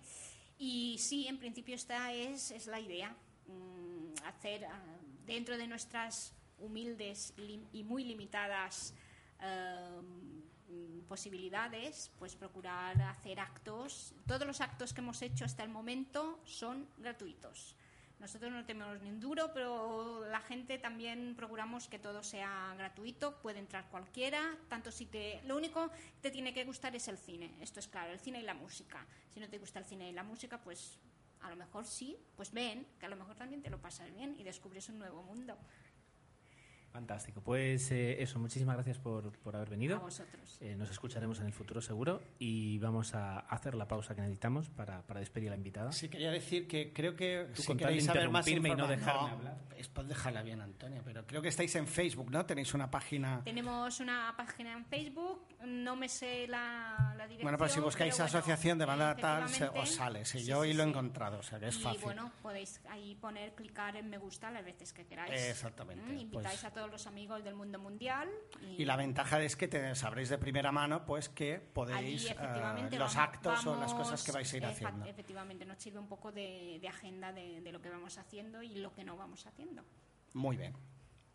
Y 0.58 0.96
sí, 0.98 1.26
en 1.26 1.38
principio 1.38 1.74
esta 1.74 2.12
es, 2.12 2.50
es 2.52 2.66
la 2.66 2.78
idea, 2.78 3.16
mm, 3.48 4.24
hacer 4.26 4.64
ah, 4.66 4.80
dentro 5.26 5.56
de 5.56 5.66
nuestras 5.66 6.34
humildes 6.58 7.34
y 7.72 7.82
muy 7.82 8.04
limitadas 8.04 8.94
mm, 9.42 11.00
posibilidades, 11.08 12.10
pues 12.18 12.36
procurar 12.36 13.00
hacer 13.02 13.40
actos. 13.40 14.14
Todos 14.26 14.46
los 14.46 14.60
actos 14.60 14.92
que 14.92 15.00
hemos 15.00 15.20
hecho 15.22 15.44
hasta 15.44 15.62
el 15.62 15.68
momento 15.68 16.40
son 16.44 16.88
gratuitos. 16.98 17.76
Nosotros 18.22 18.52
no 18.52 18.64
tenemos 18.64 19.02
ni 19.02 19.10
un 19.10 19.18
duro, 19.18 19.52
pero 19.52 20.24
la 20.30 20.38
gente 20.40 20.78
también 20.78 21.34
procuramos 21.36 21.88
que 21.88 21.98
todo 21.98 22.22
sea 22.22 22.72
gratuito, 22.78 23.36
puede 23.42 23.58
entrar 23.58 23.90
cualquiera, 23.90 24.56
tanto 24.68 24.92
si 24.92 25.06
te... 25.06 25.42
Lo 25.44 25.56
único 25.56 25.90
que 25.90 25.98
te 26.20 26.30
tiene 26.30 26.54
que 26.54 26.64
gustar 26.64 26.94
es 26.94 27.08
el 27.08 27.18
cine, 27.18 27.52
esto 27.60 27.80
es 27.80 27.88
claro, 27.88 28.12
el 28.12 28.20
cine 28.20 28.38
y 28.38 28.44
la 28.44 28.54
música. 28.54 29.04
Si 29.34 29.40
no 29.40 29.48
te 29.48 29.58
gusta 29.58 29.80
el 29.80 29.86
cine 29.86 30.08
y 30.08 30.12
la 30.12 30.22
música, 30.22 30.58
pues 30.62 31.00
a 31.40 31.50
lo 31.50 31.56
mejor 31.56 31.84
sí, 31.84 32.16
pues 32.36 32.52
ven, 32.52 32.86
que 33.00 33.06
a 33.06 33.08
lo 33.08 33.16
mejor 33.16 33.34
también 33.34 33.60
te 33.60 33.70
lo 33.70 33.80
pasas 33.80 34.08
bien 34.14 34.36
y 34.38 34.44
descubres 34.44 34.88
un 34.88 35.00
nuevo 35.00 35.24
mundo. 35.24 35.58
Fantástico. 36.92 37.40
Pues 37.40 37.90
eh, 37.90 38.22
eso, 38.22 38.38
muchísimas 38.38 38.74
gracias 38.76 38.98
por, 38.98 39.32
por 39.38 39.56
haber 39.56 39.68
A 39.68 39.70
venido. 39.70 39.98
vosotros. 40.00 40.58
Eh, 40.60 40.76
nos 40.76 40.90
escucharemos 40.90 41.40
en 41.40 41.46
el 41.46 41.52
futuro 41.54 41.80
seguro 41.80 42.20
y 42.38 42.78
vamos 42.78 43.14
a 43.14 43.38
hacer 43.40 43.74
la 43.74 43.88
pausa 43.88 44.14
que 44.14 44.20
necesitamos 44.20 44.68
para, 44.68 45.00
para 45.06 45.20
despedir 45.20 45.48
a 45.48 45.52
la 45.52 45.56
invitada. 45.56 45.90
Sí, 45.92 46.08
quería 46.10 46.30
decir 46.30 46.68
que 46.68 46.92
creo 46.92 47.16
que 47.16 47.48
Tú 47.54 47.62
si 47.62 47.76
queréis 47.76 48.04
saber 48.04 48.28
más 48.28 48.46
interrumpirme 48.46 48.68
y 48.74 48.76
no 48.76 48.84
informa- 48.92 48.96
dejarme 48.96 49.30
hablar. 49.30 49.58
Es 49.78 49.88
por 49.88 50.04
dejarla 50.06 50.42
bien, 50.42 50.60
Antonio, 50.60 51.00
pero 51.04 51.26
creo 51.26 51.40
que 51.42 51.48
estáis 51.48 51.74
en 51.76 51.86
Facebook, 51.88 52.30
¿no? 52.30 52.44
Tenéis 52.44 52.74
una 52.74 52.90
página... 52.90 53.40
Tenemos 53.42 53.98
una 53.98 54.34
página 54.36 54.74
en 54.74 54.84
Facebook, 54.84 55.46
no 55.66 55.96
me 55.96 56.08
sé 56.08 56.46
la, 56.46 57.14
la 57.16 57.24
dirección. 57.24 57.42
Bueno, 57.42 57.58
pues 57.58 57.72
si 57.72 57.80
buscáis 57.80 58.14
pero 58.14 58.24
bueno, 58.26 58.38
Asociación 58.38 58.78
de 58.78 58.84
Banda 58.84 59.16
Tal, 59.16 59.48
se- 59.48 59.64
os 59.68 59.90
sale. 59.94 60.24
Sí, 60.26 60.40
sí, 60.40 60.44
yo 60.46 60.56
sí, 60.56 60.68
hoy 60.68 60.74
lo 60.74 60.82
he 60.82 60.84
sí. 60.86 60.90
encontrado, 60.90 61.38
o 61.38 61.42
sea 61.42 61.58
que 61.58 61.68
es 61.68 61.78
y 61.78 61.82
fácil. 61.82 62.00
bueno, 62.02 62.30
podéis 62.42 62.80
ahí 62.90 63.14
poner, 63.16 63.54
clicar 63.54 63.96
en 63.96 64.10
me 64.10 64.18
gusta 64.18 64.50
las 64.50 64.64
veces 64.64 64.92
que 64.92 65.06
queráis. 65.06 65.32
Exactamente, 65.32 66.02
Mm, 66.04 66.18
Invitáis 66.18 66.60
pues- 66.60 66.64
a 66.64 66.70
todos 66.70 66.81
los 66.90 67.06
amigos 67.06 67.42
del 67.44 67.54
mundo 67.54 67.78
mundial. 67.78 68.28
Y, 68.60 68.82
Y 68.82 68.84
la 68.84 68.96
ventaja 68.96 69.40
es 69.42 69.56
que 69.56 69.68
te 69.68 69.94
sabréis 69.94 70.28
de 70.28 70.38
primera 70.38 70.72
mano 70.72 71.04
pues 71.06 71.28
que 71.28 71.54
allí, 71.54 71.66
podéis 71.72 72.24
eh, 72.26 72.32
efectivamente, 72.32 72.98
los 72.98 73.14
vamos- 73.14 73.28
actos 73.34 73.66
o 73.66 73.76
las 73.80 73.94
cosas 73.94 74.22
que 74.24 74.32
vais 74.32 74.52
a 74.52 74.56
ir 74.56 74.62
efa- 74.64 74.70
haciendo. 74.72 75.04
Efectivamente, 75.06 75.64
nos 75.64 75.78
sirve 75.78 75.98
un 75.98 76.08
poco 76.08 76.32
de, 76.32 76.78
de 76.80 76.88
agenda 76.88 77.32
de, 77.32 77.60
de 77.60 77.72
lo 77.72 77.80
que 77.80 77.88
vamos 77.90 78.18
haciendo 78.18 78.62
y 78.62 78.76
lo 78.76 78.92
que 78.92 79.04
no 79.04 79.16
vamos 79.16 79.46
haciendo. 79.46 79.84
Muy 80.32 80.56
bien. 80.56 80.74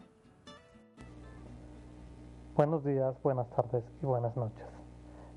Buenos 2.55 2.85
días, 2.85 3.15
buenas 3.23 3.49
tardes 3.57 3.85
y 4.03 4.05
buenas 4.05 4.37
noches. 4.37 4.67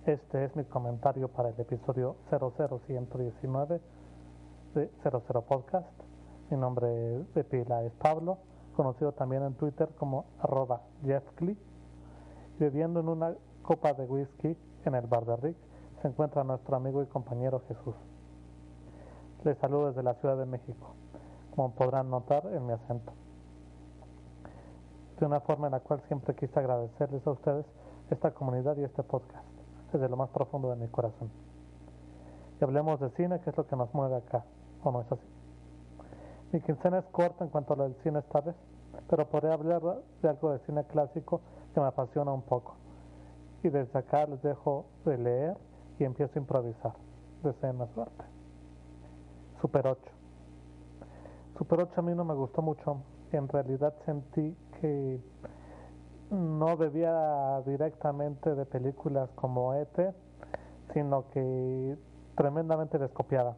Este 0.05 0.43
es 0.43 0.53
mi 0.57 0.65
comentario 0.65 1.29
para 1.29 1.47
el 1.47 1.57
episodio 1.57 2.17
00119 2.29 3.79
de 4.73 4.91
00 5.03 5.41
Podcast. 5.45 5.87
Mi 6.49 6.57
nombre 6.57 6.85
de 7.33 7.43
pila 7.45 7.81
es 7.83 7.93
Pablo, 7.93 8.39
conocido 8.75 9.11
también 9.13 9.43
en 9.43 9.53
Twitter 9.55 9.89
como 9.97 10.25
arroba 10.39 10.81
jeffclee. 11.03 11.57
Bebiendo 12.59 12.99
en 12.99 13.09
una 13.09 13.35
copa 13.63 13.93
de 13.93 14.05
whisky 14.05 14.57
en 14.85 14.95
el 14.95 15.07
bar 15.07 15.25
de 15.25 15.35
Rick 15.37 15.57
se 16.01 16.07
encuentra 16.07 16.43
nuestro 16.43 16.75
amigo 16.75 17.01
y 17.01 17.07
compañero 17.07 17.61
Jesús. 17.67 17.95
Les 19.43 19.57
saludo 19.57 19.87
desde 19.87 20.03
la 20.03 20.13
Ciudad 20.15 20.37
de 20.37 20.45
México, 20.45 20.93
como 21.55 21.71
podrán 21.71 22.09
notar 22.09 22.45
en 22.47 22.65
mi 22.65 22.73
acento 22.73 23.13
de 25.19 25.25
una 25.25 25.39
forma 25.39 25.67
en 25.67 25.71
la 25.71 25.79
cual 25.79 26.01
siempre 26.07 26.35
quise 26.35 26.59
agradecerles 26.59 27.25
a 27.25 27.31
ustedes 27.31 27.65
esta 28.09 28.31
comunidad 28.31 28.77
y 28.77 28.83
este 28.83 29.03
podcast, 29.03 29.45
desde 29.91 30.09
lo 30.09 30.17
más 30.17 30.29
profundo 30.29 30.69
de 30.69 30.75
mi 30.75 30.87
corazón. 30.87 31.31
Y 32.59 32.63
hablemos 32.63 32.99
de 32.99 33.09
cine, 33.11 33.39
que 33.39 33.49
es 33.49 33.57
lo 33.57 33.65
que 33.65 33.75
nos 33.75 33.93
mueve 33.93 34.17
acá, 34.17 34.45
¿o 34.83 34.91
no 34.91 35.01
es 35.01 35.11
así? 35.11 35.34
Mi 36.55 36.61
quincena 36.61 36.99
es 36.99 37.05
corta 37.07 37.43
en 37.43 37.49
cuanto 37.49 37.73
a 37.73 37.75
lo 37.75 37.83
del 37.83 37.95
cine 37.95 38.19
esta 38.19 38.39
vez, 38.39 38.55
pero 39.09 39.27
podré 39.27 39.51
hablar 39.51 39.81
de 40.21 40.29
algo 40.29 40.53
de 40.53 40.59
cine 40.59 40.85
clásico 40.85 41.41
que 41.73 41.81
me 41.81 41.87
apasiona 41.87 42.31
un 42.31 42.43
poco. 42.43 42.75
Y 43.61 43.67
desde 43.67 43.99
acá 43.99 44.25
les 44.25 44.41
dejo 44.41 44.85
de 45.03 45.17
leer 45.17 45.57
y 45.99 46.05
empiezo 46.05 46.31
a 46.35 46.39
improvisar. 46.39 46.93
Deseenme 47.43 47.87
suerte. 47.93 48.23
Super 49.59 49.85
8. 49.85 50.01
Super 51.57 51.81
8 51.81 51.91
a 51.97 52.01
mí 52.01 52.15
no 52.15 52.23
me 52.23 52.35
gustó 52.35 52.61
mucho. 52.61 53.01
En 53.33 53.49
realidad 53.49 53.93
sentí 54.05 54.55
que 54.79 55.19
no 56.29 56.77
bebía 56.77 57.63
directamente 57.65 58.55
de 58.55 58.65
películas 58.65 59.29
como 59.35 59.73
ET, 59.73 60.15
sino 60.93 61.27
que 61.31 61.97
tremendamente 62.37 62.97
descopiada. 62.97 63.57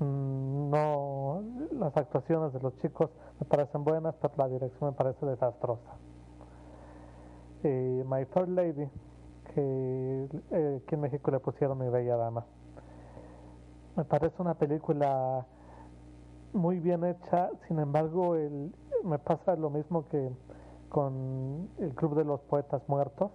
Mm, 0.00 0.70
No, 0.70 1.42
las 1.72 1.96
actuaciones 1.96 2.52
de 2.52 2.60
los 2.60 2.76
chicos 2.78 3.10
me 3.40 3.46
parecen 3.46 3.84
buenas, 3.84 4.14
pero 4.20 4.34
la 4.36 4.48
dirección 4.48 4.90
me 4.90 4.96
parece 4.96 5.24
desastrosa. 5.26 5.90
Eh, 7.62 8.04
My 8.06 8.24
Third 8.26 8.48
Lady, 8.48 8.88
que 9.54 10.28
eh, 10.50 10.80
aquí 10.82 10.94
en 10.94 11.00
México 11.00 11.30
le 11.30 11.38
pusieron 11.40 11.78
Mi 11.78 11.88
Bella 11.88 12.16
Dama. 12.16 12.44
Me 13.96 14.04
parece 14.04 14.34
una 14.42 14.54
película 14.54 15.46
muy 16.52 16.78
bien 16.80 17.04
hecha, 17.04 17.50
sin 17.68 17.78
embargo, 17.78 18.36
me 19.04 19.18
pasa 19.18 19.54
lo 19.56 19.70
mismo 19.70 20.08
que 20.08 20.30
con 20.88 21.68
el 21.78 21.94
Club 21.94 22.16
de 22.16 22.24
los 22.24 22.40
Poetas 22.42 22.82
Muertos, 22.88 23.30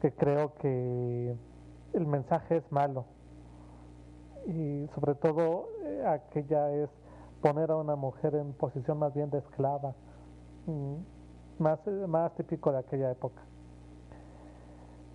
que 0.00 0.12
creo 0.12 0.54
que 0.54 1.34
el 1.94 2.06
mensaje 2.06 2.56
es 2.58 2.72
malo. 2.72 3.04
Y 4.46 4.88
sobre 4.94 5.14
todo 5.14 5.68
eh, 5.84 6.04
aquella 6.06 6.70
es 6.72 6.90
poner 7.40 7.70
a 7.70 7.76
una 7.76 7.96
mujer 7.96 8.34
en 8.34 8.52
posición 8.52 8.98
más 8.98 9.14
bien 9.14 9.30
de 9.30 9.38
esclava, 9.38 9.94
mm, 10.66 10.96
más, 11.58 11.78
más 12.08 12.34
típico 12.34 12.72
de 12.72 12.78
aquella 12.78 13.10
época. 13.10 13.42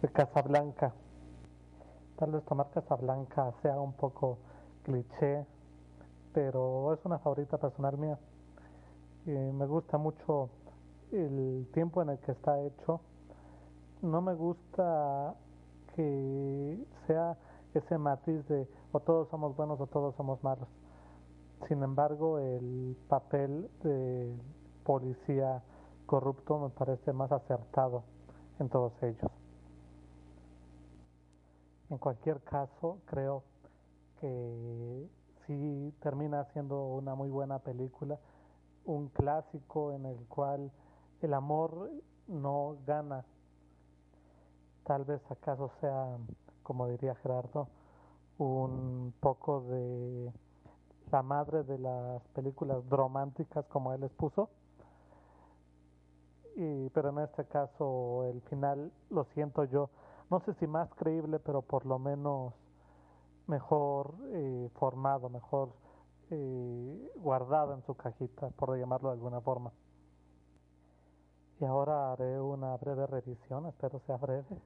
De 0.01 0.09
Casablanca. 0.09 0.93
Tal 2.17 2.31
vez 2.31 2.43
tomar 2.45 2.69
Casablanca 2.71 3.53
sea 3.61 3.79
un 3.79 3.93
poco 3.93 4.37
cliché, 4.83 5.45
pero 6.33 6.93
es 6.93 6.99
una 7.03 7.19
favorita 7.19 7.57
personal 7.57 7.97
mía. 7.97 8.17
Y 9.25 9.31
me 9.31 9.65
gusta 9.65 9.97
mucho 9.97 10.49
el 11.11 11.67
tiempo 11.73 12.01
en 12.01 12.09
el 12.09 12.19
que 12.19 12.31
está 12.31 12.59
hecho. 12.61 13.01
No 14.01 14.21
me 14.21 14.33
gusta 14.33 15.35
que 15.95 16.77
sea 17.07 17.37
ese 17.73 17.97
matiz 17.97 18.47
de 18.47 18.67
o 18.97 18.99
todos 18.99 19.29
somos 19.29 19.55
buenos 19.55 19.79
o 19.79 19.85
todos 19.85 20.15
somos 20.15 20.43
malos. 20.43 20.67
Sin 21.67 21.83
embargo, 21.83 22.39
el 22.39 22.97
papel 23.07 23.69
de 23.83 24.35
policía 24.83 25.61
corrupto 26.07 26.57
me 26.57 26.69
parece 26.69 27.13
más 27.13 27.31
acertado 27.31 28.03
en 28.59 28.69
todos 28.69 28.93
ellos. 29.03 29.31
En 31.91 31.97
cualquier 31.99 32.41
caso, 32.41 32.99
creo 33.05 33.43
que 34.19 35.07
sí 35.45 35.93
termina 36.01 36.45
siendo 36.53 36.87
una 36.87 37.13
muy 37.13 37.29
buena 37.29 37.59
película, 37.59 38.17
un 38.85 39.09
clásico 39.09 39.93
en 39.93 40.05
el 40.07 40.17
cual 40.27 40.71
el 41.21 41.33
amor 41.35 41.91
no 42.27 42.77
gana. 42.85 43.25
Tal 44.85 45.05
vez 45.05 45.21
acaso 45.29 45.69
sea, 45.81 46.17
como 46.63 46.87
diría 46.87 47.13
Gerardo, 47.15 47.67
un 48.37 49.13
poco 49.19 49.61
de 49.61 50.31
la 51.11 51.23
madre 51.23 51.63
de 51.63 51.77
las 51.79 52.21
películas 52.29 52.77
románticas 52.89 53.65
como 53.67 53.93
él 53.93 54.01
les 54.01 54.11
puso. 54.11 54.49
Y, 56.55 56.89
pero 56.89 57.09
en 57.09 57.19
este 57.19 57.45
caso 57.45 58.25
el 58.25 58.41
final 58.43 58.91
lo 59.09 59.25
siento 59.25 59.63
yo, 59.65 59.89
no 60.29 60.39
sé 60.41 60.53
si 60.55 60.67
más 60.67 60.89
creíble, 60.95 61.39
pero 61.39 61.61
por 61.61 61.85
lo 61.85 61.99
menos 61.99 62.53
mejor 63.45 64.15
eh, 64.33 64.69
formado, 64.73 65.29
mejor 65.29 65.69
eh, 66.31 67.11
guardado 67.15 67.73
en 67.73 67.83
su 67.83 67.95
cajita, 67.95 68.49
por 68.49 68.77
llamarlo 68.77 69.09
de 69.09 69.15
alguna 69.15 69.39
forma. 69.39 69.71
Y 71.59 71.65
ahora 71.65 72.11
haré 72.11 72.39
una 72.39 72.75
breve 72.77 73.07
revisión, 73.07 73.65
espero 73.67 73.99
sea 74.05 74.17
breve, 74.17 74.61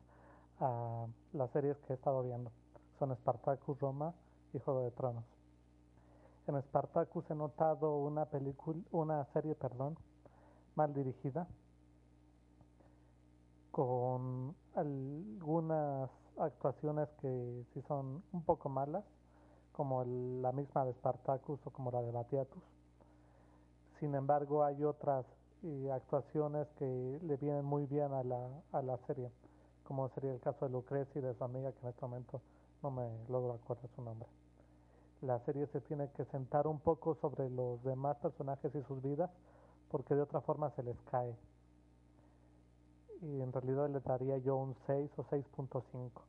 a 0.59 1.05
las 1.33 1.51
series 1.51 1.77
que 1.79 1.93
he 1.93 1.95
estado 1.95 2.23
viendo. 2.23 2.51
Son 3.01 3.15
Spartacus, 3.15 3.79
Roma 3.79 4.13
y 4.53 4.59
Juego 4.59 4.81
de 4.81 4.91
Tronos. 4.91 5.23
En 6.45 6.61
Spartacus 6.61 7.31
he 7.31 7.33
notado 7.33 7.97
una 7.97 8.25
película, 8.25 8.79
una 8.91 9.25
serie, 9.33 9.55
perdón, 9.55 9.97
mal 10.75 10.93
dirigida, 10.93 11.47
con 13.71 14.55
algunas 14.75 16.11
actuaciones 16.37 17.09
que 17.21 17.65
sí 17.73 17.81
son 17.87 18.21
un 18.33 18.43
poco 18.43 18.69
malas, 18.69 19.03
como 19.71 20.03
la 20.03 20.51
misma 20.51 20.85
de 20.85 20.93
Spartacus 20.93 21.59
o 21.65 21.71
como 21.71 21.89
la 21.89 22.03
de 22.03 22.11
Batiatus. 22.11 22.61
Sin 23.99 24.13
embargo, 24.13 24.63
hay 24.63 24.83
otras 24.83 25.25
eh, 25.63 25.89
actuaciones 25.91 26.67
que 26.77 27.19
le 27.23 27.37
vienen 27.37 27.65
muy 27.65 27.87
bien 27.87 28.13
a 28.13 28.23
la, 28.23 28.47
a 28.71 28.83
la 28.83 28.99
serie, 29.07 29.31
como 29.85 30.07
sería 30.09 30.33
el 30.33 30.39
caso 30.39 30.65
de 30.65 30.71
Lucrecia 30.71 31.17
y 31.17 31.23
de 31.23 31.33
su 31.33 31.43
amiga, 31.43 31.71
que 31.71 31.79
en 31.79 31.87
este 31.87 32.01
momento 32.03 32.41
no 32.83 32.91
me 32.91 33.09
logro 33.29 33.53
acordar 33.53 33.89
su 33.95 34.01
nombre. 34.01 34.27
La 35.21 35.39
serie 35.39 35.67
se 35.67 35.81
tiene 35.81 36.09
que 36.11 36.25
sentar 36.25 36.67
un 36.67 36.79
poco 36.79 37.15
sobre 37.15 37.49
los 37.49 37.83
demás 37.83 38.17
personajes 38.17 38.73
y 38.73 38.81
sus 38.83 39.01
vidas, 39.01 39.29
porque 39.89 40.15
de 40.15 40.21
otra 40.21 40.41
forma 40.41 40.71
se 40.71 40.83
les 40.83 40.99
cae. 41.11 41.35
Y 43.21 43.41
en 43.41 43.53
realidad 43.53 43.89
le 43.89 43.99
daría 43.99 44.37
yo 44.39 44.55
un 44.55 44.75
6 44.87 45.11
o 45.17 45.23
6.5 45.25 46.21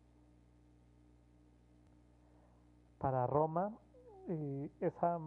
para 3.02 3.26
Roma 3.26 3.72
y 4.28 4.70
esa 4.80 5.18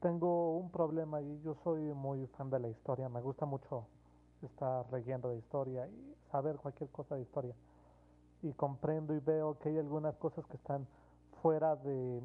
tengo 0.00 0.58
un 0.58 0.70
problema 0.70 1.22
y 1.22 1.40
yo 1.40 1.56
soy 1.64 1.80
muy 1.94 2.26
fan 2.36 2.50
de 2.50 2.60
la 2.60 2.68
historia, 2.68 3.08
me 3.08 3.22
gusta 3.22 3.46
mucho 3.46 3.86
estar 4.42 4.84
leyendo 4.92 5.30
de 5.30 5.38
historia 5.38 5.88
y 5.88 6.14
saber 6.30 6.56
cualquier 6.56 6.90
cosa 6.90 7.14
de 7.14 7.22
historia. 7.22 7.54
Y 8.44 8.52
comprendo 8.52 9.14
y 9.14 9.18
veo 9.18 9.58
que 9.58 9.70
hay 9.70 9.78
algunas 9.78 10.14
cosas 10.16 10.46
que 10.46 10.56
están 10.56 10.86
fuera 11.42 11.76
de, 11.76 12.22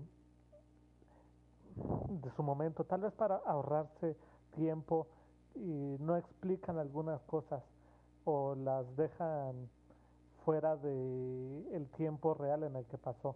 de 2.10 2.32
su 2.36 2.44
momento, 2.44 2.84
tal 2.84 3.02
vez 3.02 3.14
para 3.14 3.38
ahorrarse 3.38 4.16
tiempo 4.56 5.08
y 5.56 5.98
no 6.00 6.18
explican 6.18 6.78
algunas 6.78 7.22
cosas 7.22 7.64
o 8.26 8.54
las 8.56 8.96
dejan 8.96 9.70
fuera 10.46 10.76
de 10.76 11.76
el 11.76 11.88
tiempo 11.98 12.34
real 12.34 12.64
en 12.64 12.76
el 12.76 12.86
que 12.86 12.98
pasó 12.98 13.36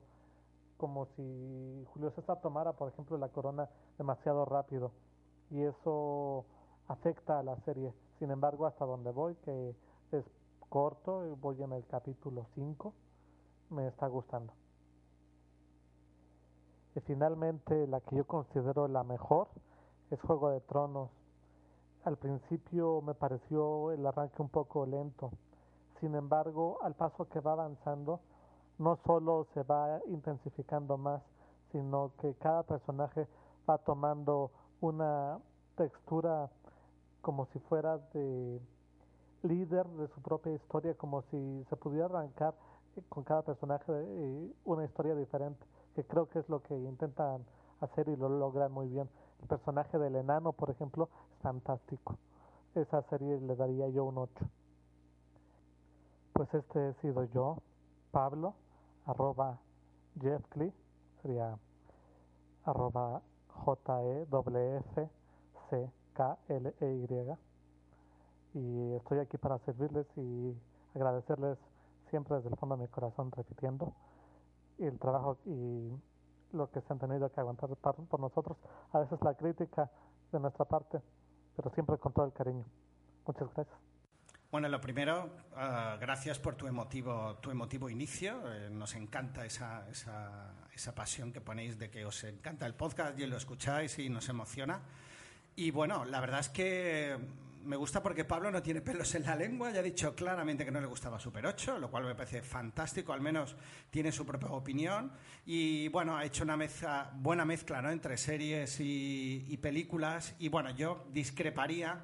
como 0.78 1.06
si 1.16 1.86
Julio 1.94 2.12
César 2.12 2.42
tomara, 2.42 2.74
por 2.74 2.90
ejemplo, 2.90 3.18
la 3.18 3.30
corona 3.30 3.70
demasiado 3.98 4.44
rápido 4.44 4.92
y 5.50 5.62
eso 5.62 6.44
afecta 6.90 7.40
a 7.40 7.44
la 7.44 7.56
serie. 7.62 7.94
Sin 8.20 8.32
embargo, 8.32 8.66
hasta 8.66 8.86
donde 8.86 9.12
voy, 9.12 9.36
que 9.46 9.76
es 10.12 10.26
corto, 10.74 11.22
voy 11.40 11.62
en 11.62 11.72
el 11.72 11.86
capítulo 11.86 12.48
5, 12.56 12.94
me 13.70 13.86
está 13.86 14.08
gustando. 14.08 14.54
Y 16.96 17.00
finalmente, 17.02 17.86
la 17.86 18.02
que 18.02 18.16
yo 18.16 18.26
considero 18.26 18.88
la 18.88 19.04
mejor 19.04 19.50
es 20.10 20.20
Juego 20.22 20.50
de 20.50 20.62
Tronos. 20.62 21.12
Al 22.06 22.18
principio 22.18 23.04
me 23.04 23.14
pareció 23.14 23.92
el 23.92 24.04
arranque 24.04 24.42
un 24.42 24.50
poco 24.50 24.88
lento. 24.88 25.30
Sin 26.00 26.16
embargo, 26.16 26.80
al 26.82 26.96
paso 26.96 27.30
que 27.30 27.40
va 27.40 27.52
avanzando, 27.52 28.20
no 28.80 28.98
solo 29.06 29.46
se 29.54 29.62
va 29.62 30.00
intensificando 30.08 30.98
más, 30.98 31.22
sino 31.72 32.14
que 32.20 32.34
cada 32.34 32.64
personaje 32.64 33.28
va 33.70 33.78
tomando 33.78 34.50
una 34.82 35.38
textura 35.76 36.50
como 37.22 37.46
si 37.54 37.60
fuera 37.60 38.00
de 38.16 38.60
líder 39.44 39.86
de 39.88 40.08
su 40.08 40.22
propia 40.22 40.54
historia, 40.54 40.96
como 40.96 41.22
si 41.24 41.66
se 41.70 41.76
pudiera 41.76 42.06
arrancar 42.06 42.56
con 43.10 43.24
cada 43.24 43.42
personaje 43.42 43.92
eh, 43.92 44.54
una 44.66 44.86
historia 44.86 45.16
diferente, 45.16 45.66
que 45.96 46.04
creo 46.06 46.28
que 46.30 46.40
es 46.40 46.50
lo 46.50 46.62
que 46.64 46.76
intentan 46.76 47.46
hacer 47.82 48.08
y 48.08 48.16
lo 48.16 48.30
logran 48.30 48.72
muy 48.72 48.88
bien. 48.88 49.10
El 49.42 49.48
personaje 49.48 49.98
del 49.98 50.16
enano, 50.16 50.54
por 50.54 50.70
ejemplo, 50.70 51.10
es 51.34 51.40
fantástico. 51.42 52.18
Esa 52.76 53.02
serie 53.04 53.40
le 53.42 53.56
daría 53.56 53.90
yo 53.90 54.06
un 54.06 54.18
8. 54.18 54.34
Pues 56.34 56.54
este 56.54 56.90
he 56.90 56.94
sido 56.96 57.26
yo, 57.26 57.58
Pablo, 58.12 58.56
arroba 59.06 59.60
Jeffcly, 60.20 60.74
sería 61.22 61.58
arroba 62.66 63.22
J-E-F-C-K-L-E-Y. 63.50 64.34
Y 67.04 67.53
estoy 68.98 69.20
aquí 69.20 69.38
para 69.38 69.58
servirles 69.60 70.06
y 70.16 70.56
agradecerles 70.96 71.58
siempre 72.10 72.36
desde 72.36 72.50
el 72.50 72.56
fondo 72.58 72.78
de 72.78 72.84
mi 72.84 72.88
corazón, 72.88 73.32
repitiendo, 73.32 73.94
el 74.80 74.98
trabajo 75.00 75.38
y 75.46 75.92
lo 76.52 76.70
que 76.72 76.82
se 76.82 76.94
han 76.94 77.00
tenido 77.00 77.32
que 77.32 77.40
aguantar 77.40 77.70
por 77.76 78.20
nosotros. 78.20 78.58
A 78.92 79.00
veces 79.00 79.20
la 79.24 79.34
crítica 79.34 79.90
de 80.32 80.40
nuestra 80.40 80.66
parte, 80.66 81.02
pero 81.56 81.72
siempre 81.72 81.98
con 81.98 82.14
todo 82.14 82.26
el 82.26 82.34
cariño. 82.34 82.66
Muchas 83.26 83.54
gracias. 83.54 83.78
Bueno, 84.52 84.70
lo 84.70 84.80
primero, 84.80 85.32
uh, 85.54 86.00
gracias 86.00 86.38
por 86.38 86.54
tu 86.56 86.68
emotivo, 86.68 87.38
tu 87.42 87.50
emotivo 87.50 87.90
inicio. 87.90 88.40
Eh, 88.54 88.70
nos 88.70 88.94
encanta 88.94 89.46
esa, 89.46 89.90
esa, 89.90 90.54
esa, 90.72 90.94
pasión 90.94 91.34
que 91.34 91.42
ponéis 91.42 91.80
de 91.80 91.90
que 91.90 92.06
os 92.06 92.24
encanta 92.24 92.68
el 92.68 92.76
podcast 92.76 93.18
y 93.18 93.26
lo 93.26 93.36
escucháis 93.36 93.98
y 93.98 94.10
nos 94.10 94.30
emociona. 94.30 94.82
Y 95.56 95.72
bueno, 95.72 96.06
la 96.06 96.20
verdad 96.20 96.42
es 96.42 96.50
que 96.50 97.18
me 97.66 97.76
gusta 97.76 98.04
porque 98.04 98.26
Pablo 98.26 98.52
no 98.52 98.62
tiene 98.62 98.82
pelos 98.82 99.16
en 99.16 99.24
la 99.24 99.36
lengua, 99.36 99.72
ya 99.72 99.80
ha 99.80 99.84
dicho 99.84 100.16
claramente 100.16 100.66
que 100.66 100.72
no 100.72 100.82
le 100.82 100.88
gustaba 100.88 101.20
Super 101.20 101.46
8, 101.46 101.80
lo 101.80 101.90
cual 101.90 102.04
me 102.04 102.16
parece 102.16 102.42
fantástico, 102.42 103.14
al 103.14 103.22
menos 103.22 103.56
tiene 103.90 104.12
su 104.12 104.26
propia 104.26 104.50
opinión. 104.50 105.12
Y 105.46 105.88
bueno, 105.88 106.18
ha 106.18 106.26
hecho 106.26 106.44
una 106.44 106.58
mezcla, 106.58 107.12
buena 107.16 107.46
mezcla 107.46 107.82
¿no? 107.82 107.90
entre 107.92 108.18
series 108.18 108.78
y, 108.80 109.58
películas. 109.62 110.36
Y 110.40 110.50
bueno, 110.50 110.72
yo 110.72 111.06
discreparía 111.12 112.04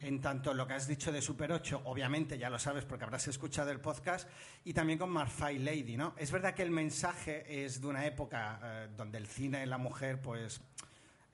en 0.00 0.20
tanto 0.20 0.54
lo 0.54 0.66
que 0.66 0.74
has 0.74 0.86
dicho 0.86 1.12
de 1.12 1.20
Super 1.20 1.52
8, 1.52 1.82
obviamente 1.84 2.38
ya 2.38 2.48
lo 2.48 2.58
sabes 2.58 2.84
porque 2.84 3.04
habrás 3.04 3.28
escuchado 3.28 3.70
el 3.70 3.80
podcast, 3.80 4.28
y 4.64 4.72
también 4.72 4.98
con 4.98 5.10
Marfai 5.10 5.58
Lady, 5.58 5.96
¿no? 5.96 6.14
Es 6.16 6.32
verdad 6.32 6.54
que 6.54 6.62
el 6.62 6.70
mensaje 6.70 7.64
es 7.64 7.82
de 7.82 7.86
una 7.86 8.06
época 8.06 8.60
eh, 8.62 8.88
donde 8.96 9.18
el 9.18 9.26
cine 9.26 9.62
y 9.62 9.66
la 9.66 9.76
mujer, 9.76 10.20
pues, 10.20 10.62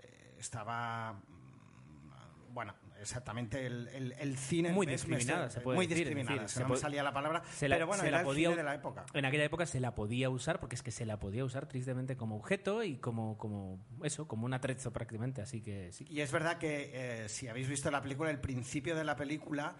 eh, 0.01 0.35
estaba, 0.39 1.13
mm, 1.13 2.55
bueno, 2.55 2.75
exactamente 3.07 3.65
el, 3.67 3.89
el- 3.89 4.13
el 4.19 4.37
cine. 4.37 4.73
Muy 4.73 4.87
discriminada, 4.87 5.49
se 5.49 5.61
puede 5.61 5.77
Muy 5.77 5.87
decir, 5.87 6.05
discriminada, 6.05 6.43
decir, 6.43 6.55
se 6.59 6.63
no 6.63 6.69
me 6.71 6.77
salía 6.77 7.03
la 7.03 7.13
palabra. 7.13 7.43
Se 7.53 7.69
la- 7.69 7.77
pero 7.77 7.87
bueno, 7.87 8.03
se 8.03 8.09
era 8.09 8.17
la 8.19 8.21
el 8.23 8.27
podía- 8.27 8.49
cine 8.49 8.57
de 8.57 8.63
la 8.65 8.75
época. 8.75 9.07
En 9.15 9.25
aquella 9.25 9.45
época 9.45 9.65
se 9.67 9.81
la 9.81 9.95
podía 9.95 10.29
usar 10.31 10.61
porque 10.61 10.75
es 10.75 10.83
que 10.83 10.91
se 10.91 11.07
la 11.07 11.19
podía 11.19 11.45
usar 11.45 11.67
tristemente 11.67 12.17
como 12.17 12.37
objeto 12.37 12.83
y 12.83 12.97
como, 12.97 13.39
como 13.39 13.79
eso, 14.03 14.27
como 14.29 14.45
un 14.47 14.55
atrezo 14.55 14.93
prácticamente. 14.93 15.41
Así 15.41 15.63
que 15.63 15.93
sí. 15.93 16.05
Y 16.11 16.21
es 16.21 16.33
verdad 16.33 16.59
que 16.59 16.91
eh, 17.25 17.29
si 17.29 17.49
habéis 17.49 17.69
visto 17.69 17.91
la 17.91 18.03
película, 18.03 18.31
el 18.31 18.41
principio 18.41 18.97
de 18.97 19.05
la 19.05 19.17
película, 19.17 19.77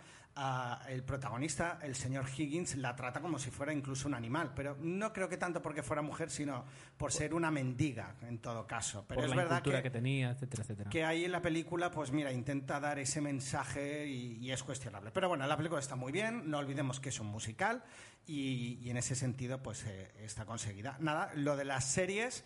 el 0.89 1.03
protagonista, 1.03 1.79
el 1.83 1.95
señor 1.95 2.27
Higgins, 2.29 2.77
la 2.77 2.95
trata 2.95 3.21
como 3.21 3.39
si 3.39 3.51
fuera 3.51 3.73
incluso 3.73 4.07
un 4.09 4.15
animal. 4.15 4.53
Pero 4.55 4.77
no 4.81 5.13
creo 5.13 5.29
que 5.29 5.37
tanto 5.37 5.63
porque 5.63 5.83
fuera 5.83 6.03
mujer, 6.03 6.31
sino 6.31 6.65
por 6.97 7.13
ser 7.13 7.35
una 7.35 7.51
mendiga, 7.51 8.17
en 8.23 8.39
todo 8.39 8.67
caso. 8.67 9.05
Pero 9.09 9.21
por 9.21 9.31
es 9.31 9.37
la 9.37 9.43
verdad 9.43 9.63
que, 9.63 9.83
que, 9.83 9.91
tenía, 9.91 10.31
etcétera, 10.31 10.63
etcétera. 10.63 10.91
que 10.91 11.05
ahí 11.05 11.25
en 11.25 11.33
la 11.33 11.41
película, 11.41 11.91
pues 11.91 12.13
mira, 12.13 12.33
intenta 12.33 12.81
dar 12.81 12.99
ese 12.99 13.21
mensaje 13.21 14.07
y, 14.07 14.39
y 14.39 14.53
es 14.53 14.63
cuestionable. 14.63 15.11
Pero 15.11 15.29
bueno, 15.29 15.47
la 15.47 15.57
película 15.57 15.81
está 15.81 15.97
muy 15.97 16.13
bien, 16.13 16.51
no 16.51 16.59
olvidemos 16.59 17.01
que 17.01 17.09
es 17.09 17.21
un 17.21 17.29
musical 17.29 17.83
y, 18.27 18.79
y 18.83 18.91
en 18.91 18.97
ese 18.97 19.15
sentido, 19.15 19.63
pues 19.63 19.85
eh, 19.87 20.11
está 20.23 20.45
conseguida. 20.45 20.97
Nada, 21.01 21.31
lo 21.35 21.57
de 21.57 21.65
las 21.65 21.85
series. 21.85 22.45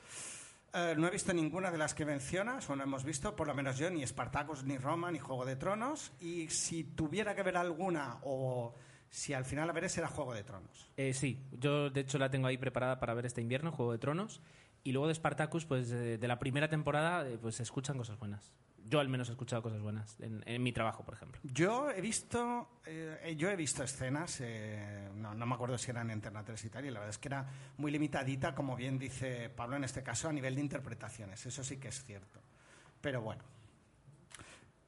Eh, 0.73 0.95
no 0.97 1.07
he 1.07 1.11
visto 1.11 1.33
ninguna 1.33 1.71
de 1.71 1.79
las 1.79 1.95
que 1.95 2.05
mencionas, 2.05 2.69
o 2.71 2.77
no 2.77 2.83
hemos 2.83 3.05
visto, 3.05 3.35
por 3.37 3.47
lo 3.47 3.55
menos 3.55 3.79
yo, 3.79 3.91
ni 3.91 4.07
Spartacus, 4.07 4.65
ni 4.65 4.79
Roma, 4.79 5.11
ni 5.11 5.19
Juego 5.19 5.45
de 5.45 5.57
Tronos. 5.57 6.13
Y 6.21 6.49
si 6.49 6.85
tuviera 6.85 7.35
que 7.35 7.43
ver 7.43 7.57
alguna, 7.57 8.19
o 8.23 8.75
si 9.11 9.35
al 9.35 9.45
final 9.45 9.67
la 9.67 9.73
veré, 9.73 9.89
será 9.89 10.09
Juego 10.09 10.33
de 10.35 10.45
Tronos. 10.45 10.89
Eh, 10.97 11.13
sí, 11.13 11.41
yo 11.53 11.91
de 11.91 12.01
hecho 12.01 12.19
la 12.19 12.31
tengo 12.31 12.47
ahí 12.47 12.57
preparada 12.57 13.01
para 13.01 13.15
ver 13.15 13.27
este 13.27 13.41
invierno, 13.41 13.73
Juego 13.73 13.93
de 13.93 13.99
Tronos. 13.99 14.41
Y 14.83 14.93
luego 14.93 15.09
de 15.09 15.15
Spartacus, 15.15 15.67
pues 15.67 15.91
eh, 15.91 16.17
de 16.17 16.29
la 16.29 16.39
primera 16.39 16.69
temporada, 16.69 17.29
eh, 17.29 17.37
pues 17.41 17.57
se 17.57 17.65
escuchan 17.65 17.99
cosas 17.99 18.19
buenas. 18.19 18.53
Yo 18.89 18.99
al 18.99 19.09
menos 19.09 19.29
he 19.29 19.33
escuchado 19.33 19.63
cosas 19.63 19.81
buenas 19.81 20.19
en, 20.21 20.43
en 20.47 20.63
mi 20.63 20.73
trabajo, 20.73 21.05
por 21.05 21.15
ejemplo. 21.15 21.41
Yo 21.45 21.91
he 21.91 22.01
visto, 22.01 22.81
eh, 22.87 23.35
yo 23.39 23.49
he 23.51 23.55
visto 23.57 23.85
escenas, 23.85 24.41
eh, 24.41 25.09
no, 25.15 25.33
no 25.35 25.47
me 25.47 25.55
acuerdo 25.55 25.79
si 25.79 25.91
eran 25.91 26.09
en 26.09 26.15
Antena 26.15 26.43
3 26.45 26.65
y 26.65 26.71
tal, 26.71 26.85
y 26.85 26.91
la 26.91 26.99
verdad 27.01 27.11
es 27.11 27.19
que 27.19 27.29
era 27.29 27.47
muy 27.79 27.93
limitadita, 27.93 28.55
como 28.55 28.75
bien 28.75 28.99
dice 28.99 29.49
Pablo 29.51 29.77
en 29.77 29.85
este 29.85 30.03
caso, 30.03 30.29
a 30.29 30.33
nivel 30.33 30.55
de 30.57 30.61
interpretaciones. 30.63 31.47
Eso 31.47 31.63
sí 31.63 31.77
que 31.77 31.89
es 31.89 32.03
cierto. 32.05 32.41
Pero 33.01 33.21
bueno. 33.23 33.43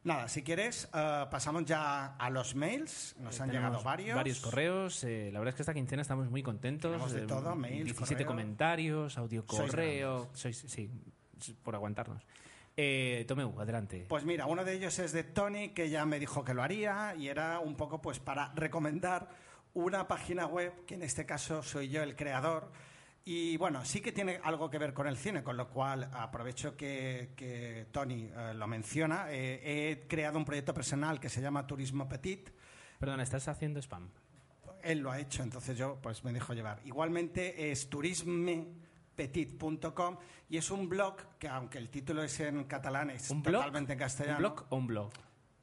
Nada, 0.04 0.26
si 0.26 0.42
quieres, 0.42 0.88
eh, 0.92 1.26
pasamos 1.30 1.64
ya 1.64 2.16
a 2.16 2.28
los 2.28 2.56
mails. 2.56 3.14
Nos 3.20 3.40
han 3.40 3.50
Eh, 3.50 3.52
llegado 3.52 3.80
varios. 3.84 4.16
Varios 4.16 4.40
correos. 4.40 5.04
eh, 5.04 5.30
la 5.32 5.38
verdad 5.38 5.50
es 5.50 5.54
que 5.56 5.62
esta 5.62 5.74
quincena 5.74 6.02
estamos 6.02 6.28
muy 6.28 6.42
contentos. 6.42 6.90
Tenemos 6.90 7.12
de 7.12 7.22
eh, 7.22 7.26
todo, 7.28 7.54
mails, 7.54 7.84
17 7.84 8.14
correo. 8.14 8.26
comentarios, 8.26 9.16
audio 9.16 9.44
Sois 9.48 9.70
correo. 9.70 10.28
Sois, 10.34 10.56
sí, 10.66 10.90
por 11.62 11.76
aguantarnos. 11.76 12.20
Eh, 12.76 13.24
Tomeu, 13.28 13.60
adelante. 13.60 14.06
Pues 14.08 14.24
mira, 14.24 14.46
uno 14.46 14.64
de 14.64 14.72
ellos 14.72 14.98
es 14.98 15.12
de 15.12 15.24
Tony, 15.24 15.70
que 15.70 15.90
ya 15.90 16.06
me 16.06 16.18
dijo 16.18 16.44
que 16.44 16.54
lo 16.54 16.62
haría, 16.62 17.14
y 17.16 17.28
era 17.28 17.60
un 17.60 17.76
poco 17.76 18.00
pues 18.00 18.18
para 18.18 18.52
recomendar 18.54 19.28
una 19.74 20.08
página 20.08 20.46
web, 20.46 20.84
que 20.86 20.94
en 20.94 21.02
este 21.02 21.26
caso 21.26 21.62
soy 21.62 21.88
yo 21.88 22.02
el 22.02 22.16
creador. 22.16 22.72
Y 23.24 23.56
bueno, 23.56 23.84
sí 23.84 24.00
que 24.00 24.10
tiene 24.10 24.40
algo 24.42 24.68
que 24.68 24.78
ver 24.78 24.92
con 24.92 25.06
el 25.06 25.16
cine, 25.16 25.44
con 25.44 25.56
lo 25.56 25.68
cual 25.68 26.10
aprovecho 26.12 26.76
que, 26.76 27.30
que 27.36 27.86
Tony 27.92 28.28
eh, 28.34 28.52
lo 28.54 28.66
menciona. 28.66 29.26
Eh, 29.30 29.60
he 29.62 30.08
creado 30.08 30.38
un 30.38 30.44
proyecto 30.44 30.74
personal 30.74 31.20
que 31.20 31.28
se 31.28 31.40
llama 31.40 31.66
Turismo 31.66 32.08
Petit. 32.08 32.50
Perdona, 32.98 33.22
¿estás 33.22 33.46
haciendo 33.48 33.80
spam? 33.80 34.10
Él 34.82 34.98
lo 34.98 35.12
ha 35.12 35.20
hecho, 35.20 35.44
entonces 35.44 35.78
yo 35.78 36.00
pues 36.02 36.24
me 36.24 36.32
dejo 36.32 36.54
llevar. 36.54 36.80
Igualmente 36.84 37.70
es 37.70 37.88
turismepetit.com 39.16 40.16
y 40.48 40.56
es 40.56 40.70
un 40.70 40.88
blog 40.88 41.16
que 41.38 41.48
aunque 41.48 41.78
el 41.78 41.88
título 41.88 42.22
es 42.22 42.38
en 42.40 42.64
catalán 42.64 43.10
es 43.10 43.30
¿Un 43.30 43.42
blog? 43.42 43.56
totalmente 43.56 43.92
en 43.92 43.98
castellano. 43.98 44.36
¿Un 44.36 44.42
blog 44.42 44.66
o 44.70 44.76
un 44.76 44.86
blog? 44.86 45.12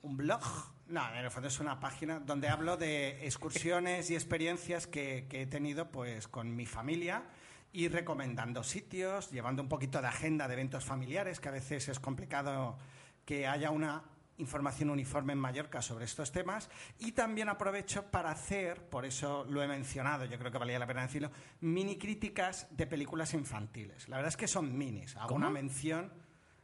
¿Un 0.01 0.17
blog? 0.17 0.41
No, 0.87 1.07
en 1.13 1.23
el 1.25 1.31
fondo 1.31 1.47
es 1.47 1.59
una 1.59 1.79
página 1.79 2.19
donde 2.19 2.47
hablo 2.47 2.77
de 2.77 3.25
excursiones 3.25 4.09
y 4.09 4.15
experiencias 4.15 4.87
que, 4.87 5.27
que 5.29 5.43
he 5.43 5.45
tenido 5.45 5.91
pues 5.91 6.27
con 6.27 6.55
mi 6.55 6.65
familia 6.65 7.23
y 7.71 7.87
recomendando 7.87 8.63
sitios, 8.63 9.29
llevando 9.29 9.61
un 9.61 9.69
poquito 9.69 10.01
de 10.01 10.07
agenda 10.07 10.47
de 10.47 10.53
eventos 10.53 10.85
familiares, 10.85 11.39
que 11.39 11.49
a 11.49 11.51
veces 11.51 11.87
es 11.89 11.99
complicado 11.99 12.77
que 13.25 13.45
haya 13.45 13.69
una 13.69 14.03
información 14.39 14.89
uniforme 14.89 15.33
en 15.33 15.39
Mallorca 15.39 15.81
sobre 15.81 16.05
estos 16.05 16.31
temas 16.31 16.69
y 16.99 17.11
también 17.11 17.49
aprovecho 17.49 18.03
para 18.09 18.31
hacer, 18.31 18.89
por 18.89 19.05
eso 19.05 19.45
lo 19.49 19.61
he 19.61 19.67
mencionado, 19.67 20.25
yo 20.25 20.37
creo 20.39 20.51
que 20.51 20.57
valía 20.57 20.79
la 20.79 20.87
pena 20.87 21.03
decirlo, 21.03 21.31
mini 21.61 21.97
críticas 21.97 22.67
de 22.71 22.87
películas 22.87 23.33
infantiles. 23.33 24.09
La 24.09 24.17
verdad 24.17 24.29
es 24.29 24.37
que 24.37 24.47
son 24.47 24.77
minis, 24.77 25.15
hago 25.15 25.27
¿Cómo? 25.27 25.37
una 25.37 25.49
mención. 25.49 26.11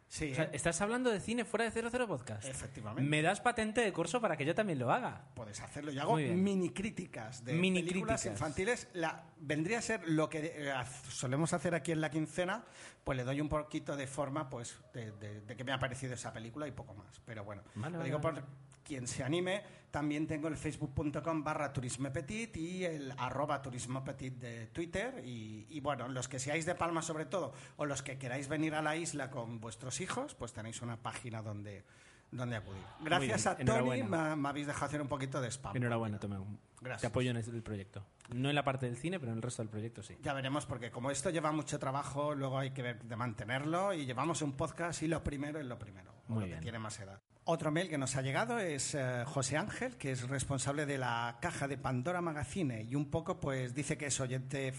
Sí, 0.07 0.31
O 0.31 0.35
sea, 0.35 0.43
¿eh? 0.45 0.49
¿Estás 0.53 0.79
hablando 0.81 1.09
de 1.11 1.19
cine 1.19 1.45
fuera 1.45 1.65
de 1.69 1.71
00 1.71 2.07
Podcast? 2.07 2.45
Efectivamente. 2.47 3.09
¿Me 3.09 3.21
das 3.21 3.41
patente 3.41 3.81
de 3.81 3.91
curso 3.91 4.21
para 4.21 4.37
que 4.37 4.45
yo 4.45 4.53
también 4.55 4.79
lo 4.79 4.91
haga? 4.91 5.23
Puedes 5.33 5.59
hacerlo. 5.61 5.91
Yo 5.91 6.03
hago 6.03 6.15
mini 6.17 6.69
críticas 6.69 7.43
de 7.43 7.53
Mini 7.53 7.81
películas 7.83 8.21
críticas. 8.21 8.39
infantiles. 8.39 8.87
La, 8.93 9.23
vendría 9.37 9.79
a 9.79 9.81
ser 9.81 10.07
lo 10.07 10.29
que 10.29 10.53
eh, 10.55 10.73
solemos 11.09 11.53
hacer 11.53 11.73
aquí 11.75 11.91
en 11.91 12.01
la 12.01 12.11
quincena, 12.11 12.63
pues 13.03 13.17
le 13.17 13.23
doy 13.23 13.41
un 13.41 13.49
poquito 13.49 13.95
de 13.97 14.07
forma 14.07 14.49
pues 14.49 14.77
de, 14.93 15.11
de- 15.13 15.41
de 15.41 15.55
que 15.57 15.63
me 15.63 15.71
ha 15.73 15.79
parecido 15.79 16.13
esa 16.13 16.31
película 16.31 16.67
y 16.67 16.71
poco 16.71 16.93
más. 16.93 17.19
Pero 17.25 17.43
bueno, 17.43 17.63
Vale, 17.75 17.97
lo 17.97 18.03
digo 18.03 18.19
vale. 18.19 18.41
por 18.41 18.47
quien 18.85 19.07
se 19.07 19.23
anime. 19.23 19.63
También 19.91 20.27
tengo 20.27 20.47
el 20.47 20.57
facebook.com 20.57 21.43
barra 21.43 21.71
turismepetit 21.73 22.55
y 22.57 22.85
el 22.85 23.13
arroba 23.17 23.61
turismopetit 23.61 24.35
de 24.35 24.67
Twitter. 24.67 25.21
Y, 25.25 25.65
y 25.69 25.79
bueno, 25.79 26.07
los 26.07 26.27
que 26.27 26.39
seáis 26.39 26.65
de 26.65 26.75
Palma 26.75 27.01
sobre 27.01 27.25
todo, 27.25 27.53
o 27.77 27.85
los 27.85 28.01
que 28.01 28.17
queráis 28.17 28.47
venir 28.47 28.75
a 28.75 28.81
la 28.81 28.95
isla 28.95 29.29
con 29.31 29.59
vuestros 29.59 29.99
hijos, 30.01 30.35
pues 30.35 30.53
tenéis 30.53 30.81
una 30.81 30.97
página 30.97 31.41
donde, 31.41 31.83
donde 32.31 32.57
acudir. 32.57 32.81
Gracias 33.01 33.47
a 33.47 33.55
Tony, 33.57 34.03
me, 34.03 34.35
me 34.35 34.49
habéis 34.49 34.67
dejado 34.67 34.85
hacer 34.87 35.01
un 35.01 35.07
poquito 35.07 35.39
de 35.41 35.49
spam. 35.49 35.75
Enhorabuena, 35.77 36.19
Tomeu. 36.19 36.45
Gracias. 36.81 37.01
Te 37.01 37.07
apoyo 37.07 37.31
en 37.31 37.37
el 37.37 37.63
proyecto. 37.63 38.05
No 38.33 38.49
en 38.49 38.55
la 38.55 38.63
parte 38.63 38.85
del 38.85 38.97
cine, 38.97 39.19
pero 39.19 39.31
en 39.31 39.37
el 39.37 39.41
resto 39.41 39.61
del 39.63 39.69
proyecto 39.69 40.03
sí. 40.03 40.17
Ya 40.21 40.33
veremos, 40.33 40.65
porque 40.65 40.91
como 40.91 41.09
esto 41.09 41.29
lleva 41.29 41.51
mucho 41.51 41.79
trabajo, 41.79 42.35
luego 42.35 42.59
hay 42.59 42.71
que 42.71 42.81
ver 42.83 43.01
de 43.03 43.15
mantenerlo 43.15 43.93
y 43.93 44.05
llevamos 44.05 44.41
un 44.41 44.53
podcast 44.53 45.01
y 45.03 45.07
lo 45.07 45.23
primero 45.23 45.59
es 45.59 45.65
lo 45.65 45.79
primero, 45.79 46.11
o 46.27 46.33
Muy 46.33 46.41
lo 46.41 46.45
bien. 46.47 46.59
que 46.59 46.63
tiene 46.63 46.79
más 46.79 46.99
edad. 46.99 47.21
Otro 47.47 47.69
mail 47.69 47.89
que 47.89 47.99
nos 47.99 48.15
ha 48.15 48.23
llegado 48.23 48.57
es 48.57 48.95
eh, 48.95 49.23
José 49.27 49.55
Ángel, 49.55 49.97
que 49.97 50.11
es 50.11 50.27
responsable 50.27 50.87
de 50.87 50.97
la 50.97 51.37
caja 51.39 51.67
de 51.67 51.77
Pandora 51.77 52.19
Magazine 52.19 52.81
y 52.81 52.95
un 52.95 53.11
poco 53.11 53.39
pues 53.39 53.75
dice 53.75 53.99
que 53.99 54.07
es 54.07 54.19
oyente 54.19 54.73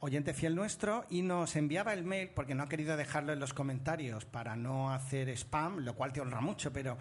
oyente 0.00 0.32
fiel 0.32 0.54
nuestro 0.54 1.04
y 1.10 1.20
nos 1.20 1.56
enviaba 1.56 1.92
el 1.92 2.04
mail 2.04 2.30
porque 2.34 2.54
no 2.54 2.62
ha 2.62 2.68
querido 2.70 2.96
dejarlo 2.96 3.34
en 3.34 3.40
los 3.40 3.52
comentarios 3.52 4.24
para 4.24 4.56
no 4.56 4.90
hacer 4.90 5.28
spam, 5.28 5.80
lo 5.80 5.94
cual 5.94 6.10
te 6.10 6.22
honra 6.22 6.40
mucho, 6.40 6.72
pero 6.72 6.96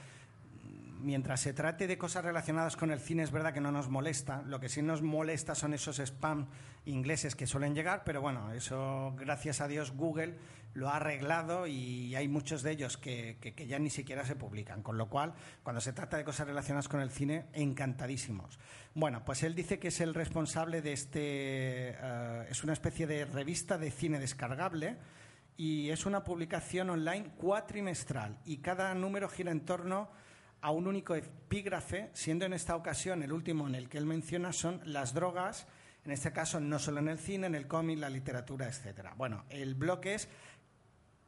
mientras 0.99 1.39
se 1.39 1.53
trate 1.53 1.87
de 1.87 1.97
cosas 1.97 2.25
relacionadas 2.25 2.75
con 2.75 2.91
el 2.91 2.99
cine 2.99 3.23
es 3.23 3.31
verdad 3.31 3.53
que 3.53 3.61
no 3.61 3.71
nos 3.71 3.87
molesta. 3.87 4.41
Lo 4.41 4.59
que 4.59 4.67
sí 4.67 4.81
nos 4.81 5.01
molesta 5.01 5.55
son 5.55 5.75
esos 5.75 5.99
spam 5.99 6.47
ingleses 6.83 7.37
que 7.37 7.47
suelen 7.47 7.73
llegar, 7.73 8.03
pero 8.03 8.19
bueno, 8.19 8.51
eso 8.51 9.15
gracias 9.17 9.61
a 9.61 9.69
Dios 9.69 9.91
Google 9.91 10.35
lo 10.77 10.89
ha 10.89 10.97
arreglado 10.97 11.65
y 11.67 12.15
hay 12.15 12.27
muchos 12.27 12.61
de 12.61 12.71
ellos 12.71 12.97
que, 12.97 13.37
que- 13.41 13.67
ya 13.67 13.79
ni 13.79 13.89
siquiera 13.89 14.23
se 14.25 14.35
publican. 14.35 14.83
Con 14.83 14.97
lo 14.97 15.09
cual, 15.09 15.33
cuando 15.63 15.81
se 15.81 15.91
trata 15.91 16.17
de 16.17 16.23
cosas 16.23 16.47
relacionadas 16.47 16.87
con 16.87 17.01
el 17.01 17.09
cine, 17.09 17.45
encantadísimos. 17.53 18.59
Bueno, 18.93 19.25
pues 19.25 19.43
él 19.43 19.55
dice 19.55 19.79
que 19.79 19.87
es 19.89 19.99
el 20.01 20.13
responsable 20.13 20.81
de 20.81 20.93
este... 20.93 21.19
eh, 21.21 22.47
es 22.49 22.63
una 22.63 22.73
especie 22.73 23.07
de 23.07 23.25
revista 23.25 23.77
de 23.77 23.91
cine 23.91 24.19
descargable 24.19 24.97
y 25.57 25.89
es 25.89 26.05
una 26.05 26.23
publicación 26.23 26.89
online 26.91 27.31
cuatrimestral 27.37 28.37
y 28.45 28.57
cada 28.57 28.93
número 28.93 29.27
gira 29.29 29.51
en 29.51 29.61
torno 29.65 30.09
a 30.61 30.71
un 30.71 30.87
único 30.87 31.15
epígrafe, 31.15 32.09
siendo 32.13 32.45
en 32.45 32.53
esta 32.53 32.75
ocasión 32.75 33.23
el 33.23 33.31
último 33.31 33.67
en 33.67 33.75
el 33.75 33.89
que 33.89 33.97
él 33.97 34.05
menciona 34.05 34.53
son 34.53 34.81
las 34.85 35.13
drogas, 35.13 35.67
en 36.05 36.11
este 36.11 36.31
caso 36.31 36.59
no 36.59 36.79
solo 36.79 36.99
en 36.99 37.09
el 37.09 37.19
cine, 37.19 37.47
en 37.47 37.55
el 37.55 37.67
cómic, 37.67 37.99
la 37.99 38.09
literatura, 38.09 38.67
etcétera. 38.67 39.13
Bueno, 39.17 39.45
el 39.49 39.75
bloque 39.75 40.15
es 40.15 40.29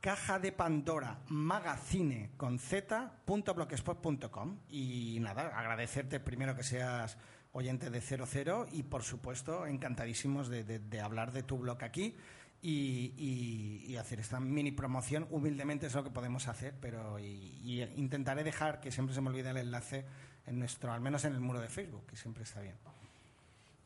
caja 0.02 0.40
de 0.40 0.52
Pandora 0.52 1.20
magazine 1.28 2.32
con 2.38 2.58
z.blogspot.com 2.60 4.58
y 4.70 5.18
nada, 5.20 5.58
agradecerte 5.58 6.20
primero 6.20 6.56
que 6.56 6.64
seas 6.64 7.18
oyente 7.52 7.90
de 7.90 8.00
00 8.02 8.68
y 8.72 8.84
por 8.84 9.04
supuesto 9.04 9.66
encantadísimos 9.66 10.50
de, 10.50 11.02
hablar 11.02 11.32
de 11.32 11.44
tu 11.44 11.58
blog 11.58 11.84
aquí 11.84 12.16
y, 12.62 13.96
hacer 13.98 14.20
esta 14.22 14.40
mini 14.40 14.72
promoción. 14.72 15.28
Humildemente 15.30 15.88
es 15.88 15.96
lo 15.96 16.04
que 16.06 16.12
podemos 16.12 16.48
hacer 16.48 16.76
pero 16.80 17.20
y 17.20 17.84
intentaré 17.98 18.44
dejar 18.44 18.80
que 18.80 18.92
siempre 18.92 19.14
se 19.14 19.22
me 19.22 19.30
olvide 19.30 19.50
el 19.50 19.58
enlace 19.58 20.06
en 20.46 20.60
nuestro 20.60 20.94
al 20.94 21.02
menos 21.02 21.26
en 21.26 21.34
el 21.34 21.42
muro 21.42 21.60
de 21.60 21.68
Facebook 21.68 22.06
que 22.06 22.16
siempre 22.16 22.44
está 22.44 22.62
bien. 22.62 22.76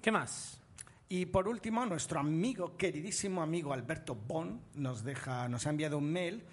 ¿Qué 0.02 0.12
más? 0.12 0.63
Y 1.10 1.26
por 1.28 1.48
último, 1.48 1.86
nuestro 1.86 2.20
amigo, 2.20 2.76
queridísimo 2.78 3.42
amigo 3.42 3.74
Alberto 3.74 4.16
Bon, 4.16 4.62
nos, 4.76 5.04
deja, 5.04 5.48
nos 5.48 5.68
ha 5.68 5.70
enviado 5.70 5.98
un 5.98 6.12
mail 6.12 6.44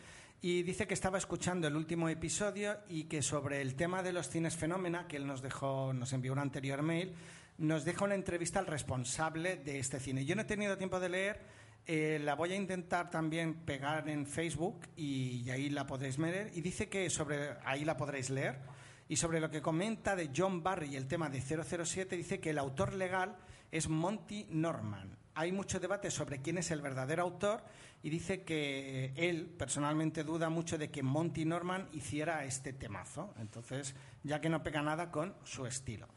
y 0.43 0.63
dice 0.63 0.87
que 0.87 0.95
estaba 0.95 1.19
escuchando 1.19 1.69
el 1.69 1.77
último 1.77 2.09
episodio 2.09 2.79
y 2.89 3.05
que 3.05 3.21
sobre 3.23 3.61
el 3.61 3.75
tema 3.75 4.03
de 4.03 4.13
los 4.13 4.29
cines 4.29 4.57
fenómena, 4.57 5.07
que 5.07 5.17
él 5.17 5.27
nos 5.27 5.43
dejó, 5.43 5.93
nos 5.93 6.13
envió 6.13 6.33
un 6.33 6.39
anterior 6.39 6.83
mail, 6.83 7.15
nos 7.59 7.85
deja 7.85 8.07
una 8.07 8.15
entrevista 8.15 8.59
al 8.59 8.67
responsable 8.67 9.57
de 9.57 9.79
este 9.79 10.01
cine. 10.01 10.25
Yo 10.25 10.35
no 10.35 10.43
he 10.43 10.47
tenido 10.47 10.79
tiempo 10.79 10.99
de 10.99 11.11
leer, 11.11 11.41
eh, 11.87 12.19
la 12.23 12.35
voy 12.35 12.53
a 12.53 12.57
intentar 12.57 13.11
también 13.11 13.55
pegar 13.67 14.09
en 14.09 14.27
Facebook 14.27 14.81
y, 14.97 15.49
ahí 15.51 15.69
la 15.69 15.87
podréis 15.87 16.19
leer. 16.19 16.51
Y 16.55 16.63
dice 16.63 16.89
que 16.89 17.11
sobre 17.11 17.51
ahí 17.65 17.85
la 17.85 17.97
podréis 17.97 18.31
leer 18.31 18.61
Y 19.09 19.17
sobre 19.17 19.41
lo 19.41 19.51
que 19.51 19.61
comenta 19.61 20.17
de 20.17 20.31
John 20.35 20.63
Barry 20.63 20.95
y 20.95 20.97
el 20.97 21.07
tema 21.07 21.29
de 21.29 21.41
007, 21.41 22.17
dice 22.17 22.41
que 22.41 22.51
el 22.51 22.59
autor 22.59 22.95
legal 22.95 23.37
es 23.71 23.89
Monty 23.89 24.47
Norman. 24.51 25.17
Hay 25.35 25.53
mucho 25.53 25.81
debate 25.81 26.11
sobre 26.11 26.43
quién 26.43 26.59
es 26.59 26.71
el 26.71 26.83
verdadero 26.83 27.23
autor 27.23 27.63
y 28.03 28.11
dice 28.11 28.43
que 28.43 29.13
él 29.17 29.47
personalmente 29.47 30.25
duda 30.25 30.49
mucho 30.49 30.77
de 30.79 30.91
que 30.91 31.03
Monty 31.03 31.45
Norman 31.45 31.89
hiciera 31.93 32.45
este 32.45 32.73
temazo. 32.73 33.35
Entonces, 33.39 33.95
ya 34.23 34.41
que 34.41 34.49
no 34.49 34.63
pega 34.63 34.83
nada 34.83 35.11
con 35.11 35.35
su 35.45 35.67
estilo. 35.67 36.09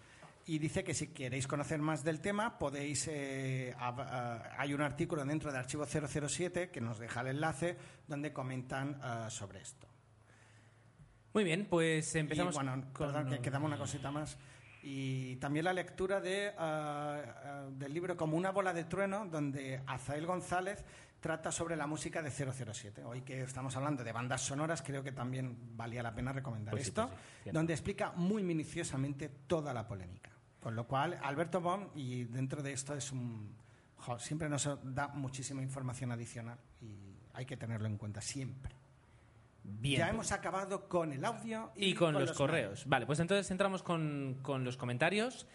Y 0.45 0.59
dice 0.59 0.83
que 0.83 0.93
si 0.93 1.07
queréis 1.07 1.47
conocer 1.47 1.79
más 1.79 2.03
del 2.03 2.19
tema, 2.19 2.57
podéis. 2.59 3.07
eh, 3.09 3.73
hay 4.57 4.73
un 4.73 4.81
artículo 4.81 5.23
dentro 5.23 5.51
de 5.51 5.57
Archivo 5.57 5.85
007 5.85 6.69
que 6.69 6.81
nos 6.81 6.99
deja 6.99 7.21
el 7.21 7.27
enlace 7.27 7.77
donde 8.07 8.33
comentan 8.33 8.99
ah, 9.01 9.29
sobre 9.29 9.61
esto. 9.61 9.87
Muy 11.33 11.43
bien, 11.43 11.65
pues 11.69 12.13
empezamos 12.15 12.53
Y, 12.53 12.57
bueno, 12.57 12.83
con... 12.93 13.07
perdón, 13.07 13.29
que 13.29 13.39
quedamos 13.39 13.67
una 13.67 13.77
cosita 13.77 14.11
más. 14.11 14.37
Y 14.85 15.37
también 15.37 15.63
la 15.63 15.73
lectura 15.73 16.19
de, 16.19 16.53
ah, 16.57 17.67
del 17.71 17.93
libro 17.93 18.17
Como 18.17 18.35
una 18.35 18.51
bola 18.51 18.73
de 18.73 18.83
trueno, 18.83 19.25
donde 19.25 19.81
Azael 19.87 20.25
González 20.25 20.83
trata 21.21 21.53
sobre 21.53 21.77
la 21.77 21.87
música 21.87 22.21
de 22.21 22.29
007. 22.29 23.05
Hoy 23.05 23.21
que 23.21 23.43
estamos 23.43 23.73
hablando 23.77 24.03
de 24.03 24.11
bandas 24.11 24.41
sonoras, 24.41 24.81
creo 24.81 25.01
que 25.01 25.13
también 25.13 25.57
valía 25.77 26.03
la 26.03 26.13
pena 26.13 26.33
recomendar 26.33 26.73
Pues 26.73 26.83
sí, 26.83 26.89
esto, 26.89 27.07
pues 27.07 27.19
sí, 27.45 27.49
donde 27.51 27.71
explica 27.71 28.11
muy 28.11 28.43
minuciosamente 28.43 29.29
toda 29.47 29.73
la 29.73 29.87
polémica. 29.87 30.31
Con 30.59 30.75
lo 30.75 30.85
cual, 30.85 31.17
Alberto 31.23 31.61
Bon, 31.61 31.89
y 31.95 32.25
dentro 32.25 32.61
de 32.61 32.73
esto 32.73 32.93
es 32.93 33.13
un... 33.13 33.55
jo, 33.97 34.19
siempre 34.19 34.49
nos 34.49 34.69
da 34.83 35.07
muchísima 35.07 35.61
información 35.61 36.11
adicional 36.11 36.57
y 36.81 37.15
hay 37.33 37.45
que 37.45 37.55
tenerlo 37.55 37.87
en 37.87 37.97
cuenta 37.97 38.19
siempre. 38.19 38.82
Bien, 39.63 39.99
ya 39.99 40.05
pues. 40.05 40.13
hemos 40.13 40.31
acabado 40.31 40.89
con 40.89 41.13
el 41.13 41.23
audio 41.23 41.71
y, 41.75 41.91
Y 41.91 41.93
con, 41.93 42.13
los, 42.13 42.33
correos. 42.33 42.83
Vale, 42.85 43.05
pues 43.05 43.19
entonces 43.19 43.49
entramos 43.49 43.81
con, 43.81 44.39
con 44.41 44.63
los 44.63 44.77
comentarios. 44.77 45.47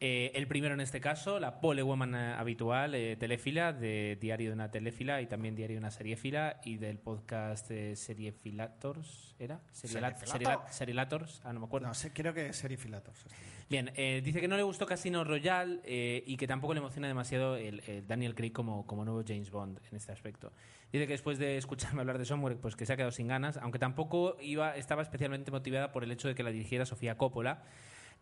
Eh, 0.00 0.32
el 0.34 0.46
primero 0.48 0.74
en 0.74 0.80
este 0.80 1.00
caso, 1.00 1.40
la 1.40 1.60
Pole 1.60 1.82
Woman 1.82 2.14
eh, 2.14 2.34
habitual, 2.36 2.94
eh, 2.94 3.16
telefila, 3.16 3.72
de 3.72 4.18
Diario 4.20 4.50
de 4.50 4.54
una 4.54 4.70
Telefila 4.70 5.22
y 5.22 5.26
también 5.26 5.54
Diario 5.54 5.76
de 5.76 5.78
una 5.78 5.90
Seriefila 5.90 6.60
y 6.64 6.76
del 6.76 6.98
podcast 6.98 7.70
eh, 7.70 7.96
Seriefilators, 7.96 9.34
¿era? 9.38 9.60
Seriela- 9.72 10.66
Serielators, 10.70 11.40
ah, 11.44 11.52
no 11.52 11.60
me 11.60 11.66
acuerdo. 11.66 11.86
No 11.86 11.94
sé, 11.94 12.12
creo 12.12 12.34
que 12.34 12.48
es 12.48 12.56
Serifilatos. 12.56 13.24
Bien, 13.70 13.92
eh, 13.96 14.20
dice 14.22 14.40
que 14.40 14.48
no 14.48 14.56
le 14.56 14.62
gustó 14.62 14.84
Casino 14.84 15.24
Royale 15.24 15.80
eh, 15.84 16.22
y 16.26 16.36
que 16.36 16.46
tampoco 16.46 16.74
le 16.74 16.80
emociona 16.80 17.08
demasiado 17.08 17.56
el, 17.56 17.80
el 17.86 18.06
Daniel 18.06 18.34
Craig 18.34 18.50
como, 18.52 18.86
como 18.86 19.04
nuevo 19.06 19.22
James 19.26 19.50
Bond 19.50 19.80
en 19.90 19.96
este 19.96 20.12
aspecto. 20.12 20.52
Dice 20.92 21.06
que 21.06 21.12
después 21.14 21.38
de 21.38 21.56
escucharme 21.56 22.00
hablar 22.00 22.18
de 22.18 22.24
Somewhere, 22.26 22.56
pues 22.56 22.76
que 22.76 22.84
se 22.84 22.92
ha 22.92 22.96
quedado 22.96 23.12
sin 23.12 23.28
ganas, 23.28 23.56
aunque 23.56 23.78
tampoco 23.78 24.36
iba, 24.40 24.76
estaba 24.76 25.02
especialmente 25.02 25.50
motivada 25.50 25.92
por 25.92 26.04
el 26.04 26.12
hecho 26.12 26.28
de 26.28 26.34
que 26.34 26.42
la 26.42 26.50
dirigiera 26.50 26.84
Sofía 26.84 27.16
Coppola. 27.16 27.62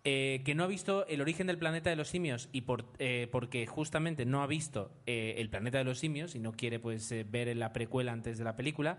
Eh, 0.05 0.43
que 0.45 0.55
no 0.55 0.65
ha 0.65 0.67
visto 0.67 1.07
El 1.07 1.21
origen 1.21 1.47
del 1.47 1.59
planeta 1.59 1.91
de 1.91 1.97
los 1.97 2.09
simios 2.09 2.49
y 2.53 2.65
eh, 2.99 3.29
porque 3.31 3.67
justamente 3.67 4.27
no 4.27 4.43
ha 4.43 4.47
visto 4.47 4.91
eh, 5.07 5.37
El 5.39 5.49
planeta 5.49 5.79
de 5.79 5.85
los 5.85 5.99
simios 5.99 6.35
y 6.35 6.41
no 6.41 6.53
quiere 6.53 6.81
pues 6.81 7.15
ver 7.31 7.57
la 7.57 7.73
precuela 7.73 8.13
antes 8.13 8.37
de 8.37 8.45
la 8.45 8.57
película 8.57 8.99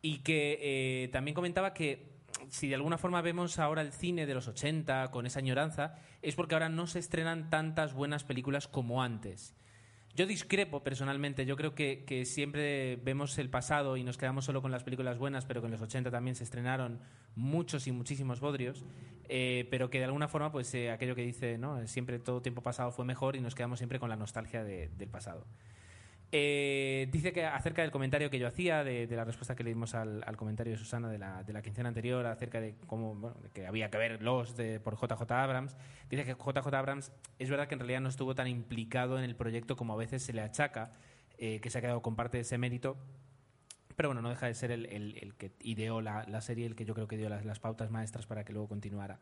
y 0.00 0.18
que 0.18 1.08
también 1.12 1.34
comentaba 1.36 1.74
que 1.74 2.10
si 2.48 2.68
de 2.68 2.74
alguna 2.74 2.98
forma 2.98 3.22
vemos 3.22 3.60
ahora 3.60 3.82
el 3.82 3.92
cine 3.92 4.26
de 4.26 4.34
los 4.34 4.48
80 4.48 5.10
con 5.12 5.26
esa 5.26 5.38
añoranza, 5.38 5.94
es 6.22 6.34
porque 6.34 6.54
ahora 6.54 6.68
no 6.68 6.88
se 6.88 6.98
estrenan 6.98 7.50
tantas 7.50 7.94
buenas 7.94 8.24
películas 8.24 8.66
como 8.66 9.02
antes. 9.02 9.54
Yo 10.14 10.26
discrepo 10.26 10.82
personalmente, 10.82 11.46
yo 11.46 11.56
creo 11.56 11.74
que, 11.74 12.04
que 12.04 12.26
siempre 12.26 12.96
vemos 12.96 13.38
el 13.38 13.48
pasado 13.48 13.96
y 13.96 14.04
nos 14.04 14.18
quedamos 14.18 14.44
solo 14.44 14.60
con 14.60 14.70
las 14.70 14.84
películas 14.84 15.16
buenas, 15.18 15.46
pero 15.46 15.62
que 15.62 15.66
en 15.66 15.72
los 15.72 15.80
80 15.80 16.10
también 16.10 16.34
se 16.36 16.44
estrenaron 16.44 17.00
muchos 17.34 17.86
y 17.86 17.92
muchísimos 17.92 18.38
bodrios, 18.38 18.84
eh, 19.30 19.66
pero 19.70 19.88
que 19.88 19.98
de 19.98 20.04
alguna 20.04 20.28
forma, 20.28 20.52
pues 20.52 20.74
eh, 20.74 20.90
aquello 20.90 21.14
que 21.14 21.22
dice, 21.22 21.56
¿no? 21.56 21.86
siempre 21.86 22.18
todo 22.18 22.42
tiempo 22.42 22.62
pasado 22.62 22.92
fue 22.92 23.06
mejor 23.06 23.36
y 23.36 23.40
nos 23.40 23.54
quedamos 23.54 23.78
siempre 23.78 23.98
con 23.98 24.10
la 24.10 24.16
nostalgia 24.16 24.62
de- 24.62 24.88
del 24.98 25.08
pasado. 25.08 25.46
Eh, 26.34 27.08
dice 27.12 27.30
que 27.34 27.44
acerca 27.44 27.82
del 27.82 27.90
comentario 27.90 28.30
que 28.30 28.38
yo 28.38 28.48
hacía, 28.48 28.82
de, 28.82 29.06
la 29.06 29.24
respuesta 29.24 29.54
que 29.54 29.62
le 29.62 29.68
dimos 29.68 29.94
al, 29.94 30.24
comentario 30.38 30.72
de 30.72 30.78
Susana 30.78 31.10
de 31.10 31.18
la, 31.18 31.42
de 31.42 31.60
quincena 31.60 31.90
anterior, 31.90 32.24
acerca 32.24 32.58
de 32.58 32.74
cómo 32.86 33.34
que 33.52 33.66
había 33.66 33.90
que 33.90 33.98
ver 33.98 34.22
los 34.22 34.56
de, 34.56 34.80
por 34.80 34.94
JJ 34.98 35.30
Abrams, 35.30 35.76
dice 36.08 36.24
que 36.24 36.32
JJ 36.32 36.74
Abrams 36.74 37.12
es 37.38 37.50
verdad 37.50 37.68
que 37.68 37.74
en 37.74 37.80
realidad 37.80 38.00
no 38.00 38.08
estuvo 38.08 38.34
tan 38.34 38.48
implicado 38.48 39.18
en 39.18 39.24
el 39.24 39.36
proyecto 39.36 39.76
como 39.76 39.92
a 39.92 39.96
veces 39.96 40.22
se 40.22 40.32
le 40.32 40.40
achaca, 40.40 40.94
eh, 41.36 41.60
que 41.60 41.68
se 41.68 41.76
ha 41.76 41.80
quedado 41.82 42.00
con 42.00 42.16
parte 42.16 42.38
de 42.38 42.42
ese 42.42 42.56
mérito. 42.56 42.96
Pero 43.94 44.08
bueno, 44.08 44.22
no 44.22 44.30
deja 44.30 44.46
de 44.46 44.54
ser 44.54 44.70
el, 44.70 45.34
que 45.36 45.52
ideó 45.60 46.00
la, 46.00 46.40
serie, 46.40 46.64
el 46.64 46.74
que 46.74 46.86
yo 46.86 46.94
creo 46.94 47.06
que 47.06 47.18
dio 47.18 47.28
las 47.28 47.60
pautas 47.60 47.90
maestras 47.90 48.24
para 48.24 48.42
que 48.42 48.54
luego 48.54 48.68
continuara. 48.68 49.18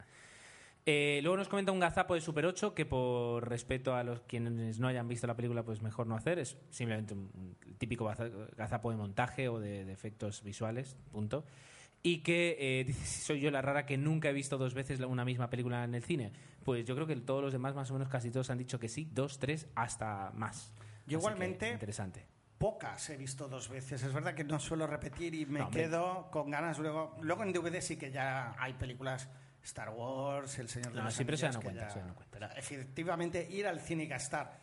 Eh, 0.86 1.20
luego 1.22 1.36
nos 1.36 1.48
comenta 1.48 1.72
un 1.72 1.78
gazapo 1.80 2.14
de 2.14 2.20
Super 2.20 2.46
8 2.46 2.74
que 2.74 2.86
por 2.86 3.48
respeto 3.48 3.94
a 3.94 4.02
los 4.02 4.20
quienes 4.22 4.80
no 4.80 4.88
hayan 4.88 5.06
visto 5.08 5.26
la 5.26 5.36
película 5.36 5.62
pues 5.62 5.82
mejor 5.82 6.06
no 6.06 6.16
hacer, 6.16 6.38
es 6.38 6.56
simplemente 6.70 7.12
un, 7.14 7.56
típico 7.78 8.06
gaza- 8.06 8.30
gazapo 8.56 8.90
de 8.90 8.96
montaje 8.96 9.48
o 9.48 9.60
de, 9.60 9.84
de 9.84 9.92
efectos 9.92 10.42
visuales, 10.42 10.96
punto. 11.12 11.44
Y 12.02 12.18
que 12.22 12.56
eh, 12.58 12.92
soy 13.04 13.40
yo 13.40 13.50
la 13.50 13.60
rara 13.60 13.84
que 13.84 13.98
nunca 13.98 14.30
he 14.30 14.32
visto 14.32 14.56
dos 14.56 14.72
veces 14.74 15.00
una 15.00 15.24
misma 15.24 15.50
película 15.50 15.84
en 15.84 15.94
el 15.94 16.02
cine. 16.02 16.32
Pues 16.64 16.84
yo 16.86 16.94
creo 16.94 17.06
que 17.06 17.16
todos 17.16 17.42
los 17.42 17.52
demás, 17.52 17.74
más 17.74 17.90
o 17.90 17.94
menos 17.94 18.08
casi 18.08 18.30
todos 18.30 18.48
han 18.50 18.58
dicho 18.58 18.78
que 18.80 18.88
sí, 18.88 19.08
dos, 19.12 19.38
tres, 19.38 19.68
hasta 19.74 20.30
más. 20.34 20.72
Yo 21.06 21.18
Así 21.18 21.26
igualmente- 21.26 21.70
interesante. 21.72 22.26
Pocas 22.58 23.08
he 23.08 23.16
visto 23.16 23.48
dos 23.48 23.68
veces. 23.70 24.02
Es 24.02 24.12
verdad 24.12 24.34
que 24.34 24.44
no 24.44 24.58
suelo 24.58 24.86
repetir 24.86 25.34
y 25.34 25.46
me 25.46 25.60
No, 25.60 25.70
quedo 25.70 26.30
con 26.30 26.50
ganas 26.50 26.78
luego. 26.78 27.16
Luego 27.22 27.42
en 27.42 27.52
DVD 27.54 27.80
sí 27.80 27.96
que 27.96 28.10
ya 28.10 28.54
hay 28.58 28.74
películas 28.74 29.30
Star 29.62 29.90
Wars, 29.90 30.58
El 30.58 30.68
Señor 30.68 30.92
de 30.92 30.98
No, 30.98 31.04
los 31.04 31.14
siempre 31.14 31.36
se 31.36 31.46
Anillos, 31.46 31.62
dan 31.64 31.72
que 31.72 31.78
cuenta, 31.78 31.88
ya- 31.88 31.94
se 31.94 32.00
dan 32.00 32.14
cuenta. 32.14 32.46
Efectivamente 32.56 33.46
ir 33.50 33.66
al 33.66 33.80
cine 33.80 34.04
y 34.04 34.06
gastar. 34.06 34.60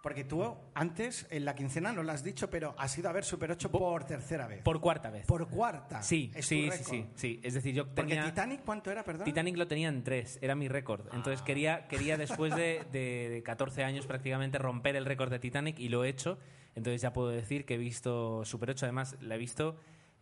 Porque 0.00 0.22
tú 0.22 0.56
antes, 0.74 1.26
en 1.28 1.44
la 1.44 1.56
quincena, 1.56 1.92
no 1.92 2.04
lo 2.04 2.12
has 2.12 2.22
dicho, 2.22 2.48
pero 2.48 2.72
has 2.78 2.96
ido 2.96 3.08
a 3.08 3.12
ver 3.12 3.24
Super 3.24 3.50
8 3.50 3.68
por 3.68 4.04
tercera 4.04 4.46
vez. 4.46 4.62
Por 4.62 4.80
cuarta 4.80 5.10
vez. 5.10 5.26
Por 5.26 5.48
cuarta. 5.48 6.02
Sí, 6.02 6.30
Es 6.36 6.46
sí, 6.46 6.70
sí, 6.70 6.84
sí, 6.84 7.06
sí. 7.16 7.40
Es 7.42 7.54
decir, 7.54 7.74
yo 7.74 7.84
Porque 7.84 8.14
tenía... 8.14 8.24
Titanic, 8.26 8.60
¿cuánto 8.64 8.92
era, 8.92 9.02
perdón? 9.02 9.24
Titanic 9.24 9.56
lo 9.56 9.66
tenía 9.66 9.88
en 9.88 10.04
tres, 10.04 10.38
era 10.40 10.54
mi 10.54 10.68
récord. 10.68 11.12
Entonces 11.12 11.42
quería, 11.42 11.88
quería 11.88 12.16
después 12.16 12.54
de, 12.54 12.86
de- 12.92 13.28
de 13.28 13.42
14 13.42 13.82
años 13.82 14.06
prácticamente 14.06 14.56
romper 14.58 14.94
el 14.94 15.04
récord 15.04 15.30
de 15.32 15.40
Titanic 15.40 15.80
y 15.80 15.88
lo 15.88 16.04
he 16.04 16.08
hecho. 16.10 16.38
Entonces 16.76 17.02
ya 17.02 17.12
puedo 17.12 17.30
decir 17.30 17.64
que 17.66 17.74
he 17.74 17.78
visto 17.78 18.44
Super 18.44 18.70
8, 18.70 18.86
además 18.86 19.16
la 19.20 19.34
he 19.34 19.38
visto, 19.38 19.76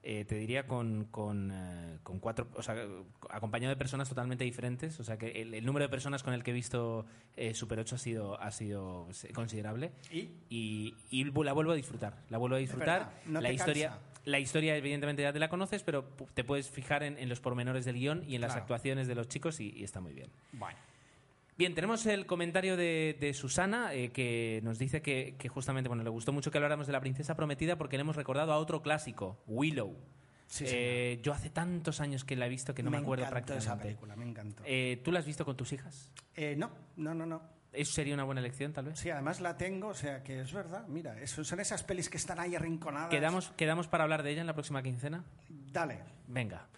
eh, 0.09 0.25
te 0.25 0.37
diría, 0.37 0.69
con, 0.69 1.07
con, 1.07 1.51
eh, 1.53 1.99
con 2.05 2.21
cuatro, 2.21 2.47
o 2.55 2.63
sea, 2.63 2.77
acompañado 3.29 3.71
de 3.71 3.77
personas 3.77 4.09
totalmente 4.09 4.45
diferentes. 4.45 5.01
O 5.01 5.05
sea 5.05 5.19
que 5.19 5.43
el, 5.43 5.53
el 5.53 5.67
número 5.67 5.85
de 5.85 5.89
personas 5.89 6.23
con 6.23 6.33
el 6.33 6.45
que 6.45 6.53
he 6.53 6.55
visto 6.55 7.05
eh, 7.37 7.55
Super 7.55 7.81
8 7.81 7.97
ha 7.97 7.99
sido, 7.99 8.41
ha 8.41 8.53
sido 8.53 9.09
considerable. 9.35 9.91
¿Y? 10.13 10.31
Y, 10.49 10.95
y 11.11 11.25
la 11.25 11.53
vuelvo 11.53 11.73
a 11.73 11.75
disfrutar. 11.75 12.15
La 12.31 12.39
vuelvo 12.39 12.55
a 12.55 12.61
disfrutar. 12.61 13.21
no 13.27 13.41
la 13.41 13.51
historia. 13.51 13.89
cansa. 13.89 14.03
La 14.27 14.39
historia, 14.39 14.77
evidentemente, 14.77 15.23
ya 15.23 15.33
te 15.33 15.39
la 15.41 15.49
conoces, 15.49 15.83
pero 15.83 16.05
te 16.35 16.45
puedes 16.45 16.71
fijar 16.71 17.03
en, 17.03 17.19
en 17.19 17.29
los 17.29 17.41
pormenores 17.41 17.85
del 17.85 17.97
guion 17.97 18.23
y 18.29 18.37
en 18.37 18.41
las 18.43 18.51
Claro. 18.53 18.63
actuaciones 18.63 19.09
de 19.09 19.15
los 19.17 19.27
chicos 19.29 19.59
y, 19.61 19.73
y 19.77 19.83
está 19.83 20.01
muy 20.01 20.13
bien. 20.15 20.31
Bueno. 20.53 20.79
Bien, 21.59 21.75
tenemos 21.75 22.05
el 22.07 22.27
comentario 22.27 22.77
de, 22.77 23.17
de 23.19 23.33
Susana 23.33 23.95
eh, 23.95 24.11
que 24.13 24.61
nos 24.63 24.79
dice 24.79 25.01
que, 25.01 25.37
que 25.39 25.49
justamente 25.49 25.89
bueno, 25.89 26.03
le 26.03 26.11
gustó 26.11 26.33
mucho 26.33 26.51
que 26.51 26.59
habláramos 26.59 26.87
de 26.87 26.93
la 26.93 27.01
princesa 27.01 27.35
prometida 27.35 27.77
porque 27.79 27.97
le 27.97 28.03
hemos 28.03 28.15
recordado 28.17 28.53
a 28.53 28.59
otro 28.59 28.83
clásico, 28.83 29.43
Willow. 29.47 29.97
Sí, 30.49 30.65
Eh, 30.69 31.19
yo 31.23 31.33
hace 31.33 31.51
tantos 31.51 32.01
años 32.01 32.25
que 32.25 32.37
la 32.37 32.47
he 32.47 32.49
visto 32.49 32.73
que 32.75 32.83
no 32.83 32.91
me, 32.91 32.99
acuerdo 32.99 33.25
encantó 33.25 33.47
prácticamente. 33.55 33.73
esa 33.73 33.83
película, 33.83 34.17
me 34.17 34.29
encantó. 34.29 34.63
Eh, 34.67 35.01
¿Tú 35.03 35.11
la 35.11 35.19
has 35.21 35.27
visto 35.27 35.45
con 35.45 35.57
tus 35.57 35.73
hijas? 35.73 36.13
Eh, 36.35 36.55
no, 36.57 36.71
no, 36.97 37.15
no, 37.15 37.27
no. 37.27 37.43
¿Eso 37.73 37.93
sería 37.93 38.15
una 38.15 38.25
buena 38.25 38.41
elección, 38.41 38.73
tal 38.73 38.87
vez? 38.87 38.99
Sí, 38.99 39.11
además 39.11 39.41
la 39.41 39.57
tengo, 39.57 39.89
o 39.89 39.95
sea 39.95 40.23
que 40.23 40.41
es 40.43 40.53
verdad. 40.53 40.87
Mira, 40.89 41.21
eso, 41.21 41.43
son 41.43 41.61
esas 41.61 41.83
pelis 41.83 42.09
que 42.09 42.17
están 42.17 42.39
ahí 42.39 42.55
arrinconadas. 42.55 43.11
¿Quedamos, 43.11 43.51
¿Quedamos 43.57 43.89
para 43.89 44.05
hablar 44.05 44.23
de 44.23 44.31
ella 44.31 44.41
en 44.43 44.47
la 44.47 44.55
próxima 44.55 44.83
quincena? 44.83 45.25
Dale. 45.49 45.99
Venga. 46.29 46.69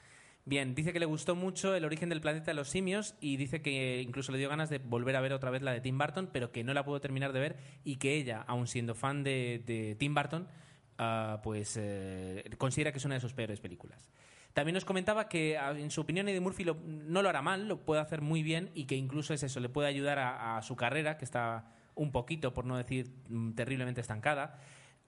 Bien, 0.48 0.74
dice 0.74 0.94
que 0.94 0.98
le 0.98 1.04
gustó 1.04 1.36
mucho 1.36 1.74
El 1.74 1.84
origen 1.84 2.08
del 2.08 2.22
planeta 2.22 2.46
de 2.46 2.54
los 2.54 2.70
simios 2.70 3.14
y 3.20 3.36
dice 3.36 3.60
que 3.60 4.00
incluso 4.00 4.32
le 4.32 4.38
dio 4.38 4.48
ganas 4.48 4.70
de 4.70 4.78
volver 4.78 5.14
a 5.14 5.20
ver 5.20 5.34
otra 5.34 5.50
vez 5.50 5.60
la 5.60 5.72
de 5.72 5.82
Tim 5.82 5.98
Burton, 5.98 6.30
pero 6.32 6.52
que 6.52 6.64
no 6.64 6.72
la 6.72 6.86
pudo 6.86 7.02
terminar 7.02 7.34
de 7.34 7.40
ver 7.40 7.56
y 7.84 7.96
que 7.96 8.14
ella, 8.14 8.46
aun 8.46 8.66
siendo 8.66 8.94
fan 8.94 9.22
de, 9.22 9.94
Tim 9.98 10.14
Burton, 10.14 10.48
ah, 10.96 11.42
pues 11.42 11.76
eh, 11.78 12.48
considera 12.56 12.92
que 12.92 12.96
es 12.96 13.04
una 13.04 13.16
de 13.16 13.20
sus 13.20 13.34
peores 13.34 13.60
películas. 13.60 14.08
También 14.54 14.72
nos 14.72 14.86
comentaba 14.86 15.28
que, 15.28 15.58
ah, 15.58 15.72
en 15.72 15.90
su 15.90 16.00
opinión, 16.00 16.26
Eddie 16.30 16.40
Murphy 16.40 16.64
no 16.64 17.20
lo 17.20 17.28
hará 17.28 17.42
mal, 17.42 17.68
lo 17.68 17.84
puede 17.84 18.00
hacer 18.00 18.22
muy 18.22 18.42
bien 18.42 18.70
y 18.72 18.86
que 18.86 18.96
incluso 18.96 19.34
es 19.34 19.42
eso, 19.42 19.60
le 19.60 19.68
puede 19.68 19.88
ayudar 19.88 20.18
a, 20.18 20.56
a 20.56 20.62
su 20.62 20.76
carrera, 20.76 21.18
que 21.18 21.26
está 21.26 21.74
un 21.94 22.10
poquito, 22.10 22.54
por 22.54 22.64
no 22.64 22.78
decir 22.78 23.10
mm, 23.28 23.52
terriblemente 23.52 24.00
estancada. 24.00 24.58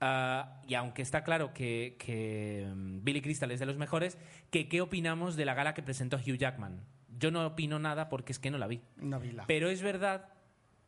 Ah, 0.01 0.61
y 0.67 0.75
aunque 0.75 1.03
está 1.03 1.23
claro 1.25 1.53
que, 1.53 1.97
que, 1.99 2.67
mm, 2.75 3.05
Billy 3.05 3.21
Crystal 3.21 3.51
es 3.51 3.61
de 3.61 3.67
los 3.67 3.77
mejores, 3.77 4.17
que 4.51 4.69
qué 4.69 4.81
opinamos 4.81 5.37
de 5.37 5.45
la 5.45 5.55
gala 5.55 5.75
que 5.75 5.83
presentó 5.83 6.17
Hugh 6.17 6.37
Jackman. 6.39 6.81
Yo 7.19 7.31
no 7.31 7.47
opino 7.47 7.79
nada 7.79 8.09
porque 8.09 8.33
es 8.33 8.39
que 8.39 8.51
no 8.51 8.57
la 8.59 8.67
vi. 8.67 8.81
No 8.97 9.21
vi 9.21 9.33
la. 9.33 9.47
Pero 9.47 9.69
es 9.69 9.83
verdad, 9.83 10.31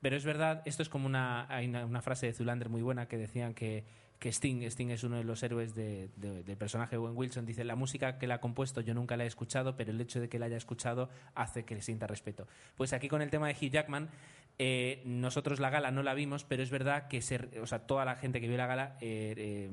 pero 0.01 0.17
es 0.17 0.25
verdad, 0.25 0.63
esto 0.65 0.83
es 0.83 0.89
como 0.89 1.07
una, 1.07 1.47
hay 1.55 1.67
una, 1.69 1.85
una 1.85 2.01
frase 2.01 2.27
de 2.27 2.33
Zulander 2.33 2.71
muy 2.71 2.81
buena 2.81 3.07
que 3.07 3.19
decían 3.19 3.53
que, 3.53 3.85
que 4.19 4.31
Sting, 4.33 4.63
Sting 4.63 4.89
es 4.91 5.03
uno 5.05 5.17
de 5.17 5.25
los 5.25 5.43
héroes 5.43 5.75
de- 5.75 6.09
de- 6.17 6.43
del 6.45 6.57
personaje 6.57 6.93
de 6.93 6.99
Owen 6.99 7.17
Wilson. 7.17 7.45
Dice, 7.45 7.65
la 7.65 7.75
música 7.77 8.19
que 8.19 8.27
la 8.27 8.37
ha 8.37 8.41
compuesto 8.41 8.81
yo 8.81 8.95
nunca 8.95 9.17
la 9.19 9.25
he 9.25 9.27
escuchado, 9.27 9.77
pero 9.77 9.91
el 9.91 10.01
hecho 10.01 10.21
de 10.21 10.29
que 10.31 10.39
la 10.39 10.47
haya 10.47 10.57
escuchado 10.57 11.11
hace 11.35 11.65
que 11.65 11.75
le 11.75 11.83
sienta 11.83 12.07
respeto. 12.07 12.47
Pues 12.77 12.93
aquí 12.95 13.09
con 13.09 13.21
el 13.21 13.31
tema 13.31 13.49
de 13.49 13.55
Hugh 13.55 13.71
Jackman, 13.71 14.09
eh, 14.59 15.03
nosotros 15.05 15.61
la 15.61 15.71
gala 15.71 15.91
no 15.91 16.03
la 16.03 16.15
vimos, 16.15 16.45
pero 16.45 16.63
es 16.63 16.71
verdad 16.71 17.09
que 17.09 17.21
se, 17.23 17.61
o 17.61 17.67
sea, 17.67 17.81
toda 17.87 18.05
la 18.05 18.17
gente 18.17 18.41
que 18.41 18.49
vio 18.49 18.57
la 18.57 18.67
gala 18.67 18.97
eh, 19.01 19.35
eh, 19.37 19.71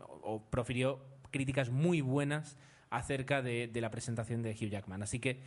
o- 0.00 0.34
o 0.34 0.50
profirió 0.50 1.04
críticas 1.30 1.70
muy 1.70 2.00
buenas 2.00 2.56
acerca 2.90 3.40
de, 3.42 3.68
de 3.68 3.80
la 3.80 3.90
presentación 3.90 4.42
de 4.42 4.50
Hugh 4.50 4.68
Jackman. 4.70 5.02
Así 5.02 5.20
que, 5.20 5.40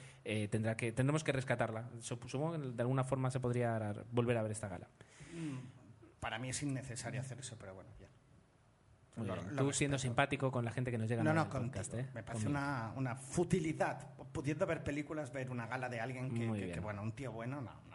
tendrá 0.50 0.78
que 0.78 0.92
tendremos 0.94 1.24
que 1.26 1.32
rescatarla. 1.34 1.90
Sup- 2.00 2.28
Supongo 2.28 2.54
que 2.54 2.60
de 2.60 2.82
alguna 2.82 3.04
forma 3.04 3.30
se 3.32 3.40
podría 3.42 3.78
dar- 3.78 4.06
volver 4.12 4.38
a 4.38 4.44
ver 4.44 4.52
esta 4.52 4.70
gala. 4.70 4.88
Mm, 5.34 5.58
Para 6.22 6.40
mí 6.40 6.50
es 6.50 6.64
innecesario 6.64 7.20
hacer 7.20 7.40
eso, 7.40 7.58
pero 7.60 7.74
bueno, 7.76 7.90
ya. 8.00 8.08
Muy 9.18 9.28
Lo- 9.28 9.34
bien. 9.36 9.56
lo 9.58 9.64
Tú 9.66 9.74
siendo 9.74 9.98
simpático 10.00 10.52
con 10.54 10.64
la 10.64 10.72
gente 10.72 10.90
que 10.90 10.98
nos 10.98 11.10
llega 11.10 11.22
No, 11.22 11.32
a 11.32 11.34
no, 11.34 11.50
podcast, 11.50 11.94
¿eh? 11.96 12.08
Me 12.14 12.24
parece 12.24 12.48
una, 12.48 12.94
una 12.96 13.16
futilidad. 13.18 14.14
Pudiendo 14.32 14.66
ver 14.66 14.82
películas, 14.84 15.34
ver 15.34 15.50
una 15.52 15.68
gala 15.68 15.90
de 15.90 16.00
alguien 16.00 16.34
que, 16.34 16.72
que- 16.72 16.80
bueno, 16.80 17.04
un 17.04 17.12
tío 17.12 17.32
bueno, 17.34 17.60
no, 17.62 17.74
no. 17.90 17.93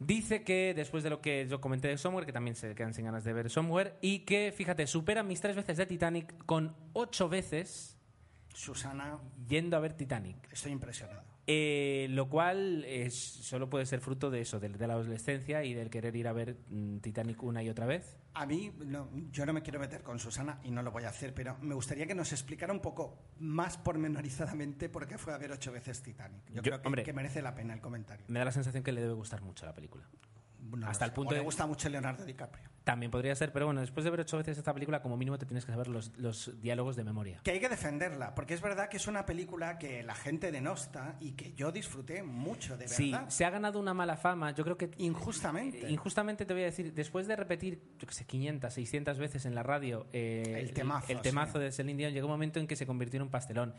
Dice 0.00 0.44
que 0.44 0.74
después 0.74 1.02
de 1.02 1.10
lo 1.10 1.20
que 1.20 1.46
yo 1.48 1.60
comenté 1.60 1.88
de 1.88 1.98
Somewhere, 1.98 2.26
que 2.26 2.32
también 2.32 2.54
se 2.54 2.74
quedan 2.74 2.94
sin 2.94 3.06
ganas 3.06 3.24
de 3.24 3.32
ver 3.32 3.50
Somewhere, 3.50 3.94
y 4.00 4.20
que, 4.20 4.52
fíjate, 4.56 4.86
supera 4.86 5.22
mis 5.22 5.40
tres 5.40 5.56
veces 5.56 5.76
de 5.76 5.86
Titanic 5.86 6.44
con 6.46 6.76
ocho 6.92 7.28
veces 7.28 7.98
Susana, 8.54 9.18
yendo 9.48 9.76
a 9.76 9.80
ver 9.80 9.94
Titanic. 9.94 10.36
estoy 10.52 10.72
impresionado. 10.72 11.37
Eh, 11.50 12.08
lo 12.10 12.28
cual 12.28 12.84
es, 12.84 13.14
solo 13.18 13.70
puede 13.70 13.86
ser 13.86 14.00
fruto 14.00 14.28
de 14.30 14.42
eso, 14.42 14.60
de, 14.60 14.68
de 14.68 14.86
la 14.86 14.92
adolescencia 14.92 15.64
y 15.64 15.72
del 15.72 15.88
querer 15.88 16.14
ir 16.14 16.28
a 16.28 16.34
ver 16.34 16.58
mm, 16.68 16.98
Titanic 16.98 17.42
una 17.42 17.62
y 17.62 17.70
otra 17.70 17.86
vez. 17.86 18.18
A 18.34 18.44
mí, 18.44 18.70
no, 18.84 19.08
yo 19.32 19.46
no 19.46 19.54
me 19.54 19.62
quiero 19.62 19.80
meter 19.80 20.02
con 20.02 20.18
Susana 20.18 20.60
y 20.62 20.70
no 20.70 20.82
lo 20.82 20.90
voy 20.92 21.04
a 21.04 21.08
hacer, 21.08 21.32
pero 21.32 21.56
me 21.62 21.74
gustaría 21.74 22.06
que 22.06 22.14
nos 22.14 22.32
explicara 22.32 22.70
un 22.70 22.80
poco 22.80 23.18
más 23.38 23.78
pormenorizadamente 23.78 24.90
por 24.90 25.06
qué 25.06 25.16
fue 25.16 25.32
a 25.32 25.38
ver 25.38 25.50
ocho 25.50 25.72
veces 25.72 26.02
Titanic. 26.02 26.42
Yo, 26.50 26.56
Yo- 26.56 26.62
creo 26.62 26.82
que, 26.82 26.86
hombre, 26.86 27.02
que 27.02 27.12
merece 27.14 27.40
la 27.40 27.54
pena 27.54 27.72
el 27.72 27.80
comentario. 27.80 28.26
Me 28.28 28.38
da 28.40 28.44
la 28.44 28.52
sensación 28.52 28.82
que 28.84 28.92
le 28.92 29.00
debe 29.00 29.14
gustar 29.14 29.40
mucho 29.40 29.64
la 29.64 29.72
película. 29.74 30.04
No 30.76 30.86
Hasta 30.86 31.04
el 31.04 31.12
punto 31.12 31.30
O 31.34 31.36
le 31.36 31.42
gusta 31.42 31.66
mucho 31.66 31.88
Leonardo 31.88 32.24
DiCaprio. 32.24 32.68
También 32.84 33.10
podría 33.10 33.34
ser, 33.34 33.52
pero 33.52 33.66
bueno, 33.66 33.82
después 33.82 34.04
de 34.04 34.10
ver 34.10 34.20
ocho 34.20 34.38
veces 34.38 34.56
esta 34.56 34.72
película, 34.72 35.02
como 35.02 35.16
mínimo 35.16 35.36
te 35.38 35.44
tienes 35.44 35.66
que 35.66 35.72
saber 35.72 35.88
los, 35.88 36.16
los 36.16 36.58
diálogos 36.62 36.96
de 36.96 37.04
memoria. 37.04 37.40
Que 37.44 37.50
hay 37.50 37.60
que 37.60 37.68
defenderla, 37.68 38.34
porque 38.34 38.54
es 38.54 38.62
verdad 38.62 38.88
que 38.88 38.96
es 38.96 39.06
una 39.06 39.26
película 39.26 39.78
que 39.78 40.02
la 40.02 40.14
gente 40.14 40.50
denosta 40.50 41.16
y 41.20 41.32
que 41.32 41.52
yo 41.52 41.70
disfruté 41.70 42.22
mucho, 42.22 42.78
de 42.78 42.88
Sí, 42.88 43.10
verdad. 43.12 43.28
se 43.28 43.44
ha 43.44 43.50
ganado 43.50 43.78
una 43.78 43.92
mala 43.92 44.16
fama. 44.16 44.52
Yo 44.52 44.64
creo 44.64 44.78
que. 44.78 44.90
Injustamente. 44.96 45.90
Injustamente 45.90 46.46
te 46.46 46.54
voy 46.54 46.62
a 46.62 46.66
decir, 46.66 46.94
después 46.94 47.26
de 47.26 47.36
repetir, 47.36 47.82
yo 47.98 48.06
que 48.06 48.14
sé, 48.14 48.24
500, 48.24 48.72
600 48.72 49.18
veces 49.18 49.44
en 49.44 49.54
la 49.54 49.62
radio 49.62 50.06
eh, 50.14 50.56
El 50.58 50.72
temazo, 50.72 51.12
el 51.12 51.20
temazo 51.20 51.58
sí. 51.58 51.64
de 51.64 51.72
Celine 51.72 51.98
Dion, 51.98 52.12
llegó 52.14 52.26
un 52.26 52.32
momento 52.32 52.58
en 52.58 52.66
que 52.66 52.76
se 52.76 52.86
convirtió 52.86 53.18
en 53.18 53.24
un 53.24 53.30
pastelón. 53.30 53.74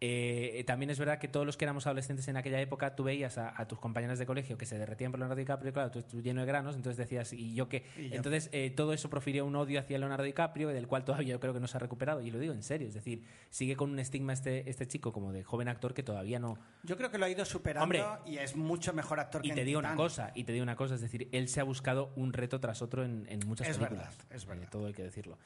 Eh, 0.00 0.62
también 0.66 0.90
es 0.90 0.98
verdad 0.98 1.18
que 1.18 1.26
todos 1.26 1.44
los 1.44 1.56
que 1.56 1.64
éramos 1.64 1.86
adolescentes 1.88 2.28
en 2.28 2.36
aquella 2.36 2.60
época, 2.60 2.94
tú 2.94 3.02
veías 3.02 3.36
a, 3.36 3.60
a 3.60 3.66
tus 3.66 3.80
compañeras 3.80 4.18
de 4.20 4.26
colegio 4.26 4.56
que 4.56 4.64
se 4.64 4.78
derretían 4.78 5.10
por 5.10 5.18
Leonardo 5.18 5.38
DiCaprio, 5.40 5.72
claro, 5.72 5.90
tú, 5.90 6.02
tú 6.02 6.22
lleno 6.22 6.40
de 6.42 6.46
granos, 6.46 6.76
entonces 6.76 6.96
decías, 6.98 7.32
¿y 7.32 7.54
yo 7.54 7.68
qué? 7.68 7.84
Y 7.96 8.10
yo. 8.10 8.14
Entonces 8.16 8.48
eh, 8.52 8.70
todo 8.70 8.92
eso 8.92 9.10
profirió 9.10 9.44
un 9.44 9.56
odio 9.56 9.80
hacia 9.80 9.98
Leonardo 9.98 10.22
DiCaprio, 10.24 10.68
del 10.68 10.86
cual 10.86 11.04
todavía 11.04 11.30
yo 11.30 11.40
creo 11.40 11.52
que 11.52 11.58
no 11.60 11.66
se 11.66 11.76
ha 11.78 11.80
recuperado, 11.80 12.20
y 12.20 12.30
lo 12.30 12.38
digo 12.38 12.54
en 12.54 12.62
serio, 12.62 12.86
es 12.86 12.94
decir, 12.94 13.24
sigue 13.50 13.74
con 13.74 13.90
un 13.90 13.98
estigma 13.98 14.32
este, 14.32 14.70
este 14.70 14.86
chico 14.86 15.12
como 15.12 15.32
de 15.32 15.42
joven 15.42 15.66
actor 15.68 15.94
que 15.94 16.04
todavía 16.04 16.38
no, 16.38 16.58
Yo 16.84 16.96
creo 16.96 17.10
que 17.10 17.18
lo 17.18 17.24
ha 17.24 17.30
ido 17.30 17.44
superando 17.44 17.82
Hombre, 17.84 18.04
y 18.24 18.38
es 18.38 18.54
mucho 18.54 18.92
mejor 18.92 19.18
actor 19.18 19.44
y 19.44 19.48
que 19.48 19.54
te 19.56 19.60
en 19.62 19.66
digo 19.66 19.80
una 19.80 19.96
cosa, 19.96 20.30
y 20.34 20.44
te 20.44 20.52
digo 20.52 20.62
una 20.62 20.76
cosa, 20.76 20.94
es 20.94 21.00
decir, 21.00 21.28
él 21.32 21.48
se 21.48 21.60
ha 21.60 21.64
buscado 21.64 22.12
un 22.14 22.32
reto 22.32 22.60
tras 22.60 22.82
otro 22.82 23.04
en, 23.04 23.26
en 23.28 23.40
muchas 23.48 23.66
Es 23.68 23.76
películas. 23.78 24.16
verdad, 24.16 24.26
es 24.36 24.44
Eh, 24.44 24.46
verdad. 24.46 24.68
todo 24.70 24.86
hay 24.86 24.92
que 24.92 25.02
decirlo. 25.02 25.38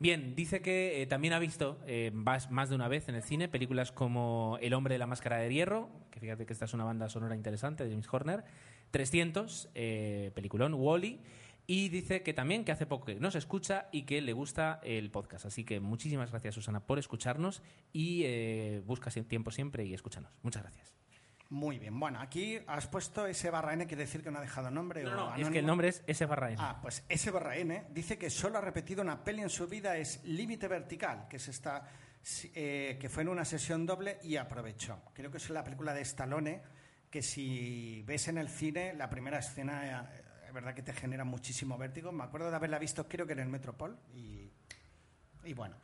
Bien, 0.00 0.36
dice 0.36 0.62
que 0.62 1.02
eh, 1.02 1.06
también 1.06 1.34
ha 1.34 1.40
visto 1.40 1.80
eh, 1.86 2.12
más, 2.12 2.48
de 2.68 2.74
una 2.74 2.86
vez 2.86 3.08
en 3.08 3.16
el 3.16 3.22
cine 3.22 3.48
películas 3.48 3.90
como 3.90 4.56
El 4.60 4.74
hombre 4.74 4.94
de 4.94 4.98
la 4.98 5.08
máscara 5.08 5.38
de 5.38 5.52
hierro, 5.52 5.90
que 6.12 6.20
fíjate 6.20 6.46
que 6.46 6.52
esta 6.52 6.66
es 6.66 6.74
una 6.74 6.84
banda 6.84 7.08
sonora 7.08 7.34
interesante 7.34 7.84
de 7.84 7.90
James 7.90 8.06
Horner, 8.10 8.44
300, 8.92 9.70
eh, 9.74 10.30
peliculón, 10.34 10.74
Wally, 10.74 11.20
y 11.66 11.90
dice 11.90 12.22
que 12.22 12.32
también 12.32 12.64
que 12.64 12.72
hace 12.72 12.86
poco 12.86 13.06
que 13.06 13.16
nos 13.16 13.34
escucha 13.34 13.88
y 13.92 14.02
que 14.02 14.22
le 14.22 14.32
gusta 14.32 14.80
el 14.84 15.10
podcast. 15.10 15.44
Así 15.44 15.64
que 15.64 15.80
muchísimas 15.80 16.30
gracias, 16.30 16.54
Susana, 16.54 16.80
por 16.80 16.98
escucharnos 16.98 17.62
y 17.92 18.22
eh, 18.24 18.82
busca 18.86 19.10
tiempo 19.10 19.50
siempre 19.50 19.84
y 19.84 19.94
escúchanos. 19.94 20.32
Muchas 20.42 20.62
gracias. 20.62 20.94
Muy 21.50 21.78
bien. 21.78 21.98
Bueno, 21.98 22.20
aquí 22.20 22.58
has 22.66 22.86
puesto 22.88 23.26
ese 23.26 23.48
barra 23.48 23.72
N, 23.72 23.86
quiere 23.86 24.02
decir 24.02 24.22
que 24.22 24.30
no 24.30 24.38
ha 24.38 24.42
dejado 24.42 24.70
nombre. 24.70 25.02
No, 25.02 25.10
o 25.10 25.30
no, 25.30 25.36
es 25.36 25.48
que 25.48 25.60
el 25.60 25.66
nombre 25.66 25.88
es 25.88 26.04
S 26.06 26.26
barra 26.26 26.50
N. 26.50 26.56
Ah, 26.60 26.78
pues 26.82 27.04
ese 27.08 27.30
barra 27.30 27.56
N 27.56 27.86
dice 27.90 28.18
que 28.18 28.28
solo 28.28 28.58
ha 28.58 28.60
repetido 28.60 29.00
una 29.00 29.24
peli 29.24 29.40
en 29.40 29.48
su 29.48 29.66
vida, 29.66 29.96
es 29.96 30.22
Límite 30.24 30.68
Vertical, 30.68 31.26
que 31.26 31.36
es 31.36 31.48
esta, 31.48 31.88
eh, 32.54 32.98
que 33.00 33.08
fue 33.08 33.22
en 33.22 33.30
una 33.30 33.46
sesión 33.46 33.86
doble 33.86 34.18
y 34.22 34.36
aprovechó. 34.36 35.00
Creo 35.14 35.30
que 35.30 35.38
es 35.38 35.48
la 35.48 35.64
película 35.64 35.94
de 35.94 36.02
Stallone, 36.02 36.60
que 37.10 37.22
si 37.22 38.02
ves 38.06 38.28
en 38.28 38.36
el 38.36 38.50
cine, 38.50 38.92
la 38.92 39.08
primera 39.08 39.38
escena, 39.38 40.02
eh, 40.02 40.22
es 40.48 40.52
verdad 40.52 40.74
que 40.74 40.82
te 40.82 40.92
genera 40.92 41.24
muchísimo 41.24 41.78
vértigo. 41.78 42.12
Me 42.12 42.24
acuerdo 42.24 42.50
de 42.50 42.56
haberla 42.56 42.78
visto, 42.78 43.08
creo 43.08 43.26
que 43.26 43.32
en 43.32 43.38
el 43.38 43.48
Metropol, 43.48 43.98
y, 44.14 44.50
y 45.44 45.54
bueno. 45.54 45.76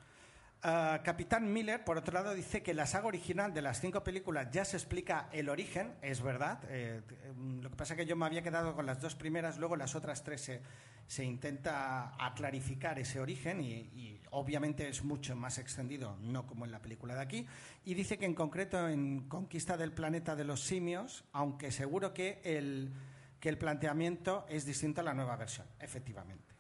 Ah, 0.67 1.03
Capitán 1.05 1.53
Miller, 1.53 1.85
por 1.85 1.99
otro 1.99 2.15
lado, 2.15 2.33
dice 2.33 2.63
que 2.63 2.73
la 2.73 2.87
saga 2.87 3.07
original 3.09 3.53
de 3.53 3.61
las 3.61 3.83
cinco 3.83 4.03
películas 4.03 4.51
ya 4.51 4.65
se 4.65 4.79
explica 4.79 5.29
el 5.31 5.51
origen, 5.51 5.93
es 6.01 6.23
verdad. 6.23 6.59
eh, 6.71 7.03
eh, 7.07 7.33
lo 7.61 7.69
que 7.69 7.77
pasa 7.77 7.93
es 7.93 7.99
que 7.99 8.07
yo 8.07 8.17
me 8.17 8.25
había 8.25 8.41
quedado 8.41 8.75
con 8.75 8.87
las 8.87 8.99
dos 8.99 9.15
primeras, 9.15 9.59
luego 9.59 9.77
las 9.77 9.95
otras 9.95 10.25
tres 10.25 10.41
se, 10.41 10.63
se 11.07 11.23
intenta 11.23 12.15
aclarificar 12.19 12.99
ese 12.99 13.21
origen 13.21 13.61
y, 13.61 13.73
y 13.73 14.23
obviamente 14.31 14.89
es 14.89 15.05
mucho 15.05 15.37
más 15.37 15.59
extendido, 15.59 16.17
no 16.23 16.47
como 16.47 16.65
en 16.65 16.73
la 16.73 16.81
película 16.81 17.15
de 17.15 17.21
aquí. 17.21 17.47
Y 17.85 17.93
dice 17.93 18.17
que 18.17 18.25
en 18.25 18.35
concreto 18.35 18.89
en 18.89 19.29
Conquista 19.29 19.77
del 19.77 19.93
Planeta 19.93 20.35
de 20.35 20.45
los 20.45 20.63
Simios, 20.63 21.25
aunque 21.33 21.73
seguro 21.73 22.15
que 22.15 22.41
el, 22.43 22.91
que 23.39 23.51
el 23.51 23.59
planteamiento 23.59 24.47
es 24.49 24.65
distinto 24.65 25.03
a 25.03 25.05
la 25.05 25.13
nueva 25.13 25.37
versión, 25.37 25.67
efectivamente. 25.79 26.54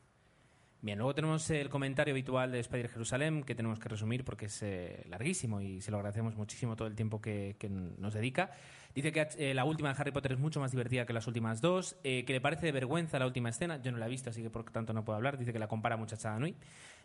Bien, 0.84 0.98
luego 0.98 1.14
tenemos 1.14 1.48
el 1.48 1.70
comentario 1.70 2.12
habitual 2.12 2.52
de 2.52 2.60
Spider 2.60 2.90
Jerusalén, 2.90 3.42
que 3.42 3.54
tenemos 3.54 3.78
que 3.78 3.88
resumir 3.88 4.22
porque 4.22 4.44
es 4.44 4.62
eh, 4.62 5.02
larguísimo 5.08 5.62
y 5.62 5.80
se 5.80 5.90
lo 5.90 5.96
agradecemos 5.96 6.36
muchísimo 6.36 6.76
todo 6.76 6.86
el 6.86 6.94
tiempo 6.94 7.22
que, 7.22 7.56
nos 7.96 8.12
dedica. 8.12 8.50
Dice 8.94 9.10
que 9.10 9.26
eh, 9.38 9.54
la 9.54 9.64
última 9.64 9.88
de 9.88 9.98
Harry 9.98 10.10
Potter 10.10 10.32
es 10.32 10.38
mucho 10.38 10.60
más 10.60 10.72
divertida 10.72 11.06
que 11.06 11.14
las 11.14 11.26
últimas 11.26 11.62
dos, 11.62 11.96
eh, 12.04 12.26
que 12.26 12.34
le 12.34 12.42
parece 12.42 12.66
de 12.66 12.72
vergüenza 12.72 13.18
la 13.18 13.24
última 13.24 13.48
escena. 13.48 13.80
Yo 13.80 13.92
no 13.92 13.96
la 13.98 14.04
he 14.04 14.10
visto, 14.10 14.28
así 14.28 14.42
que 14.42 14.50
por 14.50 14.70
tanto 14.70 14.92
no 14.92 15.06
puedo 15.06 15.16
hablar. 15.16 15.38
Dice 15.38 15.54
que 15.54 15.58
la 15.58 15.68
compara 15.68 15.94
a 15.94 15.96
Muchachada 15.96 16.38
Nui. 16.38 16.54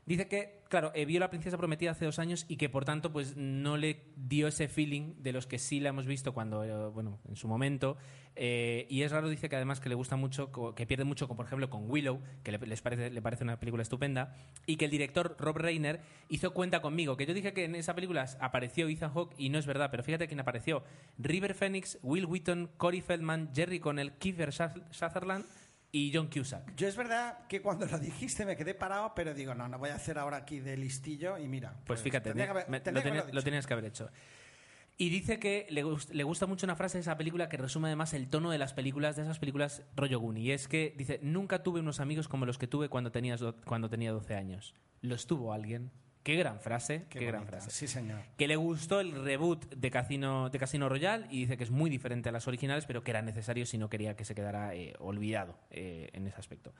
Dice 0.06 0.27
que, 0.27 0.60
claro, 0.68 0.91
vio 1.07 1.19
La 1.22 1.30
Princesa 1.30 1.57
Prometida 1.57 1.91
hace 1.91 2.03
dos 2.03 2.19
años 2.19 2.45
y 2.49 2.57
que 2.57 2.68
por 2.68 2.84
tanto 2.84 3.14
pues 3.14 3.38
no 3.38 3.77
le 3.77 4.03
dio 4.18 4.49
ese 4.49 4.68
feeling 4.68 5.14
de 5.19 5.31
los 5.31 5.47
que 5.47 5.57
sí 5.57 5.80
la 5.80 5.89
hemos 5.89 6.06
visto 6.06 6.34
cuando, 6.34 6.91
bueno, 6.91 7.19
en 7.30 7.38
su 7.38 7.47
momento. 7.47 7.95
Eh, 8.35 8.85
y 8.89 9.01
es 9.03 9.11
raro, 9.11 9.27
dice 9.27 9.49
que 9.49 9.56
además 9.57 9.80
que 9.81 9.89
le 9.89 9.95
gusta 9.95 10.15
mucho, 10.15 10.51
que 10.76 10.85
pierde 10.85 11.03
mucho, 11.03 11.27
con, 11.27 11.35
por 11.35 11.45
ejemplo, 11.45 11.69
con 11.69 11.89
Willow, 11.89 12.22
que 12.43 12.51
le, 12.53 12.57
les 12.60 12.81
parece, 12.81 13.10
le 13.10 13.22
parece 13.22 13.43
una 13.43 13.60
película 13.60 13.81
estupenda, 13.84 14.35
y 14.65 14.77
que 14.77 14.85
el 14.85 14.91
director 14.91 15.35
Rob 15.39 15.57
Reiner 15.57 15.99
hizo 16.30 16.53
cuenta 16.53 16.81
conmigo, 16.81 17.18
que 17.18 17.26
yo 17.26 17.34
dije 17.34 17.51
que 17.53 17.65
en 17.65 17.76
esa 17.76 17.95
película 17.95 18.26
apareció 18.39 18.88
Ethan 18.88 19.11
Hawke 19.14 19.35
y 19.38 19.49
no 19.49 19.60
es 19.60 19.65
verdad, 19.65 19.89
pero 19.91 20.03
fíjate 20.03 20.27
quién 20.27 20.39
apareció. 20.39 20.84
River 21.18 21.53
Phoenix, 21.53 21.97
Will 22.01 22.26
Wheaton, 22.26 22.69
Corey 22.77 23.01
Feldman, 23.01 23.51
Jerry 23.53 23.80
Connell, 23.80 24.14
Kiefer 24.14 24.51
Suther- 24.53 24.85
Sutherland 24.91 25.45
y 25.91 26.11
John 26.14 26.27
Cusack. 26.30 26.76
Yo 26.76 26.88
es 26.88 26.95
verdad 26.95 27.45
que 27.47 27.61
cuando 27.61 27.88
lo 27.88 27.97
dijiste 27.99 28.45
me 28.45 28.56
quedé 28.56 28.73
parado, 28.73 29.11
pero 29.15 29.34
digo, 29.34 29.53
no, 29.56 29.68
no 29.68 29.80
voy 29.80 29.89
a 29.89 29.95
hacer 29.95 30.18
ahora 30.19 30.38
aquí 30.38 30.60
de 30.60 30.77
listillo 30.77 31.38
y 31.38 31.47
mira. 31.47 31.76
Pues 31.85 32.01
fíjate, 32.01 32.30
tendría 32.30 32.45
que 32.45 32.51
haber- 32.51 32.69
me- 32.69 32.80
tendría 32.80 33.06
lo, 33.06 33.11
haberlo 33.22 33.34
lo 33.34 33.43
tenías 33.43 33.65
que 33.68 33.73
haber 33.73 33.85
hecho. 33.85 34.10
Y 35.01 35.07
dice 35.09 35.39
que 35.39 35.65
le, 35.69 35.81
le 36.11 36.23
gusta 36.26 36.45
mucho 36.45 36.65
una 36.65 36.76
frase 36.76 36.97
de 36.97 37.03
esa 37.03 37.17
película 37.17 37.47
que 37.47 37.55
resume 37.55 37.88
además 37.88 38.13
el 38.13 38.27
tono 38.30 38.51
de 38.51 38.57
las 38.57 38.73
películas, 38.73 39.15
de 39.15 39.21
esas 39.21 39.39
películas 39.39 39.81
rollo 39.95 40.19
Goonie. 40.19 40.43
Y 40.43 40.51
es 40.51 40.67
que 40.67 40.93
dice, 40.97 41.19
nunca 41.23 41.63
tuve 41.63 41.80
unos 41.80 42.01
amigos 42.01 42.27
como 42.27 42.45
los 42.45 42.57
que 42.57 42.67
tuve 42.67 42.89
cuando, 42.89 43.09
tenías 43.09 43.39
do- 43.39 43.55
cuando 43.65 43.89
tenía 43.89 44.11
12 44.11 44.35
años. 44.35 44.76
¿Los 45.01 45.26
tuvo 45.26 45.53
alguien? 45.53 45.89
Qué 46.24 46.36
gran 46.36 46.60
frase, 46.60 47.06
qué, 47.10 47.20
Qué 47.20 47.26
gran 47.26 47.46
frase. 47.48 47.72
Sí, 47.72 47.88
señor. 47.88 48.20
Que 48.38 48.48
le 48.48 48.56
gustó 48.58 49.00
el 49.00 49.24
reboot 49.24 49.74
de 49.74 49.90
Casino, 49.90 50.50
de 50.50 50.60
Casino 50.60 50.90
Royale 50.90 51.26
y 51.32 51.40
dice 51.41 51.56
que 51.58 51.64
es 51.64 51.72
muy 51.72 51.90
diferente 51.90 52.28
a 52.30 52.32
las 52.34 52.48
originales, 52.48 52.86
pero 52.86 53.04
que 53.04 53.12
era 53.12 53.22
necesario 53.22 53.66
si 53.66 53.78
no 53.78 53.90
quería 53.90 54.16
que 54.16 54.26
se 54.26 54.36
quedara 54.36 54.76
eh, 54.76 54.94
olvidado 55.00 55.58
eh, 55.72 56.10
en 56.14 56.28
ese 56.28 56.38
aspecto. 56.38 56.74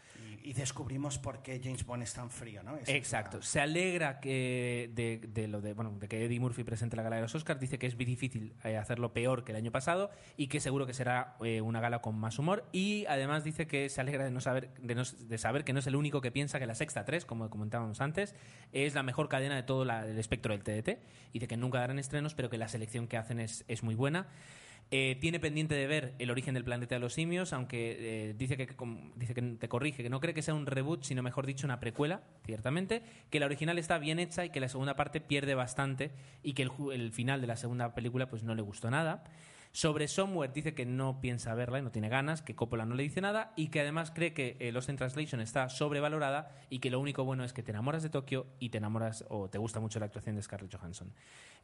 Y, 0.44 0.50
y 0.50 0.54
descubrimos 0.54 1.18
por 1.20 1.42
qué 1.42 1.62
James 1.64 1.86
Bond 1.86 2.04
es 2.04 2.14
tan 2.14 2.30
frío, 2.30 2.64
¿no? 2.64 2.78
Exacto. 2.86 3.42
Se 3.42 3.62
alegra 3.62 4.20
que 4.20 4.92
de, 4.94 5.20
de 5.28 5.48
lo 5.48 5.62
de 5.62 5.74
bueno 5.74 5.98
de 5.98 6.08
que 6.10 6.26
Eddie 6.26 6.40
Murphy 6.42 6.64
presente 6.66 6.98
la 6.98 7.04
gala 7.04 7.16
de 7.16 7.22
los 7.22 7.34
Oscars. 7.34 7.62
Dice 7.62 7.80
que 7.80 7.88
es 7.88 7.98
difícil 7.98 8.54
eh, 8.66 8.76
hacerlo 8.76 9.14
peor 9.14 9.46
que 9.46 9.54
el 9.54 9.58
año 9.58 9.72
pasado 9.72 10.12
y 10.36 10.48
que 10.48 10.60
seguro 10.60 10.86
que 10.86 10.94
será 10.94 11.38
una 11.64 11.80
gala 11.80 12.02
con 12.02 12.20
más 12.20 12.38
humor. 12.40 12.66
Y 12.74 13.06
además 13.08 13.46
dice 13.46 13.68
que 13.68 13.88
se 13.88 14.02
alegra 14.02 14.26
de 14.26 14.32
no 14.32 14.42
saber 14.42 14.70
de, 14.82 14.96
no- 14.96 15.04
de 15.04 15.38
saber 15.38 15.64
que 15.64 15.72
no 15.72 15.80
es 15.80 15.88
el 15.88 15.96
único 15.96 16.20
que 16.20 16.32
piensa 16.32 16.60
que 16.60 16.66
la 16.66 16.76
Sexta 16.76 17.06
3, 17.06 17.24
como 17.26 17.50
comentábamos 17.50 18.02
antes, 18.02 18.36
es 18.74 18.94
la 18.96 19.02
mejor 19.04 19.29
cadena 19.30 19.56
de 19.56 19.64
todo 19.64 19.86
la- 19.86 20.06
el 20.06 20.18
espectro 20.20 20.54
del 20.54 20.64
TDT. 20.64 21.00
Dice 21.34 21.48
que 21.48 21.56
nunca 21.58 21.80
darán 21.80 22.00
estrenos, 22.00 22.34
pero 22.34 22.50
que 22.50 22.58
la 22.58 22.68
selección 22.68 23.08
que 23.08 23.18
hacen 23.18 23.40
es, 23.40 23.64
es 23.68 23.84
muy 23.84 23.96
buena. 23.96 24.28
Eh, 24.92 25.18
tiene 25.22 25.40
pendiente 25.40 25.76
de 25.76 25.86
ver 25.86 26.16
El 26.18 26.32
origen 26.32 26.56
del 26.56 26.64
planeta 26.64 26.96
de 26.96 27.00
los 27.00 27.14
simios, 27.14 27.54
aunque 27.54 28.30
eh, 28.30 28.34
dice, 28.36 28.58
que, 28.58 28.68
dice 29.18 29.36
que 29.36 29.42
te 29.44 29.70
corrige, 29.70 30.02
que 30.02 30.10
no 30.10 30.20
cree 30.20 30.34
que 30.34 30.42
sea 30.42 30.56
un 30.56 30.66
reboot, 30.66 31.04
sino 31.04 31.22
mejor 31.22 31.46
dicho 31.46 31.68
una 31.68 31.80
precuela, 31.80 32.24
ciertamente, 32.44 33.04
que 33.30 33.40
la 33.40 33.46
original 33.46 33.78
está 33.78 34.00
bien 34.00 34.18
hecha 34.18 34.46
y 34.46 34.50
que 34.50 34.60
la 34.60 34.68
segunda 34.68 34.96
parte 34.96 35.22
pierde 35.22 35.54
bastante 35.54 36.10
y 36.42 36.54
que 36.54 36.64
el, 36.64 36.72
el 36.92 37.12
final 37.12 37.40
de 37.40 37.46
la 37.46 37.56
segunda 37.56 37.94
película 37.94 38.30
pues 38.32 38.42
no 38.44 38.56
le 38.56 38.64
gustó 38.64 38.90
nada. 38.90 39.24
Sobre 39.72 40.08
Somewhere 40.08 40.52
dice 40.52 40.74
que 40.74 40.86
no 40.88 41.22
piensa 41.22 41.54
verla 41.54 41.78
y 41.78 41.84
no 41.84 41.92
tiene 41.92 42.10
ganas, 42.10 42.42
que 42.42 42.56
Coppola 42.56 42.86
no 42.86 42.96
le 42.96 43.04
dice 43.04 43.22
nada 43.22 43.54
y 43.56 43.68
que 43.68 43.80
además 43.82 44.10
cree 44.10 44.34
que 44.34 44.58
eh, 44.60 44.72
Lost 44.72 44.90
in 44.90 44.96
Translation 44.96 45.42
está 45.42 45.70
sobrevalorada 45.70 46.52
y 46.72 46.80
que 46.80 46.90
lo 46.90 47.00
único 47.00 47.24
bueno 47.24 47.44
es 47.44 47.54
que 47.54 47.62
te 47.62 47.72
enamoras 47.72 48.02
de 48.02 48.10
Tokio 48.10 48.48
y 48.60 48.70
te 48.70 48.80
enamoras 48.80 49.26
o 49.30 49.48
te 49.48 49.60
gusta 49.60 49.80
mucho 49.80 50.00
la 50.00 50.08
actuación 50.08 50.36
de 50.36 50.42
Scarlett 50.42 50.76
Johansson. 50.76 51.14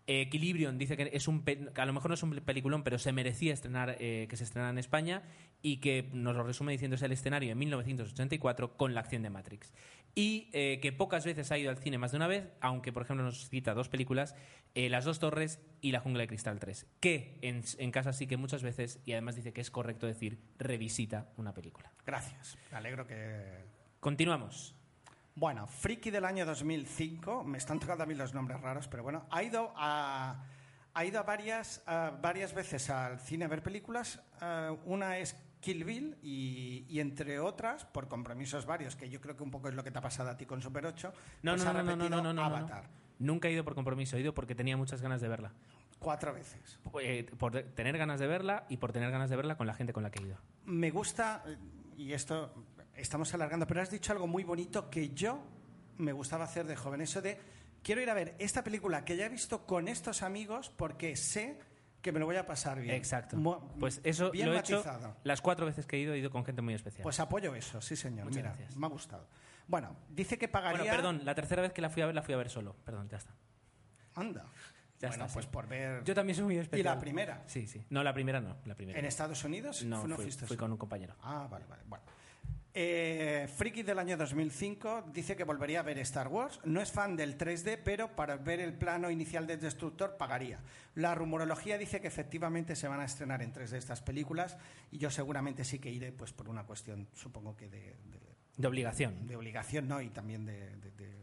Eh, 0.05 0.21
Equilibrium 0.21 0.77
dice 0.77 0.95
que 0.95 1.09
es 1.13 1.27
un 1.27 1.41
pe- 1.41 1.71
a 1.75 1.85
lo 1.87 1.93
mejor 1.93 2.11
no 2.11 2.13
es 2.13 2.21
un 2.21 2.29
peliculón, 2.41 2.83
pero 2.83 2.99
se 2.99 3.11
merecía 3.11 3.53
estrenar 3.53 3.97
eh, 3.99 4.27
que 4.29 4.37
se 4.37 4.43
estrenara 4.43 4.69
en 4.69 4.77
España 4.77 5.23
y 5.63 5.77
que 5.77 6.07
nos 6.13 6.35
lo 6.35 6.43
resume 6.43 6.73
diciendo 6.73 6.95
es 6.95 7.01
el 7.01 7.11
escenario 7.11 7.51
en 7.53 7.57
1984 7.57 8.77
con 8.77 8.93
la 8.93 8.99
acción 8.99 9.23
de 9.23 9.31
Matrix. 9.31 9.73
Y 10.15 10.49
eh, 10.53 10.79
que 10.81 10.93
pocas 10.93 11.25
veces 11.25 11.51
ha 11.51 11.57
ido 11.57 11.69
al 11.69 11.77
cine 11.77 11.97
más 11.97 12.11
de 12.11 12.17
una 12.17 12.27
vez, 12.27 12.49
aunque 12.61 12.93
por 12.93 13.03
ejemplo 13.03 13.25
nos 13.25 13.49
cita 13.49 13.73
dos 13.73 13.89
películas, 13.89 14.33
eh, 14.73 14.89
Las 14.89 15.03
dos 15.03 15.19
torres 15.19 15.59
y 15.81 15.91
La 15.91 15.99
jungla 15.99 16.21
de 16.21 16.27
cristal 16.27 16.57
3, 16.57 16.87
que 17.01 17.37
en, 17.41 17.63
en 17.77 17.91
casa 17.91 18.13
sí 18.13 18.25
que 18.25 18.37
muchas 18.37 18.63
veces, 18.63 19.01
y 19.05 19.11
además 19.11 19.35
dice 19.35 19.51
que 19.51 19.61
es 19.61 19.69
correcto 19.69 20.07
decir, 20.07 20.39
revisita 20.57 21.29
una 21.35 21.53
película. 21.53 21.91
Gracias. 22.05 22.57
Me 22.71 22.77
alegro 22.77 23.05
que. 23.05 23.65
Continuamos. 23.99 24.75
Bueno, 25.37 25.67
Friki 25.67 26.11
del 26.11 26.23
año 26.23 26.45
2005, 26.45 27.43
me 27.43 27.57
están 27.57 27.77
tocando 27.77 28.05
a 28.05 28.07
mí 28.07 28.15
los 28.15 28.33
nombres 28.33 28.61
raros, 28.61 28.87
pero 28.87 29.03
bueno, 29.03 29.25
ha 29.29 29.43
ido 29.43 29.73
a, 29.75 30.45
ha 30.93 31.05
ido 31.05 31.19
a 31.19 31.23
varias, 31.23 31.83
a 31.85 32.11
varias 32.21 32.53
veces 32.53 32.89
al 32.89 33.19
cine 33.19 33.43
a 33.43 33.47
ver 33.49 33.61
películas. 33.61 34.23
Eh, 34.41 34.77
una 34.85 35.17
es 35.17 35.35
Kill 35.65 35.83
Bill 35.83 36.15
y, 36.21 36.85
y 36.87 36.99
entre 36.99 37.39
otras, 37.39 37.85
por 37.85 38.07
compromisos 38.07 38.67
varios, 38.67 38.95
que 38.95 39.09
yo 39.09 39.19
creo 39.19 39.35
que 39.35 39.41
un 39.41 39.49
poco 39.49 39.67
es 39.67 39.73
lo 39.73 39.83
que 39.83 39.89
te 39.89 39.97
ha 39.97 40.01
pasado 40.01 40.29
a 40.29 40.37
ti 40.37 40.45
con 40.45 40.61
Super 40.61 40.85
8, 40.85 41.11
No, 41.41 41.53
pues 41.53 41.63
no, 41.63 41.69
ha 41.71 41.73
no, 41.73 41.79
no, 41.83 41.85
no, 41.95 41.95
repetido 41.95 42.21
no, 42.21 42.33
no. 42.33 42.43
Avatar 42.43 42.83
Nunca 43.17 43.47
he 43.47 43.51
ido 43.51 43.63
por 43.63 43.73
compromiso, 43.73 44.15
he 44.15 44.19
ido 44.19 44.33
porque 44.35 44.53
tenía 44.53 44.77
muchas 44.77 45.01
ganas 45.01 45.21
de 45.21 45.27
verla. 45.27 45.51
cuatro 45.97 46.33
veces. 46.33 46.79
Eh, 47.01 47.25
por 47.39 47.51
tener 47.63 47.97
ganas 47.97 48.19
de 48.19 48.27
verla 48.27 48.65
y 48.69 48.77
por 48.77 48.91
tener 48.91 49.09
ganas 49.09 49.29
de 49.31 49.37
verla 49.37 49.57
con 49.57 49.65
la 49.65 49.73
gente 49.73 49.91
con 49.91 50.03
la 50.03 50.11
que 50.11 50.19
he 50.21 50.27
ido. 50.27 50.37
Me 50.65 50.91
gusta, 50.91 51.43
eh, 51.47 51.57
y 51.97 52.13
esto 52.13 52.53
estamos 52.93 53.33
alargando, 53.33 53.65
pero 53.65 53.81
has 53.81 53.89
dicho 53.89 54.11
algo 54.11 54.27
muy 54.27 54.43
bonito 54.43 54.89
que 54.89 55.09
yo 55.15 55.39
me 55.97 56.13
gustaba 56.13 56.43
hacer 56.43 56.67
de 56.67 56.75
joven. 56.75 57.01
Eso 57.01 57.21
de, 57.21 57.39
quiero 57.81 58.01
ir 58.01 58.09
a 58.09 58.13
ver 58.13 58.35
esta 58.37 58.63
película 58.63 59.03
que 59.03 59.17
ya 59.17 59.25
he 59.25 59.29
visto 59.29 59.65
con 59.65 59.87
estos 59.87 60.21
amigos 60.21 60.71
porque 60.75 61.15
sé 61.15 61.57
que 62.05 62.11
me 62.11 62.19
lo 62.19 62.27
voy 62.27 62.35
a 62.35 62.45
pasar 62.45 62.79
bien. 62.79 62.93
Exacto. 62.93 63.35
Pues 63.79 63.99
eso 64.03 64.29
bien 64.29 64.47
lo 64.47 64.55
he 64.55 64.59
hecho 64.59 64.83
las 65.23 65.41
cuatro 65.41 65.65
veces 65.65 65.87
que 65.87 65.97
he 65.97 65.99
ido, 66.01 66.13
he 66.13 66.19
ido 66.19 66.29
con 66.29 66.45
gente 66.45 66.61
muy 66.61 66.75
especial. 66.75 67.01
Pues 67.01 67.19
apoyo 67.19 67.55
eso, 67.55 67.81
sí 67.81 67.95
señor. 67.95 68.25
Muchas 68.25 68.37
Mira, 68.37 68.49
gracias. 68.49 68.77
me 68.77 68.85
ha 68.85 68.89
gustado. 68.89 69.27
Bueno, 69.67 69.95
dice 70.09 70.37
que 70.37 70.47
pagaría... 70.47 70.81
bueno, 70.81 70.93
perdón, 70.93 71.21
la 71.25 71.33
tercera 71.33 71.63
vez 71.63 71.73
que 71.73 71.81
la 71.81 71.89
fui 71.89 72.03
a 72.03 72.05
ver, 72.05 72.13
la 72.13 72.21
fui 72.21 72.35
a 72.35 72.37
ver 72.37 72.51
solo. 72.51 72.75
Perdón, 72.85 73.09
ya 73.09 73.17
está. 73.17 73.33
Anda. 74.13 74.45
Ya 74.99 75.07
bueno, 75.09 75.25
está, 75.25 75.33
pues 75.33 75.45
sí. 75.45 75.51
por 75.51 75.67
ver... 75.67 76.03
Yo 76.03 76.13
también 76.13 76.35
soy 76.35 76.45
muy 76.45 76.55
¿Y 76.55 76.59
especial. 76.59 76.95
la 76.95 77.01
primera? 77.01 77.43
Sí, 77.47 77.65
sí. 77.65 77.83
No, 77.89 78.03
la 78.03 78.13
primera 78.13 78.39
no. 78.39 78.55
La 78.65 78.75
primera. 78.75 78.99
¿En 78.99 79.05
Estados 79.05 79.43
Unidos? 79.43 79.83
No, 79.83 80.07
¿No 80.07 80.15
fui, 80.15 80.55
con 80.55 80.71
un 80.71 80.77
compañero. 80.77 81.15
Ah, 81.23 81.47
vale, 81.49 81.65
vale. 81.65 81.81
Bueno. 81.87 82.05
Eh, 82.77 83.47
del 83.85 83.99
año 83.99 84.17
2005 84.17 85.05
dice 85.13 85.37
que 85.37 85.45
volvería 85.45 85.79
a 85.79 85.83
ver 85.83 85.97
Star 85.99 86.27
Wars. 86.27 86.59
No 86.65 86.81
es 86.81 86.91
fan 86.91 87.15
del 87.15 87.37
3D, 87.37 87.79
pero 87.83 88.13
para 88.17 88.35
ver 88.35 88.59
el 88.59 88.73
plano 88.73 89.09
inicial 89.09 89.47
del 89.47 89.61
Destructor 89.61 90.17
pagaría. 90.17 90.59
La 90.95 91.15
rumorología 91.15 91.77
dice 91.77 92.01
que 92.01 92.07
efectivamente 92.07 92.75
se 92.75 92.89
van 92.89 92.99
a 92.99 93.05
estrenar 93.05 93.41
en 93.41 93.53
3D 93.53 93.77
estas 93.77 94.01
películas 94.01 94.57
y 94.91 94.97
yo 94.97 95.09
seguramente 95.09 95.63
sí 95.63 95.79
que 95.79 95.89
iré 95.89 96.11
pues 96.11 96.33
por 96.33 96.49
una 96.49 96.65
cuestión, 96.65 97.07
supongo 97.13 97.55
que 97.55 97.69
de, 97.69 97.79
de- 97.79 98.35
De 98.57 98.67
obligación. 98.67 99.25
de 99.25 99.37
obligación, 99.37 99.87
¿no? 99.87 100.01
Y 100.01 100.09
también 100.09 100.45
de, 100.45 100.75
de- 100.75 100.91
de- 100.91 101.15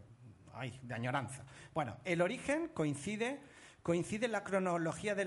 ay, 0.55 0.79
de 0.83 0.95
añoranza. 0.95 1.45
Bueno, 1.75 1.99
el 2.05 2.23
origen 2.23 2.69
coincide, 2.73 3.41
coincide 3.83 4.29
la 4.29 4.45
cronología 4.45 5.15
de 5.15 5.25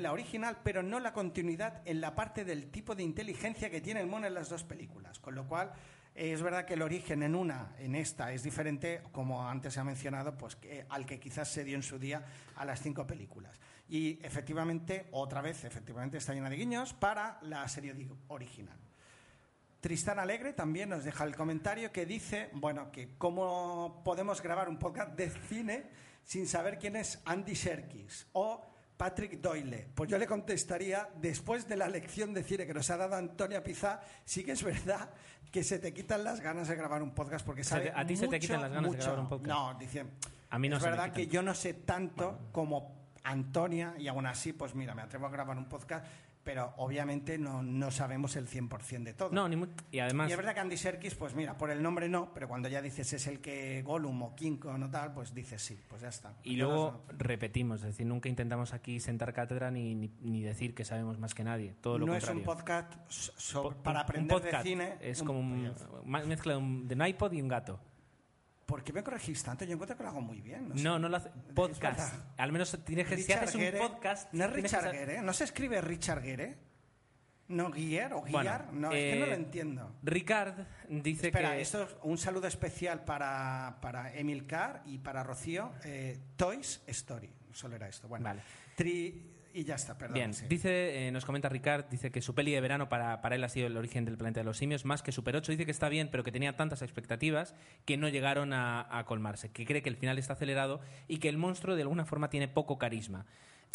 la, 0.00 0.12
original, 0.12 0.58
pero 0.64 0.82
no 0.82 0.98
la 0.98 1.12
continuidad 1.12 1.82
en 1.84 2.00
la 2.00 2.14
parte 2.14 2.44
del 2.44 2.70
tipo 2.70 2.94
de 2.94 3.04
inteligencia 3.04 3.70
que 3.70 3.80
tiene 3.80 4.00
el 4.00 4.06
mono 4.06 4.26
en 4.26 4.34
las 4.34 4.48
dos 4.48 4.64
películas. 4.64 5.18
Con 5.20 5.34
lo 5.34 5.46
cual, 5.46 5.72
es 6.14 6.42
verdad 6.42 6.64
que 6.64 6.74
el 6.74 6.82
origen 6.82 7.22
en 7.22 7.36
una, 7.36 7.74
en 7.78 7.94
esta, 7.94 8.32
es 8.32 8.42
diferente, 8.42 9.02
como 9.12 9.48
antes 9.48 9.74
se 9.74 9.80
ha 9.80 9.84
mencionado, 9.84 10.36
pues 10.36 10.58
al 10.88 11.06
que 11.06 11.20
quizás 11.20 11.48
se 11.48 11.62
dio 11.62 11.76
en 11.76 11.84
su 11.84 11.98
día 11.98 12.24
a 12.56 12.64
las 12.64 12.82
cinco 12.82 13.06
películas. 13.06 13.60
Y 13.88 14.18
efectivamente, 14.24 15.06
otra 15.12 15.40
vez, 15.40 15.64
efectivamente 15.64 16.18
está 16.18 16.34
llena 16.34 16.50
de 16.50 16.56
guiños 16.56 16.94
para 16.94 17.38
la 17.42 17.66
serie 17.68 17.94
original. 18.26 18.76
Tristán 19.80 20.18
Alegre 20.18 20.52
también 20.52 20.88
nos 20.88 21.04
deja 21.04 21.22
el 21.22 21.36
comentario 21.36 21.92
que 21.92 22.04
dice, 22.04 22.50
bueno, 22.54 22.90
que 22.90 23.16
cómo 23.16 24.02
podemos 24.04 24.42
grabar 24.42 24.68
un 24.68 24.76
podcast 24.76 25.16
de 25.16 25.30
cine 25.30 26.07
sin 26.28 26.46
saber 26.46 26.78
quién 26.78 26.94
es 26.96 27.20
Andy 27.24 27.54
Serkis 27.56 28.26
o 28.32 28.60
Patrick 28.98 29.40
Doyle. 29.40 29.88
Pues 29.94 30.10
yo 30.10 30.18
le 30.18 30.26
contestaría, 30.26 31.08
después 31.22 31.66
de 31.66 31.76
la 31.76 31.88
lección 31.88 32.34
de 32.34 32.42
cine 32.42 32.66
que 32.66 32.74
nos 32.74 32.90
ha 32.90 32.98
dado 32.98 33.14
Antonia 33.16 33.64
Pizá, 33.64 34.02
sí 34.26 34.44
que 34.44 34.52
es 34.52 34.62
verdad 34.62 35.08
que 35.50 35.64
se 35.64 35.78
te 35.78 35.94
quitan 35.94 36.24
las 36.24 36.40
ganas 36.40 36.68
de 36.68 36.76
grabar 36.76 37.02
un 37.02 37.14
podcast 37.14 37.46
porque 37.46 37.64
sabe 37.64 37.86
te- 37.86 37.92
a 37.98 38.06
ti 38.06 38.14
se 38.14 38.28
te 38.28 38.38
quitan 38.38 38.60
las 38.60 38.70
ganas 38.70 38.90
de 38.90 38.96
mucho. 38.98 39.04
grabar 39.06 39.20
un 39.20 39.28
podcast. 39.30 39.48
No, 39.48 39.78
dice, 39.78 40.04
A 40.50 40.58
mí 40.58 40.68
no 40.68 40.76
es 40.76 40.82
se 40.82 40.90
verdad 40.90 41.12
que 41.12 41.26
yo 41.28 41.40
no 41.42 41.54
sé 41.54 41.72
tanto 41.72 42.50
como 42.52 43.08
Antonia 43.24 43.94
y 43.98 44.08
aún 44.08 44.26
así, 44.26 44.52
pues 44.52 44.74
mira, 44.74 44.94
me 44.94 45.00
atrevo 45.02 45.26
a 45.26 45.30
grabar 45.30 45.56
un 45.56 45.68
podcast, 45.68 46.04
pero 46.48 46.72
obviamente 46.78 47.36
no, 47.36 47.62
no 47.62 47.90
sabemos 47.90 48.34
el 48.36 48.48
100% 48.48 49.02
de 49.04 49.12
todo. 49.12 49.28
No, 49.30 49.46
ni 49.50 49.62
y 49.92 49.98
además... 49.98 50.30
Y 50.30 50.32
es 50.32 50.38
verdad 50.38 50.54
que 50.54 50.60
Andy 50.60 50.78
Serkis, 50.78 51.14
pues 51.14 51.34
mira, 51.34 51.58
por 51.58 51.70
el 51.70 51.82
nombre 51.82 52.08
no, 52.08 52.32
pero 52.32 52.48
cuando 52.48 52.70
ya 52.70 52.80
dices 52.80 53.12
es 53.12 53.26
el 53.26 53.40
que 53.40 53.82
Gollum 53.82 54.22
o 54.22 54.34
King 54.34 54.56
Kong 54.56 54.82
o 54.82 54.88
tal, 54.90 55.12
pues 55.12 55.34
dices 55.34 55.60
sí, 55.60 55.78
pues 55.90 56.00
ya 56.00 56.08
está. 56.08 56.32
Y 56.44 56.56
luego 56.56 57.02
no- 57.06 57.18
repetimos, 57.18 57.80
es 57.82 57.88
decir, 57.88 58.06
nunca 58.06 58.30
intentamos 58.30 58.72
aquí 58.72 58.98
sentar 58.98 59.34
cátedra 59.34 59.70
ni, 59.70 59.94
ni, 59.94 60.10
ni 60.22 60.40
decir 60.42 60.74
que 60.74 60.86
sabemos 60.86 61.18
más 61.18 61.34
que 61.34 61.44
nadie. 61.44 61.74
Todo 61.82 61.98
lo 61.98 62.06
no 62.06 62.14
es 62.14 62.24
contrario. 62.24 62.40
un 62.40 62.46
podcast 62.46 62.94
so- 63.08 63.32
so- 63.36 63.62
Po- 63.64 63.74
para 63.82 63.98
un 63.98 64.02
aprender 64.04 64.34
podcast. 64.40 64.64
de 64.64 64.70
cine. 64.70 64.96
Es 65.02 65.20
un- 65.20 65.26
como 65.26 65.40
un- 65.40 65.74
una 66.06 66.24
mezcla 66.24 66.52
de 66.54 66.58
un, 66.60 66.88
de 66.88 66.94
un 66.94 67.06
iPod 67.08 67.30
y 67.34 67.42
un 67.42 67.48
gato. 67.48 67.78
¿Por 68.68 68.84
qué 68.84 68.92
me 68.92 69.02
corregís 69.02 69.42
tanto? 69.42 69.64
Yo 69.64 69.72
encuentro 69.72 69.96
que 69.96 70.02
lo 70.02 70.10
hago 70.10 70.20
muy 70.20 70.42
bien. 70.42 70.68
No, 70.68 70.76
sé. 70.76 70.82
No, 70.84 70.98
no 70.98 71.08
lo 71.08 71.16
hace. 71.16 71.30
Podcast. 71.54 72.14
Al 72.36 72.52
menos 72.52 72.78
tienes 72.84 73.08
que, 73.08 73.16
si 73.16 73.32
haces 73.32 73.54
un 73.54 73.62
Gere- 73.62 73.78
podcast. 73.78 74.30
No 74.34 74.44
es 74.44 74.50
que 74.50 74.56
Richard 74.60 74.92
Gere, 74.92 75.22
¿no 75.22 75.32
se 75.32 75.44
escribe 75.44 75.80
Richard 75.80 76.20
Gere? 76.22 76.58
¿No 77.48 77.70
Guiar 77.70 78.12
o 78.12 78.20
Bueno, 78.20 78.40
Guiar? 78.40 78.72
no, 78.74 78.92
es 78.92 79.14
que 79.14 79.18
no 79.20 79.24
eh, 79.24 79.28
lo 79.30 79.34
entiendo. 79.36 79.96
Ricard 80.02 80.66
dice 80.90 81.28
Espera, 81.28 81.52
que. 81.54 81.62
esto 81.62 81.82
es 81.84 81.96
un 82.02 82.18
saludo 82.18 82.46
especial 82.46 83.06
para, 83.06 83.78
para 83.80 84.12
Emilcar 84.14 84.82
y 84.84 84.98
para 84.98 85.22
Rocío. 85.24 85.72
Eh, 85.84 86.18
Toys 86.36 86.82
Story. 86.86 87.32
Solo 87.50 87.76
era 87.76 87.88
esto. 87.88 88.06
Bueno, 88.06 88.24
Vale. 88.26 88.42
Tri- 88.76 89.37
y 89.52 89.64
ya 89.64 89.74
está, 89.74 89.96
perdón. 89.96 90.14
Bien, 90.14 90.34
sí. 90.34 90.46
dice, 90.48 91.06
eh, 91.06 91.10
nos 91.10 91.24
comenta 91.24 91.48
Ricard, 91.48 91.86
dice 91.90 92.10
que 92.10 92.20
su 92.20 92.34
peli 92.34 92.52
de 92.52 92.60
verano 92.60 92.88
para, 92.88 93.20
para 93.20 93.36
él 93.36 93.44
ha 93.44 93.48
sido 93.48 93.66
el 93.66 93.76
origen 93.76 94.04
del 94.04 94.16
planeta 94.16 94.40
de 94.40 94.44
los 94.44 94.58
simios, 94.58 94.84
más 94.84 95.02
que 95.02 95.12
Super 95.12 95.36
8. 95.36 95.52
Dice 95.52 95.64
que 95.64 95.70
está 95.70 95.88
bien, 95.88 96.08
pero 96.10 96.24
que 96.24 96.32
tenía 96.32 96.56
tantas 96.56 96.82
expectativas 96.82 97.54
que 97.84 97.96
no 97.96 98.08
llegaron 98.08 98.52
a, 98.52 98.86
a 98.96 99.04
colmarse. 99.04 99.50
Que 99.50 99.64
cree 99.64 99.82
que 99.82 99.88
el 99.88 99.96
final 99.96 100.18
está 100.18 100.34
acelerado 100.34 100.80
y 101.08 101.18
que 101.18 101.28
el 101.28 101.38
monstruo 101.38 101.76
de 101.76 101.82
alguna 101.82 102.04
forma 102.04 102.30
tiene 102.30 102.48
poco 102.48 102.78
carisma. 102.78 103.26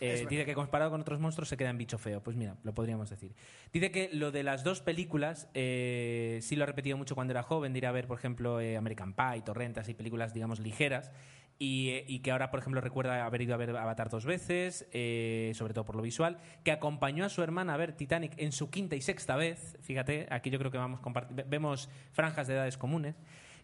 Eh, 0.02 0.26
dice 0.30 0.46
que 0.46 0.54
comparado 0.54 0.92
con 0.92 1.02
otros 1.02 1.20
monstruos 1.20 1.50
se 1.50 1.58
queda 1.58 1.70
en 1.70 1.78
bicho 1.78 1.98
feo. 1.98 2.22
Pues 2.22 2.36
mira, 2.36 2.58
lo 2.64 2.74
podríamos 2.74 3.10
decir. 3.10 3.34
Dice 3.72 3.92
que 3.92 4.10
lo 4.12 4.32
de 4.32 4.44
las 4.44 4.64
dos 4.64 4.82
películas 4.82 5.50
eh, 5.54 6.40
sí 6.42 6.56
lo 6.56 6.64
ha 6.64 6.68
repetido 6.68 6.98
mucho 6.98 7.16
cuando 7.16 7.32
era 7.32 7.44
joven, 7.44 7.74
de 7.74 7.80
ir 7.80 7.86
a 7.86 7.92
ver, 7.92 8.08
por 8.08 8.18
ejemplo, 8.18 8.60
eh, 8.60 8.78
American 8.78 9.14
Pie, 9.14 9.42
Torrentas 9.44 9.88
y 9.90 9.94
películas, 9.94 10.34
digamos, 10.34 10.60
ligeras. 10.60 11.12
Y, 11.60 12.20
que 12.20 12.32
ahora, 12.32 12.52
por 12.52 12.60
ejemplo, 12.60 12.82
recuerda 12.82 13.26
haber 13.26 13.42
ido 13.42 13.54
a 13.54 13.58
ver 13.58 13.70
Avatar 13.70 14.10
dos 14.10 14.26
veces, 14.26 14.86
eh, 14.92 15.54
sobre 15.56 15.74
todo 15.74 15.86
por 15.86 15.96
lo 15.96 16.02
visual, 16.02 16.38
que 16.64 16.74
acompañó 16.74 17.24
a 17.24 17.30
su 17.30 17.42
hermana 17.42 17.74
a 17.74 17.78
ver 17.78 17.94
Titanic 17.94 18.34
en 18.38 18.52
su 18.52 18.70
quinta 18.70 18.98
y 18.98 19.02
sexta 19.02 19.38
vez. 19.38 19.78
Fíjate, 19.82 20.28
aquí 20.30 20.50
yo 20.50 20.60
creo 20.60 20.72
que 20.72 20.78
vamos 20.78 21.00
vemos 21.48 21.90
franjas 22.12 22.48
de 22.48 22.56
edades 22.56 22.78
comunes. 22.78 23.16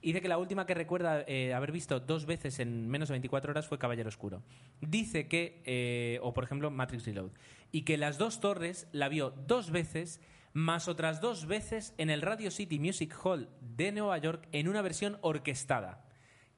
Dice 0.02 0.22
que 0.22 0.30
la 0.30 0.38
última 0.38 0.66
que 0.66 0.74
recuerda 0.74 1.24
eh, 1.28 1.54
haber 1.54 1.74
visto 1.74 2.00
dos 2.00 2.26
veces 2.26 2.60
en 2.60 2.88
menos 2.88 3.10
de 3.10 3.14
24 3.14 3.52
horas 3.52 3.68
fue 3.68 3.78
Caballero 3.78 4.08
Oscuro. 4.08 4.44
Dice 4.80 5.28
que, 5.28 5.62
eh, 5.66 6.20
o 6.22 6.34
por 6.34 6.46
ejemplo, 6.46 6.72
Matrix 6.72 7.06
Reload, 7.06 7.32
y 7.72 7.82
que 7.82 7.98
las 7.98 8.18
dos 8.18 8.40
torres 8.40 8.88
la 8.94 9.10
vio 9.10 9.32
dos 9.32 9.72
veces, 9.72 10.22
más 10.54 10.88
otras 10.88 11.20
dos 11.20 11.48
veces 11.48 11.94
en 11.98 12.10
el 12.10 12.22
Radio 12.22 12.50
City 12.50 12.80
Music 12.80 13.14
Hall 13.24 13.50
de 13.60 13.92
Nueva 13.92 14.18
York 14.18 14.48
en 14.54 14.70
una 14.70 14.82
versión 14.82 15.18
orquestada. 15.22 16.06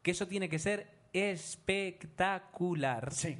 Que 0.04 0.12
eso 0.12 0.28
tiene 0.28 0.48
que 0.48 0.60
ser 0.60 1.01
espectacular. 1.14 3.14
Sí. 3.14 3.38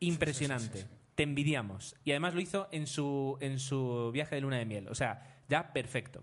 Impresionante. 0.00 0.78
Sí, 0.78 0.84
sí. 0.84 0.90
Te 1.14 1.22
envidiamos. 1.22 1.96
Y 2.04 2.10
además 2.10 2.34
lo 2.34 2.40
hizo 2.40 2.68
en 2.72 2.86
su, 2.86 3.38
en 3.40 3.58
su 3.58 4.10
viaje 4.12 4.34
de 4.34 4.42
luna 4.42 4.58
de 4.58 4.66
miel. 4.66 4.88
O 4.88 4.94
sea, 4.94 5.42
ya 5.48 5.72
perfecto. 5.72 6.22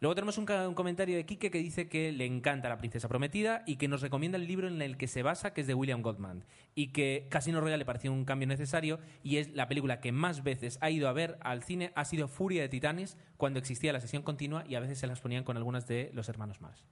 Luego 0.00 0.14
tenemos 0.14 0.38
un 0.38 0.46
comentario 0.46 1.14
de 1.14 1.26
Quique 1.26 1.50
que 1.50 1.58
dice 1.58 1.90
que 1.90 2.10
le 2.10 2.24
encanta 2.24 2.70
La 2.70 2.78
Princesa 2.78 3.06
Prometida 3.06 3.62
y 3.66 3.76
que 3.76 3.86
nos 3.86 4.00
recomienda 4.00 4.38
el 4.38 4.46
libro 4.46 4.66
en 4.66 4.80
el 4.80 4.96
que 4.96 5.06
se 5.06 5.22
basa, 5.22 5.52
que 5.52 5.60
es 5.60 5.66
de 5.66 5.74
William 5.74 6.00
Goldman. 6.00 6.46
Y 6.74 6.88
que 6.88 7.26
Casino 7.28 7.60
Royale 7.60 7.80
le 7.80 7.84
pareció 7.84 8.10
un 8.10 8.24
cambio 8.24 8.48
necesario 8.48 8.98
y 9.22 9.36
es 9.36 9.52
la 9.52 9.68
película 9.68 10.00
que 10.00 10.10
más 10.10 10.42
veces 10.42 10.78
ha 10.80 10.88
ido 10.88 11.06
a 11.06 11.12
ver 11.12 11.36
al 11.42 11.62
cine 11.62 11.92
ha 11.96 12.06
sido 12.06 12.28
Furia 12.28 12.62
de 12.62 12.70
Titanes 12.70 13.18
cuando 13.36 13.58
existía 13.58 13.92
la 13.92 14.00
sesión 14.00 14.22
continua 14.22 14.64
y 14.66 14.74
a 14.74 14.80
veces 14.80 14.98
se 14.98 15.06
las 15.06 15.20
ponían 15.20 15.44
con 15.44 15.58
algunas 15.58 15.86
de 15.86 16.10
los 16.14 16.30
hermanos 16.30 16.62
más. 16.62 16.82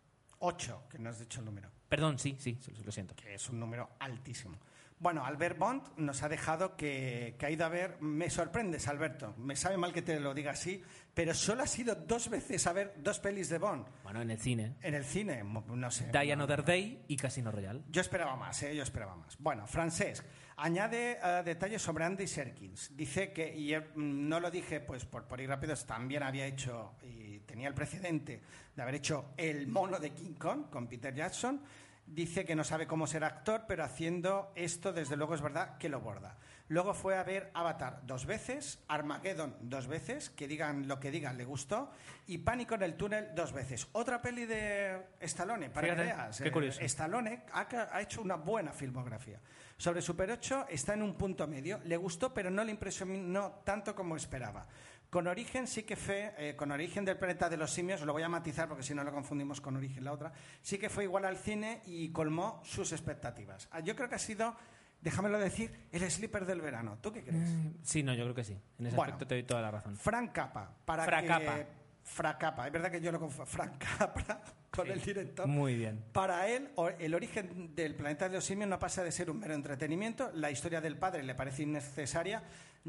Ocho, 0.40 0.84
que 0.88 0.98
no 0.98 1.10
has 1.10 1.18
dicho 1.18 1.40
el 1.40 1.46
número. 1.46 1.70
Perdón, 1.88 2.18
sí, 2.18 2.36
sí, 2.38 2.58
lo 2.84 2.92
siento. 2.92 3.14
que 3.16 3.34
es 3.34 3.48
un 3.48 3.58
número 3.58 3.90
altísimo. 3.98 4.58
Bueno, 5.00 5.24
Albert 5.24 5.58
Bond 5.58 5.82
nos 5.96 6.24
ha 6.24 6.28
dejado 6.28 6.76
que, 6.76 7.36
que 7.38 7.46
ha 7.46 7.50
ido 7.50 7.64
a 7.64 7.68
ver. 7.68 8.00
Me 8.00 8.28
sorprendes, 8.30 8.88
Alberto. 8.88 9.34
Me 9.38 9.54
sabe 9.54 9.76
mal 9.76 9.92
que 9.92 10.02
te 10.02 10.18
lo 10.18 10.34
diga 10.34 10.50
así, 10.50 10.82
pero 11.14 11.34
solo 11.34 11.62
has 11.62 11.78
ido 11.78 11.94
dos 11.94 12.28
veces 12.28 12.66
a 12.66 12.72
ver 12.72 12.94
dos 12.98 13.20
pelis 13.20 13.48
de 13.48 13.58
Bond. 13.58 13.86
Bueno, 14.02 14.20
en 14.22 14.30
el 14.30 14.40
cine. 14.40 14.74
En 14.82 14.94
el 14.94 15.04
cine, 15.04 15.44
no 15.44 15.90
sé. 15.90 16.10
Die 16.12 16.32
Another 16.32 16.64
Day 16.64 17.04
y 17.06 17.16
Casino 17.16 17.52
Royale. 17.52 17.82
Yo 17.88 18.00
esperaba 18.00 18.34
más, 18.34 18.60
¿eh? 18.64 18.74
yo 18.74 18.82
esperaba 18.82 19.14
más. 19.14 19.36
Bueno, 19.38 19.66
Francesc 19.66 20.24
añade 20.58 21.18
eh, 21.22 21.42
detalles 21.44 21.80
sobre 21.80 22.04
Andy 22.04 22.26
Serkins. 22.26 22.96
Dice 22.96 23.32
que, 23.32 23.56
y 23.56 23.74
mm, 23.76 24.28
no 24.28 24.40
lo 24.40 24.50
dije 24.50 24.80
pues 24.80 25.04
por, 25.04 25.26
por 25.26 25.40
ir 25.40 25.48
rápido, 25.48 25.74
también 25.86 26.22
había 26.22 26.46
hecho 26.46 26.96
y 27.02 27.27
tenía 27.48 27.66
el 27.66 27.74
precedente 27.74 28.40
de 28.76 28.82
haber 28.82 28.96
hecho 28.96 29.32
El 29.36 29.66
mono 29.66 29.98
de 29.98 30.10
King 30.10 30.34
Kong 30.34 30.70
con 30.70 30.86
Peter 30.86 31.12
Jackson. 31.14 31.60
Dice 32.06 32.44
que 32.44 32.54
no 32.54 32.62
sabe 32.62 32.86
cómo 32.86 33.06
ser 33.06 33.24
actor, 33.24 33.64
pero 33.66 33.84
haciendo 33.84 34.52
esto, 34.54 34.92
desde 34.92 35.16
luego, 35.16 35.34
es 35.34 35.42
verdad 35.42 35.76
que 35.78 35.88
lo 35.88 36.00
borda. 36.00 36.38
Luego 36.68 36.94
fue 36.94 37.16
a 37.16 37.22
ver 37.22 37.50
Avatar 37.54 38.00
dos 38.06 38.26
veces, 38.26 38.78
Armageddon 38.88 39.56
dos 39.60 39.86
veces, 39.86 40.30
que 40.30 40.46
digan 40.46 40.86
lo 40.86 41.00
que 41.00 41.10
digan, 41.10 41.36
le 41.36 41.44
gustó, 41.44 41.90
y 42.26 42.38
Pánico 42.38 42.74
en 42.74 42.82
el 42.82 42.94
túnel 42.94 43.34
dos 43.34 43.52
veces. 43.52 43.88
Otra 43.92 44.20
peli 44.20 44.44
de 44.46 45.06
Stallone, 45.20 45.70
para 45.70 45.86
Fíjate, 45.86 46.08
que 46.08 46.14
veas. 46.14 46.38
qué 46.38 46.48
eh, 46.48 46.52
curioso. 46.52 46.80
Stallone 46.80 47.44
ha, 47.52 47.66
ha 47.92 48.00
hecho 48.02 48.20
una 48.22 48.36
buena 48.36 48.72
filmografía. 48.72 49.40
Sobre 49.76 50.02
Super 50.02 50.30
8 50.30 50.66
está 50.68 50.94
en 50.94 51.02
un 51.02 51.14
punto 51.14 51.46
medio. 51.46 51.80
Le 51.84 51.96
gustó, 51.96 52.34
pero 52.34 52.50
no 52.50 52.64
le 52.64 52.72
impresionó 52.72 53.60
tanto 53.64 53.94
como 53.94 54.16
esperaba. 54.16 54.66
Con 55.10 55.26
Origen 55.26 55.66
sí 55.66 55.84
que 55.84 55.96
fue, 55.96 56.34
eh, 56.36 56.54
con 56.54 56.70
Origen 56.70 57.04
del 57.04 57.16
planeta 57.16 57.48
de 57.48 57.56
los 57.56 57.70
simios, 57.72 58.02
lo 58.02 58.12
voy 58.12 58.22
a 58.22 58.28
matizar 58.28 58.68
porque 58.68 58.82
si 58.82 58.94
no 58.94 59.02
lo 59.04 59.10
confundimos 59.12 59.58
con 59.60 59.74
Origen 59.76 60.04
la 60.04 60.12
otra, 60.12 60.32
sí 60.60 60.76
que 60.76 60.90
fue 60.90 61.04
igual 61.04 61.24
al 61.24 61.38
cine 61.38 61.80
y 61.86 62.10
colmó 62.10 62.60
sus 62.62 62.92
expectativas. 62.92 63.68
Ah, 63.70 63.80
Yo 63.80 63.96
creo 63.96 64.08
que 64.10 64.16
ha 64.16 64.18
sido, 64.18 64.54
déjamelo 65.00 65.38
decir, 65.38 65.72
el 65.92 66.10
sleeper 66.10 66.44
del 66.44 66.60
verano. 66.60 66.98
¿Tú 67.00 67.10
qué 67.10 67.24
crees? 67.24 67.48
Sí, 67.82 68.02
no, 68.02 68.12
yo 68.12 68.24
creo 68.24 68.34
que 68.34 68.44
sí. 68.44 68.52
En 68.78 68.86
ese 68.86 68.96
Bueno. 68.96 69.12
aspecto 69.14 69.28
te 69.28 69.34
doy 69.36 69.44
toda 69.44 69.62
la 69.62 69.70
razón. 69.70 69.96
Frank 69.96 70.32
Capa. 70.32 70.70
Para 70.84 71.04
Fracapa. 71.04 71.54
Que, 71.56 71.66
Fracapa. 72.02 72.66
Es 72.66 72.72
verdad 72.72 72.90
que 72.90 73.00
yo 73.00 73.10
lo 73.10 73.18
confundo. 73.18 73.46
Frank 73.46 73.78
Capra 73.78 74.42
con 74.70 74.86
Sí. 74.86 74.92
el 74.92 75.00
director. 75.00 75.46
Muy 75.46 75.74
bien. 75.76 76.04
Para 76.12 76.48
él, 76.48 76.68
el 76.98 77.14
origen 77.14 77.74
del 77.74 77.94
planeta 77.94 78.28
de 78.28 78.34
los 78.36 78.44
simios 78.44 78.68
no 78.68 78.78
pasa 78.78 79.02
de 79.02 79.10
ser 79.12 79.30
un 79.30 79.38
mero 79.38 79.54
entretenimiento. 79.54 80.30
La 80.34 80.50
historia 80.50 80.80
del 80.82 80.98
padre 80.98 81.22
le 81.22 81.34
parece 81.34 81.62
innecesaria. 81.62 82.42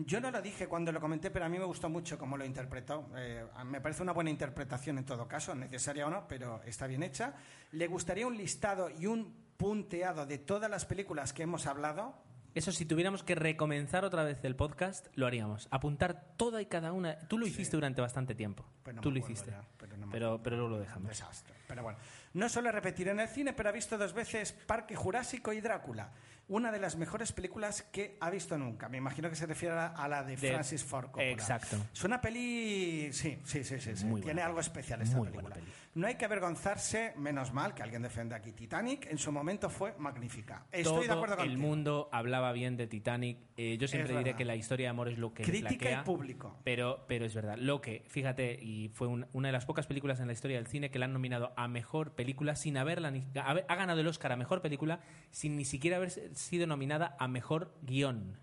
Yo 0.06 0.22
no 0.22 0.32
lo 0.32 0.42
dije 0.42 0.68
cuando 0.68 0.92
lo 0.92 1.02
comenté, 1.02 1.30
pero 1.30 1.46
a 1.46 1.50
mí 1.50 1.60
me 1.60 1.66
gustó 1.66 1.90
mucho 1.90 2.18
cómo 2.18 2.38
lo 2.38 2.46
interpretó. 2.46 3.10
Eh, 3.18 3.44
me 3.66 3.82
parece 3.82 4.02
una 4.02 4.14
buena 4.14 4.30
interpretación 4.30 4.98
en 4.98 5.06
todo 5.06 5.28
caso, 5.28 5.54
necesaria 5.56 6.08
o 6.08 6.10
no, 6.10 6.26
pero 6.28 6.62
está 6.64 6.88
bien 6.88 7.04
hecha. 7.04 7.34
Le 7.74 7.88
gustaría 7.88 8.26
un 8.26 8.38
listado 8.38 8.90
y 8.90 9.08
un 9.08 9.34
punteado 9.58 10.26
de 10.26 10.38
todas 10.38 10.72
las 10.72 10.86
películas 10.86 11.34
que 11.34 11.44
hemos 11.44 11.68
hablado. 11.68 12.16
Eso, 12.56 12.72
si 12.72 12.86
tuviéramos 12.86 13.24
que 13.24 13.36
recomenzar 13.36 14.06
otra 14.06 14.24
vez 14.24 14.40
el 14.44 14.56
podcast, 14.56 15.08
lo 15.16 15.28
haríamos. 15.28 15.68
Apuntar 15.70 16.34
toda 16.38 16.62
y 16.62 16.66
cada 16.66 16.94
una. 16.94 17.20
Tú 17.28 17.38
lo 17.38 17.46
hiciste 17.46 17.76
durante 17.76 18.02
bastante 18.02 18.34
tiempo. 18.36 18.66
Pues 18.84 18.96
no 18.96 19.02
Tú 19.02 19.10
me 19.12 19.20
lo 19.20 19.26
hiciste. 19.26 19.52
ya, 19.52 19.62
pero 19.78 19.98
no 19.98 20.08
me 20.08 20.12
pero, 20.14 20.42
pero 20.42 20.56
luego 20.56 20.72
lo 20.72 20.80
dejamos. 20.80 21.10
Desastre. 21.10 21.54
Pero 21.68 21.84
bueno, 21.84 22.00
no 22.34 22.49
suele 22.49 22.72
repetir 22.72 23.07
en 23.07 23.19
el 23.19 23.27
cine, 23.27 23.53
pero 23.53 23.69
ha 23.69 23.72
visto 23.72 23.97
dos 23.97 24.14
veces 24.14 24.51
Parque 24.53 24.95
Jurásico 24.95 25.53
y 25.53 25.61
Drácula. 25.61 26.11
Una 26.47 26.72
de 26.72 26.80
las 26.80 26.95
mejores 26.97 27.31
películas 27.31 27.84
que 27.84 28.18
ha 28.19 28.30
visto 28.31 28.57
nunca. 28.57 28.89
Me 28.89 28.97
imagino 28.97 29.30
que 29.30 29.35
se 29.35 29.45
refiere 29.45 29.76
a 29.76 30.07
la 30.07 30.23
de, 30.23 30.35
De- 30.35 30.49
Francis 30.51 30.84
Ford 30.84 31.06
Coppola. 31.11 31.30
Exacto. 31.30 31.77
Es 31.93 32.03
una 32.03 32.19
peli... 32.19 33.14
Sí, 33.14 33.38
sí, 33.43 33.64
sí, 33.64 33.80
sí. 33.80 33.95
sí. 33.95 34.06
Muy 34.06 34.22
Tiene 34.22 34.34
buena 34.41 34.47
algo 34.47 34.60
especial 34.60 34.99
esta 35.03 35.15
Muy 35.18 35.27
película. 35.27 35.49
buena 35.49 35.56
peli. 35.64 35.72
No 35.93 36.07
hay 36.07 36.15
que 36.15 36.26
avergonzarse, 36.26 37.14
menos 37.18 37.53
mal 37.53 37.76
que 37.76 37.84
alguien 37.84 38.01
defiende 38.01 38.34
aquí 38.34 38.51
Titanic. 38.51 39.06
En 39.11 39.19
su 39.19 39.31
momento 39.31 39.69
fue 39.69 39.93
magnífica. 39.99 40.65
Estoy 40.72 41.06
de 41.06 41.14
acuerdo 41.14 41.35
el 41.35 41.41
contigo. 41.49 41.61
mundo 41.61 42.10
hablaba 42.11 42.51
bien 42.51 42.77
de 42.77 42.88
Titanic. 42.88 43.38
Eh, 43.56 43.77
yo 43.80 43.88
siempre 43.88 44.18
diré 44.18 44.35
que 44.35 44.45
la 44.45 44.56
historia 44.56 44.85
de 44.88 44.89
amor 44.89 45.10
es 45.10 45.19
lo 45.19 45.34
que 45.35 45.43
Crítica 45.43 45.91
y 46.01 46.03
público. 46.03 46.57
Pero, 46.64 47.06
pero 47.07 47.26
es 47.26 47.35
verdad. 47.35 47.57
Lo 47.60 47.80
que, 47.81 48.06
fíjate, 48.07 48.53
y 48.60 48.89
fue 48.89 49.07
un- 49.07 49.27
una 49.34 49.49
de 49.49 49.51
las 49.51 49.65
pocas 49.68 49.85
películas 49.85 50.19
en 50.19 50.26
la 50.27 50.34
historia 50.34 50.57
del 50.57 50.65
cine 50.65 50.89
que 50.89 50.97
la 50.97 51.06
han 51.06 51.14
nominado 51.14 51.53
a 51.57 51.68
mejor 51.68 52.14
película 52.15 52.28
sin 52.56 52.77
haberla. 52.77 53.11
ni- 53.11 53.26
ha 53.35 53.76
ganado 53.76 53.99
el 54.01 54.07
Oscar 54.07 54.31
a 54.31 54.35
mejor 54.35 54.61
película 54.61 54.99
sin 55.31 55.56
ni 55.56 55.65
siquiera 55.65 55.97
haber 55.97 56.11
sido 56.35 56.68
nominada 56.68 57.15
a 57.19 57.27
mejor 57.27 57.73
guion. 57.81 58.38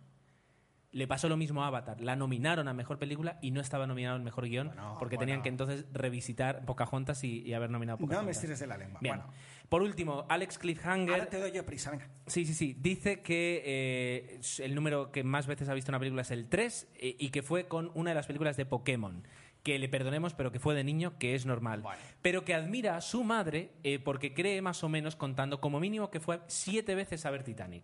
Le 0.92 1.06
pasó 1.06 1.28
lo 1.28 1.36
mismo 1.36 1.62
a 1.62 1.66
Avatar. 1.66 2.00
La 2.00 2.16
nominaron 2.16 2.68
a 2.68 2.72
mejor 2.72 2.98
película 2.98 3.38
y 3.42 3.50
no 3.50 3.60
estaba 3.60 3.86
nominado 3.86 4.16
en 4.16 4.24
mejor 4.24 4.46
guion 4.48 4.72
porque 4.98 5.18
tenían 5.18 5.42
que 5.42 5.50
entonces 5.50 5.84
revisitar 5.92 6.64
Pocahontas 6.64 7.22
y, 7.22 7.40
y 7.42 7.52
haber 7.52 7.68
nominado 7.70 7.96
No 7.98 8.02
Pocahontas. 8.06 8.24
me 8.24 8.30
estires 8.32 8.60
de 8.60 8.66
la 8.66 8.78
lengua. 8.78 9.00
Bien. 9.02 9.16
Bueno, 9.16 9.30
Por 9.68 9.82
último, 9.82 10.24
Alex 10.30 10.56
Cliffhanger. 10.58 11.12
ahora 11.14 11.26
te 11.28 11.38
doy 11.38 11.52
yo 11.52 11.66
prisa, 11.66 11.90
venga. 11.90 12.08
Sí, 12.26 12.46
sí, 12.46 12.54
sí. 12.54 12.74
Dice 12.80 13.20
que 13.20 13.62
eh, 13.66 14.40
el 14.64 14.74
número 14.74 15.12
que 15.12 15.22
más 15.22 15.46
veces 15.46 15.68
ha 15.68 15.74
visto 15.74 15.90
una 15.90 15.98
película 15.98 16.22
es 16.22 16.30
el 16.30 16.48
3 16.48 16.88
eh, 16.94 17.14
y 17.18 17.28
que 17.28 17.42
fue 17.42 17.68
con 17.68 17.90
una 17.94 18.12
de 18.12 18.14
las 18.14 18.26
películas 18.26 18.56
de 18.56 18.64
Pokémon. 18.64 19.22
Que 19.66 19.80
le 19.80 19.88
perdonemos, 19.88 20.32
pero 20.32 20.52
que 20.52 20.60
fue 20.60 20.76
de 20.76 20.84
niño, 20.84 21.18
que 21.18 21.34
es 21.34 21.44
normal. 21.44 21.82
Pero 22.22 22.44
que 22.44 22.55
admira 22.55 22.97
a 22.97 23.01
su 23.01 23.24
madre 23.24 23.72
eh, 23.82 23.98
porque 23.98 24.32
cree 24.32 24.62
más 24.62 24.84
o 24.84 24.88
menos 24.88 25.16
contando 25.16 25.60
como 25.60 25.80
mínimo 25.80 26.09
que 26.09 26.20
fue 26.20 26.38
siete 26.47 26.94
veces 26.94 27.26
a 27.26 27.32
ver 27.32 27.43
Titanic. 27.43 27.82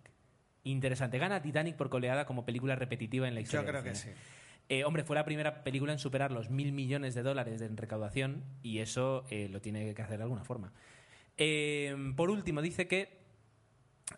Interesante. 0.63 1.19
Gana 1.19 1.43
Titanic 1.43 1.75
por 1.75 1.91
coleada 1.91 2.25
como 2.25 2.45
película 2.45 2.77
repetitiva 2.77 3.27
en 3.27 3.35
la 3.35 3.41
historia. 3.41 3.67
Yo 3.67 3.73
creo 3.73 3.83
que 3.83 3.97
sí. 3.97 4.11
Eh, 4.69 4.85
hombre, 4.85 5.03
fue 5.03 5.17
la 5.17 5.25
primera 5.25 5.65
película 5.65 5.93
en 5.93 5.99
superar 5.99 6.31
los 6.31 6.51
mil 6.51 6.71
millones 6.71 7.17
de 7.17 7.25
dólares 7.25 7.61
en 7.63 7.77
recaudación 7.77 8.45
y 8.63 8.79
eso 8.79 9.25
eh, 9.29 9.49
lo 9.49 9.61
tiene 9.61 9.93
que 9.93 10.03
hacer 10.03 10.19
de 10.19 10.23
alguna 10.23 10.45
forma. 10.45 10.73
Por 12.15 12.31
último, 12.31 12.63
dice 12.63 12.87
que 12.87 13.22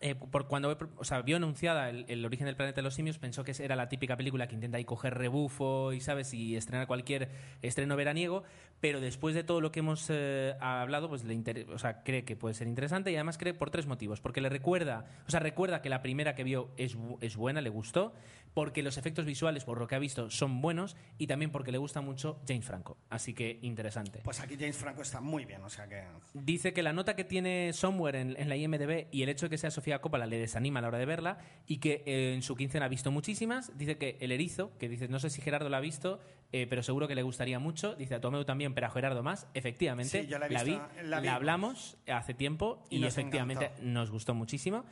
eh, 0.01 0.15
por 0.15 0.47
cuando 0.47 0.77
o 0.97 1.03
sea, 1.03 1.21
vio 1.21 1.37
anunciada 1.37 1.89
el, 1.89 2.05
el 2.07 2.25
origen 2.25 2.45
del 2.45 2.55
planeta 2.55 2.77
de 2.77 2.81
los 2.83 2.93
simios, 2.93 3.17
pensó 3.17 3.43
que 3.43 3.53
era 3.59 3.75
la 3.75 3.89
típica 3.89 4.17
película 4.17 4.47
que 4.47 4.55
intenta 4.55 4.77
ahí 4.77 4.85
coger 4.85 5.13
rebufo 5.17 5.93
y 5.93 6.01
sabes 6.01 6.33
y 6.33 6.55
estrenar 6.55 6.87
cualquier 6.87 7.29
estreno 7.61 7.95
veraniego, 7.95 8.43
pero 8.81 8.99
después 9.01 9.35
de 9.35 9.43
todo 9.43 9.61
lo 9.61 9.71
que 9.71 9.79
hemos 9.79 10.07
eh, 10.09 10.55
hablado, 10.59 11.09
pues 11.09 11.23
le 11.23 11.33
inter- 11.33 11.67
o 11.69 11.79
sea, 11.79 12.03
cree 12.03 12.25
que 12.25 12.35
puede 12.35 12.53
ser 12.55 12.67
interesante 12.67 13.11
y 13.11 13.15
además 13.15 13.37
cree 13.37 13.53
por 13.53 13.69
tres 13.71 13.87
motivos, 13.87 14.21
porque 14.21 14.41
le 14.41 14.49
recuerda, 14.49 15.05
o 15.27 15.31
sea, 15.31 15.39
recuerda 15.39 15.81
que 15.81 15.89
la 15.89 16.01
primera 16.01 16.35
que 16.35 16.43
vio 16.43 16.71
es, 16.77 16.97
bu- 16.97 17.17
es 17.21 17.35
buena, 17.35 17.61
le 17.61 17.69
gustó, 17.69 18.13
porque 18.53 18.83
los 18.83 18.97
efectos 18.97 19.25
visuales 19.25 19.65
por 19.65 19.79
lo 19.79 19.87
que 19.87 19.95
ha 19.95 19.99
visto 19.99 20.29
son 20.29 20.61
buenos 20.61 20.95
y 21.17 21.27
también 21.27 21.51
porque 21.51 21.71
le 21.71 21.77
gusta 21.77 22.01
mucho 22.01 22.39
James 22.47 22.65
Franco, 22.65 22.97
así 23.09 23.33
que 23.33 23.59
interesante. 23.61 24.21
Pues 24.23 24.39
aquí 24.39 24.55
James 24.57 24.77
Franco 24.77 25.01
está 25.01 25.19
muy 25.19 25.45
bien, 25.45 25.61
o 25.63 25.69
sea 25.69 25.87
que... 25.87 26.03
Dice 26.33 26.73
que 26.73 26.81
la 26.83 26.93
nota 26.93 27.15
que 27.15 27.23
tiene 27.25 27.71
Somewhere 27.73 28.21
en, 28.21 28.35
en 28.39 28.47
la 28.49 28.55
IMDB 28.55 29.07
y 29.11 29.23
el 29.23 29.29
hecho 29.29 29.47
de 29.47 29.49
que 29.49 29.57
sea 29.57 29.71
Sofía 29.85 30.01
Coppola 30.01 30.25
le 30.25 30.39
desanima 30.39 30.79
a 30.79 30.81
la 30.81 30.87
hora 30.87 30.97
de 30.97 31.05
verla 31.05 31.37
y 31.67 31.77
que 31.77 32.01
eh, 32.07 32.33
en 32.33 32.41
su 32.41 32.55
quincena 32.55 32.85
ha 32.85 32.89
visto 32.89 33.11
muchísimas. 33.11 33.77
Dice 33.77 33.99
que 33.99 34.17
El 34.19 34.31
Erizo, 34.31 34.75
que 34.79 34.89
dice, 34.89 35.07
no 35.07 35.19
sé 35.19 35.29
si 35.29 35.43
Gerardo 35.43 35.69
la 35.69 35.77
ha 35.77 35.79
visto, 35.79 36.19
eh, 36.51 36.65
pero 36.67 36.81
seguro 36.81 37.07
que 37.07 37.13
le 37.13 37.21
gustaría 37.21 37.59
mucho. 37.59 37.93
Dice 37.93 38.15
a 38.15 38.19
Tomeu 38.19 38.43
también, 38.45 38.73
pero 38.73 38.87
a 38.87 38.89
Gerardo 38.89 39.21
más. 39.21 39.45
Efectivamente, 39.53 40.23
Sí, 40.23 40.27
yo 40.27 40.39
la 40.39 40.47
he 40.47 40.49
vi, 40.49 40.55
visto, 40.55 40.87
la 41.03 41.03
la, 41.03 41.19
vi. 41.21 41.27
hablamos 41.27 41.97
hace 42.07 42.33
tiempo 42.33 42.83
Y 42.89 42.95
y, 42.95 42.99
nos 43.01 43.13
efectivamente 43.15 43.65
encantó. 43.65 43.83
nos 43.85 44.09
gustó 44.09 44.33
muchísimo. 44.33 44.85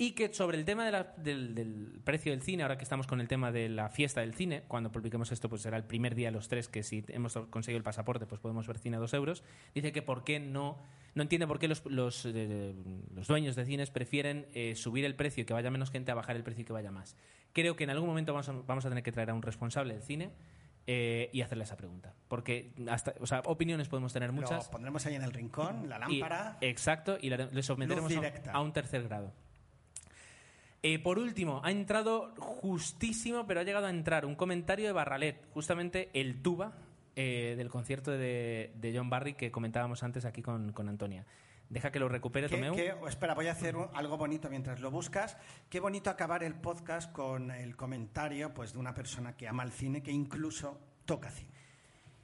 Y 0.00 0.12
que 0.12 0.32
sobre 0.32 0.56
el 0.58 0.64
tema 0.64 0.84
de 0.84 0.92
la- 0.92 1.12
del, 1.16 1.56
del 1.56 2.00
precio 2.04 2.30
del 2.30 2.40
cine, 2.40 2.62
ahora 2.62 2.78
que 2.78 2.84
estamos 2.84 3.08
con 3.08 3.20
el 3.20 3.26
tema 3.26 3.50
de 3.50 3.68
la 3.68 3.88
fiesta 3.88 4.20
del 4.20 4.32
cine, 4.32 4.62
cuando 4.68 4.92
publiquemos 4.92 5.32
esto, 5.32 5.48
pues 5.48 5.62
será 5.62 5.76
el 5.76 5.82
primer 5.82 6.14
día 6.14 6.28
de 6.28 6.32
los 6.32 6.46
tres 6.46 6.68
que 6.68 6.84
si 6.84 7.04
hemos 7.08 7.36
conseguido 7.50 7.78
el 7.78 7.82
pasaporte, 7.82 8.24
pues 8.24 8.40
podemos 8.40 8.64
ver 8.68 8.78
cine 8.78 8.96
a 8.96 9.00
dos 9.00 9.12
euros. 9.12 9.42
Dice 9.74 9.90
que 9.90 10.00
por 10.00 10.22
qué 10.22 10.38
no, 10.38 10.78
no 11.16 11.22
entiende 11.22 11.48
por 11.48 11.58
qué 11.58 11.66
los, 11.66 11.84
los, 11.86 12.24
eh, 12.26 12.74
los 13.12 13.26
dueños 13.26 13.56
de 13.56 13.64
cines 13.64 13.90
prefieren 13.90 14.46
eh, 14.54 14.76
subir 14.76 15.04
el 15.04 15.16
precio 15.16 15.42
y 15.42 15.46
que 15.46 15.52
vaya 15.52 15.68
menos 15.68 15.90
gente 15.90 16.12
a 16.12 16.14
bajar 16.14 16.36
el 16.36 16.44
precio 16.44 16.62
y 16.62 16.64
que 16.64 16.72
vaya 16.72 16.92
más. 16.92 17.16
Creo 17.52 17.74
que 17.74 17.82
en 17.82 17.90
algún 17.90 18.08
momento 18.08 18.32
vamos 18.32 18.48
a, 18.48 18.52
vamos 18.52 18.86
a 18.86 18.90
tener 18.90 19.02
que 19.02 19.10
traer 19.10 19.30
a 19.30 19.34
un 19.34 19.42
responsable 19.42 19.94
del 19.94 20.02
cine 20.04 20.30
eh, 20.86 21.28
y 21.32 21.40
hacerle 21.42 21.64
esa 21.64 21.76
pregunta. 21.76 22.14
Porque 22.28 22.72
hasta, 22.88 23.14
o 23.18 23.26
sea, 23.26 23.40
opiniones 23.46 23.88
podemos 23.88 24.12
tener 24.12 24.30
muchas. 24.30 24.66
Lo 24.66 24.70
pondremos 24.70 25.04
ahí 25.06 25.16
en 25.16 25.22
el 25.24 25.32
rincón, 25.32 25.88
la 25.88 25.96
Y- 26.08 26.20
lámpara. 26.20 26.56
exacto, 26.60 27.18
y 27.20 27.30
la- 27.30 27.46
le 27.50 27.62
someteremos 27.64 28.12
a 28.52 28.60
un 28.60 28.72
tercer 28.72 29.02
grado. 29.02 29.32
Eh, 30.82 30.98
por 31.00 31.18
último, 31.18 31.60
ha 31.64 31.70
entrado 31.72 32.32
justísimo, 32.38 33.46
pero 33.46 33.60
ha 33.60 33.64
llegado 33.64 33.86
a 33.86 33.90
entrar 33.90 34.24
un 34.24 34.36
comentario 34.36 34.86
de 34.86 34.92
Barralet, 34.92 35.44
justamente 35.52 36.08
el 36.12 36.40
tuba 36.40 36.72
eh, 37.16 37.54
del 37.56 37.68
concierto 37.68 38.12
de, 38.12 38.72
de 38.76 38.96
John 38.96 39.10
Barry 39.10 39.34
que 39.34 39.50
comentábamos 39.50 40.02
antes 40.04 40.24
aquí 40.24 40.40
con, 40.40 40.72
con 40.72 40.88
Antonia. 40.88 41.26
Deja 41.68 41.90
que 41.90 41.98
lo 41.98 42.08
recupere, 42.08 42.48
Tomeu. 42.48 42.74
que- 42.74 42.94
espera, 43.08 43.34
voy 43.34 43.48
a 43.48 43.52
hacer 43.52 43.76
un- 43.76 43.88
algo 43.92 44.16
bonito 44.16 44.48
mientras 44.48 44.80
lo 44.80 44.90
buscas. 44.90 45.36
Qué 45.68 45.80
bonito 45.80 46.08
acabar 46.10 46.42
el 46.44 46.54
podcast 46.54 47.12
con 47.12 47.50
el 47.50 47.76
comentario 47.76 48.54
pues, 48.54 48.72
de 48.72 48.78
una 48.78 48.94
persona 48.94 49.36
que 49.36 49.48
ama 49.48 49.64
el 49.64 49.72
cine, 49.72 50.02
que 50.02 50.12
incluso 50.12 50.80
toca 51.04 51.28
cine. 51.30 51.50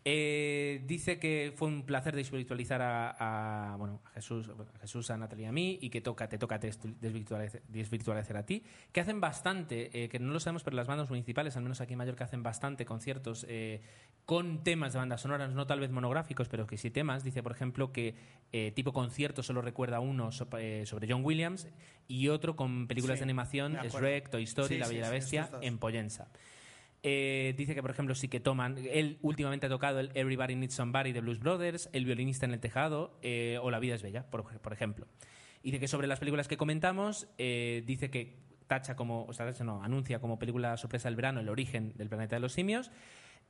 Eh, 0.07 0.83
dice 0.87 1.19
que 1.19 1.55
fue 1.57 1.67
un 1.69 1.87
placer 1.87 2.15
desvirtualizar 2.15 2.83
a, 2.83 3.73
a, 3.73 3.77
bueno, 3.77 4.03
a 4.05 4.11
Jesús, 4.11 4.51
a 4.51 4.79
Jesús, 4.81 5.11
a 5.11 5.17
Natalia 5.17 5.47
y 5.47 5.49
a 5.49 5.53
mí 5.53 5.79
y 5.81 5.89
que 5.89 6.03
toca, 6.03 6.29
te 6.29 6.37
toca 6.37 6.59
desvirtualizar, 6.59 7.63
desvirtualizar 7.69 8.37
a 8.37 8.45
ti. 8.45 8.63
Que 8.93 9.01
hacen 9.01 9.19
bastante, 9.23 10.05
eh, 10.05 10.11
que 10.11 10.19
no 10.19 10.33
lo 10.35 10.41
sabemos, 10.41 10.63
pero 10.63 10.77
las 10.77 10.87
bandas 10.87 11.09
municipales, 11.09 11.57
al 11.57 11.63
menos 11.63 11.81
aquí 11.81 11.95
en 11.95 11.99
Mallorca, 11.99 12.25
hacen 12.25 12.43
bastante 12.43 12.85
conciertos 12.85 13.47
eh, 13.49 13.81
con 14.27 14.63
temas 14.63 14.93
de 14.93 14.99
bandas 14.99 15.23
sonoras, 15.23 15.55
no 15.55 15.67
tal 15.67 15.81
vez 15.81 15.91
monográficos, 15.91 16.49
pero 16.49 16.67
que 16.67 16.77
sí 16.77 16.91
temas. 16.91 17.25
Dice, 17.25 17.43
por 17.43 17.53
ejemplo, 17.53 17.91
que 17.91 18.15
eh, 18.53 18.73
tipo 18.73 18.93
concierto 18.93 19.43
solo 19.43 19.63
recuerda 19.63 20.01
uno 20.01 20.33
so- 20.33 20.49
eh, 20.59 20.85
sobre 20.85 21.09
John 21.11 21.25
Williams 21.25 21.67
y 22.09 22.29
otro 22.29 22.57
con 22.57 22.89
películas 22.89 23.17
Sí, 23.17 23.21
de 23.21 23.25
animación. 23.25 23.73
Shrek, 23.89 24.29
Toy 24.29 24.43
Story, 24.43 24.69
Sí, 24.75 24.79
La 24.79 24.87
Bella 24.87 24.99
y 24.99 25.01
la 25.01 25.07
sí, 25.09 25.13
Bestia, 25.15 25.51
en 25.63 25.79
Pollensa. 25.79 26.29
Eh, 27.07 27.53
dice 27.59 27.75
que, 27.75 27.83
por 27.83 27.91
ejemplo, 27.91 28.15
sí 28.15 28.29
que 28.29 28.41
toman. 28.41 28.79
Él 28.91 29.19
últimamente 29.21 29.67
ha 29.67 29.69
tocado 29.69 30.01
el 30.01 30.11
Everybody 30.15 30.57
Needs 30.57 30.73
Somebody 30.73 31.13
de 31.13 31.21
Blues 31.21 31.39
Brothers, 31.39 31.91
El 31.93 32.07
violinista 32.07 32.47
en 32.47 32.55
el 32.55 32.61
tejado 32.61 33.19
eh, 33.21 33.59
o 33.61 33.71
La 33.71 33.79
vida 33.79 33.95
es 33.95 34.03
bella, 34.03 34.31
por, 34.31 34.73
ejemplo. 34.73 35.07
Dice 35.63 35.79
que 35.79 35.87
sobre 35.87 36.07
las 36.07 36.19
películas 36.19 36.49
que 36.49 36.57
comentamos, 36.57 37.29
eh, 37.37 37.83
dice 37.87 38.11
que 38.11 38.39
tacha 38.69 38.97
como, 38.97 39.27
o 39.27 39.35
sea, 39.35 39.53
no, 39.63 39.83
anuncia 39.83 40.19
como 40.19 40.39
película 40.39 40.79
sorpresa 40.79 41.09
del 41.09 41.17
verano 41.17 41.41
el 41.41 41.51
origen 41.51 41.93
del 41.95 42.09
planeta 42.09 42.37
de 42.37 42.41
los 42.41 42.55
simios. 42.55 42.91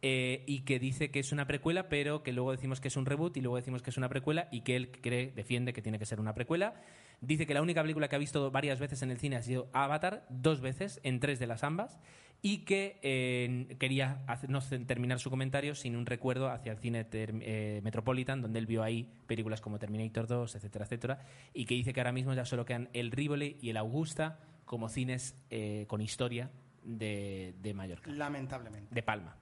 Eh, 0.03 0.45
y 0.47 0.61
que 0.61 0.79
dice 0.79 1.11
que 1.11 1.21
es 1.21 1.33
una 1.33 1.47
precuela, 1.47 1.89
pero 1.89 2.23
que 2.23 2.33
luego 2.33 2.51
decimos 2.53 2.81
que 2.81 2.89
es 2.89 2.97
un 2.97 3.07
reboot 3.07 3.37
y 3.37 3.41
luego 3.41 3.57
decimos 3.57 3.83
que 3.83 3.91
es 3.91 3.97
una 3.97 4.09
precuela 4.09 4.49
y 4.53 4.61
que 4.63 4.77
él 4.77 4.91
cree, 4.91 5.31
defiende 5.33 5.73
que 5.73 5.83
tiene 5.83 5.99
que 5.99 6.07
ser 6.07 6.21
una 6.21 6.35
precuela. 6.35 6.75
Dice 7.21 7.47
que 7.47 7.55
la 7.55 7.63
única 7.63 7.81
película 7.81 8.09
que 8.09 8.17
ha 8.17 8.19
visto 8.19 8.51
varias 8.51 8.79
veces 8.81 9.01
en 9.03 9.11
el 9.11 9.19
cine 9.19 9.37
ha 9.37 9.43
sido 9.43 9.69
Avatar, 9.73 10.27
dos 10.29 10.61
veces, 10.61 11.01
en 11.05 11.21
tres 11.21 11.39
de 11.39 11.47
las 11.47 11.65
ambas, 11.65 11.99
y 12.43 12.59
que 12.67 12.99
eh, 13.03 13.75
quería 13.79 14.23
hacer- 14.27 14.51
no 14.51 14.61
ce- 14.61 14.79
terminar 14.81 15.19
su 15.21 15.31
comentario 15.31 15.75
sin 15.75 15.97
un 15.97 16.05
recuerdo 16.05 16.51
hacia 16.51 16.73
el 16.73 16.79
cine 16.79 17.07
eh, 17.13 17.81
Metropolitan, 17.83 18.43
donde 18.43 18.59
él 18.59 18.67
vio 18.67 18.83
ahí 18.83 19.09
películas 19.27 19.63
como 19.63 19.79
Terminator 19.79 20.27
2, 20.27 20.55
etcétera, 20.57 20.85
etcétera, 20.85 21.21
y 21.55 21.65
que 21.65 21.75
dice 21.77 21.95
que 21.95 22.01
ahora 22.01 22.13
mismo 22.13 22.35
ya 22.35 22.45
solo 22.45 22.67
quedan 22.67 22.91
el 22.93 23.11
Rivoli 23.13 23.57
y 23.63 23.71
el 23.71 23.79
Augusta 23.79 24.39
como 24.67 24.91
cines 24.91 25.35
eh, 25.49 25.87
con 25.89 26.03
historia 26.03 26.51
de, 26.83 27.55
de 27.63 27.73
Mallorca, 27.73 28.11
Lamentablemente. 28.11 28.95
de 28.95 29.03
Palma. 29.03 29.37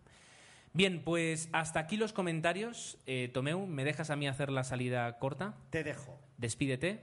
Bien, 0.74 1.02
pues 1.04 1.48
hasta 1.52 1.80
aquí 1.80 1.96
los 1.96 2.12
comentarios. 2.12 2.98
Eh, 3.06 3.30
Tomeu, 3.32 3.66
¿me 3.66 3.84
dejas 3.84 4.10
a 4.10 4.16
mí 4.16 4.26
hacer 4.26 4.50
la 4.50 4.64
salida 4.64 5.18
corta? 5.18 5.54
Te 5.70 5.84
dejo. 5.84 6.18
Despídete. 6.38 7.00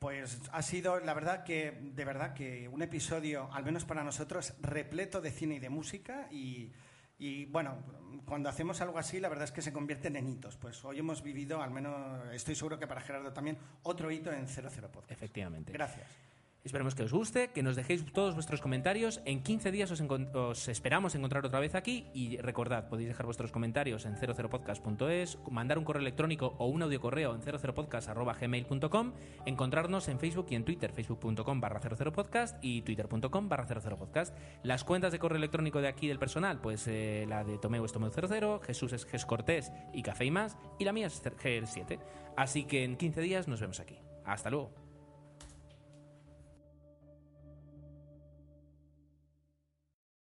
Pues 0.00 0.40
ha 0.52 0.62
sido, 0.62 1.00
la 1.00 1.14
verdad 1.14 1.44
que, 1.44 1.78
de 1.80 2.04
verdad 2.04 2.34
que 2.34 2.68
un 2.68 2.82
episodio, 2.82 3.48
al 3.52 3.64
menos 3.64 3.84
para 3.84 4.04
nosotros, 4.04 4.54
repleto 4.60 5.20
de 5.20 5.30
cine 5.30 5.54
y 5.54 5.58
de 5.58 5.70
música 5.70 6.28
y, 6.30 6.72
y, 7.18 7.46
bueno, 7.46 7.78
cuando 8.26 8.48
hacemos 8.48 8.80
algo 8.80 8.98
así, 8.98 9.20
la 9.20 9.28
verdad 9.28 9.44
es 9.44 9.52
que 9.52 9.62
se 9.62 9.72
convierten 9.72 10.16
en 10.16 10.28
hitos. 10.28 10.56
Pues 10.56 10.84
hoy 10.84 10.98
hemos 10.98 11.22
vivido, 11.22 11.62
al 11.62 11.70
menos 11.70 12.28
estoy 12.32 12.54
seguro 12.54 12.78
que 12.78 12.86
para 12.86 13.00
Gerardo 13.00 13.32
también, 13.32 13.56
otro 13.84 14.10
hito 14.10 14.32
en 14.32 14.48
00 14.48 14.70
Podcast. 14.92 15.12
Efectivamente. 15.12 15.72
Gracias. 15.72 16.06
Esperemos 16.66 16.96
que 16.96 17.04
os 17.04 17.12
guste, 17.12 17.52
que 17.54 17.62
nos 17.62 17.76
dejéis 17.76 18.04
todos 18.12 18.34
vuestros 18.34 18.60
comentarios. 18.60 19.22
En 19.24 19.40
15 19.40 19.70
días 19.70 19.88
os, 19.92 20.00
os 20.00 20.66
esperamos 20.66 21.14
encontrar 21.14 21.46
otra 21.46 21.60
vez 21.60 21.76
aquí. 21.76 22.08
Y 22.12 22.38
recordad, 22.38 22.88
podéis 22.88 23.08
dejar 23.10 23.24
vuestros 23.24 23.52
comentarios 23.52 24.04
en 24.04 24.16
00podcast.es, 24.16 25.38
mandar 25.48 25.78
un 25.78 25.84
correo 25.84 26.00
electrónico 26.00 26.56
o 26.58 26.66
un 26.66 26.82
audio 26.82 27.00
correo 27.00 27.36
en 27.36 27.40
00podcast.gmail.com, 27.40 29.12
encontrarnos 29.46 30.08
en 30.08 30.18
Facebook 30.18 30.48
y 30.50 30.56
en 30.56 30.64
Twitter, 30.64 30.90
facebook.com 30.90 31.60
barra 31.60 31.78
00podcast 31.78 32.58
y 32.60 32.82
twitter.com 32.82 33.48
barra 33.48 33.68
00podcast. 33.68 34.36
Las 34.64 34.82
cuentas 34.82 35.12
de 35.12 35.20
correo 35.20 35.38
electrónico 35.38 35.80
de 35.80 35.86
aquí 35.86 36.08
del 36.08 36.18
personal, 36.18 36.60
pues 36.60 36.88
eh, 36.88 37.26
la 37.28 37.44
de 37.44 37.58
Tomeu 37.58 37.84
es 37.84 37.94
Tomeu00, 37.94 38.60
Jesús 38.62 38.92
es 38.92 39.06
Ges 39.06 39.24
Cortés 39.24 39.70
y 39.94 40.02
Café 40.02 40.24
y 40.24 40.32
más, 40.32 40.58
y 40.80 40.84
la 40.84 40.92
mía 40.92 41.06
es 41.06 41.22
GR7. 41.22 42.00
Así 42.36 42.64
que 42.64 42.82
en 42.82 42.96
15 42.96 43.20
días 43.20 43.46
nos 43.46 43.60
vemos 43.60 43.78
aquí. 43.78 44.00
Hasta 44.24 44.50
luego. 44.50 44.85